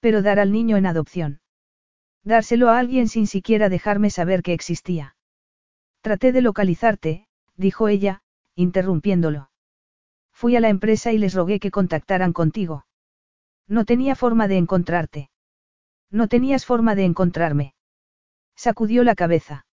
[0.00, 1.40] Pero dar al niño en adopción.
[2.22, 5.16] Dárselo a alguien sin siquiera dejarme saber que existía.
[6.00, 8.22] Traté de localizarte, dijo ella,
[8.54, 9.50] interrumpiéndolo.
[10.32, 12.86] Fui a la empresa y les rogué que contactaran contigo.
[13.68, 15.30] No tenía forma de encontrarte.
[16.10, 17.74] No tenías forma de encontrarme.
[18.54, 19.66] Sacudió la cabeza.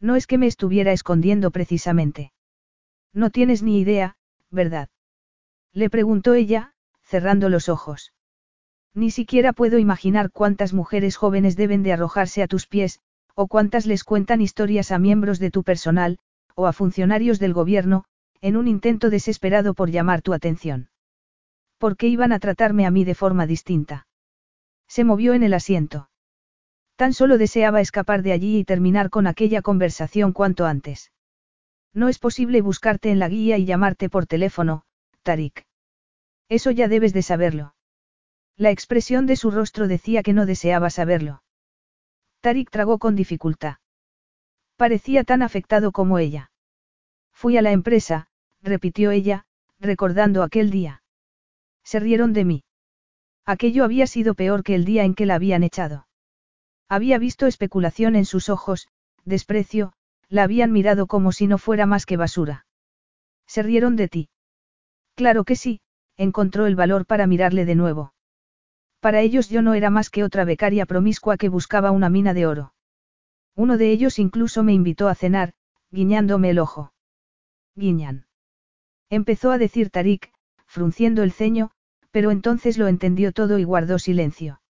[0.00, 2.32] No es que me estuviera escondiendo precisamente.
[3.12, 4.16] No tienes ni idea,
[4.50, 4.88] ¿verdad?
[5.72, 8.12] Le preguntó ella, cerrando los ojos.
[8.94, 13.00] Ni siquiera puedo imaginar cuántas mujeres jóvenes deben de arrojarse a tus pies,
[13.34, 16.18] o cuántas les cuentan historias a miembros de tu personal,
[16.54, 18.04] o a funcionarios del gobierno,
[18.40, 20.90] en un intento desesperado por llamar tu atención.
[21.78, 24.06] ¿Por qué iban a tratarme a mí de forma distinta?
[24.88, 26.10] Se movió en el asiento.
[26.96, 31.12] Tan solo deseaba escapar de allí y terminar con aquella conversación cuanto antes.
[31.94, 34.84] No es posible buscarte en la guía y llamarte por teléfono,
[35.22, 35.66] Tarik.
[36.48, 37.74] Eso ya debes de saberlo.
[38.56, 41.42] La expresión de su rostro decía que no deseaba saberlo.
[42.40, 43.76] Tarik tragó con dificultad.
[44.76, 46.50] Parecía tan afectado como ella.
[47.32, 48.28] Fui a la empresa,
[48.62, 49.46] repitió ella,
[49.78, 51.02] recordando aquel día.
[51.84, 52.64] Se rieron de mí.
[53.46, 56.06] Aquello había sido peor que el día en que la habían echado.
[56.88, 58.88] Había visto especulación en sus ojos,
[59.24, 59.92] desprecio,
[60.28, 62.66] la habían mirado como si no fuera más que basura.
[63.46, 64.28] ¿Se rieron de ti?
[65.20, 65.82] Claro que sí,
[66.16, 68.14] encontró el valor para mirarle de nuevo.
[69.00, 72.46] Para ellos yo no era más que otra becaria promiscua que buscaba una mina de
[72.46, 72.72] oro.
[73.54, 75.52] Uno de ellos incluso me invitó a cenar,
[75.90, 76.94] guiñándome el ojo.
[77.74, 78.28] Guiñan.
[79.10, 80.32] Empezó a decir Tarik,
[80.66, 81.70] frunciendo el ceño,
[82.10, 84.62] pero entonces lo entendió todo y guardó silencio.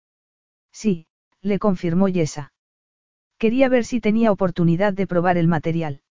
[0.71, 1.05] Sí,
[1.43, 2.53] le confirmó Yesa.
[3.37, 6.01] Quería ver si tenía oportunidad de probar el material.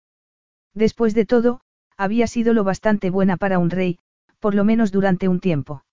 [0.75, 1.61] Después de todo,
[1.97, 3.99] había sido lo bastante buena para un rey,
[4.39, 5.85] por lo menos durante un tiempo.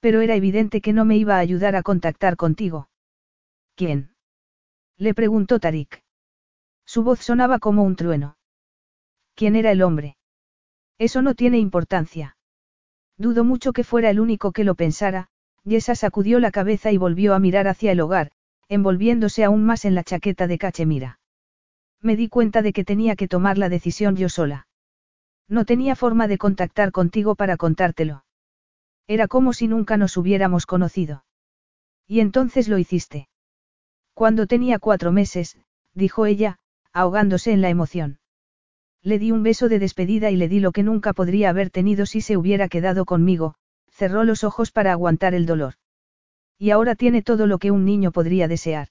[0.00, 2.88] Pero era evidente que no me iba a ayudar a contactar contigo.
[3.74, 4.10] ¿Quién?
[4.98, 6.02] Le preguntó Tarik.
[6.84, 8.36] Su voz sonaba como un trueno.
[9.34, 10.16] ¿Quién era el hombre?
[10.98, 12.36] Eso no tiene importancia.
[13.18, 15.28] Dudo mucho que fuera el único que lo pensara,
[15.64, 18.30] Yesa sacudió la cabeza y volvió a mirar hacia el hogar,
[18.68, 21.18] envolviéndose aún más en la chaqueta de cachemira.
[22.00, 24.66] Me di cuenta de que tenía que tomar la decisión yo sola.
[25.48, 28.24] No tenía forma de contactar contigo para contártelo.
[29.06, 31.24] Era como si nunca nos hubiéramos conocido.
[32.06, 33.28] Y entonces lo hiciste.
[34.14, 35.58] Cuando tenía cuatro meses,
[35.94, 36.58] dijo ella,
[36.92, 38.18] ahogándose en la emoción.
[39.02, 42.06] Le di un beso de despedida y le di lo que nunca podría haber tenido
[42.06, 43.54] si se hubiera quedado conmigo,
[43.90, 45.74] cerró los ojos para aguantar el dolor.
[46.58, 48.88] Y ahora tiene todo lo que un niño podría desear.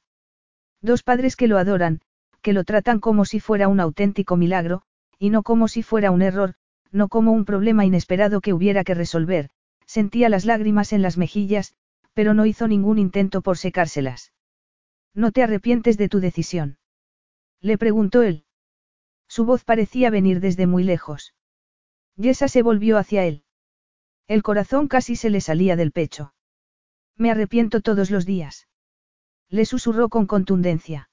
[0.81, 2.01] Dos padres que lo adoran,
[2.41, 4.83] que lo tratan como si fuera un auténtico milagro,
[5.19, 6.55] y no como si fuera un error,
[6.91, 9.49] no como un problema inesperado que hubiera que resolver,
[9.85, 11.73] sentía las lágrimas en las mejillas,
[12.13, 14.33] pero no hizo ningún intento por secárselas.
[15.13, 16.77] ¿No te arrepientes de tu decisión?
[17.61, 18.45] Le preguntó él.
[19.27, 21.33] Su voz parecía venir desde muy lejos.
[22.15, 23.43] Yesa se volvió hacia él.
[24.27, 26.33] El corazón casi se le salía del pecho.
[27.17, 28.67] Me arrepiento todos los días.
[29.49, 31.09] Le susurró con contundencia.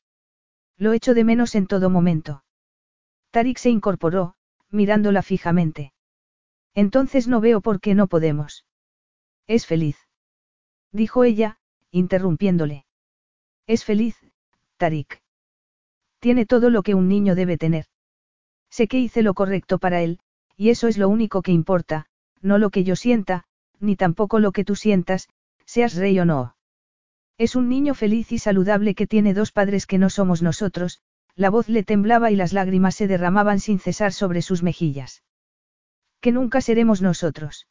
[0.76, 2.44] Lo echo de menos en todo momento.
[3.32, 4.34] Tarik se incorporó,
[4.70, 5.94] mirándola fijamente.
[6.74, 8.66] Entonces no veo por qué no podemos.
[9.46, 9.96] Es feliz.
[10.92, 11.58] Dijo ella,
[11.90, 12.84] interrumpiéndole.
[13.66, 14.16] Es feliz,
[14.76, 15.22] Tarik.
[16.20, 17.86] Tiene todo lo que un niño debe tener.
[18.68, 20.20] Sé que hice lo correcto para él,
[20.56, 22.06] y eso es lo único que importa,
[22.42, 23.44] no lo que yo sienta,
[23.80, 25.28] ni tampoco lo que tú sientas,
[25.64, 26.54] seas rey o no.
[27.38, 31.00] Es un niño feliz y saludable que tiene dos padres que no somos nosotros,
[31.34, 35.22] la voz le temblaba y las lágrimas se derramaban sin cesar sobre sus mejillas.
[36.20, 37.66] Que nunca seremos nosotros.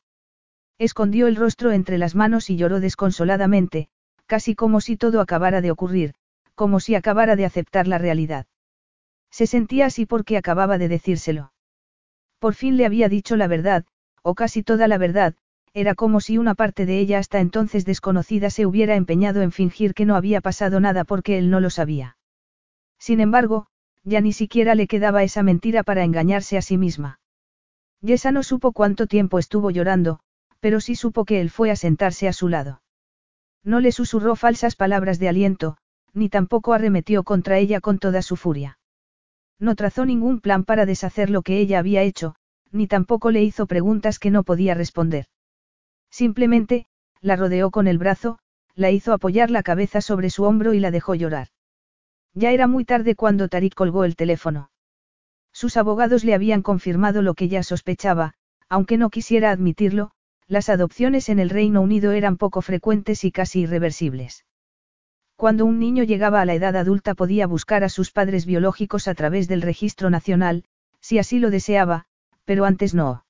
[0.78, 3.90] Escondió el rostro entre las manos y lloró desconsoladamente,
[4.26, 6.14] casi como si todo acabara de ocurrir,
[6.56, 8.48] como si acabara de aceptar la realidad.
[9.30, 11.54] Se sentía así porque acababa de decírselo.
[12.40, 13.86] Por fin le había dicho la verdad,
[14.24, 15.36] o casi toda la verdad,
[15.74, 19.94] era como si una parte de ella hasta entonces desconocida se hubiera empeñado en fingir
[19.94, 22.18] que no había pasado nada porque él no lo sabía.
[23.02, 23.66] Sin embargo,
[24.04, 27.20] ya ni siquiera le quedaba esa mentira para engañarse a sí misma.
[28.00, 30.20] Yesa no supo cuánto tiempo estuvo llorando,
[30.60, 32.84] pero sí supo que él fue a sentarse a su lado.
[33.64, 35.78] No le susurró falsas palabras de aliento,
[36.14, 38.78] ni tampoco arremetió contra ella con toda su furia.
[39.58, 42.36] No trazó ningún plan para deshacer lo que ella había hecho,
[42.72, 45.26] ni tampoco le hizo preguntas que no podía responder.
[46.12, 46.86] Simplemente,
[47.20, 48.38] la rodeó con el brazo,
[48.76, 51.48] la hizo apoyar la cabeza sobre su hombro y la dejó llorar.
[52.34, 54.72] Ya era muy tarde cuando Tarik colgó el teléfono.
[55.51, 58.34] Sus abogados le habían confirmado lo que ya sospechaba,
[58.69, 60.11] aunque no quisiera admitirlo,
[60.48, 64.45] las adopciones en el Reino Unido eran poco frecuentes y casi irreversibles.
[65.35, 69.16] Cuando un niño llegaba a la edad adulta podía buscar a sus padres biológicos a
[69.16, 70.66] través del registro nacional,
[71.00, 72.06] si así lo deseaba,
[72.45, 73.26] pero antes no.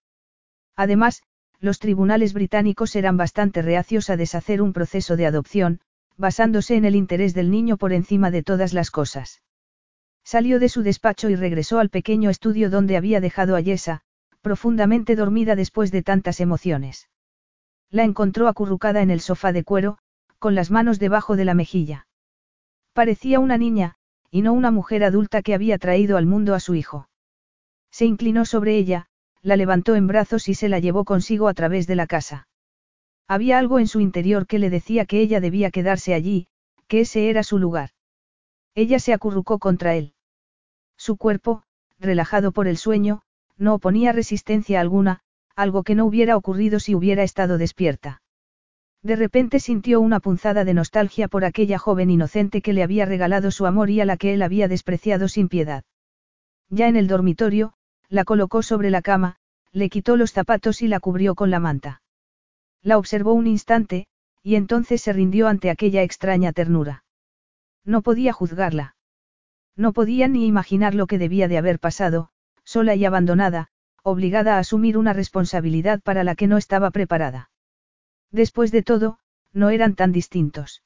[0.75, 1.23] Además,
[1.59, 5.79] los tribunales británicos eran bastante reacios a deshacer un proceso de adopción,
[6.17, 9.41] basándose en el interés del niño por encima de todas las cosas.
[10.23, 14.01] Salió de su despacho y regresó al pequeño estudio donde había dejado a Yesa,
[14.41, 17.09] profundamente dormida después de tantas emociones.
[17.89, 19.97] La encontró acurrucada en el sofá de cuero,
[20.39, 22.07] con las manos debajo de la mejilla.
[22.93, 23.95] Parecía una niña,
[24.29, 27.09] y no una mujer adulta que había traído al mundo a su hijo.
[27.91, 29.07] Se inclinó sobre ella,
[29.41, 32.47] la levantó en brazos y se la llevó consigo a través de la casa.
[33.27, 36.47] Había algo en su interior que le decía que ella debía quedarse allí,
[36.87, 37.91] que ese era su lugar.
[38.75, 40.13] Ella se acurrucó contra él.
[40.97, 41.63] Su cuerpo,
[41.99, 43.21] relajado por el sueño,
[43.57, 45.21] no oponía resistencia alguna,
[45.55, 48.21] algo que no hubiera ocurrido si hubiera estado despierta.
[49.03, 53.49] De repente sintió una punzada de nostalgia por aquella joven inocente que le había regalado
[53.51, 55.83] su amor y a la que él había despreciado sin piedad.
[56.69, 57.73] Ya en el dormitorio,
[58.09, 59.37] la colocó sobre la cama,
[59.71, 62.00] le quitó los zapatos y la cubrió con la manta.
[62.83, 64.07] La observó un instante,
[64.43, 67.03] y entonces se rindió ante aquella extraña ternura.
[67.85, 68.95] No podía juzgarla.
[69.75, 72.29] No podía ni imaginar lo que debía de haber pasado,
[72.63, 73.69] sola y abandonada,
[74.03, 77.51] obligada a asumir una responsabilidad para la que no estaba preparada.
[78.31, 79.19] Después de todo,
[79.53, 80.83] no eran tan distintos.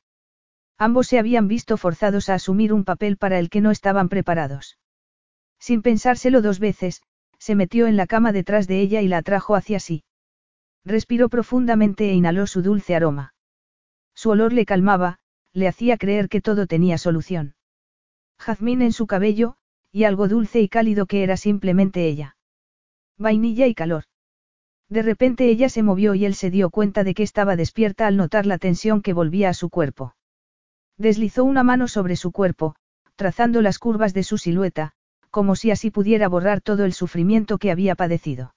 [0.78, 4.78] Ambos se habían visto forzados a asumir un papel para el que no estaban preparados.
[5.60, 7.02] Sin pensárselo dos veces,
[7.40, 10.04] se metió en la cama detrás de ella y la atrajo hacia sí.
[10.86, 13.34] Respiró profundamente e inhaló su dulce aroma.
[14.14, 15.18] Su olor le calmaba,
[15.52, 17.56] le hacía creer que todo tenía solución.
[18.38, 19.56] Jazmín en su cabello,
[19.92, 22.38] y algo dulce y cálido que era simplemente ella.
[23.18, 24.04] Vainilla y calor.
[24.90, 28.18] De repente ella se movió y él se dio cuenta de que estaba despierta al
[28.18, 30.16] notar la tensión que volvía a su cuerpo.
[30.98, 32.76] Deslizó una mano sobre su cuerpo,
[33.16, 34.92] trazando las curvas de su silueta,
[35.32, 38.54] como si así pudiera borrar todo el sufrimiento que había padecido.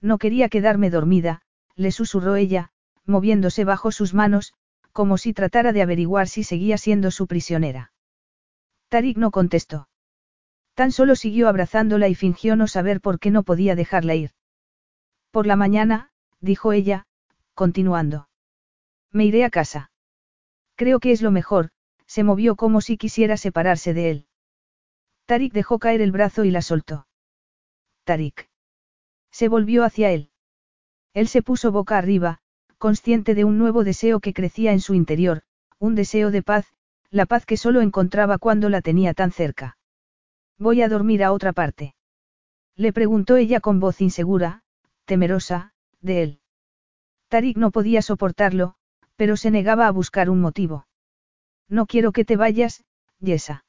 [0.00, 1.42] No quería quedarme dormida,
[1.76, 2.70] le susurró ella,
[3.04, 4.54] moviéndose bajo sus manos,
[4.92, 7.92] como si tratara de averiguar si seguía siendo su prisionera.
[8.88, 9.88] Tarik no contestó.
[10.74, 14.30] Tan solo siguió abrazándola y fingió no saber por qué no podía dejarla ir.
[15.30, 17.06] Por la mañana, dijo ella,
[17.54, 18.28] continuando.
[19.12, 19.90] Me iré a casa.
[20.76, 21.70] Creo que es lo mejor,
[22.06, 24.26] se movió como si quisiera separarse de él.
[25.26, 27.06] Tarik dejó caer el brazo y la soltó.
[28.04, 28.49] Tarik.
[29.30, 30.30] Se volvió hacia él.
[31.14, 32.40] Él se puso boca arriba,
[32.78, 35.42] consciente de un nuevo deseo que crecía en su interior,
[35.78, 36.66] un deseo de paz,
[37.10, 39.76] la paz que solo encontraba cuando la tenía tan cerca.
[40.58, 41.94] Voy a dormir a otra parte.
[42.76, 44.62] Le preguntó ella con voz insegura,
[45.04, 46.40] temerosa, de él.
[47.28, 48.74] Tarik no podía soportarlo,
[49.16, 50.86] pero se negaba a buscar un motivo.
[51.68, 52.84] No quiero que te vayas,
[53.18, 53.64] Yesa.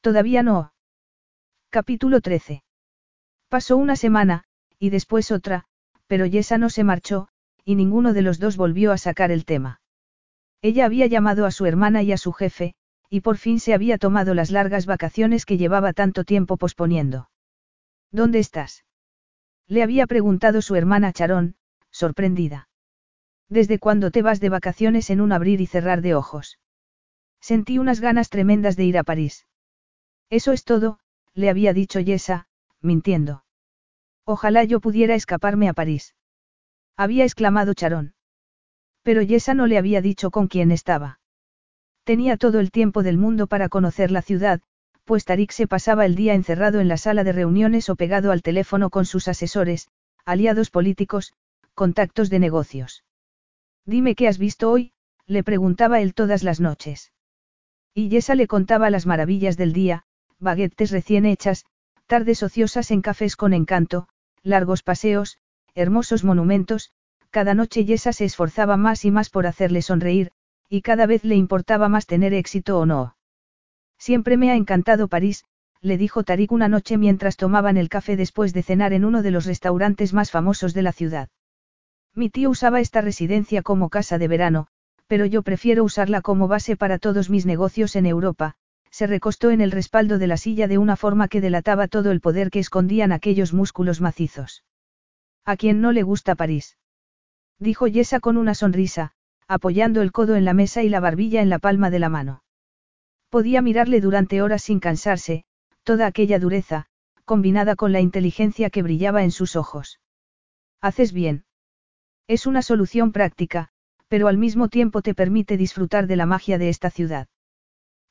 [0.00, 0.72] Todavía no.
[1.70, 2.62] Capítulo 13.
[3.48, 4.44] Pasó una semana,
[4.80, 5.66] y después otra,
[6.08, 7.28] pero Yesa no se marchó,
[7.64, 9.80] y ninguno de los dos volvió a sacar el tema.
[10.62, 12.74] Ella había llamado a su hermana y a su jefe,
[13.08, 17.30] y por fin se había tomado las largas vacaciones que llevaba tanto tiempo posponiendo.
[18.10, 18.84] ¿Dónde estás?
[19.68, 21.56] Le había preguntado su hermana Charón,
[21.90, 22.68] sorprendida.
[23.48, 26.58] ¿Desde cuándo te vas de vacaciones en un abrir y cerrar de ojos?
[27.40, 29.46] Sentí unas ganas tremendas de ir a París.
[30.30, 31.00] Eso es todo,
[31.34, 32.46] le había dicho Yesa,
[32.80, 33.44] mintiendo.
[34.32, 36.14] Ojalá yo pudiera escaparme a París.
[36.96, 38.14] Había exclamado Charón.
[39.02, 41.18] Pero Yesa no le había dicho con quién estaba.
[42.04, 44.60] Tenía todo el tiempo del mundo para conocer la ciudad,
[45.04, 48.40] pues Tarik se pasaba el día encerrado en la sala de reuniones o pegado al
[48.40, 49.88] teléfono con sus asesores,
[50.24, 51.32] aliados políticos,
[51.74, 53.02] contactos de negocios.
[53.84, 54.92] Dime qué has visto hoy,
[55.26, 57.12] le preguntaba él todas las noches.
[57.94, 60.04] Y Yesa le contaba las maravillas del día,
[60.38, 61.64] baguettes recién hechas,
[62.06, 64.06] tardes ociosas en cafés con encanto,
[64.42, 65.38] largos paseos,
[65.74, 66.92] hermosos monumentos,
[67.30, 70.32] cada noche Yesa se esforzaba más y más por hacerle sonreír,
[70.68, 73.16] y cada vez le importaba más tener éxito o no.
[73.98, 75.44] Siempre me ha encantado París,
[75.80, 79.30] le dijo Tarik una noche mientras tomaban el café después de cenar en uno de
[79.30, 81.28] los restaurantes más famosos de la ciudad.
[82.14, 84.66] Mi tío usaba esta residencia como casa de verano,
[85.06, 88.56] pero yo prefiero usarla como base para todos mis negocios en Europa,
[88.90, 92.20] se recostó en el respaldo de la silla de una forma que delataba todo el
[92.20, 94.64] poder que escondían aquellos músculos macizos.
[95.44, 96.76] ¿A quién no le gusta París?
[97.58, 99.12] Dijo Yesa con una sonrisa,
[99.46, 102.42] apoyando el codo en la mesa y la barbilla en la palma de la mano.
[103.28, 105.44] Podía mirarle durante horas sin cansarse,
[105.82, 106.86] toda aquella dureza,
[107.24, 110.00] combinada con la inteligencia que brillaba en sus ojos.
[110.80, 111.44] Haces bien.
[112.26, 113.68] Es una solución práctica,
[114.08, 117.28] pero al mismo tiempo te permite disfrutar de la magia de esta ciudad.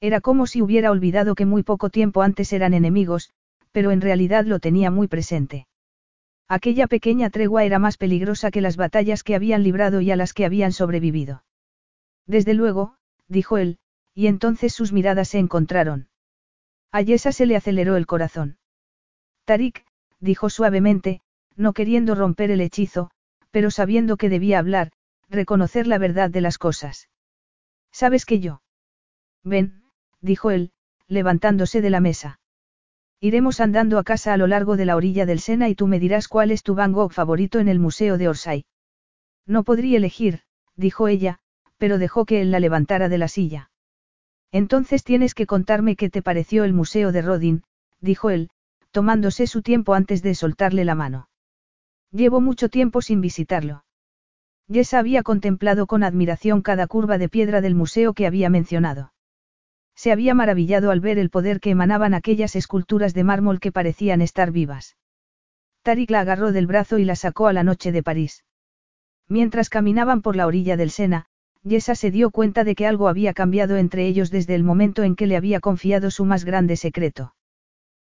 [0.02, 3.32] Era como si hubiera olvidado que muy poco tiempo antes eran enemigos,
[3.72, 5.68] pero en realidad lo tenía muy presente.
[6.48, 10.34] Aquella pequeña tregua era más peligrosa que las batallas que habían librado y a las
[10.34, 11.44] que habían sobrevivido.
[12.26, 12.96] Desde luego,
[13.28, 13.78] dijo él,
[14.16, 16.08] y entonces sus miradas se encontraron.
[16.92, 18.58] A Yesa se le aceleró el corazón.
[19.46, 19.86] Tarik,
[20.20, 21.22] dijo suavemente,
[21.56, 23.12] no queriendo romper el hechizo,
[23.52, 24.92] pero sabiendo que debía hablar,
[25.30, 27.10] reconocer la verdad de las cosas.
[27.92, 28.62] ¿Sabes que yo?
[29.44, 29.79] Ven,
[30.22, 30.72] dijo él,
[31.08, 32.40] levantándose de la mesa.
[33.22, 36.00] Iremos andando a casa a lo largo de la orilla del Sena y tú me
[36.00, 38.66] dirás cuál es tu Van Gogh favorito en el Museo de Orsay.
[39.46, 40.42] No podría elegir,
[40.76, 41.40] dijo ella,
[41.78, 43.72] pero dejó que él la levantara de la silla.
[44.52, 47.64] Entonces tienes que contarme qué te pareció el Museo de Rodin,
[48.00, 48.50] dijo él,
[48.92, 51.30] tomándose su tiempo antes de soltarle la mano.
[52.12, 53.84] Llevo mucho tiempo sin visitarlo.
[54.72, 59.12] Jess había contemplado con admiración cada curva de piedra del museo que había mencionado.
[60.02, 64.22] Se había maravillado al ver el poder que emanaban aquellas esculturas de mármol que parecían
[64.22, 64.96] estar vivas.
[65.82, 68.46] Tarik la agarró del brazo y la sacó a la noche de París.
[69.28, 71.26] Mientras caminaban por la orilla del Sena,
[71.64, 75.18] Yesa se dio cuenta de que algo había cambiado entre ellos desde el momento en
[75.18, 77.36] que le había confiado su más grande secreto.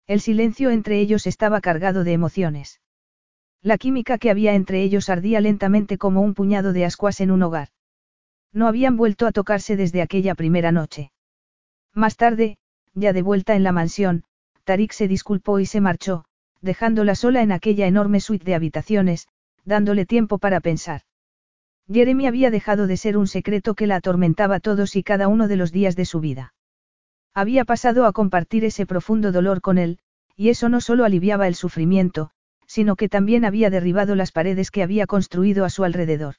[0.06, 2.82] El silencio entre ellos estaba cargado de emociones.
[3.64, 7.42] La química que había entre ellos ardía lentamente como un puñado de ascuas en un
[7.42, 7.70] hogar.
[8.54, 11.12] No habían vuelto a tocarse desde aquella primera noche.
[11.94, 12.58] Más tarde,
[12.94, 14.24] ya de vuelta en la mansión,
[14.64, 16.26] Tarik se disculpó y se marchó,
[16.62, 19.28] dejándola sola en aquella enorme suite de habitaciones,
[19.66, 21.02] dándole tiempo para pensar.
[21.92, 25.56] Jeremy había dejado de ser un secreto que la atormentaba todos y cada uno de
[25.56, 26.54] los días de su vida.
[27.34, 30.00] Había pasado a compartir ese profundo dolor con él,
[30.36, 32.32] y eso no solo aliviaba el sufrimiento,
[32.68, 36.36] sino que también había derribado las paredes que había construido a su alrededor.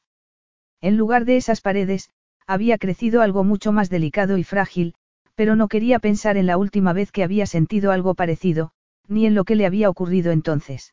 [0.80, 2.10] En lugar de esas paredes,
[2.46, 4.94] había crecido algo mucho más delicado y frágil,
[5.40, 8.72] pero no quería pensar en la última vez que había sentido algo parecido,
[9.08, 10.92] ni en lo que le había ocurrido entonces.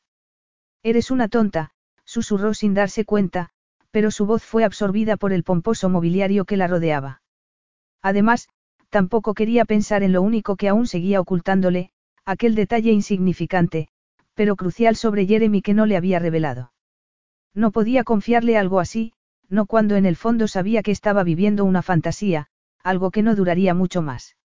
[0.83, 1.71] Eres una tonta,
[2.05, 3.49] susurró sin darse cuenta,
[3.91, 7.21] pero su voz fue absorbida por el pomposo mobiliario que la rodeaba.
[8.01, 8.47] Además,
[8.89, 11.89] tampoco quería pensar en lo único que aún seguía ocultándole,
[12.23, 13.89] aquel detalle insignificante,
[14.33, 16.71] pero crucial sobre Jeremy que no le había revelado.
[17.53, 19.11] No podía confiarle algo así,
[19.49, 22.47] no cuando en el fondo sabía que estaba viviendo una fantasía,
[22.81, 24.36] algo que no duraría mucho más.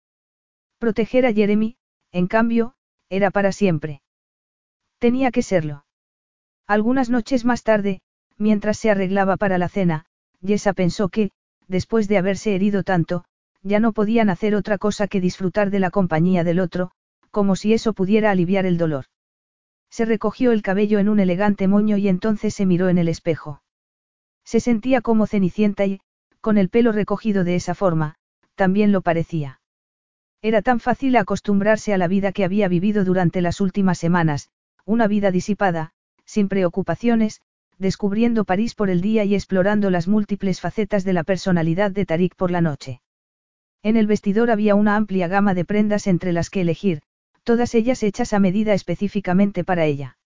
[0.83, 1.77] Proteger a Jeremy,
[2.11, 2.75] en cambio,
[3.09, 4.03] era para siempre.
[4.99, 5.85] Tenía que serlo.
[6.67, 8.01] Algunas noches más tarde,
[8.37, 10.07] mientras se arreglaba para la cena,
[10.41, 11.31] Yesa pensó que,
[11.69, 13.25] después de haberse herido tanto,
[13.63, 16.91] ya no podían hacer otra cosa que disfrutar de la compañía del otro,
[17.31, 19.05] como si eso pudiera aliviar el dolor.
[19.89, 23.63] Se recogió el cabello en un elegante moño y entonces se miró en el espejo.
[24.45, 26.01] Se sentía como cenicienta y,
[26.41, 28.17] con el pelo recogido de esa forma,
[28.57, 29.61] también lo parecía.
[30.43, 34.51] Era tan fácil acostumbrarse a la vida que había vivido durante las últimas semanas,
[34.85, 35.93] una vida disipada,
[36.25, 37.41] sin preocupaciones,
[37.79, 42.35] descubriendo París por el día y explorando las múltiples facetas de la personalidad de Tarik
[42.35, 43.01] por la noche.
[43.85, 47.03] En el vestidor había una amplia gama de prendas entre las que elegir,
[47.45, 50.19] todas ellas hechas a medida específicamente para ella.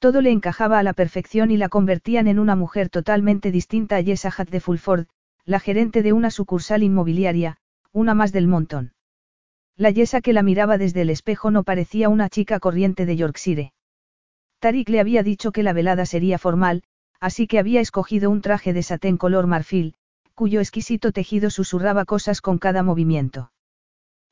[0.00, 4.02] Todo le encajaba a la perfección y la convertían en una mujer totalmente distinta a
[4.02, 5.06] Jessa Hat de Fulford,
[5.44, 7.58] la gerente de una sucursal inmobiliaria,
[7.92, 8.92] una más del montón.
[9.78, 13.72] La Yesa que la miraba desde el espejo no parecía una chica corriente de Yorkshire.
[14.58, 16.82] Tarik le había dicho que la velada sería formal,
[17.20, 19.94] así que había escogido un traje de satén color marfil,
[20.34, 23.52] cuyo exquisito tejido susurraba cosas con cada movimiento.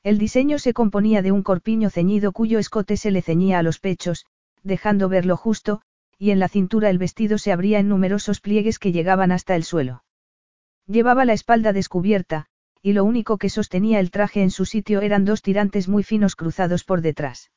[0.03, 3.79] El diseño se componía de un corpiño ceñido cuyo escote se le ceñía a los
[3.79, 4.25] pechos,
[4.63, 5.81] dejando ver lo justo,
[6.17, 9.63] y en la cintura el vestido se abría en numerosos pliegues que llegaban hasta el
[9.63, 10.03] suelo.
[10.87, 12.47] Llevaba la espalda descubierta,
[12.81, 16.35] y lo único que sostenía el traje en su sitio eran dos tirantes muy finos
[16.35, 17.51] cruzados por detrás.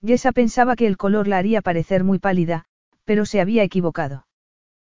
[0.00, 2.66] Yesa pensaba que el color la haría parecer muy pálida,
[3.04, 4.26] pero se había equivocado.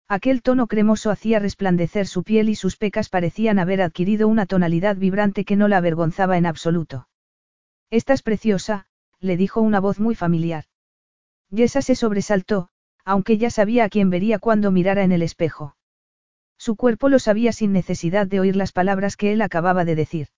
[0.08, 4.96] Aquel tono cremoso hacía resplandecer su piel y sus pecas parecían haber adquirido una tonalidad
[4.96, 7.08] vibrante que no la avergonzaba en absoluto.
[7.90, 8.86] Estás preciosa,
[9.20, 10.64] le dijo una voz muy familiar.
[11.50, 12.68] Yesa se sobresaltó,
[13.04, 15.76] aunque ya sabía a quién vería cuando mirara en el espejo.
[16.64, 20.28] Su cuerpo lo sabía sin necesidad de oír las palabras que él acababa de decir.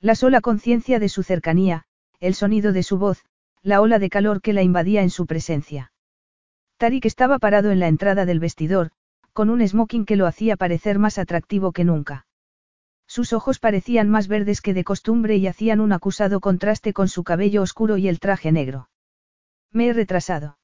[0.00, 1.84] La sola conciencia de su cercanía,
[2.20, 3.26] el sonido de su voz,
[3.60, 5.92] la ola de calor que la invadía en su presencia.
[6.78, 8.92] Tarik estaba parado en la entrada del vestidor,
[9.34, 12.26] con un smoking que lo hacía parecer más atractivo que nunca.
[13.06, 17.24] Sus ojos parecían más verdes que de costumbre y hacían un acusado contraste con su
[17.24, 18.88] cabello oscuro y el traje negro.
[19.70, 20.56] ¿Me he retrasado?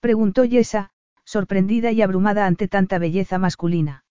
[0.00, 0.92] Preguntó Yesa,
[1.28, 4.02] sorprendida y abrumada ante tanta belleza masculina.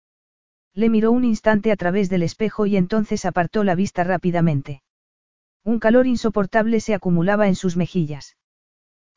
[0.75, 4.83] Le miró un instante a través del espejo y entonces apartó la vista rápidamente.
[5.63, 8.37] Un calor insoportable se acumulaba en sus mejillas.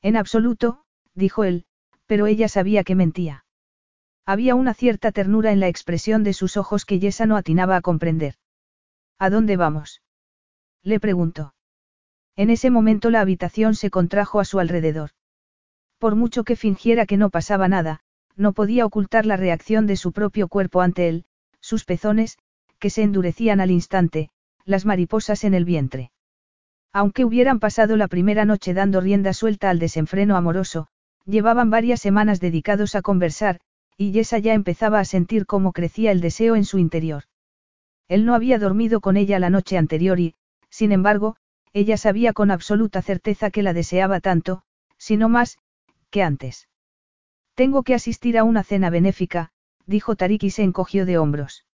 [0.01, 0.83] En absoluto,
[1.15, 1.67] dijo él,
[2.07, 3.45] pero ella sabía que mentía.
[4.25, 7.83] Había una cierta ternura en la expresión de sus ojos que Yesa no atinaba a
[7.83, 8.37] comprender.
[9.19, 10.01] ¿A dónde vamos?
[10.83, 11.53] Le preguntó.
[12.35, 15.11] En ese momento la habitación se contrajo a su alrededor.
[16.01, 18.01] Por mucho que fingiera que no pasaba nada,
[18.35, 21.25] no podía ocultar la reacción de su propio cuerpo ante él,
[21.61, 22.39] sus pezones,
[22.81, 24.31] que se endurecían al instante,
[24.65, 26.11] las mariposas en el vientre.
[26.93, 30.89] Aunque hubieran pasado la primera noche dando rienda suelta al desenfreno amoroso,
[31.27, 33.61] Llevaban varias semanas dedicados a conversar,
[33.97, 37.25] y Yesa ya empezaba a sentir cómo crecía el deseo en su interior.
[38.09, 40.35] Él no había dormido con ella la noche anterior y,
[40.71, 41.37] sin embargo,
[41.73, 44.63] ella sabía con absoluta certeza que la deseaba tanto,
[44.99, 45.59] si no más,
[46.11, 46.69] que antes.
[47.55, 49.51] Tengo que asistir a una cena benéfica,
[49.87, 51.67] dijo Tarik y se encogió de hombros.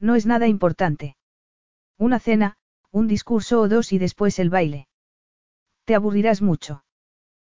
[0.00, 1.16] No es nada importante.
[1.98, 2.56] Una cena,
[2.90, 4.88] un discurso o dos y después el baile.
[5.84, 6.84] Te aburrirás mucho.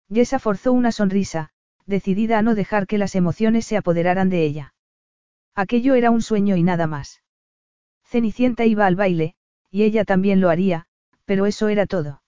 [0.09, 1.51] Yesa forzó una sonrisa,
[1.87, 4.75] decidida a no dejar que las emociones se apoderaran de ella.
[5.55, 7.23] Aquello era un sueño y nada más.
[8.05, 9.35] Cenicienta iba al baile,
[9.71, 10.87] y ella también lo haría,
[11.25, 12.23] pero eso era todo.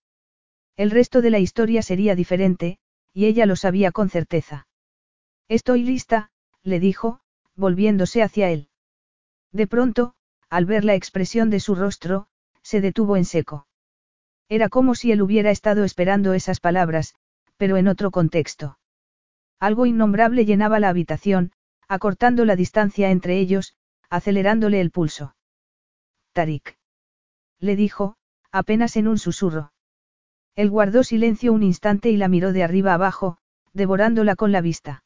[0.77, 2.79] El resto de la historia sería diferente,
[3.13, 4.67] y ella lo sabía con certeza.
[5.49, 6.31] Estoy lista,
[6.63, 7.21] le dijo,
[7.55, 8.69] volviéndose hacia él.
[9.53, 10.15] De pronto,
[10.51, 12.29] al ver la expresión de su rostro,
[12.63, 13.67] se detuvo en seco.
[14.49, 17.15] Era como si él hubiera estado esperando esas palabras,
[17.57, 18.79] pero en otro contexto.
[19.59, 21.53] Algo innombrable llenaba la habitación,
[21.89, 23.75] acortando la distancia entre ellos,
[24.09, 25.35] acelerándole el pulso.
[26.33, 26.79] Tarik.
[27.59, 28.17] Le dijo,
[28.53, 29.73] apenas en un susurro.
[30.59, 33.39] Él guardó silencio un instante y la miró de arriba abajo,
[33.75, 35.05] devorándola con la vista.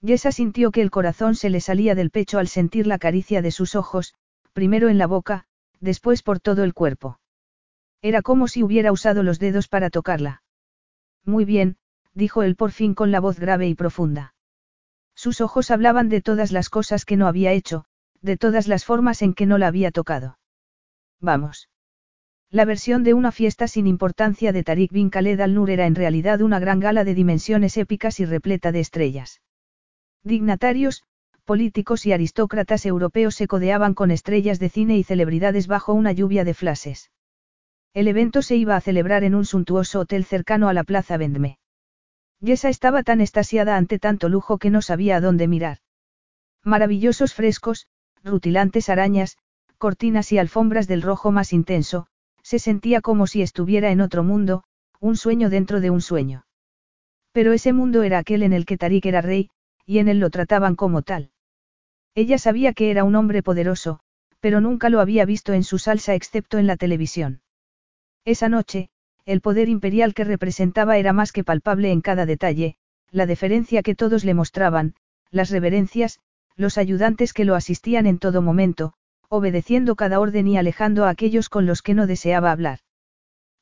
[0.00, 3.52] Yesa sintió que el corazón se le salía del pecho al sentir la caricia de
[3.52, 4.14] sus ojos,
[4.52, 5.44] primero en la boca,
[5.78, 7.20] después por todo el cuerpo.
[8.02, 10.42] Era como si hubiera usado los dedos para tocarla.
[11.24, 11.76] Muy bien,
[12.12, 14.34] dijo él por fin con la voz grave y profunda.
[15.14, 17.84] Sus ojos hablaban de todas las cosas que no había hecho,
[18.22, 20.36] de todas las formas en que no la había tocado.
[21.20, 21.68] Vamos.
[22.54, 26.40] La versión de una fiesta sin importancia de Tariq bin Khaled al-Nur era en realidad
[26.40, 29.42] una gran gala de dimensiones épicas y repleta de estrellas.
[30.22, 31.02] Dignatarios,
[31.44, 36.44] políticos y aristócratas europeos se codeaban con estrellas de cine y celebridades bajo una lluvia
[36.44, 37.10] de flashes.
[37.92, 41.58] El evento se iba a celebrar en un suntuoso hotel cercano a la Plaza Vendme.
[42.38, 45.78] Yesa estaba tan estasiada ante tanto lujo que no sabía a dónde mirar.
[46.62, 47.88] Maravillosos frescos,
[48.22, 49.38] rutilantes arañas,
[49.76, 52.06] cortinas y alfombras del rojo más intenso,
[52.44, 54.62] se sentía como si estuviera en otro mundo,
[55.00, 56.46] un sueño dentro de un sueño.
[57.32, 59.50] Pero ese mundo era aquel en el que Tarik era rey,
[59.86, 61.30] y en él lo trataban como tal.
[62.14, 63.98] Ella sabía que era un hombre poderoso,
[64.40, 67.40] pero nunca lo había visto en su salsa excepto en la televisión.
[68.24, 68.90] Esa noche,
[69.24, 72.76] el poder imperial que representaba era más que palpable en cada detalle,
[73.10, 74.94] la deferencia que todos le mostraban,
[75.30, 76.20] las reverencias,
[76.56, 78.92] los ayudantes que lo asistían en todo momento,
[79.28, 82.80] obedeciendo cada orden y alejando a aquellos con los que no deseaba hablar.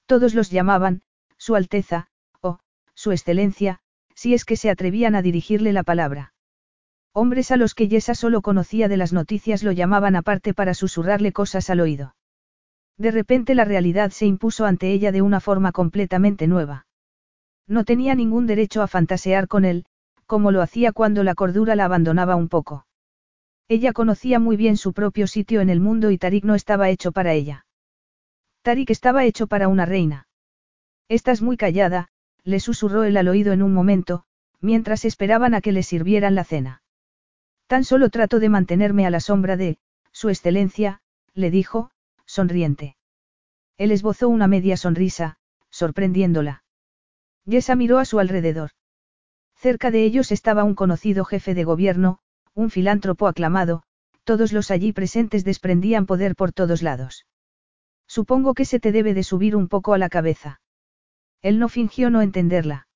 [0.06, 1.02] Todos los llamaban,
[1.38, 2.08] Su Alteza,
[2.40, 2.58] o,
[2.94, 3.80] Su Excelencia,
[4.14, 6.32] si es que se atrevían a dirigirle la palabra.
[7.14, 11.32] Hombres a los que Yesa solo conocía de las noticias lo llamaban aparte para susurrarle
[11.32, 12.14] cosas al oído.
[12.96, 16.86] De repente la realidad se impuso ante ella de una forma completamente nueva.
[17.66, 19.84] No tenía ningún derecho a fantasear con él,
[20.26, 22.86] como lo hacía cuando la cordura la abandonaba un poco.
[23.68, 27.12] Ella conocía muy bien su propio sitio en el mundo y Tarik no estaba hecho
[27.12, 27.66] para ella.
[28.62, 30.26] Tarik estaba hecho para una reina.
[31.08, 32.08] Estás muy callada,
[32.44, 34.24] le susurró él al oído en un momento,
[34.60, 36.82] mientras esperaban a que le sirvieran la cena.
[37.66, 39.78] Tan solo trato de mantenerme a la sombra de,
[40.12, 41.00] Su Excelencia,
[41.34, 41.90] le dijo,
[42.26, 42.96] sonriente.
[43.78, 45.38] Él esbozó una media sonrisa,
[45.70, 46.62] sorprendiéndola.
[47.44, 48.70] Yesa miró a su alrededor.
[49.56, 52.18] Cerca de ellos estaba un conocido jefe de gobierno,
[52.54, 53.82] un filántropo aclamado,
[54.24, 57.26] todos los allí presentes desprendían poder por todos lados.
[58.06, 60.60] Supongo que se te debe de subir un poco a la cabeza.
[61.40, 62.86] Él no fingió no entenderla.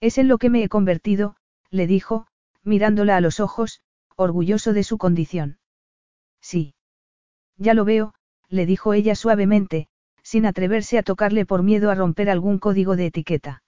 [0.00, 1.36] Es en lo que me he convertido,
[1.70, 2.26] le dijo,
[2.62, 3.80] mirándola a los ojos,
[4.16, 5.58] orgulloso de su condición.
[6.40, 6.74] Sí.
[7.56, 8.14] Ya lo veo,
[8.48, 9.88] le dijo ella suavemente,
[10.22, 13.62] sin atreverse a tocarle por miedo a romper algún código de etiqueta.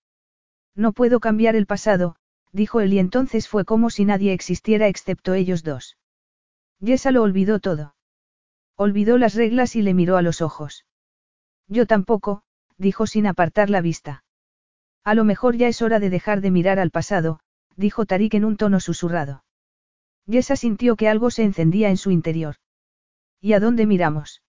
[0.75, 2.17] No puedo cambiar el pasado,
[2.57, 5.99] dijo él y entonces fue como si nadie existiera excepto ellos dos.
[6.81, 7.95] Yesa lo olvidó todo.
[8.77, 10.87] Olvidó las reglas y le miró a los ojos.
[11.69, 12.43] Yo tampoco,
[12.79, 14.25] dijo sin apartar la vista.
[15.05, 17.41] A lo mejor ya es hora de dejar de mirar al pasado,
[17.77, 19.45] dijo Tarik en un tono susurrado.
[20.27, 22.57] Yesa sintió que algo se encendía en su interior.
[23.41, 24.43] ¿Y a dónde miramos?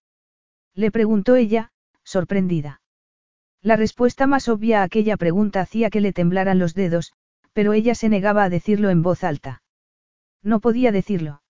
[0.74, 1.72] Le preguntó ella,
[2.03, 2.82] sorprendida.
[3.61, 7.14] La respuesta más obvia a aquella pregunta hacía que le temblaran los dedos,
[7.58, 9.64] pero ella se negaba a decirlo en voz alta.
[10.44, 11.42] No podía decirlo.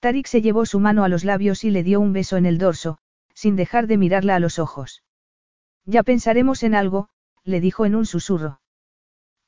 [0.00, 2.56] Tarik se llevó su mano a los labios y le dio un beso en el
[2.56, 2.96] dorso,
[3.34, 5.02] sin dejar de mirarla a los ojos.
[5.84, 7.10] Ya pensaremos en algo,
[7.44, 8.62] le dijo en un susurro.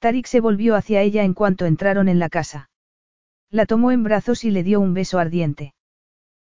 [0.00, 2.68] Tarik se volvió hacia ella en cuanto entraron en la casa.
[3.48, 5.72] La tomó en brazos y le dio un beso ardiente.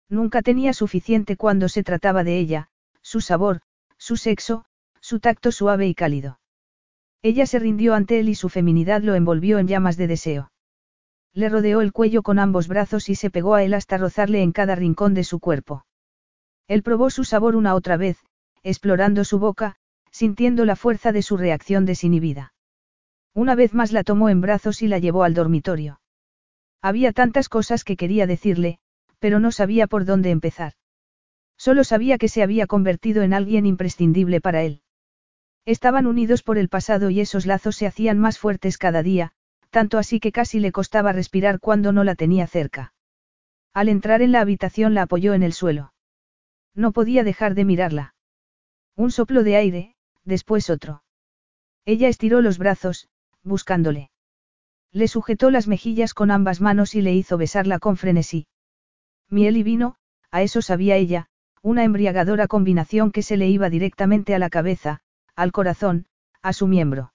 [0.09, 2.69] Nunca tenía suficiente cuando se trataba de ella,
[3.03, 3.63] su sabor,
[3.99, 4.65] su sexo,
[5.01, 6.39] su tacto suave y cálido.
[7.25, 10.53] Ella se rindió ante él y su feminidad lo envolvió en llamas de deseo.
[11.33, 14.53] Le rodeó el cuello con ambos brazos y se pegó a él hasta rozarle en
[14.53, 15.87] cada rincón de su cuerpo.
[16.69, 18.19] Él probó su sabor una otra vez,
[18.63, 19.77] explorando su boca,
[20.11, 22.53] sintiendo la fuerza de su reacción desinhibida.
[23.33, 26.03] Una vez más la tomó en brazos y la llevó al dormitorio.
[26.83, 28.81] Había tantas cosas que quería decirle,
[29.19, 30.75] pero no sabía por dónde empezar.
[31.57, 34.83] Solo sabía que se había convertido en alguien imprescindible para él.
[35.67, 39.33] Estaban unidos por el pasado y esos lazos se hacían más fuertes cada día,
[39.71, 42.93] tanto así que casi le costaba respirar cuando no la tenía cerca.
[43.73, 45.93] Al entrar en la habitación la apoyó en el suelo.
[46.75, 48.15] No podía dejar de mirarla.
[48.95, 51.03] Un soplo de aire, después otro.
[51.85, 53.09] Ella estiró los brazos,
[53.43, 54.11] buscándole.
[54.93, 58.47] Le sujetó las mejillas con ambas manos y le hizo besarla con frenesí.
[59.29, 59.97] Miel y vino,
[60.31, 61.27] a eso sabía ella,
[61.63, 65.01] una embriagadora combinación que se le iba directamente a la cabeza,
[65.37, 66.07] al corazón,
[66.43, 67.13] a su miembro.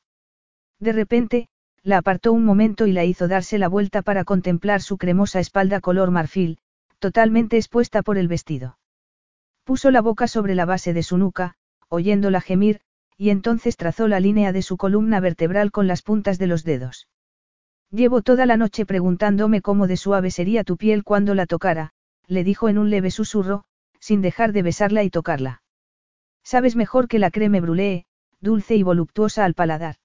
[0.80, 1.48] De repente,
[1.84, 5.80] la apartó un momento y la hizo darse la vuelta para contemplar su cremosa espalda
[5.82, 6.58] color marfil,
[7.00, 8.78] totalmente expuesta por el vestido.
[9.64, 11.56] Puso la boca sobre la base de su nuca,
[11.88, 12.82] oyéndola gemir,
[13.18, 17.08] y entonces trazó la línea de su columna vertebral con las puntas de los dedos.
[17.92, 21.92] Llevo toda la noche preguntándome cómo de suave sería tu piel cuando la tocara,
[22.28, 23.64] le dijo en un leve susurro,
[24.00, 25.62] sin dejar de besarla y tocarla.
[26.44, 28.06] Sabes mejor que la creme brûlée,
[28.42, 29.96] dulce y voluptuosa al paladar.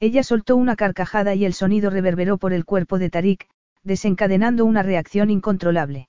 [0.00, 3.48] Ella soltó una carcajada y el sonido reverberó por el cuerpo de Tarik,
[3.82, 6.08] desencadenando una reacción incontrolable.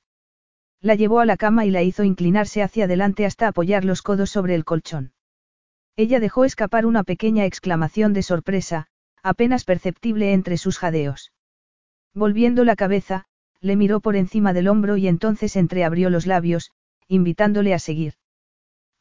[0.82, 4.30] La llevó a la cama y la hizo inclinarse hacia adelante hasta apoyar los codos
[4.30, 5.11] sobre el colchón.
[5.95, 8.88] Ella dejó escapar una pequeña exclamación de sorpresa,
[9.22, 11.34] apenas perceptible entre sus jadeos.
[12.14, 13.26] Volviendo la cabeza,
[13.60, 16.72] le miró por encima del hombro y entonces entreabrió los labios,
[17.08, 18.14] invitándole a seguir.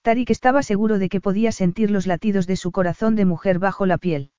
[0.03, 3.87] Tarik estaba seguro de que podía sentir los latidos de su corazón de mujer bajo
[3.87, 4.31] la piel.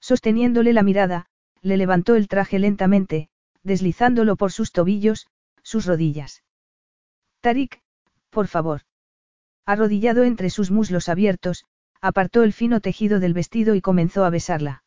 [0.00, 1.26] Sosteniéndole la mirada,
[1.62, 3.28] le levantó el traje lentamente,
[3.62, 5.26] deslizándolo por sus tobillos,
[5.62, 6.44] sus rodillas.
[7.40, 7.80] Tarik,
[8.30, 8.82] por favor.
[9.66, 11.64] Arrodillado entre sus muslos abiertos,
[12.00, 14.84] apartó el fino tejido del vestido y comenzó a besarla.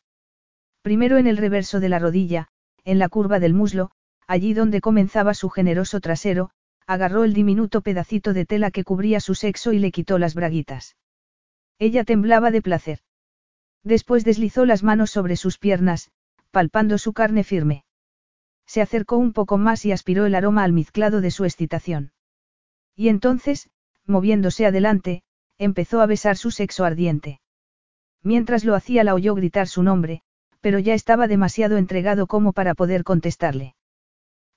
[0.82, 2.48] Primero en el reverso de la rodilla,
[2.84, 3.90] en la curva del muslo,
[4.28, 6.50] allí donde comenzaba su generoso trasero,
[6.88, 10.96] agarró el diminuto pedacito de tela que cubría su sexo y le quitó las braguitas.
[11.78, 13.00] Ella temblaba de placer.
[13.84, 16.10] Después deslizó las manos sobre sus piernas,
[16.50, 17.84] palpando su carne firme.
[18.66, 22.12] Se acercó un poco más y aspiró el aroma almizclado de su excitación.
[22.96, 23.68] Y entonces,
[24.06, 25.22] moviéndose adelante,
[25.58, 27.40] empezó a besar su sexo ardiente.
[28.22, 30.22] Mientras lo hacía la oyó gritar su nombre,
[30.60, 33.74] pero ya estaba demasiado entregado como para poder contestarle.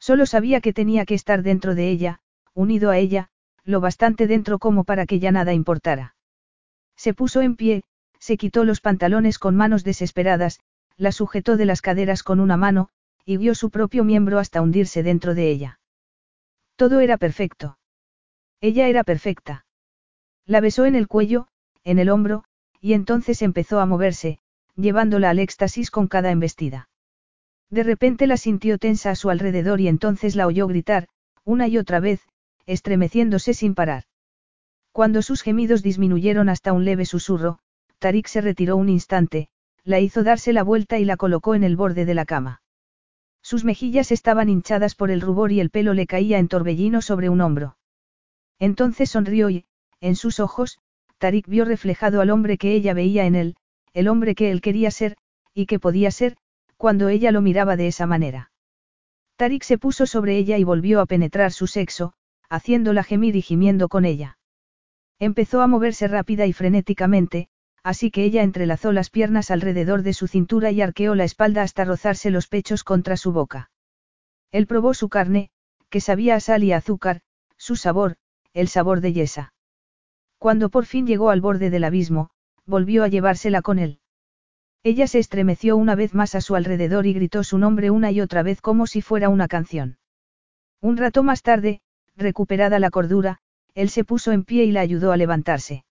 [0.02, 2.22] Solo sabía que tenía que estar dentro de ella,
[2.56, 3.30] unido a ella,
[3.64, 6.16] lo bastante dentro como para que ya nada importara.
[6.98, 7.84] Se puso en pie,
[8.18, 10.60] se quitó los pantalones con manos desesperadas,
[10.98, 12.90] la sujetó de las caderas con una mano,
[13.26, 15.80] y vio su propio miembro hasta hundirse dentro de ella.
[16.76, 17.78] Todo era perfecto.
[18.60, 19.66] Ella era perfecta.
[20.48, 21.48] La besó en el cuello,
[21.84, 22.44] en el hombro,
[22.80, 24.40] y entonces empezó a moverse,
[24.76, 26.90] llevándola al éxtasis con cada embestida.
[27.72, 31.08] De repente la sintió tensa a su alrededor y entonces la oyó gritar,
[31.46, 32.22] una y otra vez,
[32.66, 34.04] estremeciéndose sin parar.
[34.92, 37.60] Cuando sus gemidos disminuyeron hasta un leve susurro,
[38.00, 39.48] Tarik se retiró un instante,
[39.86, 42.62] la hizo darse la vuelta y la colocó en el borde de la cama.
[43.42, 47.30] Sus mejillas estaban hinchadas por el rubor y el pelo le caía en torbellino sobre
[47.30, 47.78] un hombro.
[48.60, 49.66] Entonces sonrió y,
[50.02, 50.80] en sus ojos,
[51.20, 53.56] Tarik vio reflejado al hombre que ella veía en él,
[53.94, 55.16] el hombre que él quería ser,
[55.54, 56.36] y que podía ser,
[56.82, 58.52] cuando ella lo miraba de esa manera.
[59.36, 62.14] Tarik se puso sobre ella y volvió a penetrar su sexo,
[62.50, 64.40] haciéndola gemir y gimiendo con ella.
[65.20, 67.50] Empezó a moverse rápida y frenéticamente,
[67.84, 71.86] así que ella entrelazó las piernas alrededor de su cintura y arqueó la espalda hasta
[71.86, 73.70] rozarse los pechos contra su boca.
[74.52, 75.52] Él probó su carne,
[75.92, 77.22] que sabía a sal y azúcar,
[77.58, 78.16] su sabor,
[78.54, 79.54] el sabor de yesa.
[80.40, 82.32] Cuando por fin llegó al borde del abismo,
[82.66, 84.01] volvió a llevársela con él.
[84.84, 88.20] Ella se estremeció una vez más a su alrededor y gritó su nombre una y
[88.20, 89.98] otra vez como si fuera una canción.
[90.82, 91.82] Un rato más tarde,
[92.16, 93.40] recuperada la cordura,
[93.76, 95.86] él se puso en pie y la ayudó a levantarse.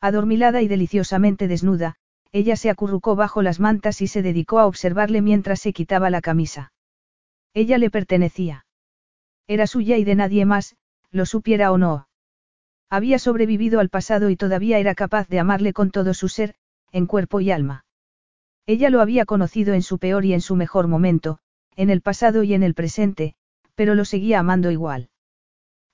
[0.00, 1.96] Adormilada y deliciosamente desnuda,
[2.32, 6.20] ella se acurrucó bajo las mantas y se dedicó a observarle mientras se quitaba la
[6.20, 6.72] camisa.
[7.52, 8.66] Ella le pertenecía.
[9.46, 10.76] Era suya y de nadie más,
[11.10, 12.08] lo supiera o no.
[12.90, 16.54] Había sobrevivido al pasado y todavía era capaz de amarle con todo su ser,
[16.92, 17.85] en cuerpo y alma.
[18.66, 21.38] Ella lo había conocido en su peor y en su mejor momento,
[21.76, 23.36] en el pasado y en el presente,
[23.76, 25.08] pero lo seguía amando igual.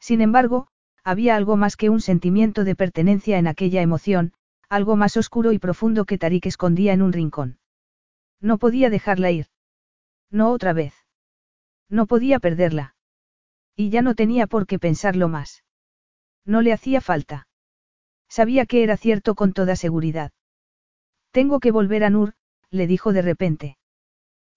[0.01, 0.68] Sin embargo,
[1.05, 4.33] había algo más que un sentimiento de pertenencia en aquella emoción,
[4.68, 7.59] algo más oscuro y profundo que Tarik escondía en un rincón.
[8.41, 9.47] No podía dejarla ir.
[10.31, 10.94] No otra vez.
[11.91, 12.94] No podía perderla.
[13.76, 15.62] Y ya no tenía por qué pensarlo más.
[16.47, 17.49] No le hacía falta.
[18.28, 20.33] Sabía que era cierto con toda seguridad.
[21.33, 22.34] Tengo que volver a Nur,
[22.73, 23.76] le dijo de repente.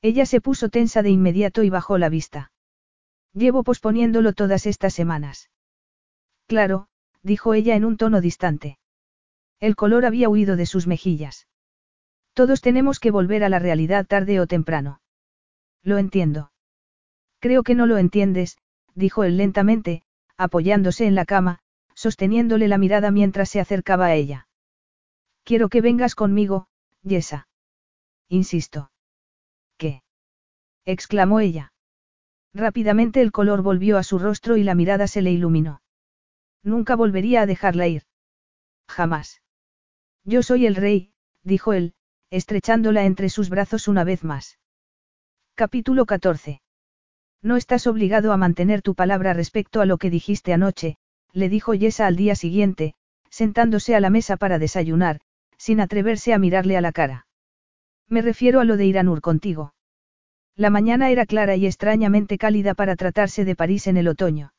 [0.01, 2.51] Ella se puso tensa de inmediato y bajó la vista.
[3.33, 5.51] Llevo posponiéndolo todas estas semanas.
[6.47, 6.87] Claro,
[7.21, 8.79] dijo ella en un tono distante.
[9.59, 11.47] El color había huido de sus mejillas.
[12.33, 15.01] Todos tenemos que volver a la realidad tarde o temprano.
[15.83, 16.51] Lo entiendo.
[17.39, 18.57] Creo que no lo entiendes,
[18.93, 20.03] dijo él lentamente,
[20.37, 21.59] apoyándose en la cama,
[21.93, 24.47] sosteniéndole la mirada mientras se acercaba a ella.
[25.43, 26.67] Quiero que vengas conmigo,
[27.03, 27.47] Yesa.
[28.29, 28.91] Insisto.
[29.77, 30.03] ¿Qué?
[30.85, 31.73] exclamó ella.
[32.53, 35.81] Rápidamente el color volvió a su rostro y la mirada se le iluminó.
[36.63, 38.03] Nunca volvería a dejarla ir.
[38.87, 39.41] Jamás.
[40.23, 41.11] Yo soy el rey,
[41.43, 41.93] dijo él,
[42.29, 44.57] estrechándola entre sus brazos una vez más.
[45.53, 46.61] Capítulo 14.
[47.41, 50.97] No estás obligado a mantener tu palabra respecto a lo que dijiste anoche,
[51.31, 52.95] le dijo Yesa al día siguiente,
[53.29, 55.19] sentándose a la mesa para desayunar,
[55.57, 57.24] sin atreverse a mirarle a la cara.
[58.09, 59.73] Me refiero a lo de Iranur contigo.
[60.55, 64.53] La mañana era clara y extrañamente cálida para tratarse de París en el otoño.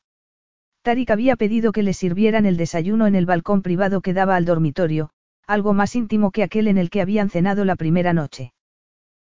[0.83, 4.45] Tarik había pedido que le sirvieran el desayuno en el balcón privado que daba al
[4.45, 5.09] dormitorio,
[5.47, 8.53] algo más íntimo que aquel en el que habían cenado la primera noche.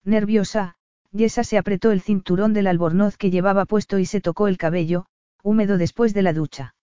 [0.04, 0.76] Nerviosa,
[1.12, 5.06] Yesa se apretó el cinturón del albornoz que llevaba puesto y se tocó el cabello,
[5.42, 6.76] húmedo después de la ducha.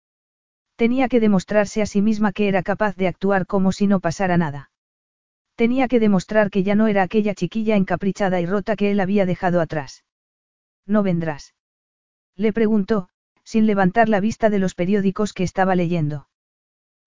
[0.75, 4.37] Tenía que demostrarse a sí misma que era capaz de actuar como si no pasara
[4.37, 4.71] nada.
[5.55, 9.25] Tenía que demostrar que ya no era aquella chiquilla encaprichada y rota que él había
[9.25, 10.03] dejado atrás.
[10.85, 11.53] ¿No vendrás?
[12.35, 13.09] Le preguntó,
[13.43, 16.27] sin levantar la vista de los periódicos que estaba leyendo.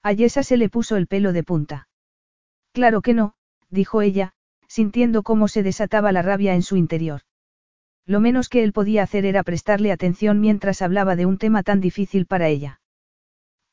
[0.02, 1.88] A Yesa se le puso el pelo de punta.
[2.72, 3.34] Claro que no,
[3.70, 4.34] dijo ella,
[4.68, 7.22] sintiendo cómo se desataba la rabia en su interior.
[8.04, 11.80] Lo menos que él podía hacer era prestarle atención mientras hablaba de un tema tan
[11.80, 12.80] difícil para ella.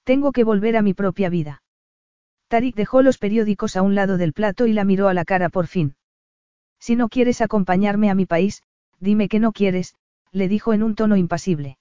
[0.04, 1.63] Tengo que volver a mi propia vida.
[2.54, 5.50] Tarik dejó los periódicos a un lado del plato y la miró a la cara
[5.50, 5.96] por fin.
[6.80, 8.62] Si no quieres acompañarme a mi país,
[9.00, 9.96] dime que no quieres,
[10.32, 11.80] le dijo en un tono impasible.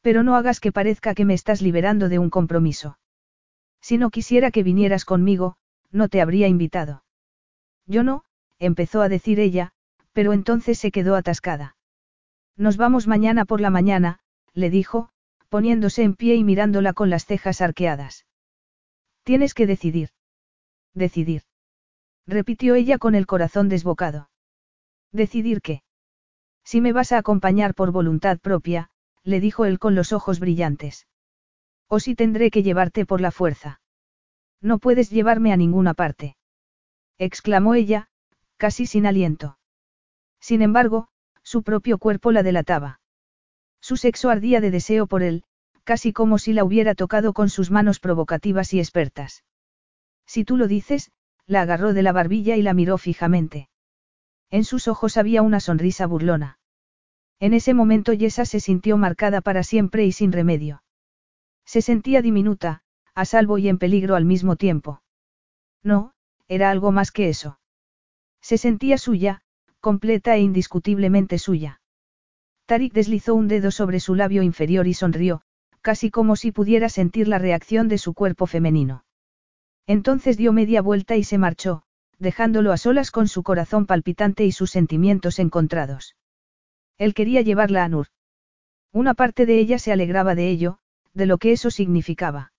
[0.00, 3.00] Pero no hagas que parezca que me estás liberando de un compromiso.
[3.80, 5.56] Si no quisiera que vinieras conmigo,
[5.90, 7.02] no te habría invitado.
[7.84, 8.22] Yo no,
[8.60, 9.72] empezó a decir ella,
[10.12, 11.74] pero entonces se quedó atascada.
[12.56, 14.20] Nos vamos mañana por la mañana,
[14.54, 15.08] le dijo,
[15.48, 18.24] poniéndose en pie y mirándola con las cejas arqueadas.
[19.30, 20.08] Tienes que decidir.
[20.92, 21.42] Decidir.
[22.26, 24.28] Repitió ella con el corazón desbocado.
[25.12, 25.84] ¿Decidir qué?
[26.64, 28.90] Si me vas a acompañar por voluntad propia,
[29.22, 31.06] le dijo él con los ojos brillantes.
[31.86, 33.80] O si tendré que llevarte por la fuerza.
[34.60, 36.36] No puedes llevarme a ninguna parte.
[37.16, 38.08] Exclamó ella,
[38.56, 39.58] casi sin aliento.
[40.40, 41.06] Sin embargo,
[41.44, 43.00] su propio cuerpo la delataba.
[43.80, 45.44] Su sexo ardía de deseo por él,
[45.90, 49.42] casi como si la hubiera tocado con sus manos provocativas y expertas.
[50.24, 51.10] Si tú lo dices,
[51.46, 53.68] la agarró de la barbilla y la miró fijamente.
[54.50, 56.60] En sus ojos había una sonrisa burlona.
[57.40, 60.84] En ese momento Yesa se sintió marcada para siempre y sin remedio.
[61.64, 62.84] Se sentía diminuta,
[63.16, 65.02] a salvo y en peligro al mismo tiempo.
[65.82, 66.12] No,
[66.46, 67.58] era algo más que eso.
[68.40, 69.42] Se sentía suya,
[69.80, 71.80] completa e indiscutiblemente suya.
[72.66, 75.42] Tarik deslizó un dedo sobre su labio inferior y sonrió,
[75.80, 79.04] casi como si pudiera sentir la reacción de su cuerpo femenino.
[79.86, 81.82] Entonces dio media vuelta y se marchó,
[82.18, 86.16] dejándolo a solas con su corazón palpitante y sus sentimientos encontrados.
[86.98, 88.08] Él quería llevarla a Nur.
[88.92, 90.78] Una parte de ella se alegraba de ello,
[91.14, 92.52] de lo que eso significaba.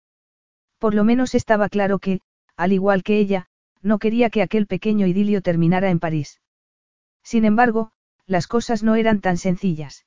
[0.80, 2.22] Por lo menos estaba claro que,
[2.56, 3.48] al igual que ella,
[3.82, 6.42] no quería que aquel pequeño idilio terminara en París.
[7.24, 7.92] Sin embargo,
[8.26, 10.06] las cosas no eran tan sencillas.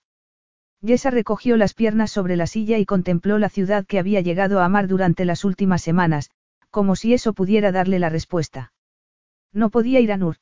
[0.85, 4.67] Yesa recogió las piernas sobre la silla y contempló la ciudad que había llegado a
[4.67, 6.31] amar durante las últimas semanas,
[6.69, 8.75] como si eso pudiera darle la respuesta.
[9.51, 10.37] No podía ir a Nur.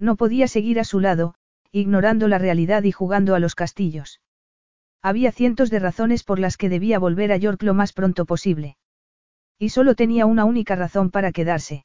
[0.00, 1.36] No podía seguir a su lado,
[1.70, 4.20] ignorando la realidad y jugando a los castillos.
[5.00, 8.76] Había cientos de razones por las que debía volver a York lo más pronto posible.
[9.60, 11.84] Y solo tenía una única razón para quedarse.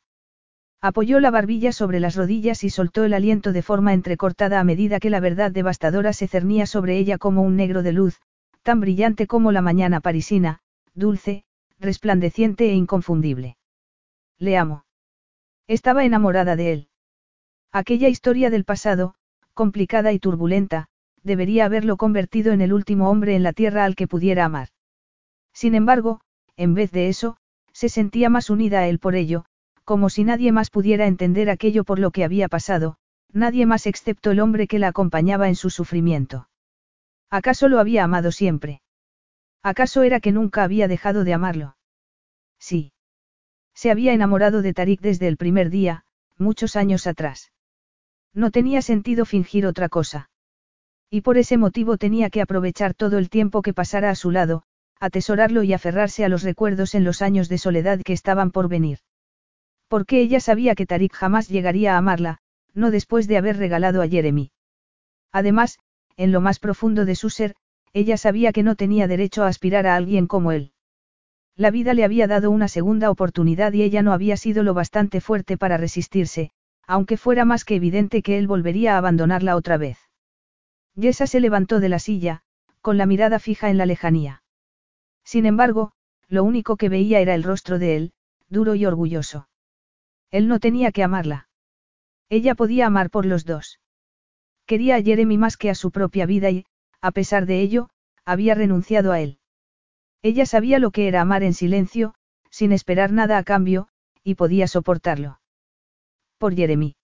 [0.81, 4.99] Apoyó la barbilla sobre las rodillas y soltó el aliento de forma entrecortada a medida
[4.99, 8.21] que la verdad devastadora se cernía sobre ella como un negro de luz,
[8.61, 10.59] tan brillante como la mañana parisina,
[10.93, 11.45] dulce,
[11.79, 13.57] resplandeciente e inconfundible.
[14.37, 14.85] Le amo.
[15.67, 16.87] Estaba enamorada de él.
[17.71, 19.15] Aquella historia del pasado,
[19.53, 20.89] complicada y turbulenta,
[21.23, 24.69] debería haberlo convertido en el último hombre en la tierra al que pudiera amar.
[25.53, 26.21] Sin embargo,
[26.55, 27.37] en vez de eso,
[27.73, 29.45] se sentía más unida a él por ello,
[29.87, 32.97] como si nadie más pudiera entender aquello por lo que había pasado,
[33.31, 36.49] nadie más excepto el hombre que la acompañaba en su sufrimiento.
[37.29, 38.81] ¿Acaso lo había amado siempre?
[39.63, 41.77] ¿Acaso era que nunca había dejado de amarlo?
[42.59, 42.91] Sí.
[43.73, 46.03] Se había enamorado de Tarik desde el primer día,
[46.37, 47.53] muchos años atrás.
[48.33, 50.29] No tenía sentido fingir otra cosa.
[51.09, 54.63] Y por ese motivo tenía que aprovechar todo el tiempo que pasara a su lado,
[54.99, 58.99] atesorarlo y aferrarse a los recuerdos en los años de soledad que estaban por venir.
[59.87, 62.39] Porque ella sabía que Tarik jamás llegaría a amarla,
[62.73, 64.51] no después de haber regalado a Jeremy.
[65.31, 65.79] Además,
[66.17, 67.55] en lo más profundo de su ser,
[67.93, 70.71] ella sabía que no tenía derecho a aspirar a alguien como él.
[71.55, 75.21] La vida le había dado una segunda oportunidad y ella no había sido lo bastante
[75.21, 76.51] fuerte para resistirse,
[76.85, 79.97] aunque fuera más que evidente que él volvería a abandonarla otra vez.
[80.95, 82.41] Yesa se levantó de la silla,
[82.81, 84.43] con la mirada fija en la lejanía.
[85.23, 85.91] Sin embargo,
[86.27, 88.13] lo único que veía era el rostro de él,
[88.49, 89.47] duro y orgulloso.
[90.31, 91.47] Él no tenía que amarla.
[92.29, 93.79] Ella podía amar por los dos.
[94.65, 96.65] Quería a Jeremy más que a su propia vida y,
[97.01, 97.89] a pesar de ello,
[98.25, 99.39] había renunciado a él.
[100.21, 102.13] Ella sabía lo que era amar en silencio,
[102.49, 103.87] sin esperar nada a cambio,
[104.23, 105.39] y podía soportarlo.
[106.37, 106.95] Por Jeremy.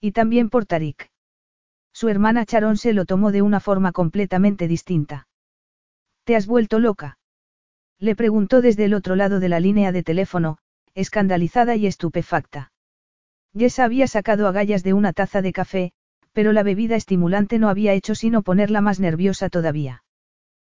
[0.00, 1.10] Y también por Tarik.
[1.92, 5.28] Su hermana Charon se lo tomó de una forma completamente distinta.
[6.24, 7.18] ¿Te has vuelto loca?
[7.98, 10.58] Le preguntó desde el otro lado de la línea de teléfono,
[10.94, 12.72] escandalizada y estupefacta.
[13.56, 15.92] Jessa había sacado agallas de una taza de café,
[16.32, 20.04] pero la bebida estimulante no había hecho sino ponerla más nerviosa todavía.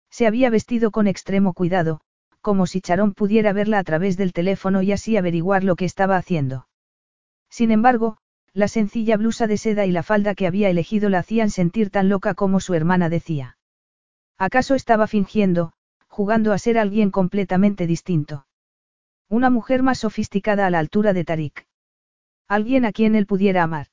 [0.10, 2.02] Se había vestido con extremo cuidado,
[2.42, 6.18] como si Charón pudiera verla a través del teléfono y así averiguar lo que estaba
[6.18, 6.68] haciendo.
[7.50, 8.18] Sin embargo,
[8.54, 12.08] la sencilla blusa de seda y la falda que había elegido la hacían sentir tan
[12.08, 13.58] loca como su hermana decía.
[14.38, 15.74] ¿Acaso estaba fingiendo,
[16.08, 18.46] jugando a ser alguien completamente distinto?
[19.30, 21.68] Una mujer más sofisticada a la altura de Tarik.
[22.48, 23.88] Alguien a quien él pudiera amar.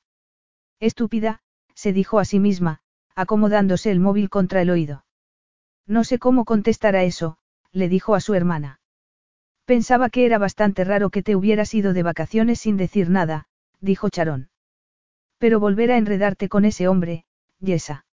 [0.79, 1.39] Estúpida,
[1.73, 2.81] se dijo a sí misma,
[3.15, 5.05] acomodándose el móvil contra el oído.
[5.87, 7.37] No sé cómo contestar a eso,
[7.71, 8.79] le dijo a su hermana.
[9.65, 13.47] Pensaba que era bastante raro que te hubieras ido de vacaciones sin decir nada,
[13.79, 14.49] dijo Charón.
[15.39, 17.25] Pero volver a enredarte con ese hombre,
[17.59, 18.05] Yesa.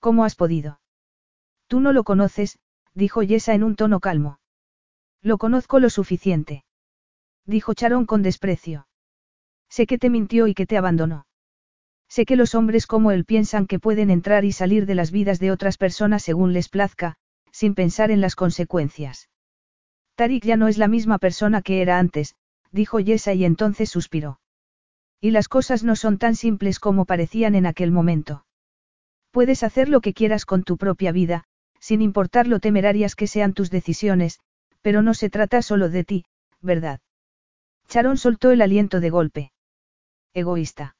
[0.00, 0.80] ¿Cómo has podido?
[1.66, 2.58] Tú no lo conoces,
[2.94, 4.38] dijo Yesa en un tono calmo.
[5.22, 6.64] Lo conozco lo suficiente.
[7.46, 8.88] Dijo Charón con desprecio.
[9.68, 11.26] Sé que te mintió y que te abandonó.
[12.08, 15.38] Sé que los hombres como él piensan que pueden entrar y salir de las vidas
[15.38, 17.16] de otras personas según les plazca,
[17.52, 19.30] sin pensar en las consecuencias.
[20.16, 22.34] Tarik ya no es la misma persona que era antes,
[22.70, 24.40] dijo Yesa y entonces suspiró.
[25.20, 28.44] Y las cosas no son tan simples como parecían en aquel momento.
[29.30, 31.44] Puedes hacer lo que quieras con tu propia vida,
[31.80, 34.40] sin importar lo temerarias que sean tus decisiones,
[34.82, 36.24] pero no se trata solo de ti,
[36.60, 37.00] ¿verdad?
[37.88, 39.52] Charón soltó el aliento de golpe.
[40.34, 40.96] Egoísta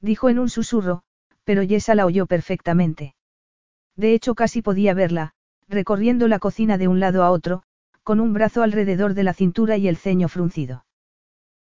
[0.00, 1.02] dijo en un susurro,
[1.44, 3.14] pero Yesa la oyó perfectamente.
[3.96, 5.32] De hecho casi podía verla,
[5.68, 7.62] recorriendo la cocina de un lado a otro,
[8.02, 10.84] con un brazo alrededor de la cintura y el ceño fruncido.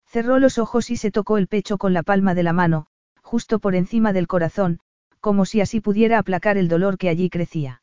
[0.06, 2.88] Cerró los ojos y se tocó el pecho con la palma de la mano,
[3.22, 4.80] justo por encima del corazón,
[5.19, 7.82] como si así pudiera aplacar el dolor que allí crecía.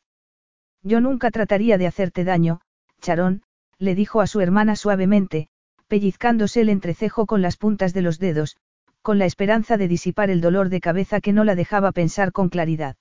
[0.81, 2.61] Yo nunca trataría de hacerte daño,
[3.01, 3.43] Charón,
[3.79, 5.49] le dijo a su hermana suavemente,
[5.87, 8.57] pellizcándose el entrecejo con las puntas de los dedos,
[9.01, 12.49] con la esperanza de disipar el dolor de cabeza que no la dejaba pensar con
[12.49, 12.95] claridad.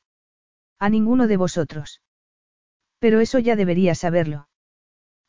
[0.78, 2.02] A ninguno de vosotros.
[2.98, 4.48] Pero eso ya debería saberlo.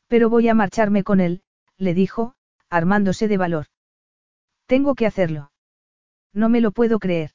[0.08, 1.42] Pero voy a marcharme con él,
[1.78, 2.34] le dijo,
[2.68, 3.66] armándose de valor.
[4.66, 5.52] Tengo que hacerlo.
[6.32, 7.30] No me lo puedo creer.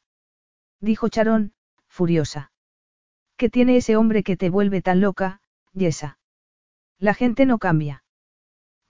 [0.82, 1.54] Dijo Charón,
[1.88, 2.52] furiosa.
[3.38, 5.42] ¿Qué tiene ese hombre que te vuelve tan loca,
[5.74, 6.19] Yesa?
[7.00, 8.03] La gente no cambia.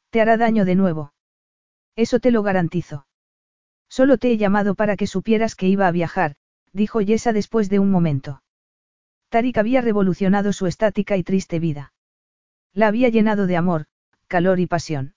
[0.10, 1.14] Te hará daño de nuevo.
[1.96, 3.06] Eso te lo garantizo.
[3.88, 6.36] Solo te he llamado para que supieras que iba a viajar,
[6.74, 8.42] dijo Yesa después de un momento.
[9.30, 11.94] Tarik había revolucionado su estática y triste vida.
[12.74, 13.86] La había llenado de amor,
[14.28, 15.14] calor y pasión.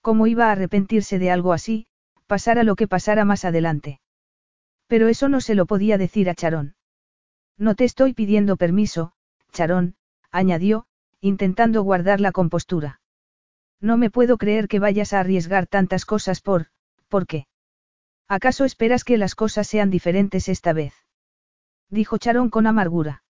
[0.00, 1.86] ¿Cómo iba a arrepentirse de algo así,
[2.26, 4.00] pasara lo que pasara más adelante?
[4.86, 6.74] Pero eso no se lo podía decir a Charón.
[7.56, 9.12] No te estoy pidiendo permiso,
[9.52, 9.94] Charón,
[10.30, 10.86] añadió,
[11.20, 13.00] intentando guardar la compostura.
[13.80, 16.66] No me puedo creer que vayas a arriesgar tantas cosas por,
[17.08, 17.46] ¿por qué?
[18.28, 20.94] ¿Acaso esperas que las cosas sean diferentes esta vez?
[21.88, 23.22] Dijo Charón con amargura.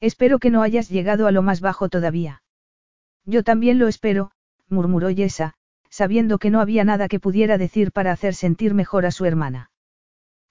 [0.00, 2.42] Espero que no hayas llegado a lo más bajo todavía.
[3.24, 4.32] Yo también lo espero,
[4.68, 5.54] murmuró Yesa,
[5.88, 9.70] sabiendo que no había nada que pudiera decir para hacer sentir mejor a su hermana.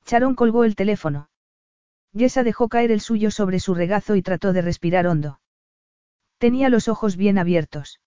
[0.05, 1.29] Charón colgó el teléfono.
[2.13, 5.39] Yesa dejó caer el suyo sobre su regazo y trató de respirar hondo.
[6.45, 8.01] Tenía los ojos bien abiertos.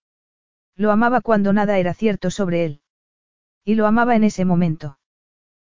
[0.77, 2.81] Lo amaba cuando nada era cierto sobre él.
[3.65, 4.97] Y lo amaba en ese momento.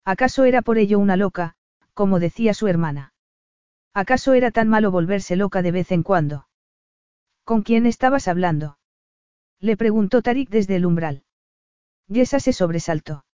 [0.05, 1.55] ¿Acaso era por ello una loca,
[1.93, 3.13] como decía su hermana?
[3.93, 6.47] ¿Acaso era tan malo volverse loca de vez en cuando?
[7.43, 8.77] ¿Con quién estabas hablando?
[9.59, 11.25] Le preguntó Tarik desde el umbral.
[12.07, 13.25] Yesa se sobresaltó.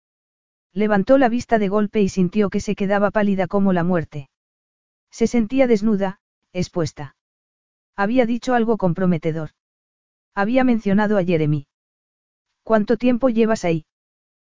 [0.74, 4.32] Levantó la vista de golpe y sintió que se quedaba pálida como la muerte.
[5.11, 6.19] Se sentía desnuda,
[6.51, 7.16] expuesta.
[8.03, 9.50] Había dicho algo comprometedor.
[10.34, 11.68] Había mencionado a Jeremy.
[12.64, 13.84] ¿Cuánto tiempo llevas ahí?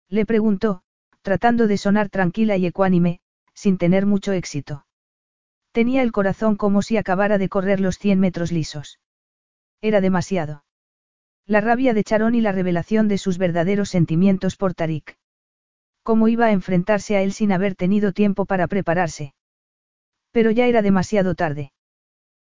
[0.09, 0.83] Le preguntó,
[1.23, 3.19] tratando de sonar tranquila y ecuánime,
[3.55, 4.85] sin tener mucho éxito.
[5.71, 8.99] Tenía el corazón como si acabara de correr los cien metros lisos.
[9.81, 10.63] Era demasiado.
[11.47, 15.17] La rabia de Charón y la revelación de sus verdaderos sentimientos por Tarik.
[16.03, 19.33] ¿Cómo iba a enfrentarse a él sin haber tenido tiempo para prepararse?
[20.29, 21.71] Pero ya era demasiado tarde.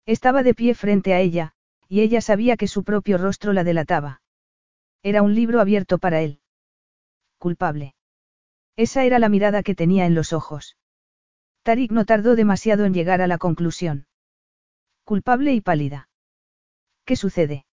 [0.05, 1.53] Estaba de pie frente a ella,
[1.87, 4.21] y ella sabía que su propio rostro la delataba.
[5.01, 6.39] Era un libro abierto para él.
[7.37, 7.95] Culpable.
[8.75, 10.77] Esa era la mirada que tenía en los ojos.
[11.63, 14.07] Tarik no tardó demasiado en llegar a la conclusión.
[15.03, 16.09] Culpable y pálida.
[17.05, 17.65] ¿Qué sucede?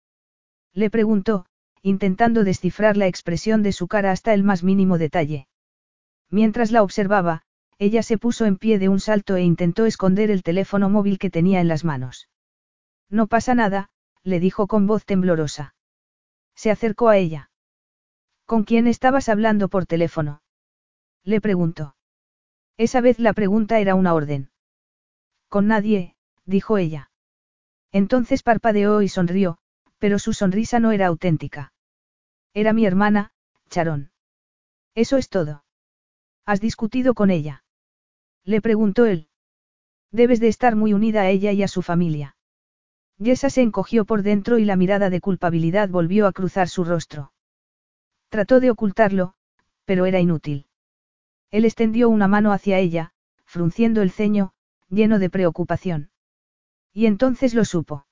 [0.72, 1.46] Le preguntó,
[1.82, 5.48] intentando descifrar la expresión de su cara hasta el más mínimo detalle.
[6.28, 7.42] Mientras la observaba,
[7.80, 11.30] ella se puso en pie de un salto e intentó esconder el teléfono móvil que
[11.30, 12.28] tenía en las manos.
[13.08, 13.88] No pasa nada,
[14.22, 15.74] le dijo con voz temblorosa.
[16.54, 17.50] Se acercó a ella.
[18.44, 20.42] ¿Con quién estabas hablando por teléfono?
[21.24, 21.96] Le preguntó.
[22.76, 24.50] Esa vez la pregunta era una orden.
[25.48, 27.10] Con nadie, dijo ella.
[27.92, 29.56] Entonces parpadeó y sonrió,
[29.98, 31.72] pero su sonrisa no era auténtica.
[32.52, 33.32] Era mi hermana,
[33.70, 34.12] Charón.
[34.94, 35.64] Eso es todo.
[36.44, 37.64] ¿Has discutido con ella?
[38.44, 39.28] Le preguntó él.
[40.12, 42.36] Debes de estar muy unida a ella y a su familia.
[43.18, 47.32] Yesa se encogió por dentro y la mirada de culpabilidad volvió a cruzar su rostro.
[48.30, 49.34] Trató de ocultarlo,
[49.84, 50.66] pero era inútil.
[51.50, 53.12] Él extendió una mano hacia ella,
[53.44, 54.52] frunciendo el ceño,
[54.88, 56.10] lleno de preocupación.
[56.92, 58.06] Y entonces lo supo.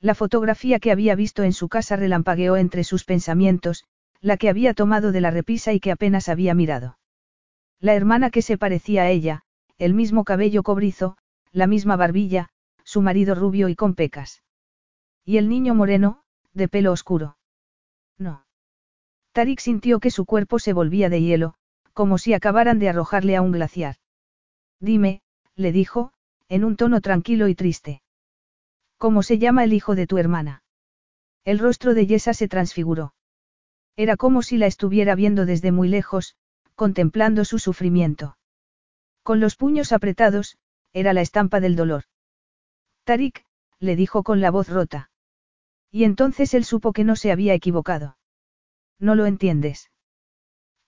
[0.00, 3.84] La fotografía que había visto en su casa relampagueó entre sus pensamientos,
[4.20, 6.98] la que había tomado de la repisa y que apenas había mirado.
[7.82, 9.42] La hermana que se parecía a ella,
[9.76, 11.16] el mismo cabello cobrizo,
[11.50, 12.48] la misma barbilla,
[12.84, 14.44] su marido rubio y con pecas.
[15.24, 16.22] Y el niño moreno,
[16.54, 17.38] de pelo oscuro.
[18.18, 18.46] No.
[19.32, 21.54] Tarik sintió que su cuerpo se volvía de hielo,
[21.92, 23.96] como si acabaran de arrojarle a un glaciar.
[24.78, 25.20] Dime,
[25.56, 26.12] le dijo,
[26.48, 28.00] en un tono tranquilo y triste.
[28.96, 30.62] ¿Cómo se llama el hijo de tu hermana?
[31.44, 33.12] El rostro de Yesa se transfiguró.
[33.96, 36.36] Era como si la estuviera viendo desde muy lejos,
[36.82, 38.36] contemplando su sufrimiento.
[39.22, 40.58] Con los puños apretados,
[40.92, 42.06] era la estampa del dolor.
[43.04, 43.46] Tarik,
[43.78, 45.08] le dijo con la voz rota.
[45.92, 48.16] Y entonces él supo que no se había equivocado.
[48.98, 49.92] No lo entiendes.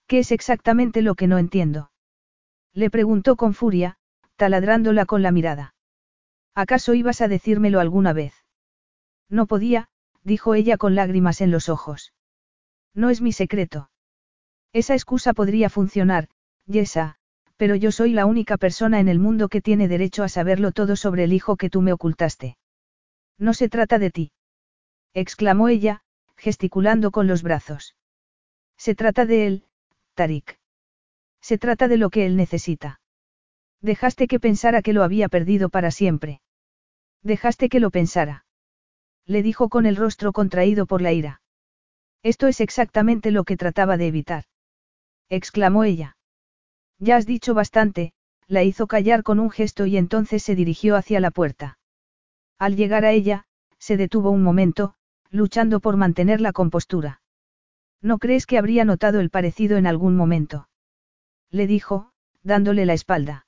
[0.05, 1.91] ¿Qué es exactamente lo que no entiendo?
[2.73, 3.95] Le preguntó con furia,
[4.35, 5.75] taladrándola con la mirada.
[6.55, 8.33] ¿Acaso ibas a decírmelo alguna vez?
[9.29, 9.87] No podía,
[10.23, 12.13] dijo ella con lágrimas en los ojos.
[12.93, 13.89] No es mi secreto.
[14.75, 16.27] Esa excusa podría funcionar,
[16.65, 17.15] Yesa,
[17.55, 20.97] pero yo soy la única persona en el mundo que tiene derecho a saberlo todo
[20.97, 22.57] sobre el hijo que tú me ocultaste.
[23.37, 24.31] No se trata de ti.
[25.13, 26.01] exclamó ella,
[26.35, 27.95] gesticulando con los brazos.
[28.75, 29.65] Se trata de él,
[30.13, 30.59] Tarik.
[31.39, 32.99] Se trata de lo que él necesita.
[33.79, 36.41] Dejaste que pensara que lo había perdido para siempre.
[37.23, 38.45] Dejaste que lo pensara.
[39.25, 41.41] Le dijo con el rostro contraído por la ira.
[42.23, 44.43] Esto es exactamente lo que trataba de evitar.
[45.29, 46.17] Exclamó ella.
[46.99, 48.13] Ya has dicho bastante,
[48.47, 51.79] la hizo callar con un gesto y entonces se dirigió hacia la puerta.
[52.57, 53.45] Al llegar a ella,
[53.79, 54.95] se detuvo un momento,
[55.29, 57.21] luchando por mantener la compostura.
[58.01, 60.69] ¿No crees que habría notado el parecido en algún momento?
[61.49, 62.11] Le dijo,
[62.43, 63.47] dándole la espalda.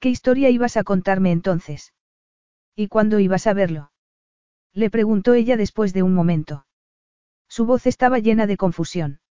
[0.00, 1.94] ¿Qué historia ibas a contarme entonces?
[2.74, 3.92] ¿Y cuándo ibas a verlo?
[4.74, 6.66] Le preguntó ella después de un momento.
[7.48, 9.21] Su voz estaba llena de confusión.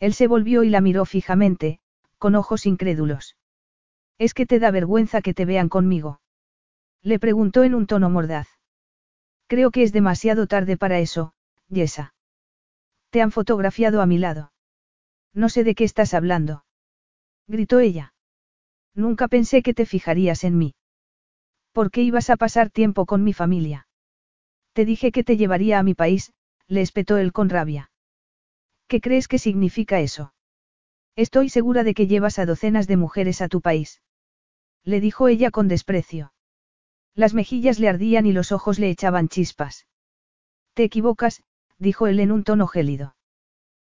[0.00, 1.80] Él se volvió y la miró fijamente,
[2.18, 3.36] con ojos incrédulos.
[4.18, 6.20] ¿Es que te da vergüenza que te vean conmigo?
[7.02, 8.48] Le preguntó en un tono mordaz.
[9.46, 11.32] Creo que es demasiado tarde para eso,
[11.68, 12.14] Yesa.
[13.10, 14.52] Te han fotografiado a mi lado.
[15.32, 16.64] No sé de qué estás hablando.
[17.46, 18.12] Gritó ella.
[18.94, 20.74] Nunca pensé que te fijarías en mí.
[21.72, 23.86] ¿Por qué ibas a pasar tiempo con mi familia?
[24.72, 26.32] Te dije que te llevaría a mi país,
[26.66, 27.90] le espetó él con rabia.
[28.88, 30.32] ¿Qué crees que significa eso?
[31.14, 34.00] Estoy segura de que llevas a docenas de mujeres a tu país.
[34.82, 36.32] Le dijo ella con desprecio.
[37.14, 39.86] Las mejillas le ardían y los ojos le echaban chispas.
[40.72, 41.42] Te equivocas,
[41.78, 43.14] dijo él en un tono gélido.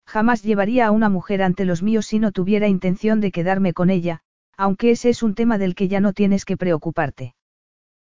[0.07, 3.91] Jamás llevaría a una mujer ante los míos si no tuviera intención de quedarme con
[3.91, 4.21] ella,
[4.57, 7.35] aunque ese es un tema del que ya no tienes que preocuparte.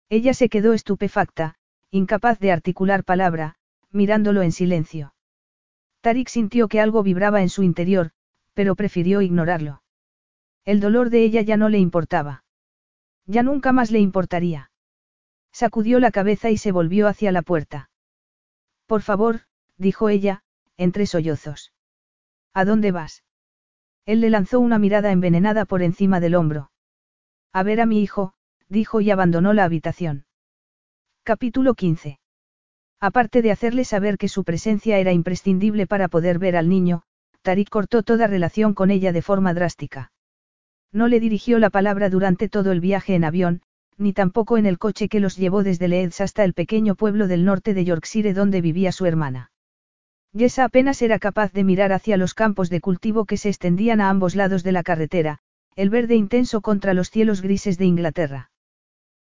[0.09, 1.55] Ella se quedó estupefacta,
[1.91, 3.57] incapaz de articular palabra,
[3.91, 5.13] mirándolo en silencio.
[6.01, 8.11] Tarik sintió que algo vibraba en su interior,
[8.53, 9.83] pero prefirió ignorarlo.
[10.65, 12.43] El dolor de ella ya no le importaba.
[13.25, 14.71] Ya nunca más le importaría.
[15.51, 17.89] Sacudió la cabeza y se volvió hacia la puerta.
[18.85, 19.41] Por favor,
[19.77, 20.43] dijo ella,
[20.77, 21.73] entre sollozos.
[22.53, 23.23] ¿A dónde vas?
[24.05, 26.71] Él le lanzó una mirada envenenada por encima del hombro.
[27.51, 28.33] A ver a mi hijo,
[28.67, 30.25] dijo y abandonó la habitación.
[31.23, 32.19] Capítulo 15.
[32.99, 37.03] Aparte de hacerle saber que su presencia era imprescindible para poder ver al niño,
[37.41, 40.11] Tarik cortó toda relación con ella de forma drástica.
[40.91, 43.61] No le dirigió la palabra durante todo el viaje en avión,
[43.97, 47.45] ni tampoco en el coche que los llevó desde Leeds hasta el pequeño pueblo del
[47.45, 49.51] norte de Yorkshire donde vivía su hermana.
[50.33, 54.09] Yesa apenas era capaz de mirar hacia los campos de cultivo que se extendían a
[54.09, 55.39] ambos lados de la carretera,
[55.75, 58.51] el verde intenso contra los cielos grises de Inglaterra.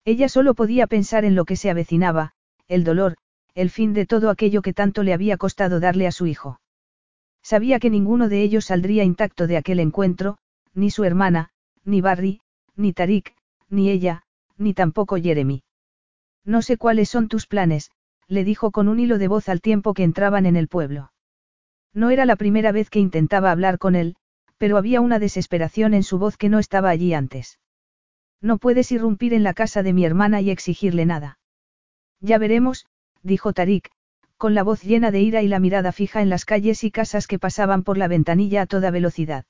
[0.04, 2.32] Ella solo podía pensar en lo que se avecinaba,
[2.68, 3.16] el dolor,
[3.54, 6.60] el fin de todo aquello que tanto le había costado darle a su hijo.
[7.42, 10.38] Sabía que ninguno de ellos saldría intacto de aquel encuentro,
[10.74, 11.50] ni su hermana,
[11.84, 12.40] ni Barry,
[12.76, 13.34] ni Tarik,
[13.68, 14.22] ni ella,
[14.56, 15.64] ni tampoco Jeremy.
[16.44, 17.90] No sé cuáles son tus planes,
[18.28, 21.12] le dijo con un hilo de voz al tiempo que entraban en el pueblo.
[21.92, 24.16] No era la primera vez que intentaba hablar con él,
[24.56, 27.58] pero había una desesperación en su voz que no estaba allí antes.
[28.40, 31.38] No puedes irrumpir en la casa de mi hermana y exigirle nada.
[32.20, 32.86] Ya veremos,
[33.22, 33.90] dijo Tarik,
[34.36, 37.26] con la voz llena de ira y la mirada fija en las calles y casas
[37.26, 39.44] que pasaban por la ventanilla a toda velocidad.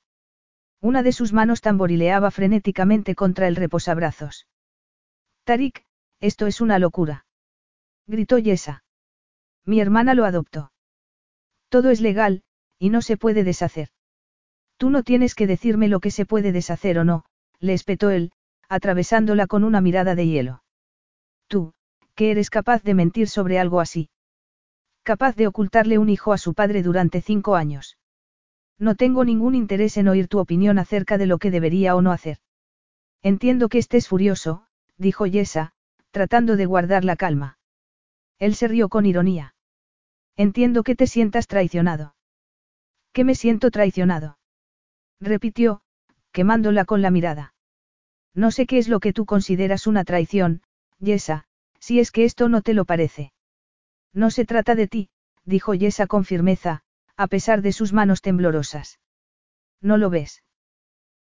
[0.81, 4.47] Una de sus manos tamborileaba frenéticamente contra el reposabrazos.
[5.45, 5.85] Tarik,
[6.19, 7.25] esto es una locura.
[8.05, 8.83] Gritó Yesa.
[9.65, 10.71] Mi hermana lo adoptó.
[11.69, 12.43] Todo es legal,
[12.77, 13.89] y no se puede deshacer.
[14.77, 17.25] Tú no tienes que decirme lo que se puede deshacer o no,
[17.59, 18.31] le espetó él,
[18.67, 20.63] atravesándola con una mirada de hielo.
[21.47, 21.73] Tú,
[22.15, 24.09] que eres capaz de mentir sobre algo así.
[25.03, 27.97] Capaz de ocultarle un hijo a su padre durante cinco años.
[28.79, 32.11] No tengo ningún interés en oír tu opinión acerca de lo que debería o no
[32.11, 32.37] hacer.
[33.21, 34.65] Entiendo que estés furioso,
[34.97, 35.73] dijo Yesa,
[36.11, 37.57] tratando de guardar la calma.
[38.39, 39.55] Él se rió con ironía.
[40.35, 42.15] Entiendo que te sientas traicionado.
[43.11, 44.37] ¿Qué me siento traicionado?
[45.19, 45.81] Repitió,
[46.31, 47.53] quemándola con la mirada.
[48.33, 50.63] No sé qué es lo que tú consideras una traición,
[50.99, 51.45] Yesa,
[51.83, 53.33] si es que esto no te lo parece.
[54.13, 55.09] No se trata de ti,
[55.43, 56.81] dijo Yesa con firmeza,
[57.17, 59.01] a pesar de sus manos temblorosas.
[59.81, 60.43] ¿No lo ves?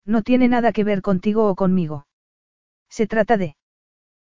[0.05, 2.09] No tiene nada que ver contigo o conmigo.
[2.89, 3.55] Se trata de...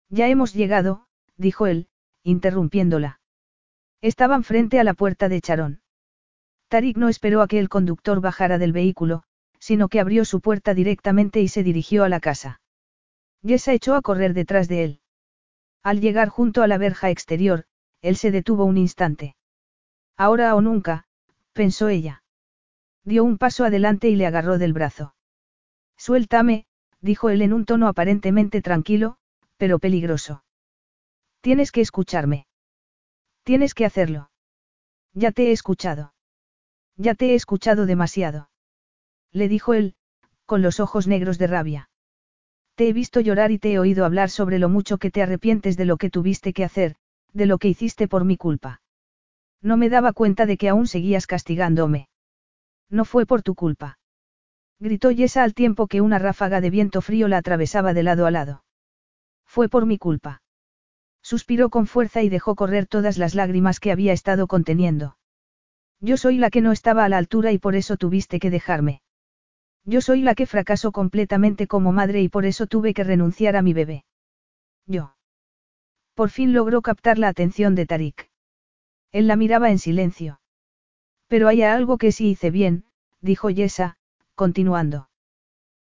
[0.10, 1.88] Ya hemos llegado, dijo él,
[2.22, 3.22] interrumpiéndola.
[4.00, 5.82] Estaban frente a la puerta de Charón.
[6.68, 9.24] Tarik no esperó a que el conductor bajara del vehículo,
[9.58, 12.62] sino que abrió su puerta directamente y se dirigió a la casa.
[13.42, 15.02] Yesa echó a correr detrás de él.
[15.84, 17.66] Al llegar junto a la verja exterior,
[18.02, 19.36] él se detuvo un instante.
[20.18, 21.06] Ahora o nunca,
[21.54, 22.24] pensó ella.
[23.04, 25.16] Dio un paso adelante y le agarró del brazo.
[25.98, 26.66] Suéltame,
[27.02, 29.18] dijo él en un tono aparentemente tranquilo,
[29.58, 30.44] pero peligroso.
[31.42, 32.48] Tienes que escucharme.
[33.44, 34.30] Tienes que hacerlo.
[35.14, 36.14] Ya te he escuchado.
[36.96, 38.50] Ya te he escuchado demasiado.
[39.32, 39.96] Le dijo él,
[40.46, 41.89] con los ojos negros de rabia.
[42.80, 45.76] Te he visto llorar y te he oído hablar sobre lo mucho que te arrepientes
[45.76, 46.96] de lo que tuviste que hacer,
[47.34, 48.80] de lo que hiciste por mi culpa.
[49.62, 52.08] No me daba cuenta de que aún seguías castigándome.
[52.90, 54.00] No fue por tu culpa.
[54.80, 58.32] Gritó Yesa al tiempo que una ráfaga de viento frío la atravesaba de lado a
[58.32, 58.64] lado.
[59.46, 60.42] Fue por mi culpa.
[61.22, 65.18] Suspiró con fuerza y dejó correr todas las lágrimas que había estado conteniendo.
[66.00, 69.02] Yo soy la que no estaba a la altura y por eso tuviste que dejarme.
[69.86, 73.62] Yo soy la que fracasó completamente como madre y por eso tuve que renunciar a
[73.62, 74.06] mi bebé.
[74.86, 75.16] Yo.
[76.14, 78.30] Por fin logró captar la atención de Tarik.
[79.12, 80.42] Él la miraba en silencio.
[81.28, 82.84] Pero hay algo que sí hice bien,
[83.22, 83.98] dijo Yesa,
[84.36, 85.10] continuando.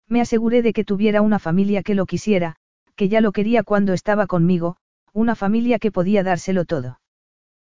[0.07, 2.57] Me aseguré de que tuviera una familia que lo quisiera,
[2.95, 4.77] que ya lo quería cuando estaba conmigo,
[5.13, 6.99] una familia que podía dárselo todo.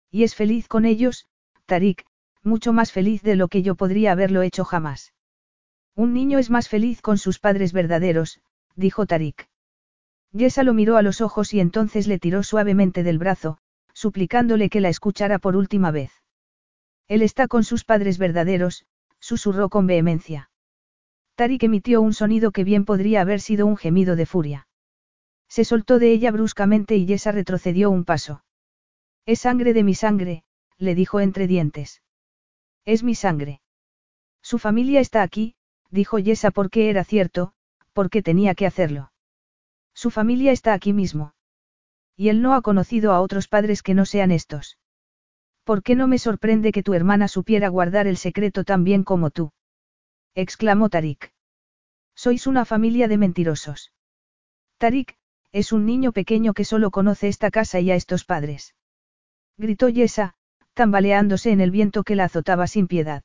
[0.10, 1.28] Y es feliz con ellos,
[1.66, 2.06] Tarik,
[2.44, 5.14] mucho más feliz de lo que yo podría haberlo hecho jamás.
[5.96, 8.42] Un niño es más feliz con sus padres verdaderos,
[8.76, 9.48] dijo Tarik.
[10.32, 13.60] Yesa lo miró a los ojos y entonces le tiró suavemente del brazo,
[13.94, 16.12] suplicándole que la escuchara por última vez.
[17.08, 18.86] Él está con sus padres verdaderos,
[19.20, 20.50] susurró con vehemencia.
[21.36, 24.68] Tarik emitió un sonido que bien podría haber sido un gemido de furia.
[25.48, 28.44] Se soltó de ella bruscamente y Yesa retrocedió un paso.
[29.26, 30.44] Es sangre de mi sangre,
[30.78, 32.02] le dijo entre dientes.
[32.86, 33.62] Es mi sangre.
[34.42, 35.56] Su familia está aquí,
[35.94, 37.54] dijo Yesa porque era cierto,
[37.94, 39.12] porque tenía que hacerlo.
[39.94, 41.36] Su familia está aquí mismo.
[42.18, 44.80] Y él no ha conocido a otros padres que no sean estos.
[45.64, 49.30] ¿Por qué no me sorprende que tu hermana supiera guardar el secreto tan bien como
[49.30, 49.54] tú?
[50.36, 51.32] exclamó Tarik.
[52.16, 53.94] Sois una familia de mentirosos.
[54.80, 55.16] Tarik,
[55.52, 58.76] es un niño pequeño que solo conoce esta casa y a estos padres.
[59.58, 60.34] Gritó Yesa,
[60.74, 63.24] tambaleándose en el viento que la azotaba sin piedad.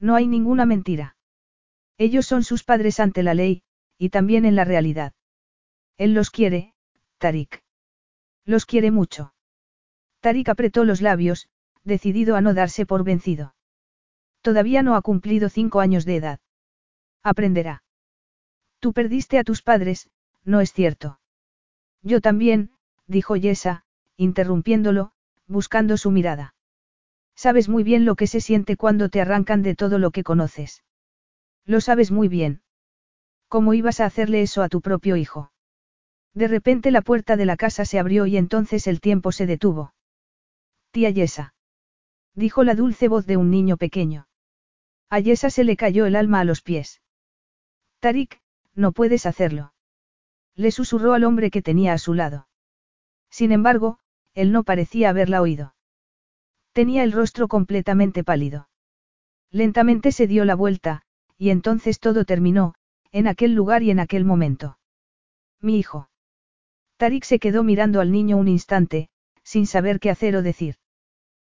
[0.00, 1.15] No hay ninguna mentira.
[1.98, 3.62] Ellos son sus padres ante la ley,
[3.98, 5.12] y también en la realidad.
[5.96, 6.74] Él los quiere,
[7.18, 7.62] Tarik.
[8.44, 9.34] Los quiere mucho.
[10.20, 11.48] Tarik apretó los labios,
[11.84, 13.54] decidido a no darse por vencido.
[14.42, 16.40] Todavía no ha cumplido cinco años de edad.
[17.22, 17.82] Aprenderá.
[18.78, 20.10] Tú perdiste a tus padres,
[20.44, 21.18] no es cierto.
[22.02, 22.70] Yo también,
[23.06, 23.84] dijo Yesa,
[24.16, 25.12] interrumpiéndolo,
[25.46, 26.54] buscando su mirada.
[27.34, 30.84] Sabes muy bien lo que se siente cuando te arrancan de todo lo que conoces.
[31.66, 32.62] Lo sabes muy bien.
[33.48, 35.52] ¿Cómo ibas a hacerle eso a tu propio hijo?
[36.32, 39.94] De repente la puerta de la casa se abrió y entonces el tiempo se detuvo.
[40.92, 41.54] Tía Yesa.
[42.34, 44.28] Dijo la dulce voz de un niño pequeño.
[45.08, 47.00] A Yesa se le cayó el alma a los pies.
[48.00, 48.40] Tarik,
[48.74, 49.72] no puedes hacerlo.
[50.54, 52.48] Le susurró al hombre que tenía a su lado.
[53.30, 53.98] Sin embargo,
[54.34, 55.74] él no parecía haberla oído.
[56.72, 58.68] Tenía el rostro completamente pálido.
[59.50, 61.05] Lentamente se dio la vuelta,
[61.38, 62.74] y entonces todo terminó,
[63.12, 64.78] en aquel lugar y en aquel momento.
[65.60, 66.08] Mi hijo.
[66.96, 69.08] Tarik se quedó mirando al niño un instante,
[69.42, 70.76] sin saber qué hacer o decir.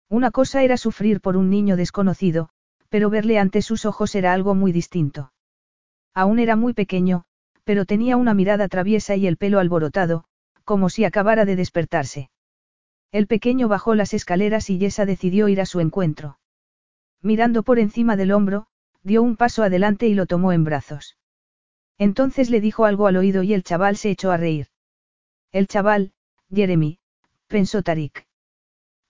[0.09, 2.49] Una cosa era sufrir por un niño desconocido,
[2.89, 5.33] pero verle ante sus ojos era algo muy distinto.
[6.13, 7.25] Aún era muy pequeño,
[7.63, 10.25] pero tenía una mirada traviesa y el pelo alborotado,
[10.63, 12.29] como si acabara de despertarse.
[13.11, 16.39] El pequeño bajó las escaleras y Yesa decidió ir a su encuentro.
[17.21, 18.67] Mirando por encima del hombro,
[19.05, 21.15] dio un paso adelante y lo tomó en brazos.
[21.99, 24.67] Entonces le dijo algo al oído y el chaval se echó a reír.
[25.51, 26.13] El chaval,
[26.51, 26.99] Jeremy,
[27.47, 28.27] pensó Tarik.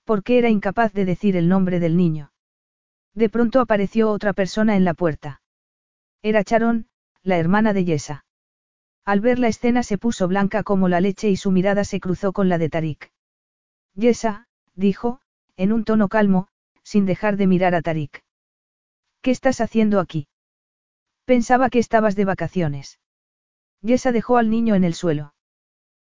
[0.03, 2.33] ¿Por qué era incapaz de decir el nombre del niño?
[3.13, 5.41] De pronto apareció otra persona en la puerta.
[6.21, 6.89] Era Charon,
[7.23, 8.25] la hermana de Yesa.
[9.05, 12.33] Al ver la escena se puso blanca como la leche y su mirada se cruzó
[12.33, 13.13] con la de Tarik.
[13.93, 15.21] Yesa, dijo,
[15.55, 16.49] en un tono calmo,
[16.83, 18.24] sin dejar de mirar a Tarik.
[19.25, 20.27] ¿Qué estás haciendo aquí?
[21.25, 22.99] Pensaba que estabas de vacaciones.
[23.81, 25.33] Yesa dejó al niño en el suelo.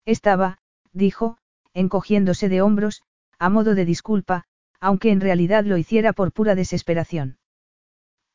[0.05, 0.59] Estaba,
[0.93, 1.39] dijo,
[1.75, 3.05] encogiéndose de hombros,
[3.39, 4.47] a modo de disculpa,
[4.81, 7.39] aunque en realidad lo hiciera por pura desesperación.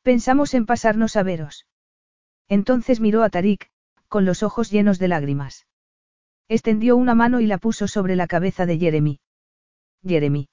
[0.00, 1.66] Pensamos en pasarnos a veros.
[2.48, 3.68] Entonces miró a Tarik,
[4.08, 5.66] con los ojos llenos de lágrimas.
[6.48, 9.20] Extendió una mano y la puso sobre la cabeza de Jeremy.
[10.02, 10.48] Jeremy.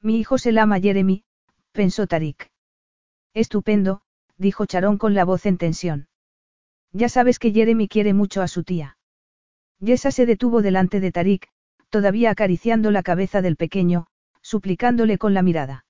[0.00, 1.24] Mi hijo se llama Jeremy,
[1.72, 2.49] pensó Tarik.
[3.34, 4.00] Estupendo,
[4.38, 6.08] dijo Charón con la voz en tensión.
[6.92, 8.96] Ya sabes que Jeremy quiere mucho a su tía.
[9.78, 11.48] Yesa se detuvo delante de Tarik,
[11.88, 14.06] todavía acariciando la cabeza del pequeño,
[14.42, 15.84] suplicándole con la mirada.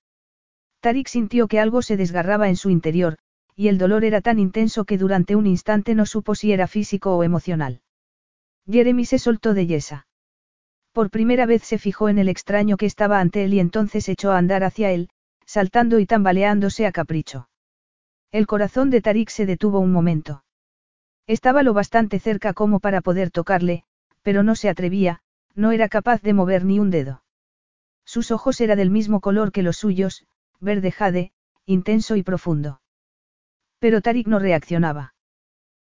[0.80, 3.18] Tarik sintió que algo se desgarraba en su interior,
[3.54, 7.16] y el dolor era tan intenso que durante un instante no supo si era físico
[7.16, 7.80] o emocional.
[8.66, 10.06] Jeremy se soltó de Yesa.
[10.92, 14.32] Por primera vez se fijó en el extraño que estaba ante él y entonces echó
[14.32, 15.10] a andar hacia él,
[15.50, 17.48] saltando y tambaleándose a capricho.
[18.30, 20.44] El corazón de Tarik se detuvo un momento.
[21.26, 23.82] Estaba lo bastante cerca como para poder tocarle,
[24.22, 25.22] pero no se atrevía,
[25.56, 27.24] no era capaz de mover ni un dedo.
[28.04, 30.24] Sus ojos eran del mismo color que los suyos,
[30.60, 31.32] verde jade,
[31.66, 32.80] intenso y profundo.
[33.80, 35.14] Pero Tarik no reaccionaba.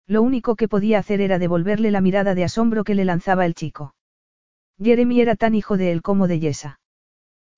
[0.09, 3.55] Lo único que podía hacer era devolverle la mirada de asombro que le lanzaba el
[3.55, 3.95] chico.
[4.83, 6.81] Jeremy era tan hijo de él como de Yesa.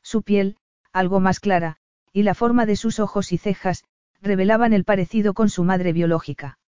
[0.02, 0.58] Su piel,
[0.92, 1.78] algo más clara,
[2.14, 3.82] y la forma de sus ojos y cejas,
[4.22, 6.60] revelaban el parecido con su madre biológica.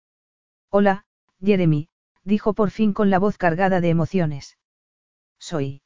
[0.71, 1.07] Hola,
[1.41, 1.89] Jeremy,
[2.25, 4.59] dijo por fin con la voz cargada de emociones.
[5.39, 5.83] Soy.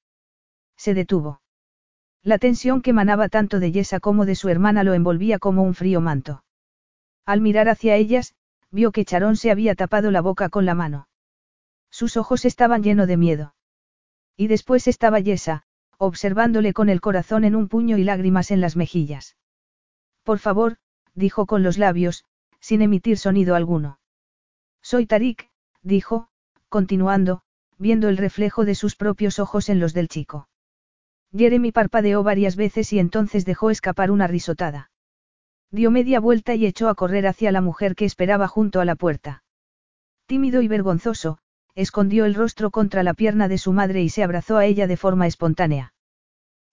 [0.79, 1.43] Se detuvo.
[2.23, 5.75] La tensión que manaba tanto de Yesa como de su hermana lo envolvía como un
[5.75, 6.43] frío manto.
[7.27, 8.35] Al mirar hacia ellas,
[8.71, 11.07] vio que Charón se había tapado la boca con la mano.
[11.91, 13.55] Sus ojos estaban llenos de miedo.
[14.39, 15.65] Y después estaba Yesa,
[15.99, 19.37] observándole con el corazón en un puño y lágrimas en las mejillas.
[20.23, 20.77] Por favor,
[21.15, 22.25] dijo con los labios,
[22.61, 23.99] sin emitir sonido alguno.
[24.83, 25.51] Soy Tarik,
[25.83, 26.29] dijo,
[26.69, 27.43] continuando,
[27.79, 30.49] viendo el reflejo de sus propios ojos en los del chico.
[31.33, 34.91] Jeremy parpadeó varias veces y entonces dejó escapar una risotada.
[35.71, 38.97] Dio media vuelta y echó a correr hacia la mujer que esperaba junto a la
[38.97, 39.45] puerta.
[40.27, 41.39] Tímido y vergonzoso,
[41.75, 44.97] escondió el rostro contra la pierna de su madre y se abrazó a ella de
[44.97, 45.95] forma espontánea.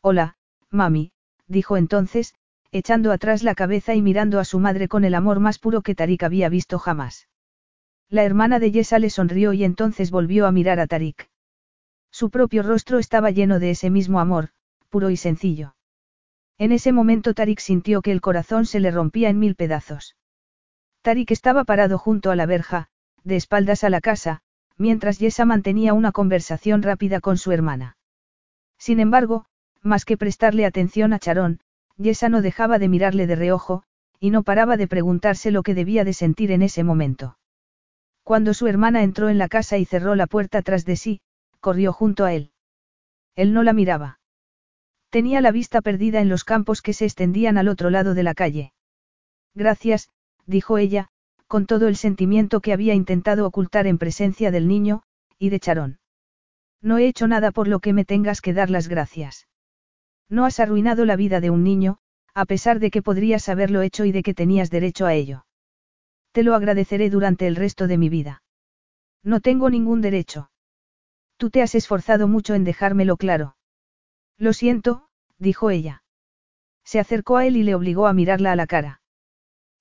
[0.01, 0.37] Hola,
[0.71, 1.11] mami,
[1.47, 2.33] dijo entonces,
[2.71, 5.95] echando atrás la cabeza y mirando a su madre con el amor más puro que
[5.95, 7.27] Tarik había visto jamás.
[8.09, 11.29] La hermana de Yesa le sonrió y entonces volvió a mirar a Tarik.
[12.11, 14.49] Su propio rostro estaba lleno de ese mismo amor,
[14.89, 15.75] puro y sencillo.
[16.57, 20.15] En ese momento Tarik sintió que el corazón se le rompía en mil pedazos.
[21.01, 22.87] Tarik estaba parado junto a la verja,
[23.23, 24.41] de espaldas a la casa,
[24.77, 27.97] mientras Yesa mantenía una conversación rápida con su hermana.
[28.77, 29.45] Sin embargo,
[29.81, 31.59] más que prestarle atención a Charón,
[31.97, 33.83] Yesa no dejaba de mirarle de reojo,
[34.19, 37.37] y no paraba de preguntarse lo que debía de sentir en ese momento.
[38.23, 41.21] Cuando su hermana entró en la casa y cerró la puerta tras de sí,
[41.59, 42.51] corrió junto a él.
[43.35, 44.19] Él no la miraba.
[45.09, 48.33] Tenía la vista perdida en los campos que se extendían al otro lado de la
[48.33, 48.73] calle.
[49.55, 50.09] Gracias,
[50.45, 51.09] dijo ella,
[51.47, 55.03] con todo el sentimiento que había intentado ocultar en presencia del niño,
[55.39, 55.99] y de Charón.
[56.81, 59.47] No he hecho nada por lo que me tengas que dar las gracias.
[60.29, 61.99] No has arruinado la vida de un niño,
[62.33, 65.45] a pesar de que podrías haberlo hecho y de que tenías derecho a ello.
[66.31, 68.43] Te lo agradeceré durante el resto de mi vida.
[69.23, 70.51] No tengo ningún derecho.
[71.37, 73.57] Tú te has esforzado mucho en dejármelo claro.
[74.37, 75.07] Lo siento,
[75.37, 76.03] dijo ella.
[76.83, 79.01] Se acercó a él y le obligó a mirarla a la cara.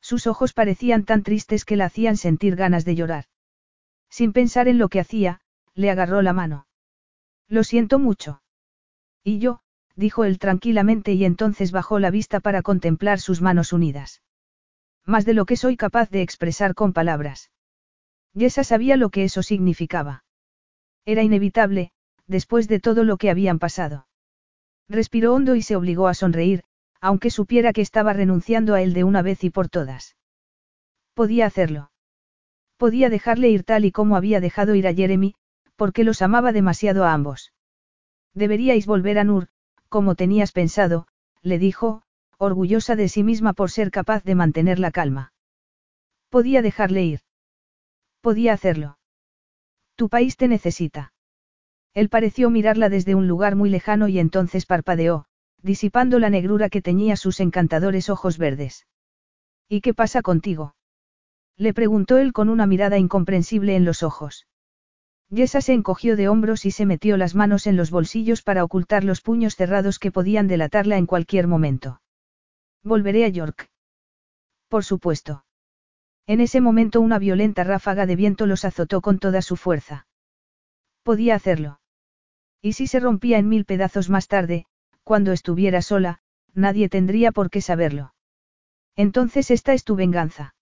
[0.00, 3.25] Sus ojos parecían tan tristes que la hacían sentir ganas de llorar.
[4.08, 5.41] Sin pensar en lo que hacía,
[5.75, 6.66] le agarró la mano.
[7.49, 8.42] Lo siento mucho.
[9.23, 9.60] Y yo,
[9.97, 14.23] dijo él tranquilamente y entonces bajó la vista para contemplar sus manos unidas.
[15.05, 17.50] Más de lo que soy capaz de expresar con palabras.
[18.34, 20.25] Yesa sabía lo que eso significaba.
[21.07, 21.92] Era inevitable,
[22.26, 24.07] después de todo lo que habían pasado.
[24.89, 26.65] Respiró hondo y se obligó a sonreír,
[27.00, 30.16] aunque supiera que estaba renunciando a él de una vez y por todas.
[31.15, 31.91] Podía hacerlo.
[32.76, 35.34] Podía dejarle ir tal y como había dejado ir a Jeremy,
[35.76, 37.52] porque los amaba demasiado a ambos.
[38.34, 39.49] Deberíais volver a Nur,
[39.97, 41.07] como tenías pensado,
[41.41, 42.02] le dijo,
[42.36, 45.33] orgullosa de sí misma por ser capaz de mantener la calma.
[46.28, 47.20] Podía dejarle ir.
[48.20, 48.99] Podía hacerlo.
[49.94, 51.15] Tu país te necesita.
[51.94, 55.25] Él pareció mirarla desde un lugar muy lejano y entonces parpadeó,
[55.62, 58.86] disipando la negrura que teñía sus encantadores ojos verdes.
[59.66, 60.75] ¿Y qué pasa contigo?
[61.57, 64.47] Le preguntó él con una mirada incomprensible en los ojos.
[65.29, 69.03] Yesa se encogió de hombros y se metió las manos en los bolsillos para ocultar
[69.03, 72.01] los puños cerrados que podían delatarla en cualquier momento.
[72.85, 73.69] Volveré a York.
[74.69, 75.45] Por supuesto.
[76.29, 80.07] En ese momento una violenta ráfaga de viento los azotó con toda su fuerza.
[81.03, 81.81] Podía hacerlo.
[82.63, 84.67] Y si se rompía en mil pedazos más tarde,
[85.05, 86.21] cuando estuviera sola,
[86.55, 88.15] nadie tendría por qué saberlo.
[88.97, 90.55] Entonces esta es tu venganza.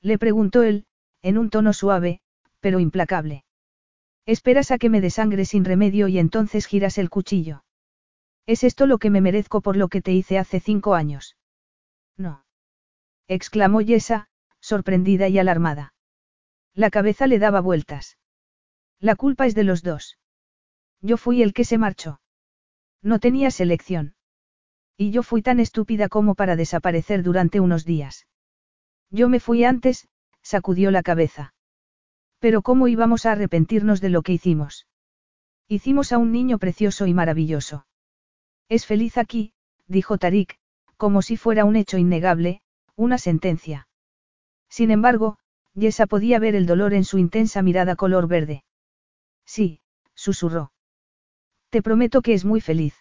[0.00, 0.86] Le preguntó él,
[1.22, 2.20] en un tono suave,
[2.60, 3.44] pero implacable.
[4.26, 7.64] Esperas a que me desangre sin remedio y entonces giras el cuchillo.
[8.46, 11.36] ¿Es esto lo que me merezco por lo que te hice hace cinco años?
[12.16, 12.44] No.
[13.28, 14.28] exclamó Yesa,
[14.60, 15.94] sorprendida y alarmada.
[16.74, 18.18] La cabeza le daba vueltas.
[18.98, 20.18] La culpa es de los dos.
[21.00, 22.20] Yo fui el que se marchó.
[23.02, 24.14] No tenía selección.
[24.96, 28.26] Y yo fui tan estúpida como para desaparecer durante unos días.
[29.10, 30.08] Yo me fui antes,
[30.42, 31.54] sacudió la cabeza.
[32.42, 34.88] Pero ¿cómo íbamos a arrepentirnos de lo que hicimos?
[35.68, 37.86] Hicimos a un niño precioso y maravilloso.
[38.68, 39.52] Es feliz aquí,
[39.86, 40.58] dijo Tarik,
[40.96, 42.60] como si fuera un hecho innegable,
[42.96, 43.86] una sentencia.
[44.68, 45.38] Sin embargo,
[45.74, 48.64] Yesa podía ver el dolor en su intensa mirada color verde.
[49.46, 49.80] Sí,
[50.12, 50.72] susurró.
[51.70, 52.96] Te prometo que es muy feliz.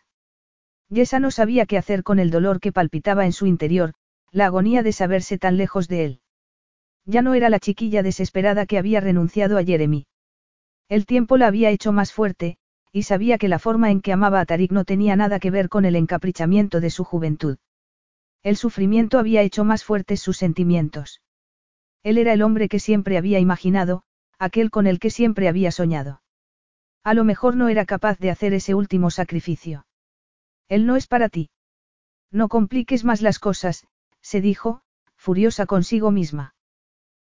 [0.87, 3.95] Yesa no sabía qué hacer con el dolor que palpitaba en su interior,
[4.31, 6.20] la agonía de saberse tan lejos de él.
[7.05, 10.05] Ya no era la chiquilla desesperada que había renunciado a Jeremy.
[10.87, 12.57] El tiempo la había hecho más fuerte,
[12.91, 15.69] y sabía que la forma en que amaba a Tarik no tenía nada que ver
[15.69, 17.57] con el encaprichamiento de su juventud.
[18.43, 21.21] El sufrimiento había hecho más fuertes sus sentimientos.
[22.03, 24.03] Él era el hombre que siempre había imaginado,
[24.39, 26.21] aquel con el que siempre había soñado.
[27.03, 29.85] A lo mejor no era capaz de hacer ese último sacrificio.
[30.67, 31.49] Él no es para ti.
[32.31, 33.85] No compliques más las cosas,
[34.21, 34.81] se dijo,
[35.15, 36.55] furiosa consigo misma.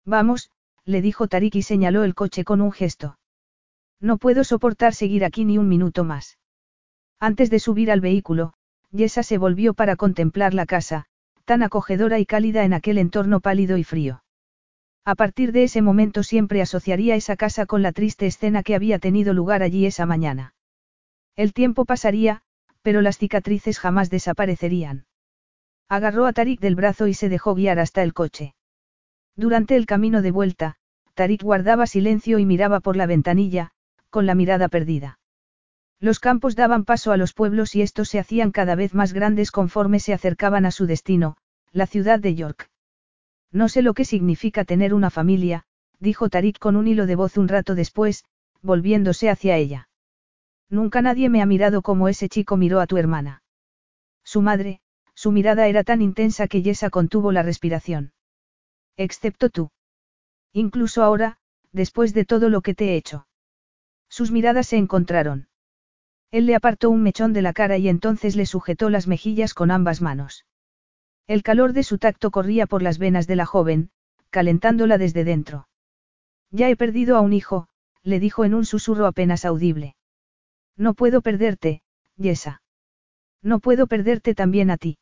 [0.05, 0.51] Vamos,
[0.85, 3.17] le dijo Tarik y señaló el coche con un gesto.
[3.99, 6.39] No puedo soportar seguir aquí ni un minuto más.
[7.19, 8.53] Antes de subir al vehículo,
[8.91, 11.05] Yesa se volvió para contemplar la casa,
[11.45, 14.23] tan acogedora y cálida en aquel entorno pálido y frío.
[15.05, 18.99] A partir de ese momento siempre asociaría esa casa con la triste escena que había
[18.99, 20.53] tenido lugar allí esa mañana.
[21.35, 22.41] El tiempo pasaría,
[22.81, 25.05] pero las cicatrices jamás desaparecerían.
[25.87, 28.55] Agarró a Tarik del brazo y se dejó guiar hasta el coche.
[29.35, 30.75] Durante el camino de vuelta,
[31.13, 33.71] Tarik guardaba silencio y miraba por la ventanilla,
[34.09, 35.19] con la mirada perdida.
[35.99, 39.51] Los campos daban paso a los pueblos y estos se hacían cada vez más grandes
[39.51, 41.37] conforme se acercaban a su destino,
[41.71, 42.69] la ciudad de York.
[43.51, 45.63] No sé lo que significa tener una familia,
[45.99, 48.25] dijo Tarik con un hilo de voz un rato después,
[48.61, 49.89] volviéndose hacia ella.
[50.69, 53.43] Nunca nadie me ha mirado como ese chico miró a tu hermana.
[54.23, 54.81] Su madre,
[55.13, 58.13] su mirada era tan intensa que Yesa contuvo la respiración.
[59.03, 59.71] Excepto tú.
[60.53, 61.39] Incluso ahora,
[61.71, 63.25] después de todo lo que te he hecho.
[64.09, 65.47] Sus miradas se encontraron.
[66.29, 69.71] Él le apartó un mechón de la cara y entonces le sujetó las mejillas con
[69.71, 70.45] ambas manos.
[71.25, 73.89] El calor de su tacto corría por las venas de la joven,
[74.29, 75.67] calentándola desde dentro.
[76.51, 77.69] Ya he perdido a un hijo,
[78.03, 79.95] le dijo en un susurro apenas audible.
[80.77, 81.81] No puedo perderte,
[82.17, 82.61] Yesa.
[83.41, 84.99] No puedo perderte también a ti.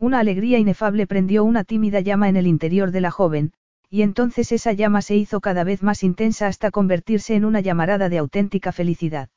[0.00, 3.52] Una alegría inefable prendió una tímida llama en el interior de la joven,
[3.90, 8.08] y entonces esa llama se hizo cada vez más intensa hasta convertirse en una llamarada
[8.08, 9.28] de auténtica felicidad.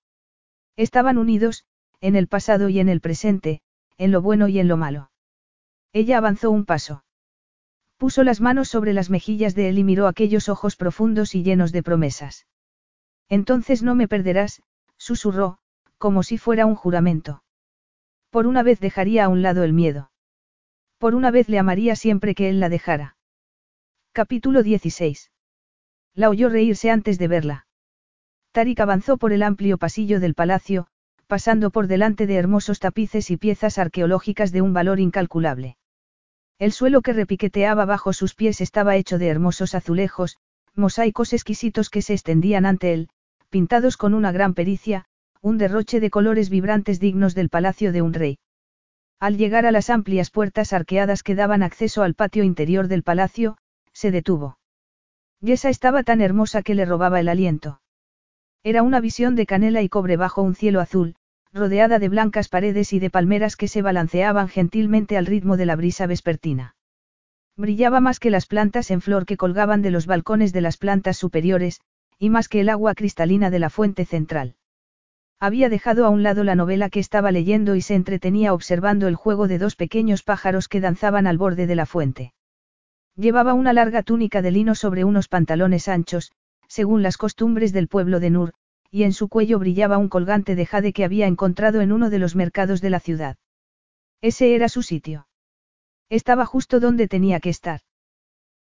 [0.77, 1.65] Estaban unidos,
[1.99, 3.61] en el pasado y en el presente,
[3.97, 5.11] en lo bueno y en lo malo.
[5.91, 7.03] Ella avanzó un paso.
[7.97, 11.73] Puso las manos sobre las mejillas de él y miró aquellos ojos profundos y llenos
[11.73, 12.47] de promesas.
[13.27, 14.63] Entonces no me perderás,
[14.95, 15.57] susurró,
[15.97, 17.43] como si fuera un juramento.
[18.29, 20.12] Por una vez dejaría a un lado el miedo.
[21.03, 23.17] Por una vez le amaría siempre que él la dejara.
[24.13, 25.31] Capítulo 16.
[26.15, 27.67] La oyó reírse antes de verla.
[28.53, 30.87] Tarik avanzó por el amplio pasillo del palacio,
[31.27, 35.75] pasando por delante de hermosos tapices y piezas arqueológicas de un valor incalculable.
[36.57, 40.37] El suelo que repiqueteaba bajo sus pies estaba hecho de hermosos azulejos,
[40.73, 43.09] mosaicos exquisitos que se extendían ante él,
[43.49, 45.03] pintados con una gran pericia,
[45.41, 48.37] un derroche de colores vibrantes dignos del palacio de un rey.
[49.23, 53.55] Al llegar a las amplias puertas arqueadas que daban acceso al patio interior del palacio,
[53.93, 54.57] se detuvo.
[55.39, 57.79] Yesa estaba tan hermosa que le robaba el aliento.
[58.63, 61.15] Era una visión de canela y cobre bajo un cielo azul,
[61.53, 65.77] rodeada de blancas paredes y de palmeras que se balanceaban gentilmente al ritmo de la
[65.77, 66.75] brisa vespertina.
[67.55, 71.15] Brillaba más que las plantas en flor que colgaban de los balcones de las plantas
[71.15, 71.79] superiores,
[72.19, 74.57] y más que el agua cristalina de la fuente central.
[75.43, 79.15] Había dejado a un lado la novela que estaba leyendo y se entretenía observando el
[79.17, 82.33] juego de dos pequeños pájaros que danzaban al borde de la fuente.
[83.17, 86.31] Llevaba una larga túnica de lino sobre unos pantalones anchos,
[86.69, 88.53] según las costumbres del pueblo de Nur,
[88.89, 92.19] y en su cuello brillaba un colgante de jade que había encontrado en uno de
[92.19, 93.35] los mercados de la ciudad.
[94.21, 95.27] Ese era su sitio.
[96.07, 97.81] Estaba justo donde tenía que estar.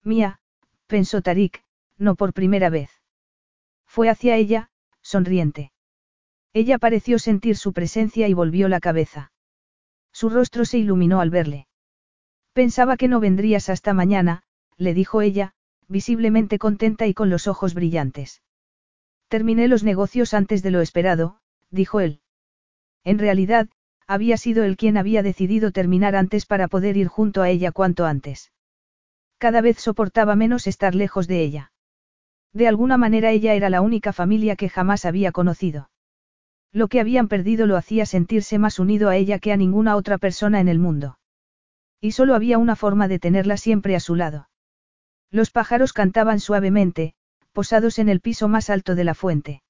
[0.02, 0.40] Mía,
[0.86, 1.62] pensó Tarik,
[1.98, 2.88] no por primera vez.
[3.84, 4.70] Fue hacia ella,
[5.02, 5.72] sonriente.
[6.52, 9.32] Ella pareció sentir su presencia y volvió la cabeza.
[10.12, 11.68] Su rostro se iluminó al verle.
[12.52, 14.42] Pensaba que no vendrías hasta mañana,
[14.76, 15.52] le dijo ella,
[15.86, 18.42] visiblemente contenta y con los ojos brillantes.
[19.28, 21.38] Terminé los negocios antes de lo esperado,
[21.70, 22.20] dijo él.
[23.04, 23.68] En realidad,
[24.08, 28.06] había sido él quien había decidido terminar antes para poder ir junto a ella cuanto
[28.06, 28.50] antes.
[29.38, 31.72] Cada vez soportaba menos estar lejos de ella.
[32.52, 35.89] De alguna manera ella era la única familia que jamás había conocido.
[36.72, 40.18] Lo que habían perdido lo hacía sentirse más unido a ella que a ninguna otra
[40.18, 41.18] persona en el mundo.
[42.00, 44.48] Y solo había una forma de tenerla siempre a su lado.
[45.30, 47.14] Los pájaros cantaban suavemente,
[47.52, 49.62] posados en el piso más alto de la fuente.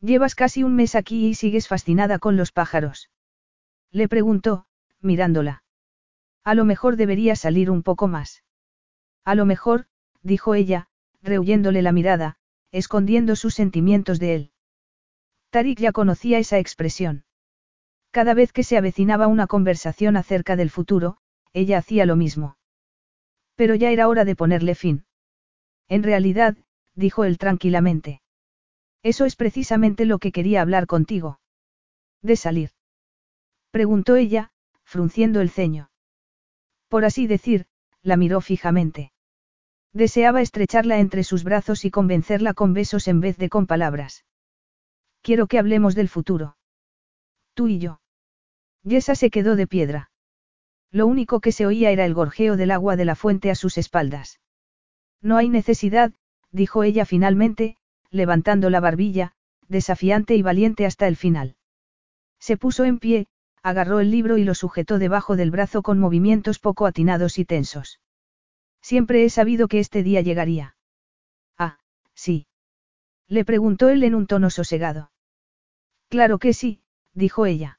[0.00, 3.10] Llevas casi un mes aquí y sigues fascinada con los pájaros.
[3.90, 4.66] Le preguntó,
[5.00, 5.62] mirándola.
[6.44, 8.44] A lo mejor debería salir un poco más.
[9.24, 9.86] A lo mejor,
[10.22, 10.88] dijo ella,
[11.22, 12.36] rehuyéndole la mirada,
[12.70, 14.52] escondiendo sus sentimientos de él.
[15.56, 17.24] Tarik ya conocía esa expresión.
[18.10, 21.16] Cada vez que se avecinaba una conversación acerca del futuro,
[21.54, 22.58] ella hacía lo mismo.
[23.54, 25.06] Pero ya era hora de ponerle fin.
[25.88, 26.58] En realidad,
[26.94, 28.20] dijo él tranquilamente.
[29.02, 31.40] Eso es precisamente lo que quería hablar contigo.
[32.20, 32.72] ¿De salir?
[33.70, 34.52] Preguntó ella,
[34.84, 35.90] frunciendo el ceño.
[36.88, 37.64] Por así decir,
[38.02, 39.10] la miró fijamente.
[39.94, 44.26] Deseaba estrecharla entre sus brazos y convencerla con besos en vez de con palabras.
[45.26, 46.56] Quiero que hablemos del futuro.
[47.54, 48.00] Tú y yo.
[48.84, 50.12] Yesa se quedó de piedra.
[50.92, 53.76] Lo único que se oía era el gorjeo del agua de la fuente a sus
[53.76, 54.38] espaldas.
[55.20, 56.12] No hay necesidad,
[56.52, 57.76] dijo ella finalmente,
[58.12, 59.32] levantando la barbilla,
[59.66, 61.56] desafiante y valiente hasta el final.
[62.38, 63.26] Se puso en pie,
[63.64, 67.98] agarró el libro y lo sujetó debajo del brazo con movimientos poco atinados y tensos.
[68.80, 70.76] Siempre he sabido que este día llegaría.
[71.58, 71.80] Ah,
[72.14, 72.46] sí.
[73.26, 75.10] Le preguntó él en un tono sosegado.
[76.08, 76.80] Claro que sí,
[77.14, 77.78] dijo ella.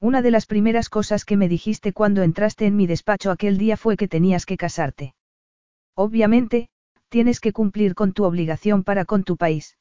[0.00, 3.76] Una de las primeras cosas que me dijiste cuando entraste en mi despacho aquel día
[3.76, 5.14] fue que tenías que casarte.
[5.94, 6.68] Obviamente,
[7.08, 9.78] tienes que cumplir con tu obligación para con tu país.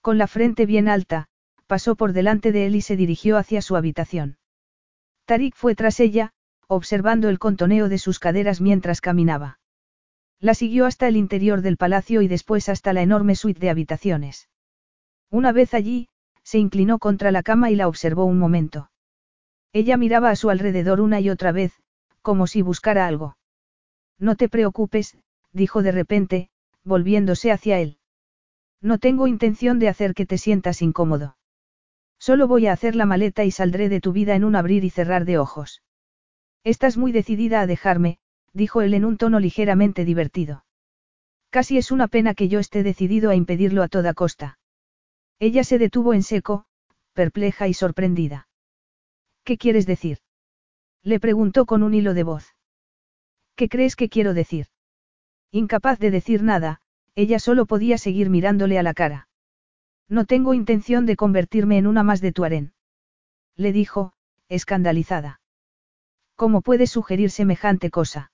[0.00, 1.26] Con la frente bien alta,
[1.66, 4.38] pasó por delante de él y se dirigió hacia su habitación.
[5.24, 6.32] Tarik fue tras ella,
[6.68, 9.58] observando el contoneo de sus caderas mientras caminaba.
[10.40, 14.48] La siguió hasta el interior del palacio y después hasta la enorme suite de habitaciones.
[15.30, 16.08] Una vez allí,
[16.44, 18.90] se inclinó contra la cama y la observó un momento.
[19.72, 21.72] Ella miraba a su alrededor una y otra vez,
[22.22, 23.36] como si buscara algo.
[24.18, 25.18] No te preocupes,
[25.52, 26.50] dijo de repente,
[26.84, 27.98] volviéndose hacia él.
[28.80, 31.36] No tengo intención de hacer que te sientas incómodo.
[32.18, 34.90] Solo voy a hacer la maleta y saldré de tu vida en un abrir y
[34.90, 35.82] cerrar de ojos.
[36.62, 38.18] Estás muy decidida a dejarme,
[38.52, 40.64] dijo él en un tono ligeramente divertido.
[41.50, 44.58] Casi es una pena que yo esté decidido a impedirlo a toda costa.
[45.38, 46.66] Ella se detuvo en seco,
[47.12, 48.48] perpleja y sorprendida.
[49.44, 50.18] ¿Qué quieres decir?
[51.02, 52.54] Le preguntó con un hilo de voz.
[53.56, 54.66] ¿Qué crees que quiero decir?
[55.50, 56.80] Incapaz de decir nada,
[57.14, 59.28] ella solo podía seguir mirándole a la cara.
[60.08, 62.72] No tengo intención de convertirme en una más de tu harén.
[63.56, 64.12] Le dijo,
[64.48, 65.40] escandalizada.
[66.34, 68.32] ¿Cómo puedes sugerir semejante cosa?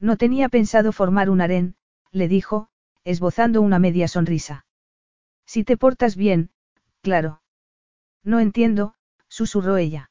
[0.00, 1.76] No tenía pensado formar un harén,
[2.10, 2.68] le dijo,
[3.04, 4.66] esbozando una media sonrisa.
[5.46, 6.50] Si te portas bien,
[7.02, 7.42] claro.
[8.24, 8.94] No entiendo,
[9.28, 10.10] susurró ella.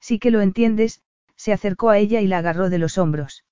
[0.00, 1.02] Sí que lo entiendes,
[1.36, 3.44] se acercó a ella y la agarró de los hombros.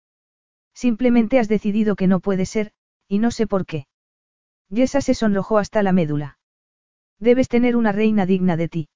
[0.74, 2.72] Simplemente has decidido que no puede ser,
[3.08, 3.86] y no sé por qué.
[4.68, 6.38] Yesa se sonrojó hasta la médula.
[7.18, 8.88] Debes tener una reina digna de ti.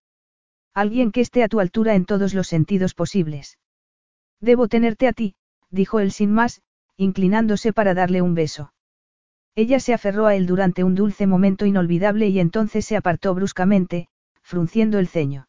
[0.75, 3.59] Alguien que esté a tu altura en todos los sentidos posibles.
[4.41, 5.35] Debo tenerte a ti,
[5.71, 6.63] dijo él sin más,
[6.97, 8.73] inclinándose para darle un beso.
[9.55, 14.09] Ella se aferró a él durante un dulce momento inolvidable y entonces se apartó bruscamente,
[14.41, 15.49] frunciendo el ceño.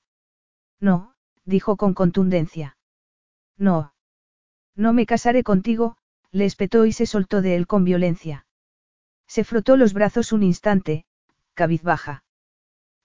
[0.80, 1.14] No,
[1.46, 2.78] dijo con contundencia.
[3.58, 3.94] No.
[4.76, 5.98] No me casaré contigo,
[6.32, 8.46] le espetó y se soltó de él con violencia.
[9.28, 11.06] Se frotó los brazos un instante,
[11.54, 12.24] cabizbaja.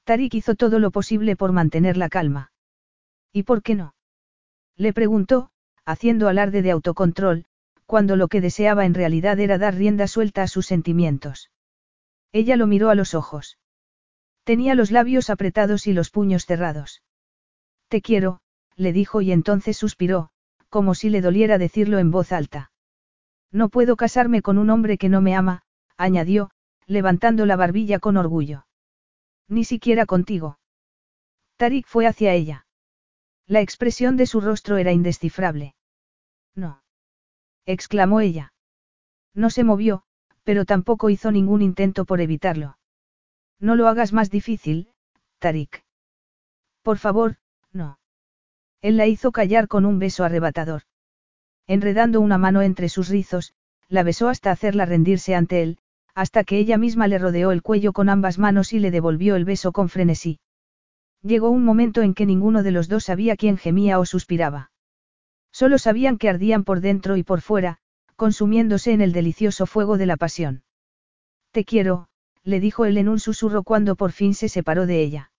[0.05, 2.51] Tarik hizo todo lo posible por mantener la calma.
[3.33, 3.95] ¿Y por qué no?
[4.77, 5.51] Le preguntó,
[5.85, 7.45] haciendo alarde de autocontrol,
[7.89, 11.51] cuando lo que deseaba en realidad era dar rienda suelta a sus sentimientos.
[12.33, 13.57] Ella lo miró a los ojos.
[14.45, 17.03] Tenía los labios apretados y los puños cerrados.
[17.89, 18.41] Te quiero,
[18.77, 20.29] le dijo y entonces suspiró,
[20.69, 22.73] como si le doliera decirlo en voz alta.
[23.51, 25.63] No puedo casarme con un hombre que no me ama,
[25.97, 26.51] añadió,
[26.87, 28.67] levantando la barbilla con orgullo.
[29.49, 30.59] Ni siquiera contigo.
[31.57, 32.67] Tarik fue hacia ella.
[33.47, 35.75] La expresión de su rostro era indescifrable.
[36.55, 36.83] No.
[37.69, 38.55] Exclamó ella.
[39.35, 40.03] No se movió,
[40.43, 42.79] pero tampoco hizo ningún intento por evitarlo.
[43.61, 44.89] No lo hagas más difícil,
[45.39, 45.85] Tarik.
[46.83, 47.37] Por favor,
[47.71, 47.99] no.
[48.81, 50.83] Él la hizo callar con un beso arrebatador.
[51.67, 53.53] Enredando una mano entre sus rizos,
[53.89, 55.79] la besó hasta hacerla rendirse ante él,
[56.15, 59.45] hasta que ella misma le rodeó el cuello con ambas manos y le devolvió el
[59.45, 60.41] beso con frenesí.
[61.21, 64.71] Llegó un momento en que ninguno de los dos sabía quién gemía o suspiraba.
[65.53, 67.79] Solo sabían que ardían por dentro y por fuera,
[68.17, 70.63] consumiéndose en el delicioso fuego de la pasión.
[71.53, 72.09] Te quiero,
[72.45, 75.33] le dijo él en un susurro cuando por fin se separó de ella.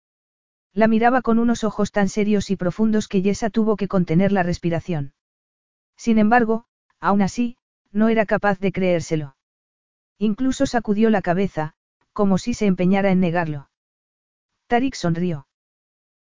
[0.73, 4.43] La miraba con unos ojos tan serios y profundos que Yesa tuvo que contener la
[4.43, 5.13] respiración.
[5.97, 6.65] Sin embargo,
[6.99, 7.57] aún así,
[7.91, 9.35] no era capaz de creérselo.
[10.17, 11.73] Incluso sacudió la cabeza,
[12.13, 13.69] como si se empeñara en negarlo.
[14.67, 15.47] Tarik sonrió.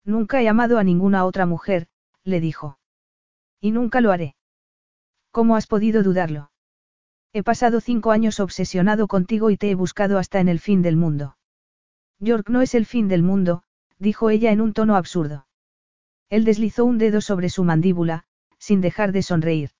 [0.03, 1.87] Nunca he amado a ninguna otra mujer,
[2.23, 2.77] le dijo.
[3.61, 4.35] Y nunca lo haré.
[5.31, 6.51] ¿Cómo has podido dudarlo?
[7.33, 10.95] He pasado cinco años obsesionado contigo y te he buscado hasta en el fin del
[10.95, 11.37] mundo.
[12.19, 13.63] York no es el fin del mundo,
[13.99, 15.45] dijo ella en un tono absurdo.
[16.29, 18.25] Él deslizó un dedo sobre su mandíbula,
[18.57, 19.71] sin dejar de sonreír.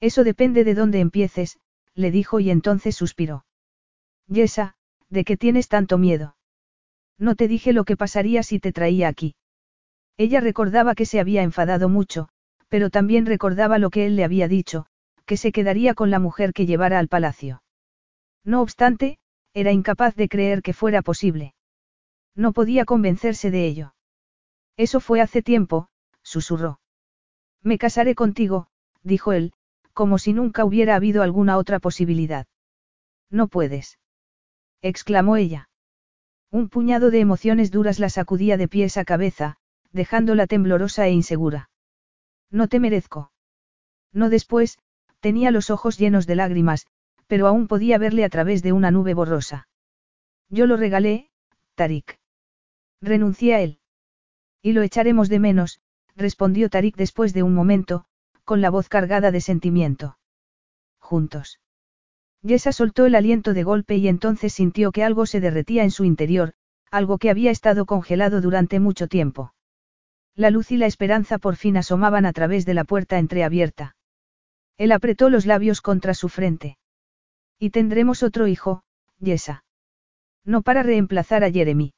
[0.00, 1.58] Eso depende de dónde empieces,
[1.94, 3.44] le dijo y entonces suspiró.
[4.26, 4.74] Yesa,
[5.10, 6.36] ¿de qué tienes tanto miedo?
[7.18, 9.34] No te dije lo que pasaría si te traía aquí.
[10.16, 12.29] Ella recordaba que se había enfadado mucho,
[12.70, 14.86] pero también recordaba lo que él le había dicho,
[15.26, 17.62] que se quedaría con la mujer que llevara al palacio.
[18.44, 19.18] No obstante,
[19.52, 21.54] era incapaz de creer que fuera posible.
[22.34, 23.94] No podía convencerse de ello.
[24.76, 25.88] Eso fue hace tiempo,
[26.22, 26.80] susurró.
[27.62, 28.68] Me casaré contigo,
[29.02, 29.52] dijo él,
[29.92, 32.46] como si nunca hubiera habido alguna otra posibilidad.
[33.30, 33.98] No puedes.
[34.80, 35.68] exclamó ella.
[36.52, 39.56] Un puñado de emociones duras la sacudía de pies a cabeza,
[39.92, 41.69] dejándola temblorosa e insegura.
[42.50, 43.32] No te merezco.
[44.12, 44.78] No después,
[45.20, 46.86] tenía los ojos llenos de lágrimas,
[47.26, 49.68] pero aún podía verle a través de una nube borrosa.
[50.48, 51.30] Yo lo regalé,
[51.76, 52.18] Tarik.
[53.00, 53.78] Renuncié a él.
[54.62, 55.80] Y lo echaremos de menos,
[56.16, 58.04] respondió Tarik después de un momento,
[58.44, 60.18] con la voz cargada de sentimiento.
[60.98, 61.60] Juntos.
[62.42, 66.04] Yesa soltó el aliento de golpe y entonces sintió que algo se derretía en su
[66.04, 66.54] interior,
[66.90, 69.52] algo que había estado congelado durante mucho tiempo.
[70.36, 73.96] La luz y la esperanza por fin asomaban a través de la puerta entreabierta.
[74.76, 76.78] Él apretó los labios contra su frente.
[77.58, 78.82] Y tendremos otro hijo,
[79.18, 79.64] Yesa.
[80.44, 81.92] No para reemplazar a Jeremy.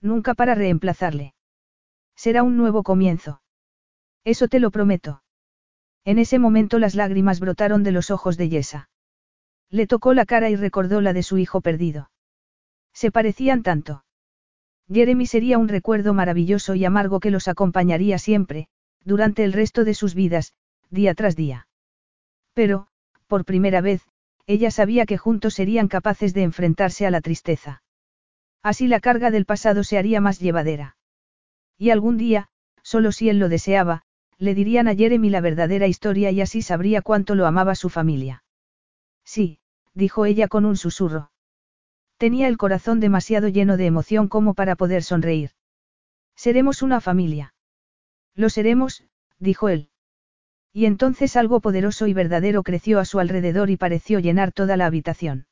[0.00, 1.34] Nunca para reemplazarle.
[2.14, 3.42] Será un nuevo comienzo.
[4.24, 5.22] Eso te lo prometo.
[6.04, 8.88] En ese momento las lágrimas brotaron de los ojos de Yesa.
[9.68, 12.10] Le tocó la cara y recordó la de su hijo perdido.
[12.92, 14.05] Se parecían tanto.
[14.92, 18.68] Jeremy sería un recuerdo maravilloso y amargo que los acompañaría siempre,
[19.04, 20.52] durante el resto de sus vidas,
[20.90, 21.68] día tras día.
[22.54, 22.86] Pero,
[23.26, 24.02] por primera vez,
[24.46, 27.82] ella sabía que juntos serían capaces de enfrentarse a la tristeza.
[28.62, 30.96] Así la carga del pasado se haría más llevadera.
[31.78, 32.48] Y algún día,
[32.82, 34.02] solo si él lo deseaba,
[34.38, 38.44] le dirían a Jeremy la verdadera historia y así sabría cuánto lo amaba su familia.
[39.24, 39.58] Sí,
[39.94, 41.30] dijo ella con un susurro.
[42.18, 45.50] Tenía el corazón demasiado lleno de emoción como para poder sonreír.
[46.34, 47.54] Seremos una familia.
[48.34, 49.04] Lo seremos,
[49.38, 49.90] dijo él.
[50.72, 54.86] Y entonces algo poderoso y verdadero creció a su alrededor y pareció llenar toda la
[54.86, 55.46] habitación.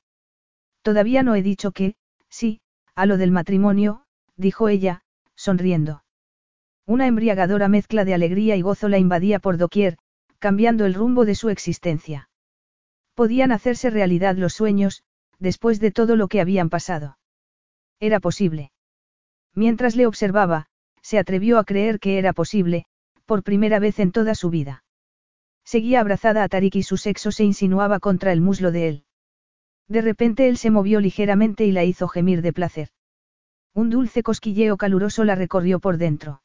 [0.83, 1.97] Todavía no he dicho que,
[2.29, 2.61] sí,
[2.95, 4.05] a lo del matrimonio,
[4.37, 5.03] dijo ella,
[5.35, 6.05] sonriendo.
[6.87, 9.97] Una embriagadora mezcla de alegría y gozo la invadía por doquier,
[10.39, 12.29] cambiando el rumbo de su existencia.
[13.15, 15.05] Podían hacerse realidad los sueños,
[15.39, 17.19] después de todo lo que habían pasado.
[18.01, 18.73] Era posible.
[19.55, 20.67] Mientras le observaba,
[21.03, 22.87] se atrevió a creer que era posible,
[23.25, 24.85] por primera vez en toda su vida.
[25.65, 29.05] Seguía abrazada a Tarik y su sexo se insinuaba contra el muslo de él.
[29.89, 32.89] De repente él se movió ligeramente y la hizo gemir de placer.
[33.75, 36.43] Un dulce cosquilleo caluroso la recorrió por dentro.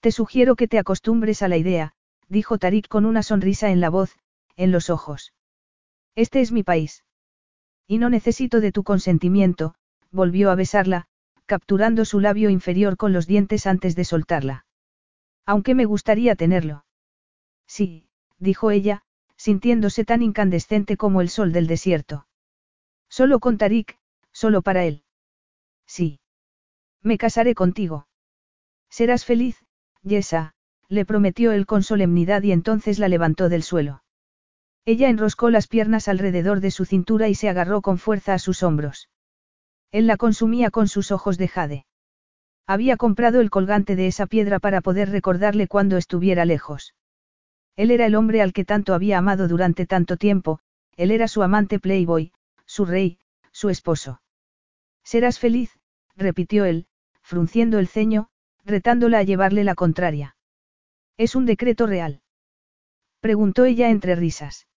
[0.00, 1.94] Te sugiero que te acostumbres a la idea,
[2.28, 4.16] dijo Tarik con una sonrisa en la voz,
[4.56, 5.32] en los ojos.
[6.14, 7.04] Este es mi país.
[7.86, 9.74] Y no necesito de tu consentimiento,
[10.10, 11.06] volvió a besarla,
[11.46, 14.66] capturando su labio inferior con los dientes antes de soltarla.
[15.44, 16.84] Aunque me gustaría tenerlo.
[17.66, 18.08] Sí,
[18.38, 19.02] dijo ella,
[19.36, 22.26] sintiéndose tan incandescente como el sol del desierto.
[23.08, 23.98] Solo con Tarik,
[24.32, 25.04] solo para él.
[25.86, 26.20] Sí.
[27.02, 28.08] Me casaré contigo.
[28.90, 29.64] Serás feliz,
[30.02, 30.54] Yesa,
[30.88, 34.02] le prometió él con solemnidad y entonces la levantó del suelo.
[34.88, 38.62] Ella enroscó las piernas alrededor de su cintura y se agarró con fuerza a sus
[38.62, 39.08] hombros.
[39.90, 41.86] Él la consumía con sus ojos de jade.
[42.68, 46.94] Había comprado el colgante de esa piedra para poder recordarle cuando estuviera lejos.
[47.74, 50.60] Él era el hombre al que tanto había amado durante tanto tiempo,
[50.96, 52.32] él era su amante Playboy,
[52.64, 53.18] su rey,
[53.50, 54.22] su esposo.
[55.02, 55.80] Serás feliz,
[56.14, 56.86] repitió él,
[57.22, 58.28] frunciendo el ceño,
[58.64, 60.36] retándola a llevarle la contraria.
[61.16, 62.22] ¿Es un decreto real?
[63.20, 64.68] Preguntó ella entre risas.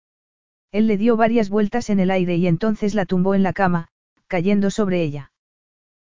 [0.70, 3.88] Él le dio varias vueltas en el aire y entonces la tumbó en la cama,
[4.26, 5.32] cayendo sobre ella.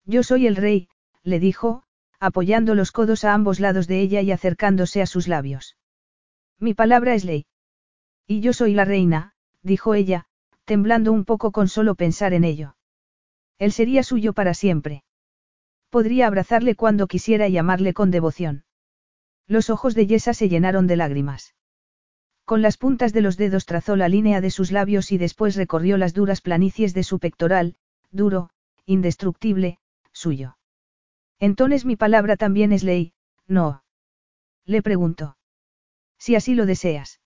[0.06, 0.90] Yo soy el rey,
[1.24, 1.84] le dijo,
[2.20, 5.78] apoyando los codos a ambos lados de ella y acercándose a sus labios.
[6.60, 7.46] Mi palabra es ley.
[8.28, 10.26] Y yo soy la reina, dijo ella,
[10.66, 12.76] temblando un poco con solo pensar en ello.
[13.58, 15.04] Él sería suyo para siempre.
[15.90, 18.66] Podría abrazarle cuando quisiera y amarle con devoción.
[19.48, 21.56] Los ojos de Yesa se llenaron de lágrimas.
[22.50, 25.98] Con las puntas de los dedos trazó la línea de sus labios y después recorrió
[25.98, 27.76] las duras planicies de su pectoral,
[28.10, 28.50] duro,
[28.88, 29.78] indestructible,
[30.14, 30.58] suyo.
[31.40, 33.14] Entonces mi palabra también es ley,
[33.46, 33.84] ¿no?
[34.66, 35.38] Le preguntó.
[36.18, 37.20] Si así lo deseas.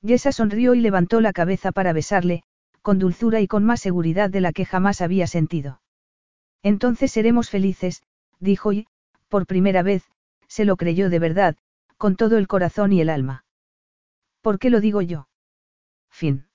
[0.00, 2.42] Yesa sonrió y levantó la cabeza para besarle,
[2.80, 5.82] con dulzura y con más seguridad de la que jamás había sentido.
[6.62, 8.02] Entonces seremos felices,
[8.40, 8.86] dijo y,
[9.28, 10.04] por primera vez,
[10.46, 11.56] se lo creyó de verdad,
[11.98, 13.44] con todo el corazón y el alma.
[14.42, 15.28] ¿Por qué lo digo yo?
[16.10, 16.47] Fin.